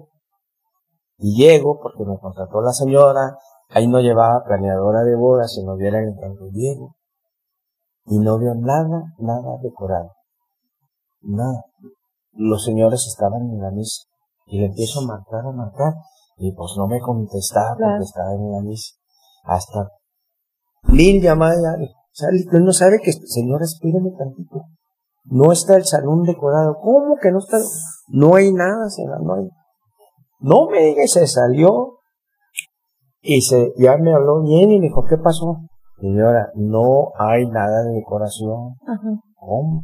y 1.18 1.36
llego 1.36 1.80
porque 1.82 2.04
me 2.06 2.18
contrató 2.18 2.60
la 2.62 2.72
señora, 2.72 3.38
ahí 3.70 3.88
no 3.88 4.00
llevaba 4.00 4.44
planeadora 4.46 5.04
de 5.04 5.16
bodas, 5.16 5.54
si 5.54 5.64
no 5.64 5.76
vieran 5.76 6.06
en 6.06 6.16
tanto 6.18 6.46
llego. 6.52 6.96
Y 8.06 8.20
no 8.20 8.38
veo 8.38 8.54
nada, 8.56 9.04
nada 9.18 9.58
decorado. 9.62 10.12
Nada. 11.22 11.64
Los 12.34 12.64
señores 12.66 13.06
estaban 13.08 13.42
en 13.50 13.62
la 13.62 13.72
misa. 13.72 14.04
Y 14.46 14.60
le 14.60 14.66
empiezo 14.68 15.00
a 15.02 15.06
marcar, 15.08 15.46
a 15.46 15.52
marcar. 15.52 15.94
Y 16.38 16.52
pues 16.54 16.74
no 16.78 16.88
me 16.88 17.00
contestaba 17.00 17.76
Claro. 17.78 17.94
porque 17.94 18.04
estaba 18.06 18.34
en 18.34 18.52
la 18.52 18.62
misa. 18.62 18.96
Hasta 19.46 19.90
mil 20.84 21.22
llamadas. 21.22 21.60
ya. 21.62 22.60
No 22.60 22.74
sabe 22.74 23.00
que, 23.02 23.14
señora, 23.14 23.64
espéreme 23.64 24.12
tantito. 24.18 24.62
No 25.26 25.52
está 25.52 25.78
el 25.78 25.86
salón 25.86 26.24
decorado. 26.24 26.76
¿Cómo 26.82 27.16
que 27.22 27.32
no 27.32 27.40
está? 27.40 27.58
No 28.10 28.36
hay 28.36 28.52
nada, 28.52 28.90
señora, 28.90 29.20
no 29.22 29.36
hay. 29.36 29.50
No 30.40 30.68
me 30.70 30.80
diga, 30.84 31.08
se 31.08 31.26
salió. 31.28 32.00
Y 33.22 33.42
se, 33.42 33.72
ya 33.78 33.96
me 33.98 34.14
habló 34.14 34.42
bien 34.42 34.70
y 34.72 34.80
me 34.80 34.88
dijo, 34.88 35.06
¿qué 35.08 35.18
pasó? 35.18 35.60
Señora, 36.04 36.50
no 36.56 37.14
hay 37.18 37.46
nada 37.48 37.84
de 37.84 37.94
decoración. 37.94 38.76
Ajá. 38.86 39.10
¿Cómo? 39.36 39.84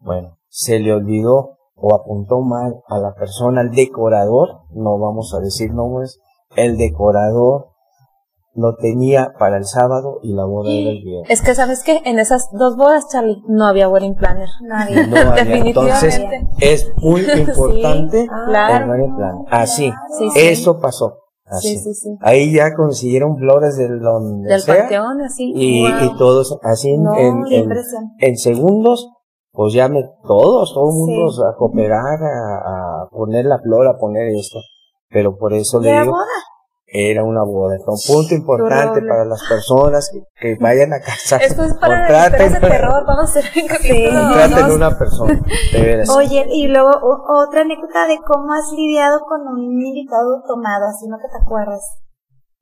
Bueno, 0.00 0.36
se 0.48 0.78
le 0.78 0.92
olvidó 0.92 1.56
o 1.74 1.94
apuntó 1.94 2.42
mal 2.42 2.74
a 2.86 2.98
la 2.98 3.14
persona, 3.14 3.62
al 3.62 3.70
decorador, 3.70 4.60
no 4.74 4.98
vamos 4.98 5.32
a 5.34 5.40
decir 5.40 5.72
nombres, 5.72 6.20
el 6.54 6.76
decorador 6.76 7.68
lo 8.54 8.74
tenía 8.76 9.32
para 9.38 9.56
el 9.56 9.64
sábado 9.64 10.18
y 10.22 10.34
la 10.34 10.44
boda 10.44 10.70
era 10.70 10.90
el 10.90 11.02
viernes. 11.02 11.30
Es 11.30 11.40
que, 11.40 11.54
¿sabes 11.54 11.82
qué? 11.82 12.02
En 12.04 12.18
esas 12.18 12.50
dos 12.52 12.76
bodas, 12.76 13.08
Charlie, 13.10 13.42
no 13.48 13.64
había 13.64 13.88
wedding 13.88 14.14
planner. 14.14 14.50
Nadie. 14.60 15.06
No 15.06 15.16
había. 15.16 15.56
Entonces, 15.56 16.18
Definitivamente. 16.20 16.48
es 16.60 16.92
muy 16.98 17.22
importante 17.40 18.26
claro. 18.48 18.84
el 18.84 18.90
wedding. 18.90 19.46
Así, 19.50 19.90
Sí, 20.18 20.28
sí. 20.34 20.40
eso 20.40 20.78
pasó. 20.78 21.20
Así. 21.52 21.76
Sí, 21.76 21.78
sí, 21.78 21.94
sí. 21.94 22.08
Ahí 22.20 22.52
ya 22.52 22.74
consiguieron 22.74 23.36
flores 23.36 23.76
del 23.76 24.00
donde 24.00 24.48
Del 24.48 24.60
sea, 24.60 24.78
panteón, 24.78 25.20
así. 25.20 25.52
y, 25.54 25.82
Wow. 25.82 25.98
y 26.14 26.16
todos 26.16 26.58
así 26.62 26.90
en- 26.90 27.02
No, 27.02 27.14
en, 27.16 28.36
segundos, 28.36 29.08
pues 29.52 29.74
ya 29.74 29.88
me, 29.88 30.02
todos, 30.26 30.72
todo 30.72 30.88
el 30.88 30.94
mundo 30.96 31.44
a 31.46 31.56
cooperar, 31.56 32.18
a, 32.22 33.02
a 33.04 33.08
poner 33.10 33.44
la 33.44 33.58
flor, 33.58 33.86
a 33.86 33.98
poner 33.98 34.28
esto. 34.28 34.58
Pero 35.10 35.36
por 35.36 35.52
eso 35.52 35.78
¿Y 35.80 35.84
le 35.84 35.92
digo, 36.00 36.12
boda? 36.12 36.24
Era 36.94 37.24
una 37.24 37.42
boda. 37.42 37.76
Entonces, 37.76 38.08
un 38.10 38.16
punto 38.16 38.34
importante 38.34 39.00
para 39.08 39.24
las 39.24 39.42
personas 39.48 40.10
que, 40.12 40.20
que 40.38 40.62
vayan 40.62 40.92
a 40.92 41.00
casar. 41.00 41.40
Esto 41.42 41.64
es 41.64 41.74
para 41.74 42.00
contraten, 42.06 42.52
de 42.52 42.60
terror. 42.68 43.04
Vamos 43.06 43.34
a 43.34 43.38
hacer 43.40 43.44
un 43.62 43.68
capítulo. 43.68 44.20
contraten 44.20 44.66
dos. 44.66 44.76
una 44.76 44.98
persona. 44.98 45.40
Oye, 46.16 46.46
y 46.52 46.68
luego 46.68 46.90
o- 46.90 47.46
otra 47.48 47.62
anécdota 47.62 48.06
de 48.06 48.18
cómo 48.26 48.52
has 48.52 48.70
lidiado 48.76 49.20
con 49.26 49.40
un 49.48 49.62
invitado 49.82 50.42
tomado, 50.46 50.86
así 50.86 51.06
no 51.08 51.16
que 51.16 51.28
te 51.28 51.42
acuerdas, 51.42 51.80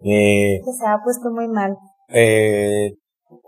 Eh, 0.03 0.61
que 0.64 0.72
se 0.72 0.87
ha 0.87 0.99
puesto 1.03 1.31
muy 1.31 1.49
mal. 1.49 1.76
eh, 2.09 2.93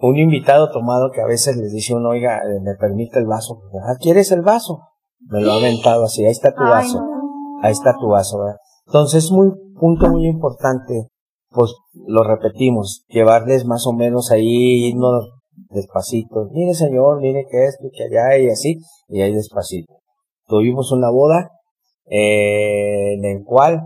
un 0.01 0.16
invitado 0.16 0.70
tomado 0.70 1.11
que 1.12 1.20
a 1.20 1.26
veces 1.26 1.57
les 1.57 1.72
dice 1.72 1.95
uno, 1.95 2.11
oiga, 2.11 2.39
eh, 2.39 2.61
me 2.62 2.74
permite 2.74 3.18
el 3.18 3.26
vaso. 3.26 3.61
Ah, 3.87 3.95
¿quieres 4.01 4.30
el 4.33 4.43
vaso? 4.43 4.80
Me 5.28 5.41
lo 5.41 5.53
ha 5.53 5.57
aventado 5.57 6.05
así, 6.05 6.24
ahí 6.24 6.30
está 6.33 6.53
tu 6.55 6.62
Ay, 6.62 6.70
vaso. 6.70 7.01
no. 7.01 7.61
Ahí 7.62 7.72
está 7.72 7.95
tu 7.99 8.09
vaso, 8.09 8.39
¿verdad? 8.41 8.57
Entonces, 8.87 9.30
muy, 9.33 9.53
punto 9.83 10.09
muy 10.09 10.28
importante. 10.28 11.09
pues 11.51 11.74
lo 12.07 12.22
repetimos, 12.22 13.05
llevarles 13.09 13.66
más 13.66 13.85
o 13.87 13.93
menos 13.93 14.30
ahí, 14.30 14.87
irnos 14.87 15.28
despacito. 15.70 16.49
Mire 16.53 16.72
señor, 16.72 17.20
mire 17.20 17.45
que 17.51 17.64
esto, 17.64 17.89
que 17.93 18.05
allá 18.05 18.39
y 18.39 18.49
así, 18.49 18.78
y 19.09 19.20
ahí 19.20 19.35
despacito. 19.35 19.93
Tuvimos 20.47 20.93
una 20.93 21.11
boda 21.11 21.51
eh, 22.07 23.14
en 23.14 23.24
el 23.24 23.45
cual 23.45 23.83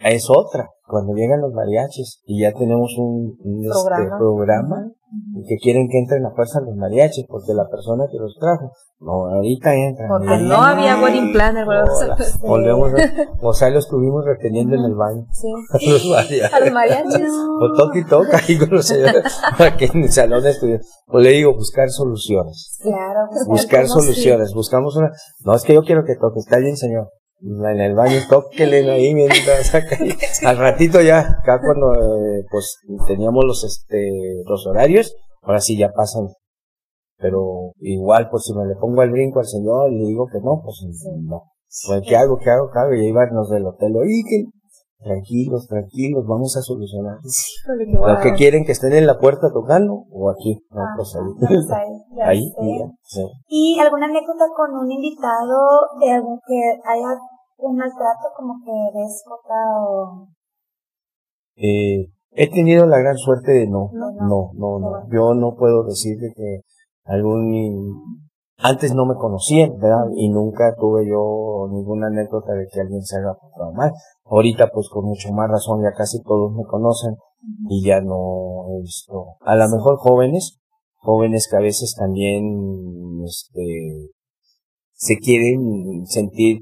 es 0.00 0.28
otra, 0.28 0.70
cuando 0.86 1.14
llegan 1.14 1.40
los 1.40 1.52
mariachis 1.52 2.22
y 2.26 2.42
ya 2.42 2.52
tenemos 2.52 2.96
un, 2.96 3.36
este, 3.62 4.08
programa, 4.18 4.92
y 5.34 5.46
que 5.46 5.56
quieren 5.56 5.88
que 5.88 5.98
entren 5.98 6.24
a 6.26 6.30
fuerza 6.30 6.60
los 6.60 6.76
mariachis 6.76 7.26
porque 7.28 7.54
la 7.54 7.68
persona 7.68 8.04
que 8.10 8.18
los 8.18 8.36
trajo 8.38 8.72
no 9.00 9.26
ahorita 9.26 9.74
entran. 9.74 10.08
Porque 10.08 10.38
no 10.38 10.56
había 10.56 11.00
wedding 11.02 11.32
planner 11.32 11.66
volvemos 12.42 12.92
o 13.40 13.52
sea 13.52 13.70
lo 13.70 13.78
estuvimos 13.78 14.24
reteniendo 14.24 14.76
en 14.76 14.84
el 14.84 14.94
baño. 14.94 15.26
Sí. 15.32 15.48
a 16.52 16.60
los 16.60 16.72
mariachis. 16.72 17.30
O 17.30 17.72
toque 17.76 18.00
y 18.00 18.04
toca 18.04 18.38
ahí 18.38 18.58
con 18.58 18.70
los 18.70 18.86
señores 18.86 19.40
aquí 19.58 19.86
en 19.92 20.04
el 20.04 20.12
salón 20.12 20.42
de 20.42 20.50
estudio 20.50 20.80
pues 21.06 21.24
le 21.24 21.30
digo 21.30 21.54
buscar 21.54 21.88
soluciones. 21.90 22.78
Claro 22.82 23.28
buscar 23.46 23.86
soluciones 23.86 24.54
buscamos 24.54 24.96
una 24.96 25.12
no 25.44 25.54
es 25.54 25.62
que 25.62 25.74
yo 25.74 25.82
quiero 25.82 26.04
que 26.04 26.16
toque 26.16 26.40
está 26.40 26.58
bien 26.58 26.76
señor 26.76 27.10
en 27.40 27.80
el 27.80 27.94
baño, 27.94 28.18
tóquele 28.28 28.90
ahí 28.90 29.14
mientras 29.14 29.74
acá. 29.74 29.98
Al 30.46 30.56
ratito 30.56 31.00
ya, 31.00 31.20
acá 31.20 31.60
cuando 31.60 31.94
eh, 31.94 32.44
pues 32.50 32.78
teníamos 33.06 33.44
los 33.44 33.64
este 33.64 34.42
los 34.46 34.66
horarios, 34.66 35.14
ahora 35.42 35.60
sí 35.60 35.76
ya 35.76 35.92
pasan. 35.92 36.28
Pero 37.18 37.72
igual, 37.80 38.28
pues 38.30 38.44
si 38.44 38.54
me 38.54 38.66
le 38.66 38.76
pongo 38.76 39.02
el 39.02 39.10
brinco 39.10 39.38
al 39.38 39.46
señor 39.46 39.90
y 39.90 39.96
le 39.96 40.06
digo 40.06 40.26
que 40.30 40.38
no, 40.38 40.60
pues 40.62 40.84
no. 41.22 41.44
Pues, 41.86 42.02
¿qué 42.06 42.16
hago? 42.16 42.38
¿Qué 42.38 42.50
hago? 42.50 42.70
¿Qué 42.70 42.78
hago? 42.78 42.94
Y 42.94 43.06
ahí 43.06 43.12
del 43.12 43.66
hotel, 43.66 43.96
oye, 43.96 44.22
que 44.28 44.44
tranquilos, 44.98 45.66
tranquilos, 45.66 46.26
vamos 46.26 46.56
a 46.56 46.62
solucionar. 46.62 47.18
Los 47.22 48.18
que 48.22 48.34
quieren 48.34 48.64
que 48.64 48.72
estén 48.72 48.92
en 48.92 49.06
la 49.06 49.18
puerta 49.18 49.48
tocando 49.52 50.04
o 50.10 50.30
aquí, 50.30 50.58
no, 50.70 50.80
ah, 50.80 50.94
pues 50.96 51.16
ahí. 51.16 52.52
ahí, 52.52 52.52
¿Y 53.48 53.78
alguna 53.78 54.06
anécdota 54.06 54.44
con 54.56 54.74
un 54.74 54.90
invitado 54.90 55.56
de 56.00 56.12
algún 56.12 56.40
que 56.46 56.58
haya 56.84 57.18
un 57.58 57.76
maltrato 57.76 58.28
como 58.36 58.54
que 58.64 58.98
déspota 58.98 59.54
o...? 59.80 60.28
Eh, 61.56 62.06
he 62.32 62.50
tenido 62.50 62.86
la 62.86 62.98
gran 62.98 63.16
suerte 63.16 63.52
de 63.52 63.66
no, 63.66 63.90
no, 63.92 64.10
no, 64.12 64.50
no, 64.54 64.78
no. 64.78 65.08
Yo 65.10 65.34
no 65.34 65.56
puedo 65.56 65.84
decir 65.84 66.18
que 66.34 66.60
algún 67.04 68.28
antes 68.58 68.94
no 68.94 69.04
me 69.04 69.14
conocían, 69.14 69.78
¿verdad? 69.78 70.06
Y 70.16 70.28
nunca 70.30 70.74
tuve 70.78 71.06
yo 71.08 71.68
ninguna 71.70 72.06
anécdota 72.08 72.52
de 72.52 72.66
que 72.72 72.80
alguien 72.80 73.02
se 73.02 73.18
haya 73.18 73.34
portado 73.34 73.72
mal. 73.72 73.92
Ahorita, 74.24 74.70
pues 74.72 74.88
con 74.88 75.04
mucho 75.04 75.30
más 75.32 75.50
razón, 75.50 75.82
ya 75.82 75.92
casi 75.96 76.22
todos 76.22 76.52
me 76.52 76.64
conocen 76.64 77.16
y 77.68 77.84
ya 77.84 78.00
no 78.00 78.64
he 78.70 78.82
visto. 78.82 79.36
A 79.40 79.56
lo 79.56 79.68
mejor 79.68 79.98
jóvenes, 79.98 80.58
jóvenes 80.96 81.48
que 81.50 81.56
a 81.56 81.60
veces 81.60 81.94
también, 81.98 83.22
este, 83.24 84.10
se 84.94 85.18
quieren 85.18 86.06
sentir 86.06 86.60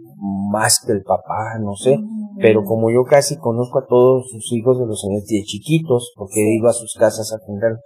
más 0.50 0.80
que 0.84 0.92
el 0.92 1.02
papá, 1.02 1.58
no 1.60 1.76
sé, 1.76 1.98
pero 2.40 2.64
como 2.64 2.90
yo 2.90 3.04
casi 3.04 3.36
conozco 3.36 3.78
a 3.78 3.86
todos 3.86 4.28
sus 4.28 4.52
hijos 4.52 4.78
de 4.80 4.86
los 4.86 5.00
señores 5.00 5.26
de 5.26 5.42
chiquitos, 5.44 6.12
porque 6.16 6.40
he 6.40 6.56
ido 6.56 6.68
a 6.68 6.72
sus 6.72 6.94
casas 6.98 7.32
a 7.32 7.36
atender 7.36 7.78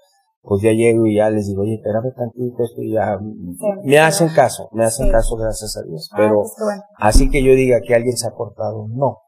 pues 0.43 0.63
ya 0.63 0.73
llego 0.73 1.07
y 1.07 1.17
ya 1.17 1.31
les 1.31 1.47
digo, 1.47 1.63
oye, 1.63 1.75
espérame 1.75 2.15
tantito, 2.15 2.63
esto 2.63 2.81
y 2.81 2.93
ya, 2.93 3.19
me 3.85 3.99
hacen 3.99 4.29
caso, 4.35 4.69
me 4.73 4.85
hacen 4.85 5.11
caso, 5.11 5.37
gracias 5.37 5.77
a 5.77 5.83
Dios, 5.83 6.09
ah, 6.13 6.17
pero 6.17 6.43
así 6.99 7.29
que 7.29 7.43
yo 7.43 7.53
diga 7.53 7.81
que 7.87 7.95
alguien 7.95 8.17
se 8.17 8.29
ha 8.29 8.31
portado, 8.31 8.87
no. 8.89 9.19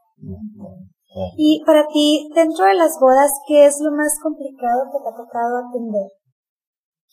Y 1.37 1.63
para 1.67 1.87
ti, 1.93 2.31
dentro 2.35 2.65
de 2.67 2.75
las 2.75 2.97
bodas, 3.01 3.33
¿qué 3.49 3.67
es 3.67 3.81
lo 3.81 3.91
más 3.91 4.19
complicado 4.23 4.85
que 4.93 4.99
te 5.03 5.09
ha 5.09 5.17
tocado 5.17 5.69
atender? 5.69 6.09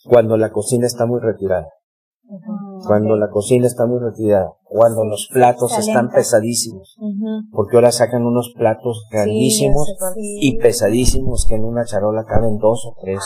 Cuando 0.05 0.37
la 0.37 0.51
cocina 0.51 0.85
está 0.85 1.05
muy 1.05 1.19
retirada. 1.19 1.67
Cuando 2.85 3.15
la 3.15 3.29
cocina 3.29 3.65
está 3.65 3.85
muy 3.87 3.99
retirada, 3.99 4.51
cuando 4.69 5.05
los 5.05 5.29
platos 5.31 5.77
están 5.77 6.09
pesadísimos, 6.09 6.97
porque 7.51 7.77
ahora 7.77 7.91
sacan 7.91 8.25
unos 8.25 8.53
platos 8.55 9.05
grandísimos 9.11 9.93
y 10.39 10.57
pesadísimos 10.57 11.45
que 11.47 11.55
en 11.55 11.63
una 11.63 11.85
charola 11.85 12.23
caben 12.25 12.57
dos 12.57 12.85
o 12.85 12.95
tres. 13.01 13.19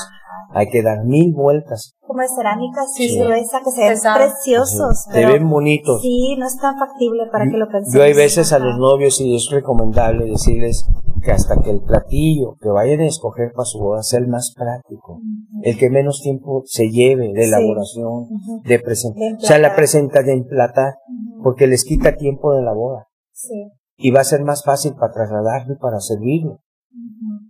Hay 0.54 0.68
que 0.70 0.82
dar 0.84 1.06
mil 1.06 1.34
vueltas. 1.34 1.96
Como 2.06 2.22
de 2.22 2.28
cerámica, 2.28 2.82
sí, 2.94 3.18
gruesa, 3.18 3.62
que 3.64 3.72
se 3.72 3.82
ven 3.82 3.98
preciosos. 4.16 5.06
Se 5.10 5.26
ven 5.26 5.50
bonitos. 5.50 6.02
Sí, 6.02 6.36
no 6.38 6.46
es 6.46 6.58
tan 6.58 6.78
factible 6.78 7.24
para 7.32 7.46
que 7.46 7.58
lo 7.58 7.68
pensemos. 7.68 7.94
Yo 7.94 8.04
hay 8.04 8.14
veces 8.14 8.52
a 8.52 8.60
los 8.60 8.78
novios 8.78 9.22
y 9.22 9.36
es 9.36 9.50
recomendable 9.50 10.26
decirles 10.26 10.86
que 11.24 11.32
hasta 11.32 11.56
que 11.58 11.70
el 11.70 11.82
platillo 11.82 12.56
que 12.60 12.70
vayan 12.70 13.02
a 13.02 13.06
escoger 13.06 13.52
para 13.54 13.66
su 13.66 13.80
boda 13.80 14.02
sea 14.02 14.20
el 14.20 14.28
más 14.28 14.54
práctico, 14.56 15.22
el 15.62 15.78
que 15.78 15.90
menos 15.90 16.22
tiempo 16.22 16.64
se 16.66 16.90
lleve 16.90 17.32
de 17.34 17.46
elaboración, 17.46 18.28
de 18.64 18.80
presentación, 18.80 19.38
o 19.38 19.40
sea, 19.40 19.60
la 19.60 19.76
presenta 19.76 20.24
de 20.24 20.34
emplatar, 20.34 20.96
porque 21.44 21.68
les 21.68 21.84
quita 21.84 22.16
tiempo 22.16 22.54
de 22.54 22.62
la 22.62 22.74
boda. 22.74 23.08
Sí. 23.32 23.72
Y 23.98 24.12
va 24.12 24.22
a 24.22 24.26
ser 24.26 24.44
más 24.44 24.64
fácil 24.64 24.96
para 24.96 25.14
trasladarlo 25.14 25.74
y 25.74 25.78
para 25.78 26.00
servirlo. 26.00 26.60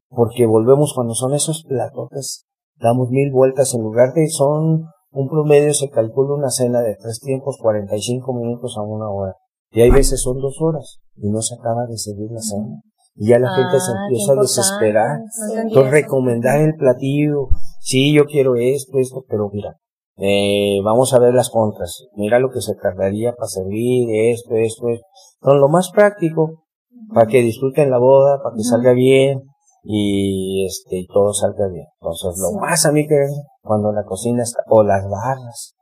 Porque 0.10 0.46
volvemos 0.46 0.94
cuando 0.94 1.14
son 1.14 1.34
esos 1.34 1.64
platotes 1.64 2.46
damos 2.82 3.10
mil 3.10 3.32
vueltas 3.32 3.74
en 3.74 3.84
lugar 3.84 4.14
de 4.14 4.28
son 4.28 4.86
un 5.12 5.30
promedio 5.30 5.74
se 5.74 5.89
calcula 5.89 6.36
una 6.36 6.50
cena 6.50 6.82
de 6.82 6.96
tres 6.96 7.20
tiempos 7.20 7.58
45 7.62 8.34
minutos 8.34 8.78
a 8.78 8.82
una 8.82 9.10
hora. 9.10 9.36
Y 9.72 9.82
hay 9.82 9.92
veces 9.92 10.22
son 10.22 10.39
dos 10.39 10.58
horas 10.62 11.00
y 11.16 11.30
no 11.30 11.42
se 11.42 11.56
acaba 11.56 11.86
de 11.86 11.98
servir 11.98 12.32
la 12.32 12.42
cena. 12.42 12.82
Y 13.16 13.28
ya 13.28 13.39
la 13.39 13.54
gente 13.54 13.80
se 13.80 13.92
ah, 13.92 14.04
empieza 14.04 14.32
a 14.34 14.42
desesperar. 14.42 15.20
entonces 15.64 15.92
recomendar 15.92 16.62
el 16.62 16.76
platillo. 16.76 17.50
Sí 17.80 18.14
yo 18.14 18.26
quiero 18.26 18.56
esto 18.56 18.98
esto 19.00 19.26
pero 19.28 19.50
mira 19.52 19.78
eh, 20.24 20.80
vamos 20.84 21.13
a 21.13 21.19
ver 21.19 21.34
las 21.34 21.49
contras. 21.49 22.07
Mira 22.15 22.38
lo 22.38 22.51
que 22.51 22.61
se 22.61 22.76
tardaría 22.76 23.34
para 23.34 23.47
servir 23.47 24.07
esto 24.32 24.55
esto 24.55 24.88
esto. 24.88 25.07
Entonces 25.39 25.59
lo 25.59 25.67
más 25.67 25.89
práctico 25.91 26.63
para 27.13 27.26
que 27.26 27.41
disfruten 27.41 27.89
la 27.89 27.97
boda 27.97 28.41
para 28.43 28.55
que 28.55 28.63
salga 28.63 28.93
bien 28.93 29.41
y 29.84 30.65
este 30.65 30.99
y 30.99 31.07
todo 31.07 31.34
salga 31.34 31.67
bien. 31.67 31.88
Entonces, 31.99 32.39
lo 32.39 32.59
más 32.59 32.86
a 32.86 32.91
mí 32.91 33.07
que 33.07 33.15
cuando 33.61 33.91
la 33.91 34.03
cocina 34.03 34.43
está, 34.43 34.61
o 34.67 34.84
las 34.84 35.03
barras, 35.09 35.76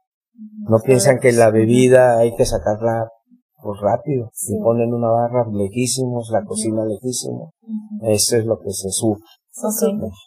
no 0.69 0.77
piensan 0.79 1.19
que 1.19 1.33
la 1.33 1.51
bebida 1.51 2.17
hay 2.17 2.35
que 2.35 2.45
sacarla 2.45 3.09
pues 3.61 3.77
rápido, 3.81 4.29
si 4.33 4.57
ponen 4.57 4.93
una 4.93 5.09
barra 5.09 5.45
lejísimos, 5.51 6.29
la 6.31 6.45
cocina 6.45 6.85
lejísimo, 6.85 7.51
eso 8.03 8.37
es 8.37 8.45
lo 8.45 8.57
que 8.57 8.71
se 8.71 8.89
sube. 8.89 9.19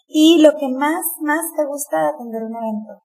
¿Y 0.06 0.42
lo 0.42 0.50
que 0.58 0.68
más, 0.68 1.02
más 1.22 1.40
te 1.56 1.64
gusta 1.64 1.98
de 1.98 2.08
atender 2.08 2.42
un 2.42 2.54
evento? 2.54 3.02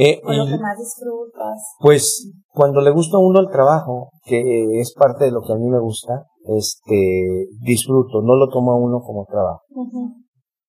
Eh, 0.00 0.20
lo 0.22 0.46
que 0.46 0.58
más 0.58 0.78
disfrutas? 0.78 1.58
Pues 1.80 2.30
cuando 2.54 2.80
le 2.80 2.92
gusta 2.92 3.16
a 3.16 3.20
uno 3.20 3.40
el 3.40 3.48
trabajo, 3.48 4.10
que 4.24 4.80
es 4.80 4.94
parte 4.94 5.24
de 5.24 5.32
lo 5.32 5.42
que 5.42 5.52
a 5.52 5.56
mí 5.56 5.68
me 5.68 5.80
gusta, 5.80 6.24
este, 6.44 7.48
disfruto, 7.60 8.22
no 8.22 8.36
lo 8.36 8.48
toma 8.48 8.76
uno 8.76 9.00
como 9.00 9.24
trabajo. 9.24 9.62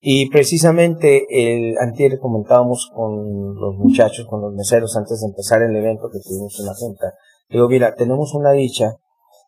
Y 0.01 0.31
precisamente 0.31 1.27
el 1.29 1.77
antier 1.77 2.17
comentábamos 2.19 2.89
con 2.91 3.53
los 3.53 3.75
muchachos, 3.77 4.25
con 4.27 4.41
los 4.41 4.53
meseros 4.55 4.97
antes 4.97 5.21
de 5.21 5.27
empezar 5.27 5.61
el 5.61 5.75
evento 5.75 6.09
que 6.11 6.19
tuvimos 6.27 6.59
en 6.59 6.65
la 6.65 6.73
junta. 6.73 7.13
Digo, 7.49 7.69
mira, 7.69 7.93
tenemos 7.93 8.33
una 8.33 8.51
dicha 8.53 8.95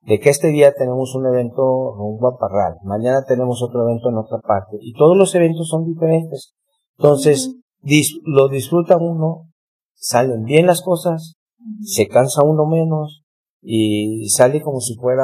de 0.04 0.20
que 0.20 0.30
este 0.30 0.50
día 0.50 0.74
tenemos 0.74 1.16
un 1.16 1.26
evento 1.26 1.96
rumbo 1.96 2.28
a 2.28 2.38
Parral, 2.38 2.76
mañana 2.84 3.24
tenemos 3.28 3.64
otro 3.64 3.82
evento 3.82 4.10
en 4.10 4.18
otra 4.18 4.38
parte, 4.40 4.78
y 4.80 4.94
todos 4.94 5.18
los 5.18 5.34
eventos 5.34 5.68
son 5.70 5.86
diferentes. 5.86 6.54
Entonces, 6.98 7.56
lo 8.26 8.48
disfruta 8.48 8.98
uno, 8.98 9.51
salen 10.02 10.44
bien 10.44 10.66
las 10.66 10.82
cosas, 10.82 11.36
se 11.82 12.08
cansa 12.08 12.44
uno 12.44 12.66
menos, 12.66 13.24
y 13.62 14.28
sale 14.30 14.62
como 14.62 14.80
si 14.80 14.96
fuera 14.96 15.24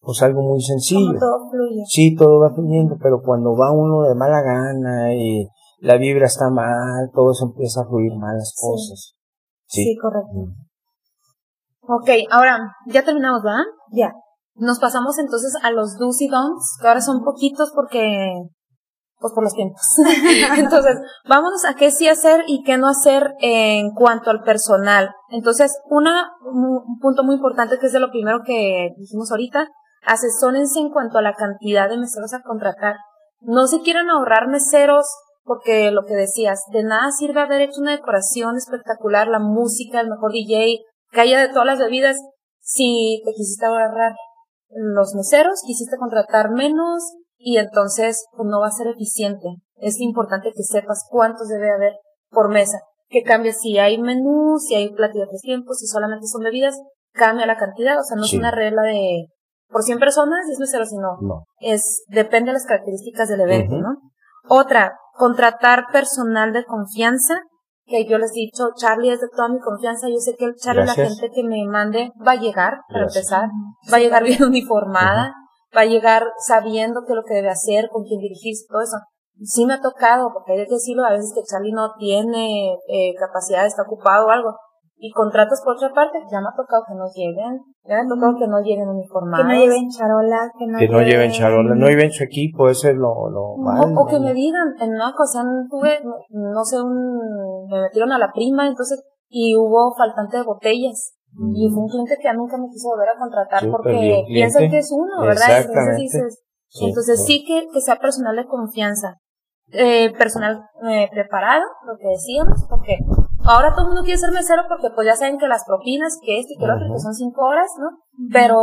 pues 0.00 0.22
algo 0.22 0.42
muy 0.42 0.60
sencillo. 0.60 1.18
todo 1.18 1.50
fluye. 1.50 1.82
Sí, 1.88 2.14
todo 2.14 2.40
va 2.40 2.54
fluyendo, 2.54 2.96
pero 3.02 3.22
cuando 3.22 3.56
va 3.56 3.72
uno 3.72 4.02
de 4.02 4.14
mala 4.14 4.42
gana 4.42 5.14
y 5.14 5.48
la 5.80 5.96
vibra 5.96 6.26
está 6.26 6.50
mal, 6.50 7.10
todo 7.14 7.32
se 7.32 7.46
empieza 7.46 7.80
a 7.80 7.86
fluir 7.86 8.12
mal 8.16 8.36
las 8.36 8.54
cosas. 8.54 9.14
Sí, 9.66 9.96
correcto. 10.00 10.32
Mm. 10.34 10.64
Ok, 11.86 12.08
ahora, 12.30 12.58
ya 12.86 13.02
terminamos, 13.02 13.42
¿verdad? 13.42 13.64
Ya. 13.92 14.12
Nos 14.56 14.78
pasamos 14.78 15.18
entonces 15.18 15.54
a 15.62 15.70
los 15.70 15.96
do's 15.98 16.20
y 16.20 16.28
don'ts, 16.28 16.78
que 16.80 16.86
ahora 16.86 17.00
son 17.00 17.24
poquitos 17.24 17.72
porque, 17.74 18.30
pues 19.24 19.32
por 19.32 19.42
los 19.42 19.54
tiempos. 19.54 19.80
entonces, 20.58 20.98
vámonos 21.26 21.64
a 21.64 21.72
qué 21.72 21.90
sí 21.90 22.08
hacer 22.08 22.44
y 22.46 22.62
qué 22.62 22.76
no 22.76 22.88
hacer 22.88 23.32
en 23.40 23.94
cuanto 23.94 24.28
al 24.28 24.42
personal. 24.42 25.14
Entonces, 25.30 25.80
una, 25.88 26.30
un 26.42 26.98
punto 27.00 27.24
muy 27.24 27.36
importante 27.36 27.78
que 27.78 27.86
es 27.86 27.92
de 27.94 28.00
lo 28.00 28.10
primero 28.10 28.40
que 28.44 28.90
dijimos 28.98 29.30
ahorita, 29.30 29.68
asesórense 30.04 30.78
en 30.78 30.90
cuanto 30.90 31.16
a 31.16 31.22
la 31.22 31.32
cantidad 31.32 31.88
de 31.88 31.96
meseros 31.96 32.34
a 32.34 32.42
contratar. 32.42 32.96
No 33.40 33.66
se 33.66 33.80
quieran 33.80 34.10
ahorrar 34.10 34.46
meseros 34.48 35.06
porque 35.42 35.90
lo 35.90 36.04
que 36.04 36.16
decías, 36.16 36.60
de 36.70 36.84
nada 36.84 37.10
sirve 37.10 37.40
haber 37.40 37.62
hecho 37.62 37.80
una 37.80 37.92
decoración 37.92 38.58
espectacular, 38.58 39.28
la 39.28 39.38
música, 39.38 40.02
el 40.02 40.10
mejor 40.10 40.32
DJ, 40.32 40.80
que 41.12 41.20
haya 41.22 41.40
de 41.40 41.48
todas 41.48 41.64
las 41.64 41.78
bebidas, 41.78 42.18
si 42.60 43.22
te 43.24 43.32
quisiste 43.32 43.64
ahorrar 43.64 44.12
los 44.68 45.14
meseros, 45.14 45.62
quisiste 45.66 45.96
contratar 45.96 46.50
menos 46.50 47.14
y 47.44 47.58
entonces 47.58 48.26
pues, 48.36 48.48
no 48.48 48.60
va 48.60 48.68
a 48.68 48.70
ser 48.72 48.86
eficiente. 48.88 49.48
Es 49.76 50.00
importante 50.00 50.50
que 50.56 50.62
sepas 50.62 51.06
cuántos 51.10 51.48
debe 51.48 51.70
haber 51.70 51.92
por 52.30 52.48
mesa. 52.48 52.78
Que 53.08 53.22
cambie 53.22 53.52
si 53.52 53.78
hay 53.78 53.98
menú, 53.98 54.58
si 54.58 54.74
hay 54.74 54.88
platillo 54.94 55.24
de 55.24 55.30
tres 55.30 55.42
tiempos, 55.42 55.78
si 55.78 55.86
solamente 55.86 56.26
son 56.26 56.42
bebidas, 56.42 56.74
cambia 57.12 57.46
la 57.46 57.58
cantidad. 57.58 57.98
O 57.98 58.02
sea, 58.02 58.16
no 58.16 58.24
es 58.24 58.32
una 58.32 58.50
regla 58.50 58.82
de 58.82 59.26
por 59.70 59.82
100 59.82 59.98
personas, 59.98 60.38
es 60.50 60.58
mesero, 60.58 60.86
sino 60.86 61.18
No. 61.20 61.44
es, 61.60 62.04
depende 62.08 62.48
de 62.48 62.54
las 62.54 62.66
características 62.66 63.28
del 63.28 63.42
evento. 63.42 63.76
¿no? 63.76 63.96
Otra, 64.48 64.96
contratar 65.18 65.86
personal 65.92 66.52
de 66.52 66.64
confianza, 66.64 67.40
que 67.86 68.06
yo 68.06 68.16
les 68.16 68.30
he 68.30 68.40
dicho, 68.40 68.68
Charlie 68.76 69.12
es 69.12 69.20
de 69.20 69.28
toda 69.28 69.48
mi 69.48 69.58
confianza, 69.60 70.08
yo 70.08 70.16
sé 70.18 70.34
que 70.38 70.46
el 70.46 70.54
Charlie, 70.54 70.86
la 70.86 70.94
gente 70.94 71.30
que 71.30 71.44
me 71.44 71.62
mande, 71.66 72.10
va 72.26 72.32
a 72.32 72.36
llegar, 72.36 72.78
para 72.88 73.00
Gracias. 73.00 73.16
empezar, 73.32 73.48
va 73.92 73.96
a 73.98 74.00
llegar 74.00 74.22
bien 74.24 74.42
uniformada, 74.44 75.34
va 75.76 75.82
a 75.82 75.86
llegar 75.86 76.22
sabiendo 76.38 77.02
qué 77.06 77.12
es 77.12 77.16
lo 77.16 77.24
que 77.24 77.34
debe 77.34 77.50
hacer, 77.50 77.88
con 77.90 78.04
quién 78.04 78.20
dirigirse, 78.20 78.66
todo 78.68 78.82
eso. 78.82 78.96
Sí 79.42 79.66
me 79.66 79.74
ha 79.74 79.80
tocado, 79.80 80.30
porque 80.32 80.52
hay 80.52 80.64
que 80.66 80.74
decirlo, 80.74 81.04
a 81.04 81.10
veces 81.10 81.32
que 81.34 81.42
Charlie 81.42 81.72
no 81.72 81.92
tiene 81.98 82.74
eh, 82.88 83.14
capacidad, 83.18 83.66
está 83.66 83.82
ocupado 83.82 84.26
o 84.26 84.30
algo, 84.30 84.54
y 84.96 85.10
contratos 85.10 85.60
por 85.64 85.74
otra 85.74 85.92
parte, 85.92 86.18
ya 86.30 86.40
me 86.40 86.46
ha 86.46 86.56
tocado 86.56 86.84
que 86.86 86.94
no 86.94 87.04
lleguen, 87.12 87.58
ya 87.82 87.96
me 87.96 88.02
ha 88.02 88.08
tocado 88.08 88.38
que 88.38 88.46
no 88.46 88.60
lleguen 88.62 88.84
Que 88.86 88.90
uniformados. 88.90 89.46
no 89.46 89.52
lleven 89.54 89.88
charola, 89.90 90.50
que 90.56 90.66
no 90.68 90.78
Que 90.78 90.88
no 90.88 91.00
lleven 91.02 91.30
charola, 91.32 91.74
no 91.74 91.86
lleven 91.88 92.12
su 92.12 92.22
equipo, 92.22 92.68
eso 92.70 92.88
es 92.88 92.94
lo, 92.94 93.28
lo 93.28 93.56
No, 93.58 93.62
malo. 93.64 94.00
o 94.00 94.06
que 94.06 94.20
me 94.20 94.32
digan, 94.32 94.68
en 94.80 94.90
una 94.94 95.10
ocasión 95.10 95.66
tuve, 95.68 95.98
no, 96.04 96.14
no 96.30 96.64
sé, 96.64 96.80
un, 96.80 97.66
me 97.68 97.80
metieron 97.82 98.12
a 98.12 98.18
la 98.18 98.30
prima, 98.32 98.68
entonces, 98.68 99.02
y 99.28 99.56
hubo 99.56 99.92
faltante 99.96 100.36
de 100.38 100.44
botellas. 100.44 101.16
Y 101.36 101.68
fue 101.70 101.82
un 101.82 101.88
cliente 101.88 102.16
que 102.16 102.24
ya 102.24 102.32
nunca 102.32 102.56
me 102.56 102.68
quiso 102.68 102.88
volver 102.88 103.08
a 103.08 103.18
contratar 103.18 103.60
Sí, 103.60 103.68
porque 103.68 104.22
cliente. 104.26 104.70
que 104.70 104.78
es 104.78 104.92
uno, 104.92 105.20
¿verdad? 105.22 105.62
Entonces 105.62 105.96
dices, 105.96 106.44
Sí, 106.68 106.86
entonces 106.86 107.24
sí. 107.24 107.32
sí 107.40 107.44
que, 107.44 107.66
que 107.72 107.80
sea 107.80 107.96
personal 107.96 108.36
de 108.36 108.46
confianza. 108.46 109.18
Eh, 109.72 110.12
personal 110.18 110.62
eh, 110.88 111.08
preparado, 111.10 111.64
lo 111.86 111.96
que 111.96 112.06
decíamos, 112.08 112.64
porque 112.68 112.98
ahora 113.44 113.72
todo 113.72 113.86
el 113.86 113.86
mundo 113.88 114.02
quiere 114.04 114.18
ser 114.18 114.30
mesero 114.30 114.62
porque 114.68 114.90
pues 114.94 115.06
ya 115.06 115.16
saben 115.16 115.38
que 115.38 115.48
las 115.48 115.64
propinas, 115.64 116.18
que 116.22 116.38
esto 116.38 116.52
y 116.54 116.58
que 116.60 116.66
lo 116.66 116.74
otro, 116.76 116.86
que 116.92 117.00
son 117.00 117.14
cinco 117.14 117.46
horas, 117.46 117.70
¿no? 117.80 117.88
Pero 118.30 118.58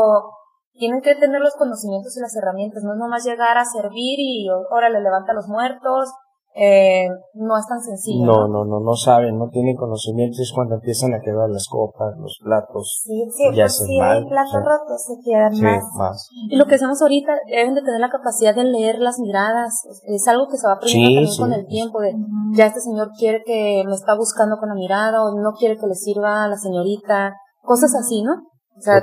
tienen 0.74 1.02
que 1.02 1.16
tener 1.16 1.42
los 1.42 1.56
conocimientos 1.56 2.16
y 2.16 2.22
las 2.22 2.36
herramientas, 2.36 2.84
no 2.84 2.94
es 2.94 3.00
nomás 3.00 3.26
llegar 3.26 3.58
a 3.58 3.66
servir 3.66 4.16
y 4.20 4.48
órale, 4.70 5.02
levanta 5.02 5.32
a 5.32 5.36
los 5.36 5.48
muertos, 5.48 6.14
eh, 6.54 7.08
no 7.36 7.58
es 7.58 7.66
tan 7.68 7.80
sencillo. 7.82 8.26
No, 8.26 8.48
no, 8.48 8.66
no, 8.66 8.80
no 8.82 8.94
saben, 8.96 9.38
no 9.38 9.48
tienen 9.50 9.76
conocimientos, 9.76 10.40
es 10.40 10.52
cuando 10.54 10.76
empiezan 10.76 11.14
a 11.14 11.20
quedar 11.22 11.50
las 11.50 11.68
copas, 11.70 12.14
los 12.20 12.38
platos. 12.44 13.02
Sí, 13.04 13.24
sí, 13.32 13.44
Ya 13.56 13.64
pues 13.66 13.78
se 13.78 13.98
mal, 14.00 14.26
platos 14.28 14.52
sí. 14.52 14.58
rotos, 14.58 15.04
se 15.04 15.14
quedan 15.24 15.56
Sí, 15.56 15.62
más. 15.64 15.84
más. 15.98 16.30
Y 16.50 16.56
lo 16.58 16.66
que 16.66 16.76
hacemos 16.76 17.02
ahorita, 17.02 17.32
deben 17.48 17.74
de 17.76 17.82
tener 17.82 18.00
la 18.02 18.10
capacidad 18.10 18.54
de 18.54 18.66
leer 18.66 19.00
las 19.00 19.20
miradas. 19.20 19.74
Es 20.08 20.28
algo 20.28 20.48
que 20.50 20.58
se 20.58 20.68
va 20.68 20.74
aprendiendo 20.74 21.10
Sí, 21.10 21.16
también 21.16 21.32
sí. 21.32 21.40
con 21.42 21.54
el 21.54 21.68
tiempo. 21.68 22.00
De, 22.02 22.14
ya 22.58 22.66
este 22.66 22.82
señor 22.82 23.10
quiere 23.18 23.42
que 23.46 23.84
me 23.88 23.94
está 23.94 24.16
buscando 24.18 24.58
con 24.58 24.70
la 24.70 24.76
mirada 24.76 25.24
o 25.24 25.40
no 25.40 25.54
quiere 25.54 25.78
que 25.78 25.88
le 25.88 25.96
sirva 25.96 26.44
a 26.44 26.48
la 26.50 26.58
señorita. 26.58 27.34
Cosas 27.62 27.96
así, 27.96 28.24
¿no? 28.24 28.34
O 28.78 28.82
sea, 28.82 28.98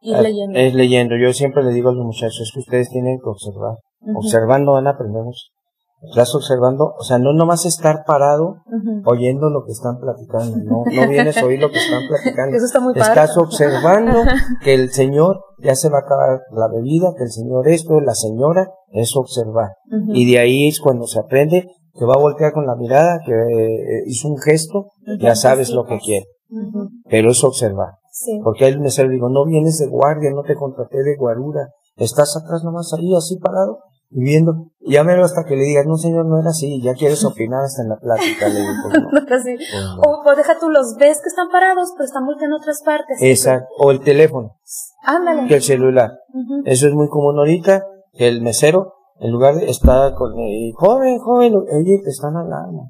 ir 0.00 0.16
Eh, 0.16 0.22
leyendo. 0.22 0.58
Es 0.58 0.74
leyendo, 0.74 1.14
yo 1.16 1.32
siempre 1.32 1.62
le 1.62 1.70
digo 1.72 1.90
a 1.90 1.94
los 1.94 2.04
muchachos, 2.04 2.40
es 2.40 2.50
que 2.52 2.60
ustedes 2.60 2.88
tienen 2.90 3.18
que 3.22 3.28
observar. 3.28 3.76
Observando 4.16 4.72
van 4.72 4.86
a 4.86 4.90
aprender 4.90 5.22
mucho. 5.22 5.44
Estás 6.02 6.34
observando, 6.34 6.94
o 6.98 7.02
sea, 7.02 7.18
no 7.18 7.34
nomás 7.34 7.66
estar 7.66 8.04
parado 8.06 8.62
oyendo 9.04 9.50
lo 9.50 9.64
que 9.64 9.72
están 9.72 9.98
platicando, 9.98 10.56
no, 10.56 10.84
no 10.90 11.08
vienes 11.08 11.36
a 11.36 11.44
oír 11.44 11.60
lo 11.60 11.70
que 11.70 11.76
están 11.76 12.00
platicando. 12.08 12.56
Eso 12.56 12.64
está 12.64 12.80
muy 12.80 12.94
padre. 12.94 13.08
Estás 13.08 13.36
observando 13.36 14.22
que 14.64 14.72
el 14.72 14.90
señor 14.92 15.44
ya 15.58 15.74
se 15.74 15.90
va 15.90 15.98
a 15.98 16.00
acabar 16.00 16.40
la 16.52 16.68
bebida, 16.68 17.12
que 17.16 17.24
el 17.24 17.30
señor 17.30 17.68
esto, 17.68 18.00
la 18.00 18.14
señora, 18.14 18.70
es 18.92 19.14
observar. 19.14 19.72
Y 20.14 20.30
de 20.30 20.38
ahí 20.38 20.68
es 20.68 20.80
cuando 20.80 21.06
se 21.06 21.20
aprende 21.20 21.68
que 21.94 22.04
va 22.06 22.14
a 22.14 22.18
voltear 22.18 22.52
con 22.52 22.66
la 22.66 22.76
mirada, 22.76 23.20
que 23.24 23.32
eh, 23.32 24.04
hizo 24.06 24.28
un 24.28 24.38
gesto, 24.38 24.92
ya 25.20 25.34
sabes 25.34 25.70
lo 25.70 25.84
que 25.84 25.98
quiere. 25.98 26.26
Pero 27.10 27.30
es 27.30 27.44
observar. 27.44 27.94
Sí. 28.10 28.40
Porque 28.42 28.64
ahí 28.64 28.72
el 28.72 28.80
mesero 28.80 29.10
digo, 29.10 29.28
no 29.28 29.44
vienes 29.44 29.78
de 29.78 29.86
guardia, 29.86 30.30
no 30.30 30.42
te 30.42 30.54
contraté 30.54 31.02
de 31.02 31.16
guarura, 31.16 31.68
estás 31.96 32.36
atrás 32.36 32.64
nomás 32.64 32.92
ahí, 32.94 33.14
así 33.14 33.38
parado, 33.38 33.78
y 34.12 34.24
viendo, 34.24 34.66
ya 34.80 35.04
mero 35.04 35.24
hasta 35.24 35.44
que 35.44 35.54
le 35.56 35.62
digas, 35.64 35.86
no 35.86 35.96
señor, 35.96 36.26
no 36.26 36.40
era 36.40 36.50
así, 36.50 36.80
ya 36.82 36.94
quieres 36.94 37.24
opinar 37.24 37.62
hasta 37.64 37.82
en 37.82 37.90
la 37.90 37.96
plática, 37.96 38.48
le 38.48 38.60
digo, 38.60 38.72
pues, 38.82 39.02
no, 39.02 39.36
Así. 39.36 39.56
pues, 39.56 39.84
no. 39.84 40.00
O 40.02 40.22
pues 40.24 40.36
deja 40.36 40.58
tú, 40.58 40.68
los 40.68 40.96
ves 40.98 41.20
que 41.22 41.28
están 41.28 41.48
parados, 41.50 41.92
pero 41.96 42.04
están 42.06 42.26
volteando 42.26 42.56
a 42.56 42.58
otras 42.58 42.82
partes. 42.84 43.18
Exacto, 43.20 43.68
o 43.78 43.90
el 43.92 44.00
teléfono, 44.00 44.56
Ándale. 45.04 45.46
que 45.48 45.54
el 45.56 45.62
celular, 45.62 46.10
eso 46.64 46.88
es 46.88 46.94
muy 46.94 47.08
común 47.08 47.38
ahorita, 47.38 47.84
que 48.12 48.26
el 48.28 48.42
mesero, 48.42 48.94
en 49.20 49.30
lugar 49.30 49.54
de 49.54 49.70
estar 49.70 50.14
con, 50.14 50.32
eh, 50.40 50.72
joven, 50.74 51.18
joven, 51.18 51.54
oye, 51.54 52.00
te 52.02 52.10
están 52.10 52.36
hablando. 52.36 52.88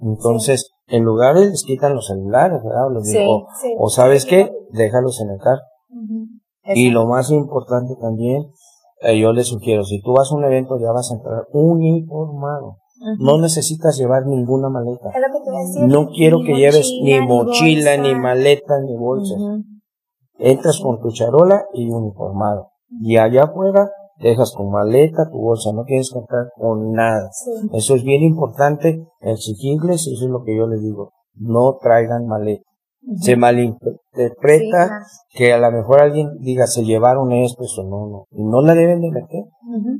Entonces, 0.00 0.72
en 0.86 1.04
lugar 1.04 1.34
de 1.36 1.46
les 1.46 1.62
quitan 1.64 1.94
los 1.94 2.06
celulares, 2.06 2.60
¿verdad? 2.64 2.86
O, 2.86 2.90
les 2.90 3.06
Sí, 3.10 3.18
digo, 3.18 3.46
sí. 3.60 3.74
o 3.78 3.88
sabes 3.90 4.24
qué, 4.24 4.50
déjalos 4.72 5.20
en 5.20 5.30
el 5.30 5.38
carro. 5.38 5.60
Y 6.74 6.90
lo 6.90 7.06
más 7.06 7.30
importante 7.30 7.94
también, 8.00 8.42
eh, 9.02 9.18
yo 9.18 9.32
les 9.32 9.46
sugiero, 9.48 9.84
si 9.84 10.00
tú 10.02 10.12
vas 10.12 10.30
a 10.30 10.34
un 10.34 10.44
evento 10.44 10.78
ya 10.78 10.92
vas 10.92 11.10
a 11.10 11.14
entrar 11.14 11.46
uniformado. 11.52 12.78
Ujú. 13.00 13.24
No 13.24 13.38
necesitas 13.38 13.96
llevar 13.96 14.26
ninguna 14.26 14.68
maleta. 14.68 15.10
Es 15.10 15.20
lo 15.20 15.38
que 15.38 15.44
te 15.44 15.50
iba 15.50 15.58
a 15.58 15.62
decir. 15.62 15.86
No 15.86 16.08
quiero 16.08 16.40
que 16.44 16.56
lleves 16.56 16.92
ni 17.02 17.20
mochila, 17.20 17.96
ni 17.96 18.14
maleta, 18.14 18.80
ni 18.80 18.96
bolsa. 18.96 19.34
Entras 20.38 20.80
con 20.80 21.00
tu 21.00 21.10
charola 21.10 21.64
y 21.74 21.88
uniformado. 21.88 22.70
Y 23.00 23.16
allá 23.16 23.44
afuera 23.44 23.90
dejas 24.20 24.52
tu 24.52 24.64
maleta, 24.64 25.28
tu 25.30 25.38
bolsa, 25.38 25.72
no 25.72 25.84
tienes 25.84 26.10
que 26.12 26.18
entrar 26.18 26.50
con 26.56 26.92
nada. 26.92 27.30
Sí. 27.32 27.70
Eso 27.72 27.94
es 27.94 28.02
bien 28.02 28.22
importante 28.22 29.06
exigirles 29.20 30.06
y 30.06 30.14
eso 30.14 30.24
es 30.24 30.30
lo 30.30 30.42
que 30.42 30.56
yo 30.56 30.66
les 30.66 30.82
digo. 30.82 31.12
No 31.34 31.76
traigan 31.80 32.26
maleta. 32.26 32.67
Se 33.16 33.36
malinterpreta 33.36 34.58
Sí, 34.58 34.70
claro. 34.70 34.94
que 35.30 35.52
a 35.52 35.58
lo 35.58 35.70
mejor 35.70 36.00
alguien 36.00 36.38
diga 36.40 36.66
se 36.66 36.84
llevaron 36.84 37.32
esto, 37.32 37.62
eso 37.64 37.82
no, 37.84 38.06
no. 38.08 38.24
Y 38.30 38.42
no 38.44 38.60
la 38.62 38.74
deben 38.74 39.00
de 39.00 39.10
meter. 39.10 39.44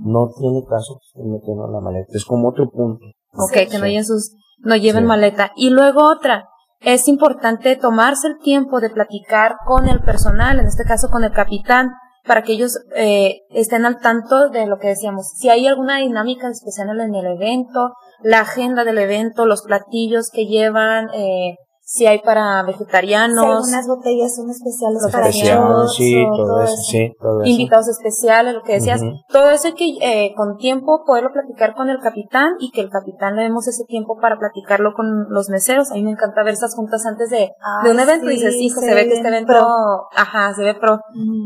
No 0.05 0.29
tiene 0.39 0.63
caso 0.69 0.99
que 1.01 1.07
estén 1.07 1.31
metiendo 1.33 1.67
la 1.69 1.81
maleta. 1.81 2.09
Es 2.15 2.25
como 2.25 2.49
otro 2.49 2.69
punto. 2.71 3.05
Ok, 3.33 3.53
Sí. 3.55 3.67
que 3.69 3.79
no 3.79 3.87
lleven 3.87 4.05
sus, 4.05 4.33
no 4.59 4.77
lleven 4.77 5.05
Sí. 5.05 5.09
maleta. 5.09 5.53
Y 5.57 5.71
luego 5.71 6.05
otra, 6.11 6.49
es 6.81 7.09
importante 7.09 7.77
tomarse 7.77 8.29
el 8.29 8.39
tiempo 8.39 8.81
de 8.81 8.91
platicar 8.91 9.57
con 9.67 9.89
el 9.89 10.01
personal, 10.01 10.59
en 10.61 10.67
este 10.67 10.85
caso 10.85 11.09
con 11.11 11.25
el 11.25 11.33
capitán, 11.33 11.91
para 12.27 12.43
que 12.43 12.53
ellos 12.53 12.79
eh, 12.95 13.41
estén 13.51 13.87
al 13.87 14.01
tanto 14.01 14.51
de 14.51 14.67
lo 14.67 14.79
que 14.79 14.89
decíamos. 14.89 15.29
Si 15.39 15.49
hay 15.49 15.67
alguna 15.67 15.99
dinámica 15.99 16.49
especial 16.51 16.89
en 17.01 17.15
el 17.15 17.27
evento, 17.27 17.93
la 18.23 18.41
agenda 18.41 18.85
del 18.85 18.99
evento, 18.99 19.47
los 19.47 19.63
platillos 19.63 20.31
que 20.31 20.47
llevan, 20.47 21.09
eh, 21.15 21.57
si 21.91 22.05
hay 22.07 22.19
para 22.19 22.61
Si 22.61 22.67
vegetarianos, 22.67 23.47
algunas 23.47 23.87
botellas 23.89 24.37
son 24.37 24.51
especiales 24.51 25.03
Los 25.03 25.11
para 25.11 25.31
shots 25.31 25.97
sí, 25.97 26.23
todo 26.37 26.63
eso, 26.63 26.77
sí, 26.77 27.17
todo 27.19 27.41
eso. 27.43 27.51
invitados 27.51 27.89
especiales, 27.89 28.53
lo 28.55 28.63
que 28.63 28.75
decías, 28.75 29.01
todo 29.31 29.49
eso 29.49 29.69
hay 29.69 29.73
que 29.73 29.87
eh, 30.03 30.35
con 30.37 30.59
tiempo 30.59 31.03
poderlo 31.07 31.33
platicar 31.33 31.75
con 31.75 31.89
el 31.89 31.99
capitán 32.01 32.57
y 32.59 32.73
que 32.73 32.83
el 32.83 32.91
capitán 32.91 33.37
le 33.37 33.45
demos 33.45 33.67
ese 33.69 33.85
tiempo 33.87 34.19
para 34.21 34.39
platicarlo 34.39 34.93
con 34.93 35.31
los 35.31 35.49
meseros. 35.49 35.91
A 35.91 35.95
mí 35.95 36.03
me 36.03 36.11
encanta 36.11 36.43
ver 36.43 36.53
esas 36.53 36.75
juntas 36.75 37.07
antes 37.07 37.31
de, 37.31 37.53
de 37.85 37.91
un 37.91 37.99
evento 37.99 38.27
y 38.31 38.37
sí, 38.37 38.45
dices, 38.45 38.55
hijo, 38.61 38.81
se 38.81 38.89
se, 38.89 38.95
ve 38.95 39.09
que 39.09 39.15
este 39.15 39.29
evento, 39.29 39.55
pro. 39.55 39.67
ajá, 40.15 40.53
se 40.55 40.65
ve 40.65 40.75
pro. 40.75 41.01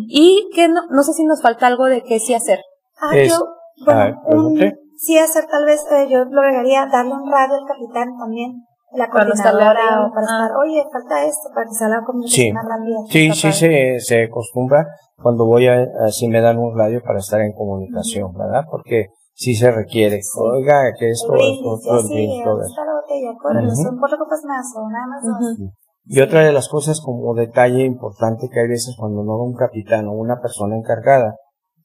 Y 0.09 0.51
que 0.57 0.67
no, 0.67 0.81
no 0.91 1.05
sé 1.05 1.13
si 1.13 1.25
nos 1.25 1.41
falta 1.41 1.69
algo 1.69 1.85
de 1.87 2.03
qué 2.03 2.19
sí 2.19 2.35
hacer. 2.35 2.59
Ah, 3.01 3.17
Es- 3.17 3.29
yo, 3.31 3.47
bueno, 3.87 4.01
a 4.01 4.05
ver, 4.07 4.15
un, 4.27 4.59
sí 4.97 5.17
hacer 5.19 5.45
tal 5.49 5.65
vez, 5.67 5.85
eh, 5.93 6.09
yo 6.11 6.25
lo 6.25 6.41
agregaría, 6.41 6.87
darle 6.91 7.13
un 7.15 7.31
radio 7.31 7.55
al 7.55 7.67
capitán 7.69 8.09
también, 8.19 8.65
la 8.95 9.09
Cuando 9.11 9.33
está 9.35 9.51
coordinadora, 9.53 10.07
o 10.07 10.13
para 10.13 10.27
Ah. 10.29 10.45
estar, 10.47 10.57
oye, 10.59 10.85
falta 10.93 11.25
esto, 11.25 11.49
para 11.55 11.67
que 11.67 12.29
Sí. 12.29 12.53
más 12.53 12.65
rápida. 12.69 12.99
Sí, 13.09 13.33
sí 13.33 13.43
padre. 13.49 13.99
se, 13.99 14.01
se 14.01 14.25
acostumbra 14.25 14.87
cuando 15.17 15.47
voy 15.47 15.67
a, 15.69 15.87
así 16.07 16.29
me 16.29 16.41
dan 16.41 16.59
un 16.59 16.77
radio 16.77 17.01
para 17.03 17.19
estar 17.19 17.41
en 17.41 17.53
comunicación, 17.53 18.33
¿verdad? 18.35 18.65
Porque 18.71 19.07
sí 19.35 19.55
se 19.55 19.71
requiere. 19.71 20.21
Sí. 20.23 20.39
Oiga, 20.41 20.83
que 20.99 21.11
esto, 21.11 21.33
esto, 21.35 21.43
brindis, 21.43 21.63
todo 21.85 21.95
el 21.99 22.05
así, 22.05 22.15
brindis, 22.15 22.45
todo 22.45 22.53
¿dónde 22.53 22.67
eso. 22.67 22.73
está 22.73 22.85
la 22.85 22.93
botella? 23.01 23.39
Córrele, 23.43 23.67
Ujú. 23.73 23.83
son 23.83 23.99
cuatro 23.99 24.19
copas 24.19 24.41
más, 24.47 24.67
o 24.77 24.89
nada 24.91 25.07
más 25.07 25.23
dos. 25.25 25.59
Ujú. 25.59 25.73
Y 26.05 26.21
otra 26.21 26.41
de 26.45 26.53
las 26.53 26.69
cosas 26.69 27.01
como 27.01 27.33
detalle 27.35 27.85
importante 27.85 28.49
que 28.53 28.61
hay 28.61 28.69
veces 28.69 28.97
cuando 28.99 29.23
no 29.23 29.39
va 29.39 29.45
un 29.45 29.55
capitán 29.55 30.09
o 30.09 30.13
una 30.13 30.41
persona 30.41 30.77
encargada, 30.77 31.37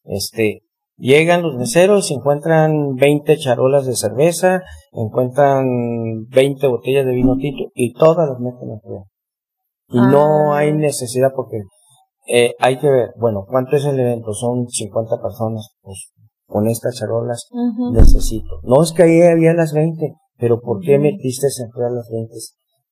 este, 0.03 0.61
llegan 0.97 1.41
los 1.43 1.55
meseros 1.55 2.11
y 2.11 2.15
encuentran 2.15 2.95
20 2.95 3.37
charolas 3.37 3.85
de 3.85 3.95
cerveza, 3.95 4.63
encuentran 4.91 5.65
20 6.29 6.67
botellas 6.67 7.05
de 7.05 7.13
vino 7.13 7.35
tinto 7.37 7.71
y 7.73 7.93
todas 7.93 8.29
las 8.29 8.39
meten 8.39 8.71
a 8.71 8.79
freír. 8.79 9.01
Y 9.89 9.97
no 10.11 10.53
Ah. 10.53 10.57
hay 10.57 10.73
necesidad 10.73 11.31
porque 11.35 11.57
eh, 12.29 12.53
hay 12.59 12.77
que 12.77 12.89
ver, 12.89 13.11
bueno, 13.17 13.45
¿cuánto 13.47 13.77
es 13.77 13.85
el 13.85 13.97
evento? 13.97 14.33
Son 14.33 14.67
50 14.67 15.21
personas, 15.21 15.69
pues 15.81 16.11
con 16.45 16.67
estas 16.67 16.95
charolas 16.95 17.47
necesito. 17.93 18.59
No 18.63 18.81
es 18.83 18.91
que 18.91 19.03
ahí 19.03 19.21
había 19.21 19.53
las 19.53 19.71
20, 19.73 20.13
pero 20.37 20.59
¿por 20.59 20.81
qué 20.81 20.97
metiste 20.99 21.47
a 21.47 21.65
enfriar 21.65 21.91
las 21.91 22.09
20? 22.09 22.33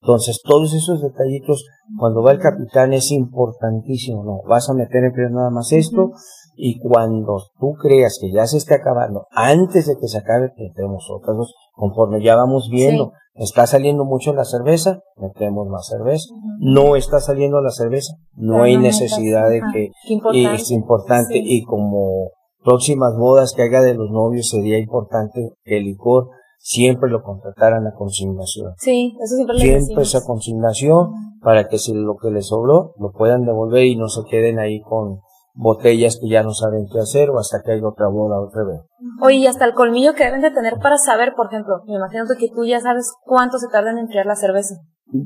Entonces, 0.02 0.41
todos 0.44 0.73
esos 0.73 1.02
detallitos, 1.02 1.65
cuando 1.98 2.22
va 2.22 2.32
el 2.32 2.40
capitán, 2.40 2.94
es 2.94 3.11
importantísimo, 3.11 4.23
¿no? 4.23 4.41
Vas 4.48 4.69
a 4.69 4.73
meter 4.73 5.03
en 5.03 5.11
primer 5.14 5.32
nada 5.32 5.49
más 5.49 5.72
esto, 5.72 6.11
y 6.57 6.80
cuando 6.80 7.41
tú 7.60 7.73
creas 7.82 8.18
que 8.19 8.32
ya 8.32 8.45
se 8.45 8.57
está 8.57 8.76
acabando, 8.76 9.27
antes 9.32 9.88
de 9.88 9.98
que 9.98 10.07
se 10.07 10.18
acabe, 10.18 10.52
metemos 10.57 11.07
otras 11.11 11.38
dos, 11.38 11.53
conforme 11.73 12.23
ya 12.23 12.36
vamos 12.36 12.69
viendo, 12.69 13.11
está 13.36 13.68
saliendo 13.68 14.06
mucho 14.06 14.34
la 14.34 14.45
cerveza, 14.45 15.02
metemos 15.18 15.68
más 15.68 15.88
cerveza, 15.88 16.34
no 16.60 16.95
está 16.95 17.19
saliendo 17.19 17.61
la 17.61 17.72
cerveza, 17.72 18.14
no 18.34 18.64
hay 18.64 18.77
necesidad 18.77 19.49
de 19.49 19.61
que, 19.73 19.91
y 20.34 20.45
es 20.45 20.72
importante, 20.72 21.38
y 21.38 21.64
como 21.64 22.30
próximas 22.64 23.15
bodas 23.15 23.53
que 23.53 23.64
haga 23.64 23.82
de 23.82 23.94
los 23.94 24.10
novios 24.10 24.49
sería 24.49 24.80
importante 24.80 25.52
que 25.64 25.77
el 25.77 25.84
licor 25.84 26.30
siempre 26.57 27.11
lo 27.11 27.22
contrataran 27.22 27.86
a 27.86 27.94
consignación. 27.94 28.73
Sí, 28.77 29.15
eso 29.23 29.36
siempre 29.36 29.60
Siempre 29.60 30.03
esa 30.03 30.26
consignación 30.26 31.11
para 31.41 31.68
que 31.68 31.77
si 31.77 31.94
lo 31.94 32.15
que 32.15 32.32
les 32.32 32.48
sobró 32.48 32.95
lo 32.98 33.11
puedan 33.11 33.45
devolver 33.45 33.86
y 33.86 33.95
no 33.95 34.10
se 34.10 34.23
queden 34.27 34.57
ahí 34.57 34.82
con 34.82 35.19
botellas 35.56 36.19
que 36.22 36.30
ya 36.30 36.44
no 36.44 36.52
saben 36.53 36.88
qué 36.91 36.99
hacer 36.99 37.30
o 37.30 37.40
hasta 37.40 37.61
que 37.64 37.72
haya 37.72 37.88
otra 37.88 38.07
boda 38.07 38.40
otra 38.40 38.64
vez. 38.64 38.82
Oye, 39.22 39.38
y 39.38 39.48
hasta 39.48 39.65
el 39.65 39.73
colmillo 39.73 40.14
que 40.14 40.26
deben 40.26 40.41
de 40.41 40.52
tener 40.52 40.76
para 40.82 40.98
saber, 40.98 41.34
por 41.36 41.48
ejemplo, 41.48 41.82
me 41.88 41.95
imagino 41.95 42.26
que 42.38 42.49
tú 42.53 42.65
ya 42.65 42.82
sabes 42.82 43.14
cuánto 43.23 43.57
se 43.57 43.69
tarda 43.69 43.91
en 43.91 43.99
enfriar 43.99 44.26
la 44.26 44.36
cerveza. 44.36 44.76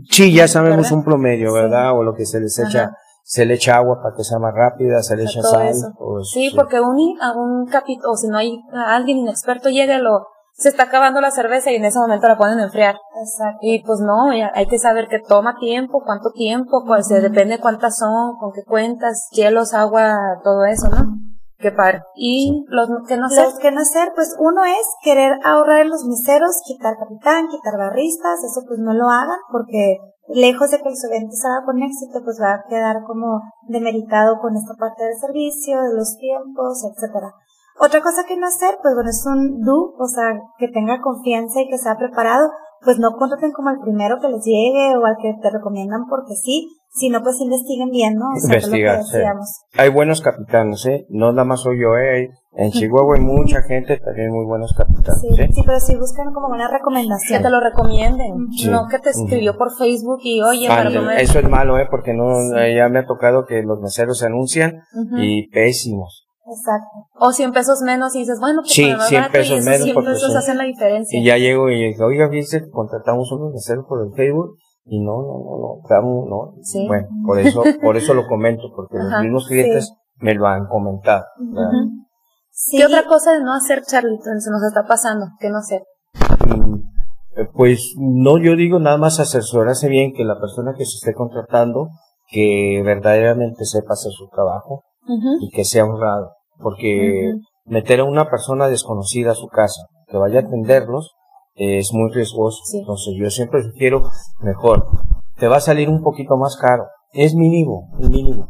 Sí, 0.09 0.33
ya 0.33 0.47
sabemos 0.47 0.91
un 0.91 1.03
promedio, 1.03 1.51
¿verdad? 1.53 1.97
O 1.97 2.03
lo 2.03 2.13
que 2.13 2.25
se 2.25 2.39
les 2.39 2.59
echa, 2.59 2.91
se 3.23 3.45
le 3.45 3.55
echa 3.55 3.77
agua 3.77 4.01
para 4.03 4.15
que 4.15 4.23
sea 4.23 4.37
más 4.37 4.53
rápida, 4.53 5.01
se 5.01 5.15
le 5.15 5.23
echa 5.23 5.41
sal. 5.41 5.73
sí, 6.23 6.51
porque 6.55 6.79
un, 6.79 7.17
a 7.21 7.33
un 7.35 7.65
capítulo, 7.65 8.11
o 8.11 8.15
si 8.15 8.27
no 8.27 8.37
hay 8.37 8.59
alguien 8.71 9.17
inexperto 9.17 9.69
llega 9.69 9.97
lo 9.97 10.27
se 10.59 10.69
está 10.69 10.83
acabando 10.83 11.21
la 11.21 11.31
cerveza 11.31 11.71
y 11.71 11.75
en 11.75 11.85
ese 11.85 11.99
momento 11.99 12.27
la 12.27 12.37
ponen 12.37 12.59
a 12.59 12.65
enfriar. 12.65 12.95
Exacto. 13.17 13.59
Y 13.61 13.81
pues 13.83 13.99
no, 14.01 14.29
hay 14.29 14.67
que 14.67 14.77
saber 14.77 15.07
que 15.07 15.19
toma 15.19 15.55
tiempo, 15.57 16.03
cuánto 16.05 16.31
tiempo, 16.31 16.83
pues 16.85 17.07
depende 17.07 17.59
cuántas 17.59 17.97
son, 17.97 18.35
con 18.37 18.51
qué 18.51 18.63
cuentas, 18.65 19.29
hielos, 19.31 19.73
agua, 19.73 20.39
todo 20.43 20.65
eso, 20.65 20.89
¿no? 20.89 21.15
Qué 21.57 21.71
padre. 21.71 22.01
Y 22.15 22.65
los 22.67 22.87
que 23.07 23.17
no 23.17 23.25
hacer. 23.25 23.45
Los 23.45 23.59
que 23.59 23.71
no 23.71 23.81
hacer, 23.81 24.11
pues 24.15 24.35
uno 24.37 24.63
es 24.65 24.87
querer 25.01 25.39
ahorrar 25.43 25.85
los 25.85 26.05
miseros, 26.05 26.61
quitar 26.65 26.97
capitán, 26.97 27.47
quitar 27.47 27.77
barristas, 27.77 28.43
eso 28.43 28.61
pues 28.67 28.79
no 28.79 28.93
lo 28.93 29.09
hagan 29.09 29.39
porque 29.51 29.97
lejos 30.27 30.71
de 30.71 30.77
que 30.77 30.89
el 30.89 30.95
evento 31.11 31.35
salga 31.35 31.65
con 31.65 31.81
éxito, 31.81 32.19
pues 32.23 32.39
va 32.41 32.53
a 32.53 32.63
quedar 32.67 33.03
como 33.05 33.41
demeritado 33.67 34.39
con 34.39 34.55
esta 34.55 34.73
parte 34.75 35.03
del 35.03 35.17
servicio, 35.19 35.81
de 35.81 35.95
los 35.95 36.17
tiempos, 36.17 36.83
etcétera. 36.83 37.33
Otra 37.79 38.01
cosa 38.01 38.23
que 38.27 38.37
no 38.37 38.47
hacer, 38.47 38.75
pues 38.81 38.93
bueno, 38.93 39.09
es 39.09 39.25
un 39.25 39.61
do, 39.61 39.95
o 39.97 40.07
sea, 40.07 40.33
que 40.57 40.67
tenga 40.67 40.99
confianza 41.01 41.61
y 41.61 41.69
que 41.69 41.77
sea 41.77 41.95
preparado, 41.97 42.49
pues 42.83 42.99
no 42.99 43.11
contraten 43.11 43.51
como 43.51 43.69
el 43.69 43.79
primero 43.79 44.17
que 44.21 44.29
les 44.29 44.43
llegue 44.43 44.95
o 44.97 45.05
al 45.05 45.15
que 45.21 45.33
te 45.41 45.49
recomiendan 45.49 46.05
porque 46.09 46.35
sí, 46.35 46.67
sino 46.91 47.21
pues 47.21 47.39
investiguen 47.39 47.89
bien, 47.89 48.15
¿no? 48.15 48.25
O 48.35 48.39
sea, 48.39 48.55
Investigar, 48.55 49.01
Hay 49.77 49.89
buenos 49.89 50.21
capitanes, 50.21 50.85
¿eh? 50.85 51.05
No 51.09 51.31
nada 51.31 51.45
más 51.45 51.61
soy 51.61 51.79
yo, 51.81 51.95
¿eh? 51.97 52.29
En 52.53 52.71
Chihuahua 52.71 53.15
hay 53.15 53.21
mucha 53.21 53.61
gente, 53.61 53.97
también 53.97 54.31
muy 54.31 54.45
buenos 54.45 54.73
capitanes. 54.73 55.21
Sí, 55.21 55.41
¿eh? 55.41 55.49
sí 55.53 55.61
pero 55.65 55.79
si 55.79 55.95
buscan 55.95 56.33
como 56.33 56.47
una 56.47 56.67
recomendación. 56.69 57.37
Que 57.37 57.43
te 57.43 57.49
lo 57.49 57.59
recomienden, 57.59 58.47
no 58.69 58.87
que 58.89 58.99
te 58.99 59.11
escribió 59.11 59.55
por 59.57 59.69
Facebook 59.77 60.19
y 60.23 60.41
oye, 60.41 60.67
Eso 61.17 61.39
es 61.39 61.49
malo, 61.49 61.77
¿eh? 61.77 61.87
Porque 61.89 62.13
no, 62.13 62.33
ya 62.55 62.89
me 62.89 62.99
ha 62.99 63.05
tocado 63.05 63.45
que 63.45 63.61
los 63.61 63.79
meseros 63.79 64.19
se 64.19 64.25
anuncian 64.25 64.81
y 65.17 65.49
pésimos. 65.49 66.28
Exacto. 66.49 67.07
O 67.19 67.31
100 67.31 67.51
pesos 67.51 67.81
menos 67.81 68.15
y 68.15 68.19
dices, 68.19 68.39
bueno, 68.39 68.61
pues 68.61 68.73
sí, 68.73 68.91
100 69.07 69.31
pesos 69.31 69.63
menos 69.63 69.83
100 69.83 69.95
pesos 70.03 70.35
hacen 70.35 70.57
la 70.57 70.63
diferencia. 70.63 71.19
Y 71.19 71.23
ya 71.23 71.37
llego 71.37 71.69
y 71.69 71.93
digo, 71.93 72.05
oiga, 72.05 72.29
fíjese, 72.29 72.69
contratamos 72.69 73.31
unos 73.31 73.53
meseros 73.53 73.85
por 73.87 74.05
el 74.05 74.13
Facebook 74.13 74.57
y 74.85 74.99
no, 74.99 75.21
no, 75.21 75.81
no, 75.87 76.01
no, 76.01 76.25
no. 76.27 76.53
¿Sí? 76.63 76.85
Bueno, 76.87 77.07
por 77.25 77.39
eso, 77.39 77.63
por 77.81 77.97
eso 77.97 78.13
lo 78.13 78.27
comento, 78.27 78.71
porque 78.75 78.97
los 78.97 79.21
mismos 79.21 79.47
clientes 79.47 79.93
me 80.17 80.33
lo 80.33 80.47
han 80.47 80.67
comentado. 80.67 81.25
¿Qué 82.71 82.85
otra 82.85 83.05
cosa 83.05 83.33
de 83.33 83.43
no 83.43 83.53
hacer, 83.53 83.83
Charlie, 83.83 84.17
se 84.21 84.51
nos 84.51 84.63
está 84.63 84.85
pasando? 84.85 85.27
¿Qué 85.39 85.49
no 85.49 85.59
hacer? 85.59 85.83
Mm, 86.47 86.75
eh, 87.37 87.47
pues 87.53 87.93
no, 87.97 88.37
yo 88.37 88.55
digo 88.55 88.79
nada 88.79 88.97
más 88.97 89.19
asesorarse 89.19 89.87
bien 89.87 90.13
que 90.13 90.25
la 90.25 90.39
persona 90.39 90.73
que 90.77 90.85
se 90.85 90.95
esté 90.95 91.13
contratando, 91.13 91.89
que 92.27 92.81
verdaderamente 92.83 93.65
sepa 93.65 93.93
hacer 93.93 94.11
su 94.11 94.27
trabajo 94.27 94.83
y 95.39 95.49
que 95.49 95.65
sea 95.65 95.85
honrado 95.85 96.38
porque 96.61 97.33
meter 97.65 98.01
a 98.01 98.05
una 98.05 98.29
persona 98.29 98.67
desconocida 98.67 99.31
a 99.31 99.35
su 99.35 99.47
casa 99.47 99.87
que 100.07 100.17
vaya 100.17 100.39
a 100.39 100.43
atenderlos 100.43 101.15
es 101.55 101.93
muy 101.93 102.11
riesgoso. 102.11 102.61
Entonces 102.73 103.15
yo 103.17 103.29
siempre 103.29 103.63
sugiero 103.63 104.03
mejor, 104.41 104.85
te 105.37 105.47
va 105.47 105.57
a 105.57 105.61
salir 105.61 105.89
un 105.89 106.01
poquito 106.01 106.37
más 106.37 106.57
caro, 106.57 106.85
es 107.13 107.35
mínimo, 107.35 107.89
es 107.99 108.09
mínimo. 108.09 108.49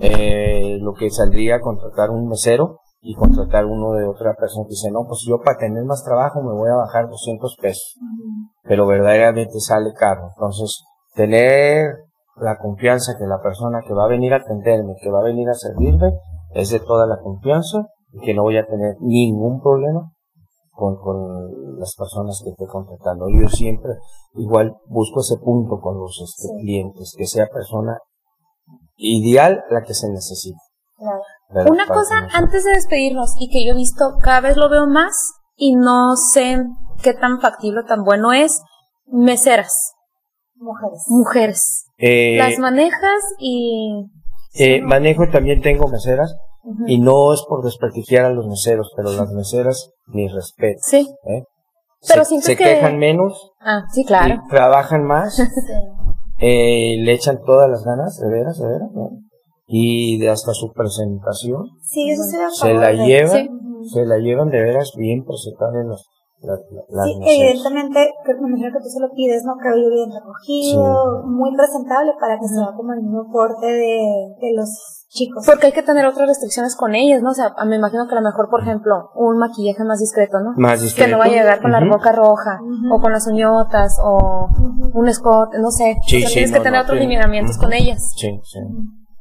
Eh, 0.00 0.78
lo 0.80 0.92
que 0.92 1.10
saldría 1.10 1.60
contratar 1.60 2.10
un 2.10 2.28
mesero 2.28 2.80
y 3.00 3.14
contratar 3.14 3.64
uno 3.66 3.92
de 3.92 4.04
otra 4.04 4.34
persona 4.34 4.64
que 4.64 4.70
dice, 4.70 4.90
no, 4.90 5.06
pues 5.06 5.24
yo 5.26 5.40
para 5.40 5.58
tener 5.58 5.84
más 5.84 6.04
trabajo 6.04 6.42
me 6.42 6.52
voy 6.52 6.68
a 6.68 6.74
bajar 6.74 7.08
200 7.08 7.56
pesos. 7.60 7.96
Pero 8.64 8.86
verdaderamente 8.86 9.60
sale 9.60 9.92
caro. 9.94 10.30
Entonces, 10.34 10.84
tener 11.14 11.86
la 12.36 12.58
confianza 12.58 13.16
que 13.16 13.26
la 13.26 13.40
persona 13.40 13.80
que 13.86 13.94
va 13.94 14.04
a 14.04 14.08
venir 14.08 14.34
a 14.34 14.38
atenderme, 14.38 14.96
que 15.00 15.10
va 15.10 15.20
a 15.20 15.24
venir 15.24 15.48
a 15.48 15.54
servirme, 15.54 16.12
es 16.54 16.70
de 16.70 16.80
toda 16.80 17.06
la 17.06 17.18
confianza 17.22 17.86
y 18.12 18.20
que 18.20 18.34
no 18.34 18.42
voy 18.42 18.56
a 18.56 18.66
tener 18.66 18.96
ningún 19.00 19.60
problema 19.60 20.12
con, 20.72 20.96
con 20.96 21.78
las 21.78 21.94
personas 21.96 22.40
que 22.44 22.50
estoy 22.50 22.66
contratando. 22.66 23.28
Yo 23.28 23.48
siempre 23.48 23.92
igual 24.34 24.76
busco 24.86 25.20
ese 25.20 25.36
punto 25.38 25.80
con 25.80 25.98
los 25.98 26.20
este, 26.22 26.54
clientes, 26.60 27.14
que 27.16 27.26
sea 27.26 27.46
persona 27.46 27.98
ideal 28.96 29.64
la 29.70 29.82
que 29.82 29.94
se 29.94 30.08
necesita. 30.10 30.60
Una 31.50 31.86
cosa 31.86 32.26
antes 32.32 32.64
de 32.64 32.72
despedirnos 32.72 33.34
y 33.38 33.50
que 33.50 33.64
yo 33.64 33.72
he 33.72 33.76
visto, 33.76 34.16
cada 34.20 34.40
vez 34.40 34.56
lo 34.56 34.68
veo 34.68 34.86
más 34.86 35.34
y 35.56 35.76
no 35.76 36.16
sé 36.16 36.58
qué 37.02 37.14
tan 37.14 37.40
factible, 37.40 37.82
tan 37.84 38.04
bueno 38.04 38.32
es, 38.32 38.62
meseras. 39.06 39.94
Mujeres. 40.56 41.04
Mujeres. 41.08 41.86
Eh, 41.98 42.36
las 42.38 42.58
manejas 42.58 43.22
y... 43.38 44.10
Eh, 44.58 44.80
manejo 44.82 45.28
también 45.28 45.60
tengo 45.60 45.88
meseras 45.88 46.36
y 46.86 46.98
no 46.98 47.32
es 47.32 47.42
por 47.48 47.62
desprestigiar 47.64 48.24
a 48.24 48.30
los 48.30 48.46
meseros, 48.46 48.92
pero 48.96 49.12
las 49.12 49.30
meseras, 49.32 49.90
mi 50.06 50.28
respeto. 50.28 50.80
Sí. 50.82 51.08
¿eh? 51.26 51.44
Pero 52.08 52.24
se, 52.24 52.40
se 52.40 52.56
quejan 52.56 52.98
menos. 52.98 53.52
Ah, 53.60 53.84
sí, 53.92 54.04
claro. 54.04 54.42
trabajan 54.48 55.04
más. 55.04 55.38
eh, 56.38 56.96
le 56.98 57.12
echan 57.12 57.40
todas 57.44 57.70
las 57.70 57.84
ganas, 57.84 58.18
de 58.18 58.28
veras, 58.28 58.58
de 58.58 58.68
veras. 58.68 58.90
Y 59.68 60.18
de 60.18 60.28
hasta 60.28 60.52
su 60.52 60.72
presentación. 60.72 61.70
Sí, 61.82 62.10
eso 62.10 62.22
se, 62.22 62.66
se 62.66 62.74
la 62.74 62.92
llevan, 62.92 63.48
se 63.92 64.04
la 64.04 64.18
llevan 64.18 64.48
de 64.50 64.62
veras 64.62 64.92
bien 64.96 65.24
presentadas 65.24 65.74
en 65.74 65.88
los 65.88 66.08
sí, 66.40 67.40
evidentemente, 67.40 68.12
que 68.24 68.34
me 68.34 68.48
imagino 68.48 68.72
que 68.72 68.82
tú 68.82 68.88
se 68.88 69.00
lo 69.00 69.10
pides, 69.12 69.44
¿no? 69.44 69.56
Cabello 69.56 69.90
bien 69.90 70.10
recogido, 70.10 71.22
muy 71.26 71.54
presentable 71.56 72.12
para 72.20 72.38
que 72.38 72.46
sea 72.46 72.74
como 72.76 72.92
el 72.92 73.02
mismo 73.02 73.30
porte 73.32 73.66
de, 73.66 74.34
de 74.40 74.52
los 74.54 74.68
chicos. 75.08 75.44
Porque 75.46 75.66
hay 75.66 75.72
que 75.72 75.82
tener 75.82 76.06
otras 76.06 76.28
restricciones 76.28 76.76
con 76.76 76.94
ellos, 76.94 77.22
¿no? 77.22 77.30
O 77.30 77.34
sea, 77.34 77.54
me 77.66 77.76
imagino 77.76 78.06
que 78.06 78.14
a 78.14 78.20
lo 78.20 78.26
mejor, 78.26 78.48
por 78.50 78.62
ejemplo, 78.62 79.10
un 79.14 79.38
maquillaje 79.38 79.84
más 79.84 79.98
discreto, 79.98 80.38
¿no? 80.40 80.52
Más 80.56 80.80
discreto. 80.80 81.06
Que 81.06 81.12
no 81.12 81.18
va 81.18 81.24
a 81.24 81.28
llegar 81.28 81.60
con 81.60 81.72
la 81.72 81.84
boca 81.84 82.12
roja, 82.12 82.60
o 82.92 83.00
con 83.00 83.12
las 83.12 83.26
uñotas, 83.26 83.98
o 84.02 84.48
un 84.92 85.08
escote, 85.08 85.58
no 85.58 85.70
sé. 85.70 85.96
Sí, 86.06 86.22
sí, 86.22 86.34
tienes 86.34 86.52
que 86.52 86.60
tener 86.60 86.80
otros 86.80 86.98
lineamientos 86.98 87.58
con 87.58 87.72
ellas. 87.72 88.12
Sí, 88.16 88.38
sí. 88.44 88.60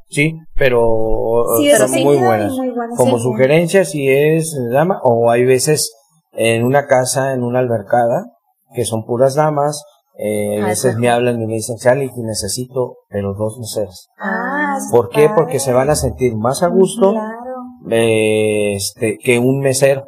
Sí, 0.08 0.40
pero 0.56 1.44
son 1.78 1.92
muy, 2.04 2.18
buenas. 2.18 2.54
Como 2.96 3.18
sugerencia, 3.18 3.84
si 3.86 4.08
es 4.08 4.56
dama, 4.72 5.00
o 5.04 5.32
hay 5.32 5.46
veces 5.46 5.94
en 6.36 6.64
una 6.64 6.88
casa, 6.88 7.34
en 7.34 7.44
una 7.44 7.60
albercada, 7.60 8.26
que 8.74 8.86
son 8.86 9.06
puras 9.06 9.36
damas, 9.36 9.84
eh, 10.18 10.62
a 10.62 10.68
veces 10.68 10.96
me 10.98 11.10
hablan 11.10 11.42
y 11.42 11.48
me 11.48 11.54
dicen, 11.56 11.76
Charlie, 11.78 12.10
necesito, 12.18 12.98
pero 13.10 13.34
dos 13.34 13.58
meseras. 13.60 14.08
Ah, 14.20 14.78
¿Por 14.92 15.10
qué? 15.10 15.30
Porque 15.34 15.60
se 15.60 15.74
van 15.74 15.90
a 15.90 15.96
sentir 15.96 16.36
más 16.38 16.64
a 16.64 16.68
gusto 16.68 17.14
este, 17.90 19.18
que 19.22 19.40
un 19.40 19.60
mesero, 19.60 20.08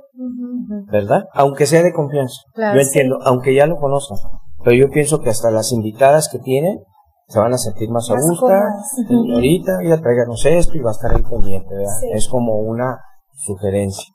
¿verdad? 0.92 1.26
Aunque 1.34 1.66
sea 1.66 1.84
de 1.84 1.94
confianza. 1.94 2.42
yo 2.56 2.80
entiendo, 2.80 3.20
aunque 3.24 3.54
ya 3.54 3.68
lo 3.68 3.78
conozcan. 3.78 4.18
Pero 4.64 4.76
yo 4.76 4.90
pienso 4.90 5.20
que 5.20 5.30
hasta 5.30 5.52
las 5.52 5.72
invitadas 5.72 6.30
que 6.30 6.40
tienen 6.40 6.80
se 7.28 7.40
van 7.40 7.54
a 7.54 7.58
sentir 7.58 7.90
más, 7.90 8.10
a 8.10 8.16
gusto. 8.16 8.48
Ahorita 8.48 9.80
ya 9.84 10.00
tráiganos 10.00 10.46
esto 10.46 10.78
y 10.78 10.80
va 10.80 10.92
a 10.92 10.94
estar 10.94 11.14
ahí 11.14 11.22
pendiente, 11.22 11.74
¿verdad? 11.76 11.94
Es 12.14 12.28
como 12.30 12.56
una 12.56 13.02
sugerencia. 13.34 14.14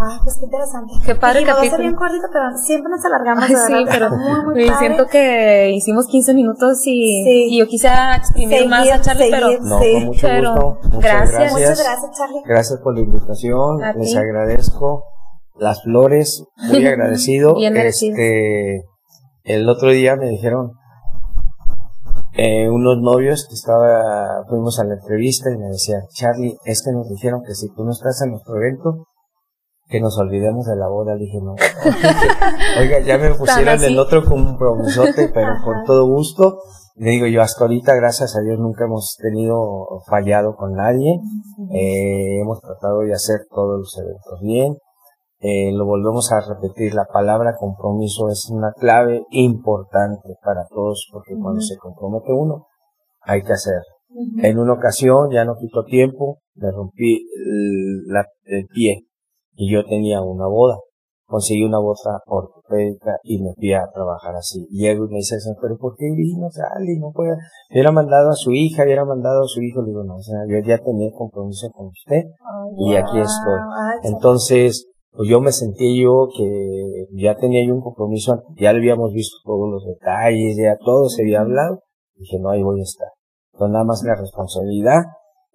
Ah, 0.00 0.20
pues 0.22 0.36
qué 0.38 0.44
interesante. 0.44 0.92
Qué 1.04 1.14
padre 1.14 1.44
capítulo. 1.44 1.56
Va 1.56 1.66
a 1.66 1.70
ser 1.70 1.80
bien 1.80 1.94
cortito, 1.94 2.26
pero 2.32 2.44
siempre 2.56 2.90
nos 2.90 3.04
alargamos. 3.04 3.44
Ay, 3.44 3.56
sí, 3.66 3.84
pero 3.90 4.10
muy, 4.44 4.54
muy 4.54 4.70
siento 4.78 5.06
que 5.06 5.70
hicimos 5.70 6.06
15 6.06 6.34
minutos 6.34 6.78
y, 6.84 7.48
y 7.50 7.58
yo 7.58 7.66
quise 7.66 7.88
exprimir 8.16 8.68
más 8.68 8.88
a 8.90 9.00
Charlie, 9.00 9.30
pero, 9.30 9.48
no, 9.60 9.78
con 9.78 10.04
mucho 10.04 10.20
pero 10.26 10.54
gusto. 10.54 10.88
Muchas 10.90 11.30
gracias. 11.30 11.52
Muchas 11.52 11.82
gracias, 11.82 12.10
Charlie. 12.16 12.42
Gracias 12.44 12.80
por 12.80 12.94
la 12.94 13.00
invitación. 13.00 13.80
Les 13.96 14.16
agradezco 14.16 15.04
las 15.58 15.82
flores, 15.82 16.44
muy 16.56 16.86
agradecido. 16.86 17.54
Bien 17.54 17.76
este, 17.76 18.84
el 19.44 19.68
otro 19.68 19.90
día 19.90 20.16
me 20.16 20.28
dijeron 20.28 20.72
eh, 22.34 22.68
unos 22.68 22.98
novios 23.00 23.46
que 23.48 23.54
estaba, 23.54 24.44
fuimos 24.48 24.78
a 24.78 24.84
la 24.84 24.94
entrevista 24.94 25.50
y 25.50 25.58
me 25.58 25.66
decían, 25.66 26.02
Charlie, 26.12 26.56
es 26.64 26.82
que 26.84 26.92
nos 26.92 27.08
dijeron 27.08 27.42
que 27.44 27.54
si 27.54 27.68
tú 27.74 27.84
no 27.84 27.90
estás 27.90 28.22
en 28.22 28.30
nuestro 28.30 28.56
evento, 28.56 29.08
que 29.88 30.00
nos 30.00 30.18
olvidemos 30.18 30.66
de 30.66 30.76
la 30.76 30.88
boda. 30.88 31.14
Le 31.14 31.24
dije, 31.24 31.40
no. 31.40 31.54
Oiga, 32.80 33.00
ya 33.00 33.18
me 33.18 33.34
pusieron 33.34 33.82
el 33.82 33.98
otro 33.98 34.24
compromisote, 34.24 35.30
pero 35.32 35.54
con 35.64 35.84
todo 35.84 36.06
gusto. 36.06 36.58
Le 36.96 37.10
digo 37.10 37.26
yo, 37.26 37.42
hasta 37.42 37.64
ahorita, 37.64 37.94
gracias 37.94 38.36
a 38.36 38.40
Dios, 38.40 38.58
nunca 38.58 38.84
hemos 38.84 39.16
tenido 39.20 40.02
fallado 40.08 40.56
con 40.56 40.72
nadie. 40.72 41.20
Eh, 41.72 42.40
hemos 42.40 42.60
tratado 42.60 43.00
de 43.00 43.14
hacer 43.14 43.40
todos 43.50 43.78
los 43.78 43.98
eventos 43.98 44.40
bien. 44.42 44.76
Eh, 45.40 45.70
lo 45.72 45.86
volvemos 45.86 46.32
a 46.32 46.40
repetir, 46.40 46.94
la 46.94 47.06
palabra 47.06 47.54
compromiso 47.56 48.28
es 48.28 48.50
una 48.50 48.72
clave 48.72 49.22
importante 49.30 50.34
para 50.42 50.66
todos, 50.66 51.08
porque 51.12 51.34
cuando 51.40 51.60
se 51.60 51.76
compromete 51.76 52.32
uno, 52.32 52.66
hay 53.20 53.42
que 53.42 53.52
hacer. 53.52 53.82
En 54.42 54.58
una 54.58 54.72
ocasión, 54.72 55.30
ya 55.30 55.44
no 55.44 55.54
quito 55.56 55.84
tiempo, 55.84 56.38
me 56.56 56.72
rompí 56.72 57.24
el 58.46 58.66
pie 58.66 59.07
y 59.58 59.72
yo 59.72 59.84
tenía 59.84 60.22
una 60.22 60.46
boda. 60.46 60.78
Conseguí 61.26 61.62
una 61.64 61.78
bota 61.78 62.22
ortopédica 62.26 63.18
y 63.22 63.42
me 63.42 63.52
fui 63.54 63.74
a 63.74 63.90
trabajar 63.92 64.34
así. 64.36 64.66
Llego 64.70 65.04
y 65.04 65.08
me 65.10 65.16
dice, 65.16 65.36
pero 65.60 65.76
¿por 65.76 65.94
qué 65.96 66.06
vino 66.16 66.48
Sally? 66.48 66.98
No 66.98 67.10
puede. 67.12 67.36
Hubiera 67.70 67.92
mandado 67.92 68.30
a 68.30 68.34
su 68.34 68.52
hija, 68.52 68.84
hubiera 68.84 69.04
mandado 69.04 69.42
a 69.42 69.46
su 69.46 69.60
hijo. 69.60 69.82
Le 69.82 69.88
digo, 69.88 70.04
no, 70.04 70.14
o 70.14 70.22
sea, 70.22 70.38
yo 70.48 70.56
ya 70.66 70.78
tenía 70.78 71.10
compromiso 71.12 71.68
con 71.70 71.88
usted 71.88 72.22
y 72.78 72.94
aquí 72.94 73.18
estoy. 73.18 73.60
Entonces, 74.04 74.88
pues 75.10 75.28
yo 75.28 75.40
me 75.40 75.52
sentí 75.52 76.00
yo 76.00 76.28
que 76.34 77.06
ya 77.12 77.36
tenía 77.36 77.66
yo 77.66 77.74
un 77.74 77.82
compromiso, 77.82 78.44
ya 78.56 78.72
le 78.72 78.78
habíamos 78.78 79.12
visto 79.12 79.36
todos 79.44 79.68
los 79.68 79.84
detalles, 79.84 80.56
ya 80.56 80.76
todo 80.82 81.08
se 81.10 81.22
había 81.22 81.40
hablado. 81.40 81.82
Dije, 82.14 82.38
no, 82.38 82.50
ahí 82.50 82.62
voy 82.62 82.80
a 82.80 82.84
estar. 82.84 83.08
Entonces 83.52 83.72
nada 83.72 83.84
más 83.84 84.02
la 84.02 84.14
responsabilidad. 84.14 85.02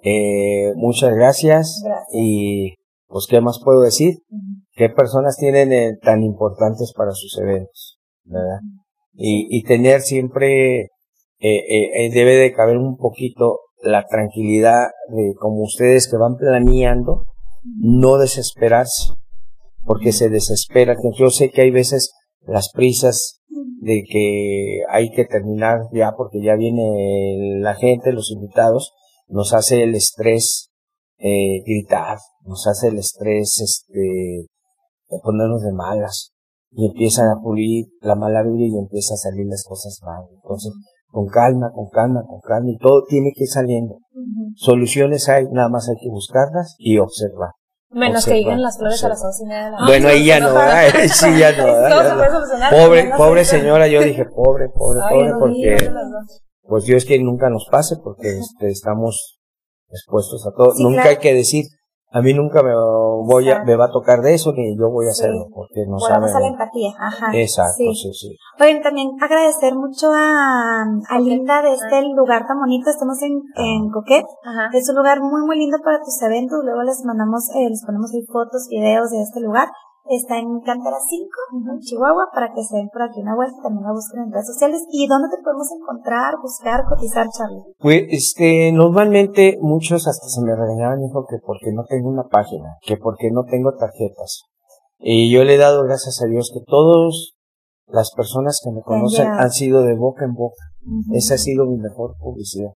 Eh, 0.03 0.73
muchas 0.75 1.15
gracias. 1.15 1.81
y 2.13 2.75
pues 3.13 3.27
qué 3.29 3.41
más 3.41 3.59
puedo 3.63 3.81
decir, 3.81 4.15
qué 4.71 4.89
personas 4.89 5.37
tienen 5.37 5.71
eh, 5.71 5.91
tan 6.01 6.23
importantes 6.23 6.93
para 6.97 7.11
sus 7.11 7.37
eventos, 7.37 7.99
¿verdad? 8.23 8.59
Y, 9.13 9.55
y 9.55 9.61
tener 9.61 10.01
siempre, 10.01 10.81
eh, 10.81 10.89
eh, 11.39 12.09
debe 12.11 12.37
de 12.37 12.51
caber 12.53 12.77
un 12.77 12.97
poquito 12.97 13.59
la 13.83 14.07
tranquilidad 14.07 14.87
de 15.09 15.35
como 15.39 15.61
ustedes 15.61 16.09
que 16.09 16.17
van 16.17 16.37
planeando, 16.37 17.25
no 17.77 18.17
desesperarse, 18.17 19.13
porque 19.85 20.11
se 20.11 20.29
desespera. 20.29 20.95
Yo 21.15 21.29
sé 21.29 21.51
que 21.51 21.61
hay 21.61 21.69
veces 21.69 22.15
las 22.47 22.71
prisas 22.73 23.41
de 23.79 24.05
que 24.09 24.79
hay 24.89 25.11
que 25.11 25.25
terminar 25.25 25.81
ya 25.93 26.13
porque 26.17 26.41
ya 26.41 26.55
viene 26.55 27.59
la 27.59 27.75
gente, 27.75 28.11
los 28.11 28.31
invitados, 28.31 28.91
nos 29.27 29.53
hace 29.53 29.83
el 29.83 29.93
estrés 29.93 30.72
eh, 31.25 31.63
gritar, 31.65 32.17
nos 32.45 32.67
hace 32.67 32.89
el 32.89 32.99
estrés, 32.99 33.61
este, 33.61 34.47
ponernos 35.23 35.61
de 35.61 35.71
malas 35.71 36.33
y 36.71 36.87
empiezan 36.87 37.29
a 37.29 37.41
pulir 37.41 37.85
la 38.01 38.15
mala 38.15 38.43
vida 38.43 38.65
y 38.65 38.77
empiezan 38.77 39.15
a 39.15 39.17
salir 39.17 39.45
las 39.47 39.63
cosas 39.63 39.99
mal. 40.03 40.23
Entonces, 40.33 40.73
con 41.07 41.27
calma, 41.27 41.71
con 41.73 41.87
calma, 41.89 42.23
con 42.27 42.41
calma 42.41 42.71
y 42.71 42.77
todo 42.77 43.05
tiene 43.07 43.31
que 43.33 43.43
ir 43.43 43.49
saliendo. 43.49 43.99
Soluciones 44.55 45.29
hay, 45.29 45.45
nada 45.49 45.69
más 45.69 45.87
hay 45.87 45.95
que 45.95 46.09
buscarlas 46.09 46.75
y 46.77 46.97
observar. 46.97 47.51
Menos 47.89 48.25
que 48.25 48.33
lleguen 48.33 48.61
las 48.61 48.77
flores 48.77 49.01
a 49.05 49.09
las 49.09 49.23
once 49.23 49.43
y 49.43 49.47
media 49.47 49.65
de 49.65 49.71
la 49.71 49.85
Bueno, 49.85 50.07
ahí 50.09 50.25
ya 50.25 50.39
no, 50.41 50.49
sí, 51.13 51.39
ya 51.39 51.51
no. 51.55 52.75
Pobre, 52.75 53.11
pobre 53.15 53.45
señora, 53.45 53.87
yo 53.87 54.01
dije, 54.01 54.25
pobre, 54.25 54.67
pobre, 54.69 54.99
pobre, 55.09 55.33
porque, 55.39 55.91
pues 56.63 56.83
Dios 56.83 57.05
que 57.05 57.17
nunca 57.19 57.49
nos 57.49 57.67
pase, 57.71 57.95
porque 58.03 58.39
este, 58.39 58.69
estamos 58.69 59.32
expuestos 59.93 60.45
a 60.45 60.51
todo. 60.51 60.73
nunca 60.79 61.03
hay 61.03 61.17
que 61.17 61.33
decir, 61.33 61.65
a 62.11 62.21
mí 62.21 62.33
nunca 62.33 62.61
me 62.61 62.73
voy 62.75 63.49
a, 63.49 63.63
me 63.63 63.75
va 63.75 63.85
a 63.85 63.91
tocar 63.91 64.21
de 64.21 64.35
eso 64.35 64.53
ni 64.53 64.77
yo 64.77 64.91
voy 64.91 65.07
a 65.07 65.09
hacerlo 65.09 65.47
porque 65.51 65.83
no 65.87 65.99
saben. 65.99 66.29
a 66.29 66.39
la 66.39 66.47
empatía, 66.47 66.93
ajá. 66.99 67.31
Exacto, 67.33 67.73
sí, 67.77 68.13
sí. 68.13 68.37
Oye, 68.61 68.79
también 68.81 69.09
agradecer 69.19 69.73
mucho 69.73 70.11
a, 70.13 70.83
a 71.09 71.19
Linda 71.19 71.63
de 71.63 71.73
este 71.73 72.03
lugar 72.15 72.45
tan 72.45 72.59
bonito, 72.59 72.89
estamos 72.91 73.19
en, 73.23 73.41
en 73.55 73.89
Coquet, 73.89 74.25
es 74.73 74.89
un 74.89 74.95
lugar 74.95 75.21
muy 75.21 75.41
muy 75.41 75.57
lindo 75.57 75.77
para 75.83 75.97
tus 75.99 76.21
eventos, 76.21 76.59
luego 76.63 76.83
les 76.83 77.03
mandamos, 77.03 77.49
eh, 77.55 77.69
les 77.69 77.83
ponemos 77.83 78.13
ahí 78.13 78.21
fotos, 78.31 78.67
videos 78.69 79.09
de 79.09 79.21
este 79.21 79.39
lugar, 79.39 79.69
Está 80.09 80.37
en 80.37 80.59
Cantera 80.59 80.97
5, 80.99 81.29
en 81.71 81.79
Chihuahua, 81.79 82.27
para 82.33 82.53
que 82.53 82.61
se 82.61 82.75
den 82.75 82.89
por 82.91 83.03
aquí 83.03 83.21
una 83.21 83.35
vuelta, 83.35 83.55
también 83.63 83.83
la 83.83 83.93
busquen 83.93 84.23
en 84.23 84.31
redes 84.33 84.47
sociales. 84.47 84.83
¿Y 84.91 85.07
dónde 85.07 85.29
te 85.29 85.41
podemos 85.41 85.67
encontrar, 85.71 86.35
buscar, 86.41 86.83
cotizar, 86.83 87.27
Charlie? 87.31 87.63
Pues, 87.79 88.03
este, 88.09 88.71
normalmente 88.73 89.57
muchos 89.61 90.07
hasta 90.07 90.27
se 90.27 90.41
me 90.41 90.55
regañaban, 90.55 91.01
hijo, 91.01 91.25
que 91.25 91.37
porque 91.39 91.71
no 91.71 91.85
tengo 91.85 92.09
una 92.09 92.27
página, 92.27 92.75
que 92.81 92.97
porque 92.97 93.31
no 93.31 93.45
tengo 93.45 93.75
tarjetas. 93.75 94.43
Y 94.99 95.31
yo 95.31 95.45
le 95.45 95.55
he 95.55 95.57
dado 95.57 95.83
gracias 95.83 96.21
a 96.21 96.27
Dios 96.27 96.51
que 96.53 96.61
todos 96.65 97.35
las 97.87 98.11
personas 98.13 98.59
que 98.63 98.71
me 98.71 98.81
conocen 98.81 99.27
han 99.27 99.51
sido 99.51 99.83
de 99.83 99.95
boca 99.95 100.25
en 100.25 100.33
boca. 100.33 100.63
Esa 101.13 101.35
ha 101.35 101.37
sido 101.37 101.65
mi 101.65 101.77
mejor 101.77 102.15
publicidad. 102.19 102.73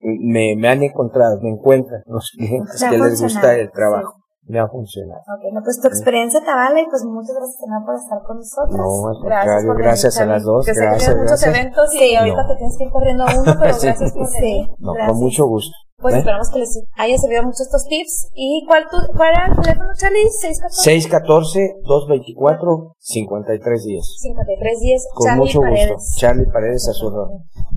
me, 0.00 0.56
me 0.56 0.68
han 0.68 0.82
encontrado, 0.82 1.40
me 1.40 1.50
encuentran 1.50 2.02
los 2.06 2.30
clientes 2.36 2.84
que 2.90 2.98
les 2.98 3.22
gusta 3.22 3.56
el 3.56 3.70
trabajo 3.70 4.21
me 4.44 4.58
ha 4.58 4.68
funcionado. 4.68 5.20
Ok, 5.20 5.52
no, 5.52 5.62
pues 5.62 5.80
tu 5.80 5.88
experiencia 5.88 6.40
te 6.40 6.52
vale 6.52 6.82
y 6.82 6.86
pues 6.86 7.04
muchas 7.04 7.36
gracias 7.36 7.60
también 7.60 7.84
por 7.84 7.94
estar 7.94 8.22
con 8.22 8.38
nosotros. 8.38 8.76
No, 8.76 9.08
al 9.08 9.14
contrario, 9.14 9.74
gracias, 9.74 10.18
a 10.18 10.26
las 10.26 10.42
dos, 10.42 10.66
gracias, 10.66 11.14
que 11.14 11.20
muchos 11.20 11.42
eventos 11.44 11.94
y 11.94 12.16
ahorita 12.16 12.48
te 12.48 12.56
tienes 12.56 12.76
que 12.76 12.84
ir 12.84 12.90
corriendo 12.90 13.24
uno, 13.24 13.44
pero 13.44 13.78
gracias 13.80 14.12
por 14.12 14.26
sí. 14.26 14.68
No, 14.78 14.94
con 15.06 15.16
mucho 15.18 15.46
gusto. 15.46 15.72
Pues 16.02 16.16
¿Eh? 16.16 16.18
esperamos 16.18 16.50
que 16.50 16.58
les 16.58 16.82
haya 16.96 17.16
servido 17.16 17.44
mucho 17.44 17.62
estos 17.62 17.86
tips. 17.86 18.28
¿Y 18.34 18.66
cuál, 18.66 18.88
tu, 18.90 18.96
cuál 19.16 19.30
era 19.30 19.46
el 19.46 19.54
teléfono, 19.54 19.88
Charlie? 19.96 20.28
614. 20.28 21.78
614-224-5310. 21.86 24.02
5310. 24.02 25.06
Con 25.14 25.26
Charlie 25.26 25.40
mucho 25.40 25.60
Paredes. 25.60 25.92
gusto. 25.92 26.18
Charlie 26.18 26.46
Paredes 26.46 26.88
a 26.88 26.92
su 26.92 27.08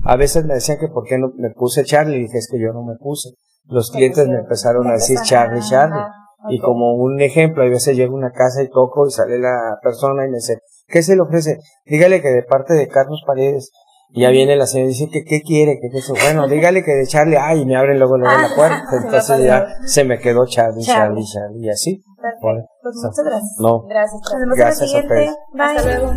A 0.04 0.16
veces 0.16 0.44
me 0.44 0.54
decían 0.54 0.78
que 0.80 0.88
por 0.88 1.04
qué 1.04 1.18
no 1.18 1.30
me 1.36 1.50
puse 1.50 1.84
Charlie, 1.84 2.16
y 2.16 2.22
dije 2.22 2.38
es 2.38 2.48
que 2.50 2.58
yo 2.60 2.72
no 2.72 2.82
me 2.82 2.96
puse. 2.96 3.30
Los 3.66 3.92
clientes 3.92 4.26
me 4.26 4.38
empezaron 4.38 4.88
a 4.88 4.94
decir 4.94 5.20
Charlie, 5.22 5.62
Charlie. 5.62 6.02
Y 6.48 6.60
como 6.60 6.94
un 6.94 7.20
ejemplo, 7.20 7.62
a 7.62 7.66
veces 7.66 7.96
llego 7.96 8.14
a 8.14 8.18
una 8.18 8.32
casa 8.32 8.62
y 8.62 8.68
toco 8.68 9.06
y 9.06 9.10
sale 9.10 9.38
la 9.38 9.78
persona 9.82 10.26
y 10.26 10.30
me 10.30 10.36
dice, 10.36 10.60
¿qué 10.86 11.02
se 11.02 11.16
le 11.16 11.22
ofrece? 11.22 11.58
Dígale 11.84 12.20
que 12.22 12.28
de 12.28 12.42
parte 12.42 12.74
de 12.74 12.88
Carlos 12.88 13.22
Paredes. 13.26 13.72
Y 14.10 14.22
ya 14.22 14.30
viene 14.30 14.56
la 14.56 14.66
señora 14.66 14.90
y 14.90 14.94
dice, 14.94 15.08
¿qué, 15.12 15.24
qué 15.24 15.42
quiere? 15.42 15.78
¿Qué, 15.80 15.98
eso? 15.98 16.14
Bueno, 16.14 16.46
dígale 16.48 16.82
que 16.84 16.92
de 16.92 17.06
Charlie, 17.06 17.36
ay, 17.36 17.62
y 17.62 17.66
me 17.66 17.76
abren 17.76 17.98
luego, 17.98 18.16
luego 18.16 18.40
la 18.40 18.54
puerta. 18.54 18.84
Entonces 19.04 19.44
ya 19.44 19.66
se 19.84 20.04
me 20.04 20.18
quedó 20.18 20.46
Charlie, 20.46 20.84
Charlie, 20.84 21.24
Charlie, 21.24 21.66
y 21.66 21.70
así. 21.70 22.02
Pues 22.40 22.64
muchas 22.82 23.24
gracias. 23.24 23.56
No. 23.58 23.82
Gracias, 23.82 24.20
Gracias 24.56 24.94
a 24.94 24.98
ustedes. 24.98 25.30
Hasta 25.58 25.82
luego. 25.84 26.12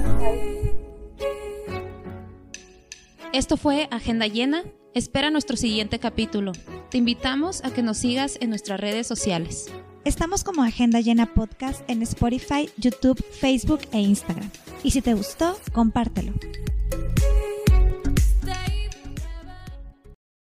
Esto 3.33 3.57
fue 3.57 3.87
Agenda 3.91 4.27
Llena. 4.27 4.63
Espera 4.95 5.29
nuestro 5.29 5.55
siguiente 5.55 5.99
capítulo. 5.99 6.51
Te 6.89 6.97
invitamos 6.97 7.63
a 7.63 7.71
que 7.71 7.83
nos 7.83 7.97
sigas 7.97 8.37
en 8.41 8.49
nuestras 8.49 8.79
redes 8.79 9.05
sociales. 9.05 9.71
Estamos 10.05 10.43
como 10.45 10.63
Agenda 10.63 11.01
Llena 11.01 11.25
Podcast 11.25 11.87
en 11.89 12.01
Spotify, 12.03 12.69
YouTube, 12.77 13.21
Facebook 13.21 13.81
e 13.91 13.99
Instagram. 13.99 14.49
Y 14.83 14.91
si 14.91 15.01
te 15.01 15.13
gustó, 15.13 15.59
compártelo. 15.73 16.33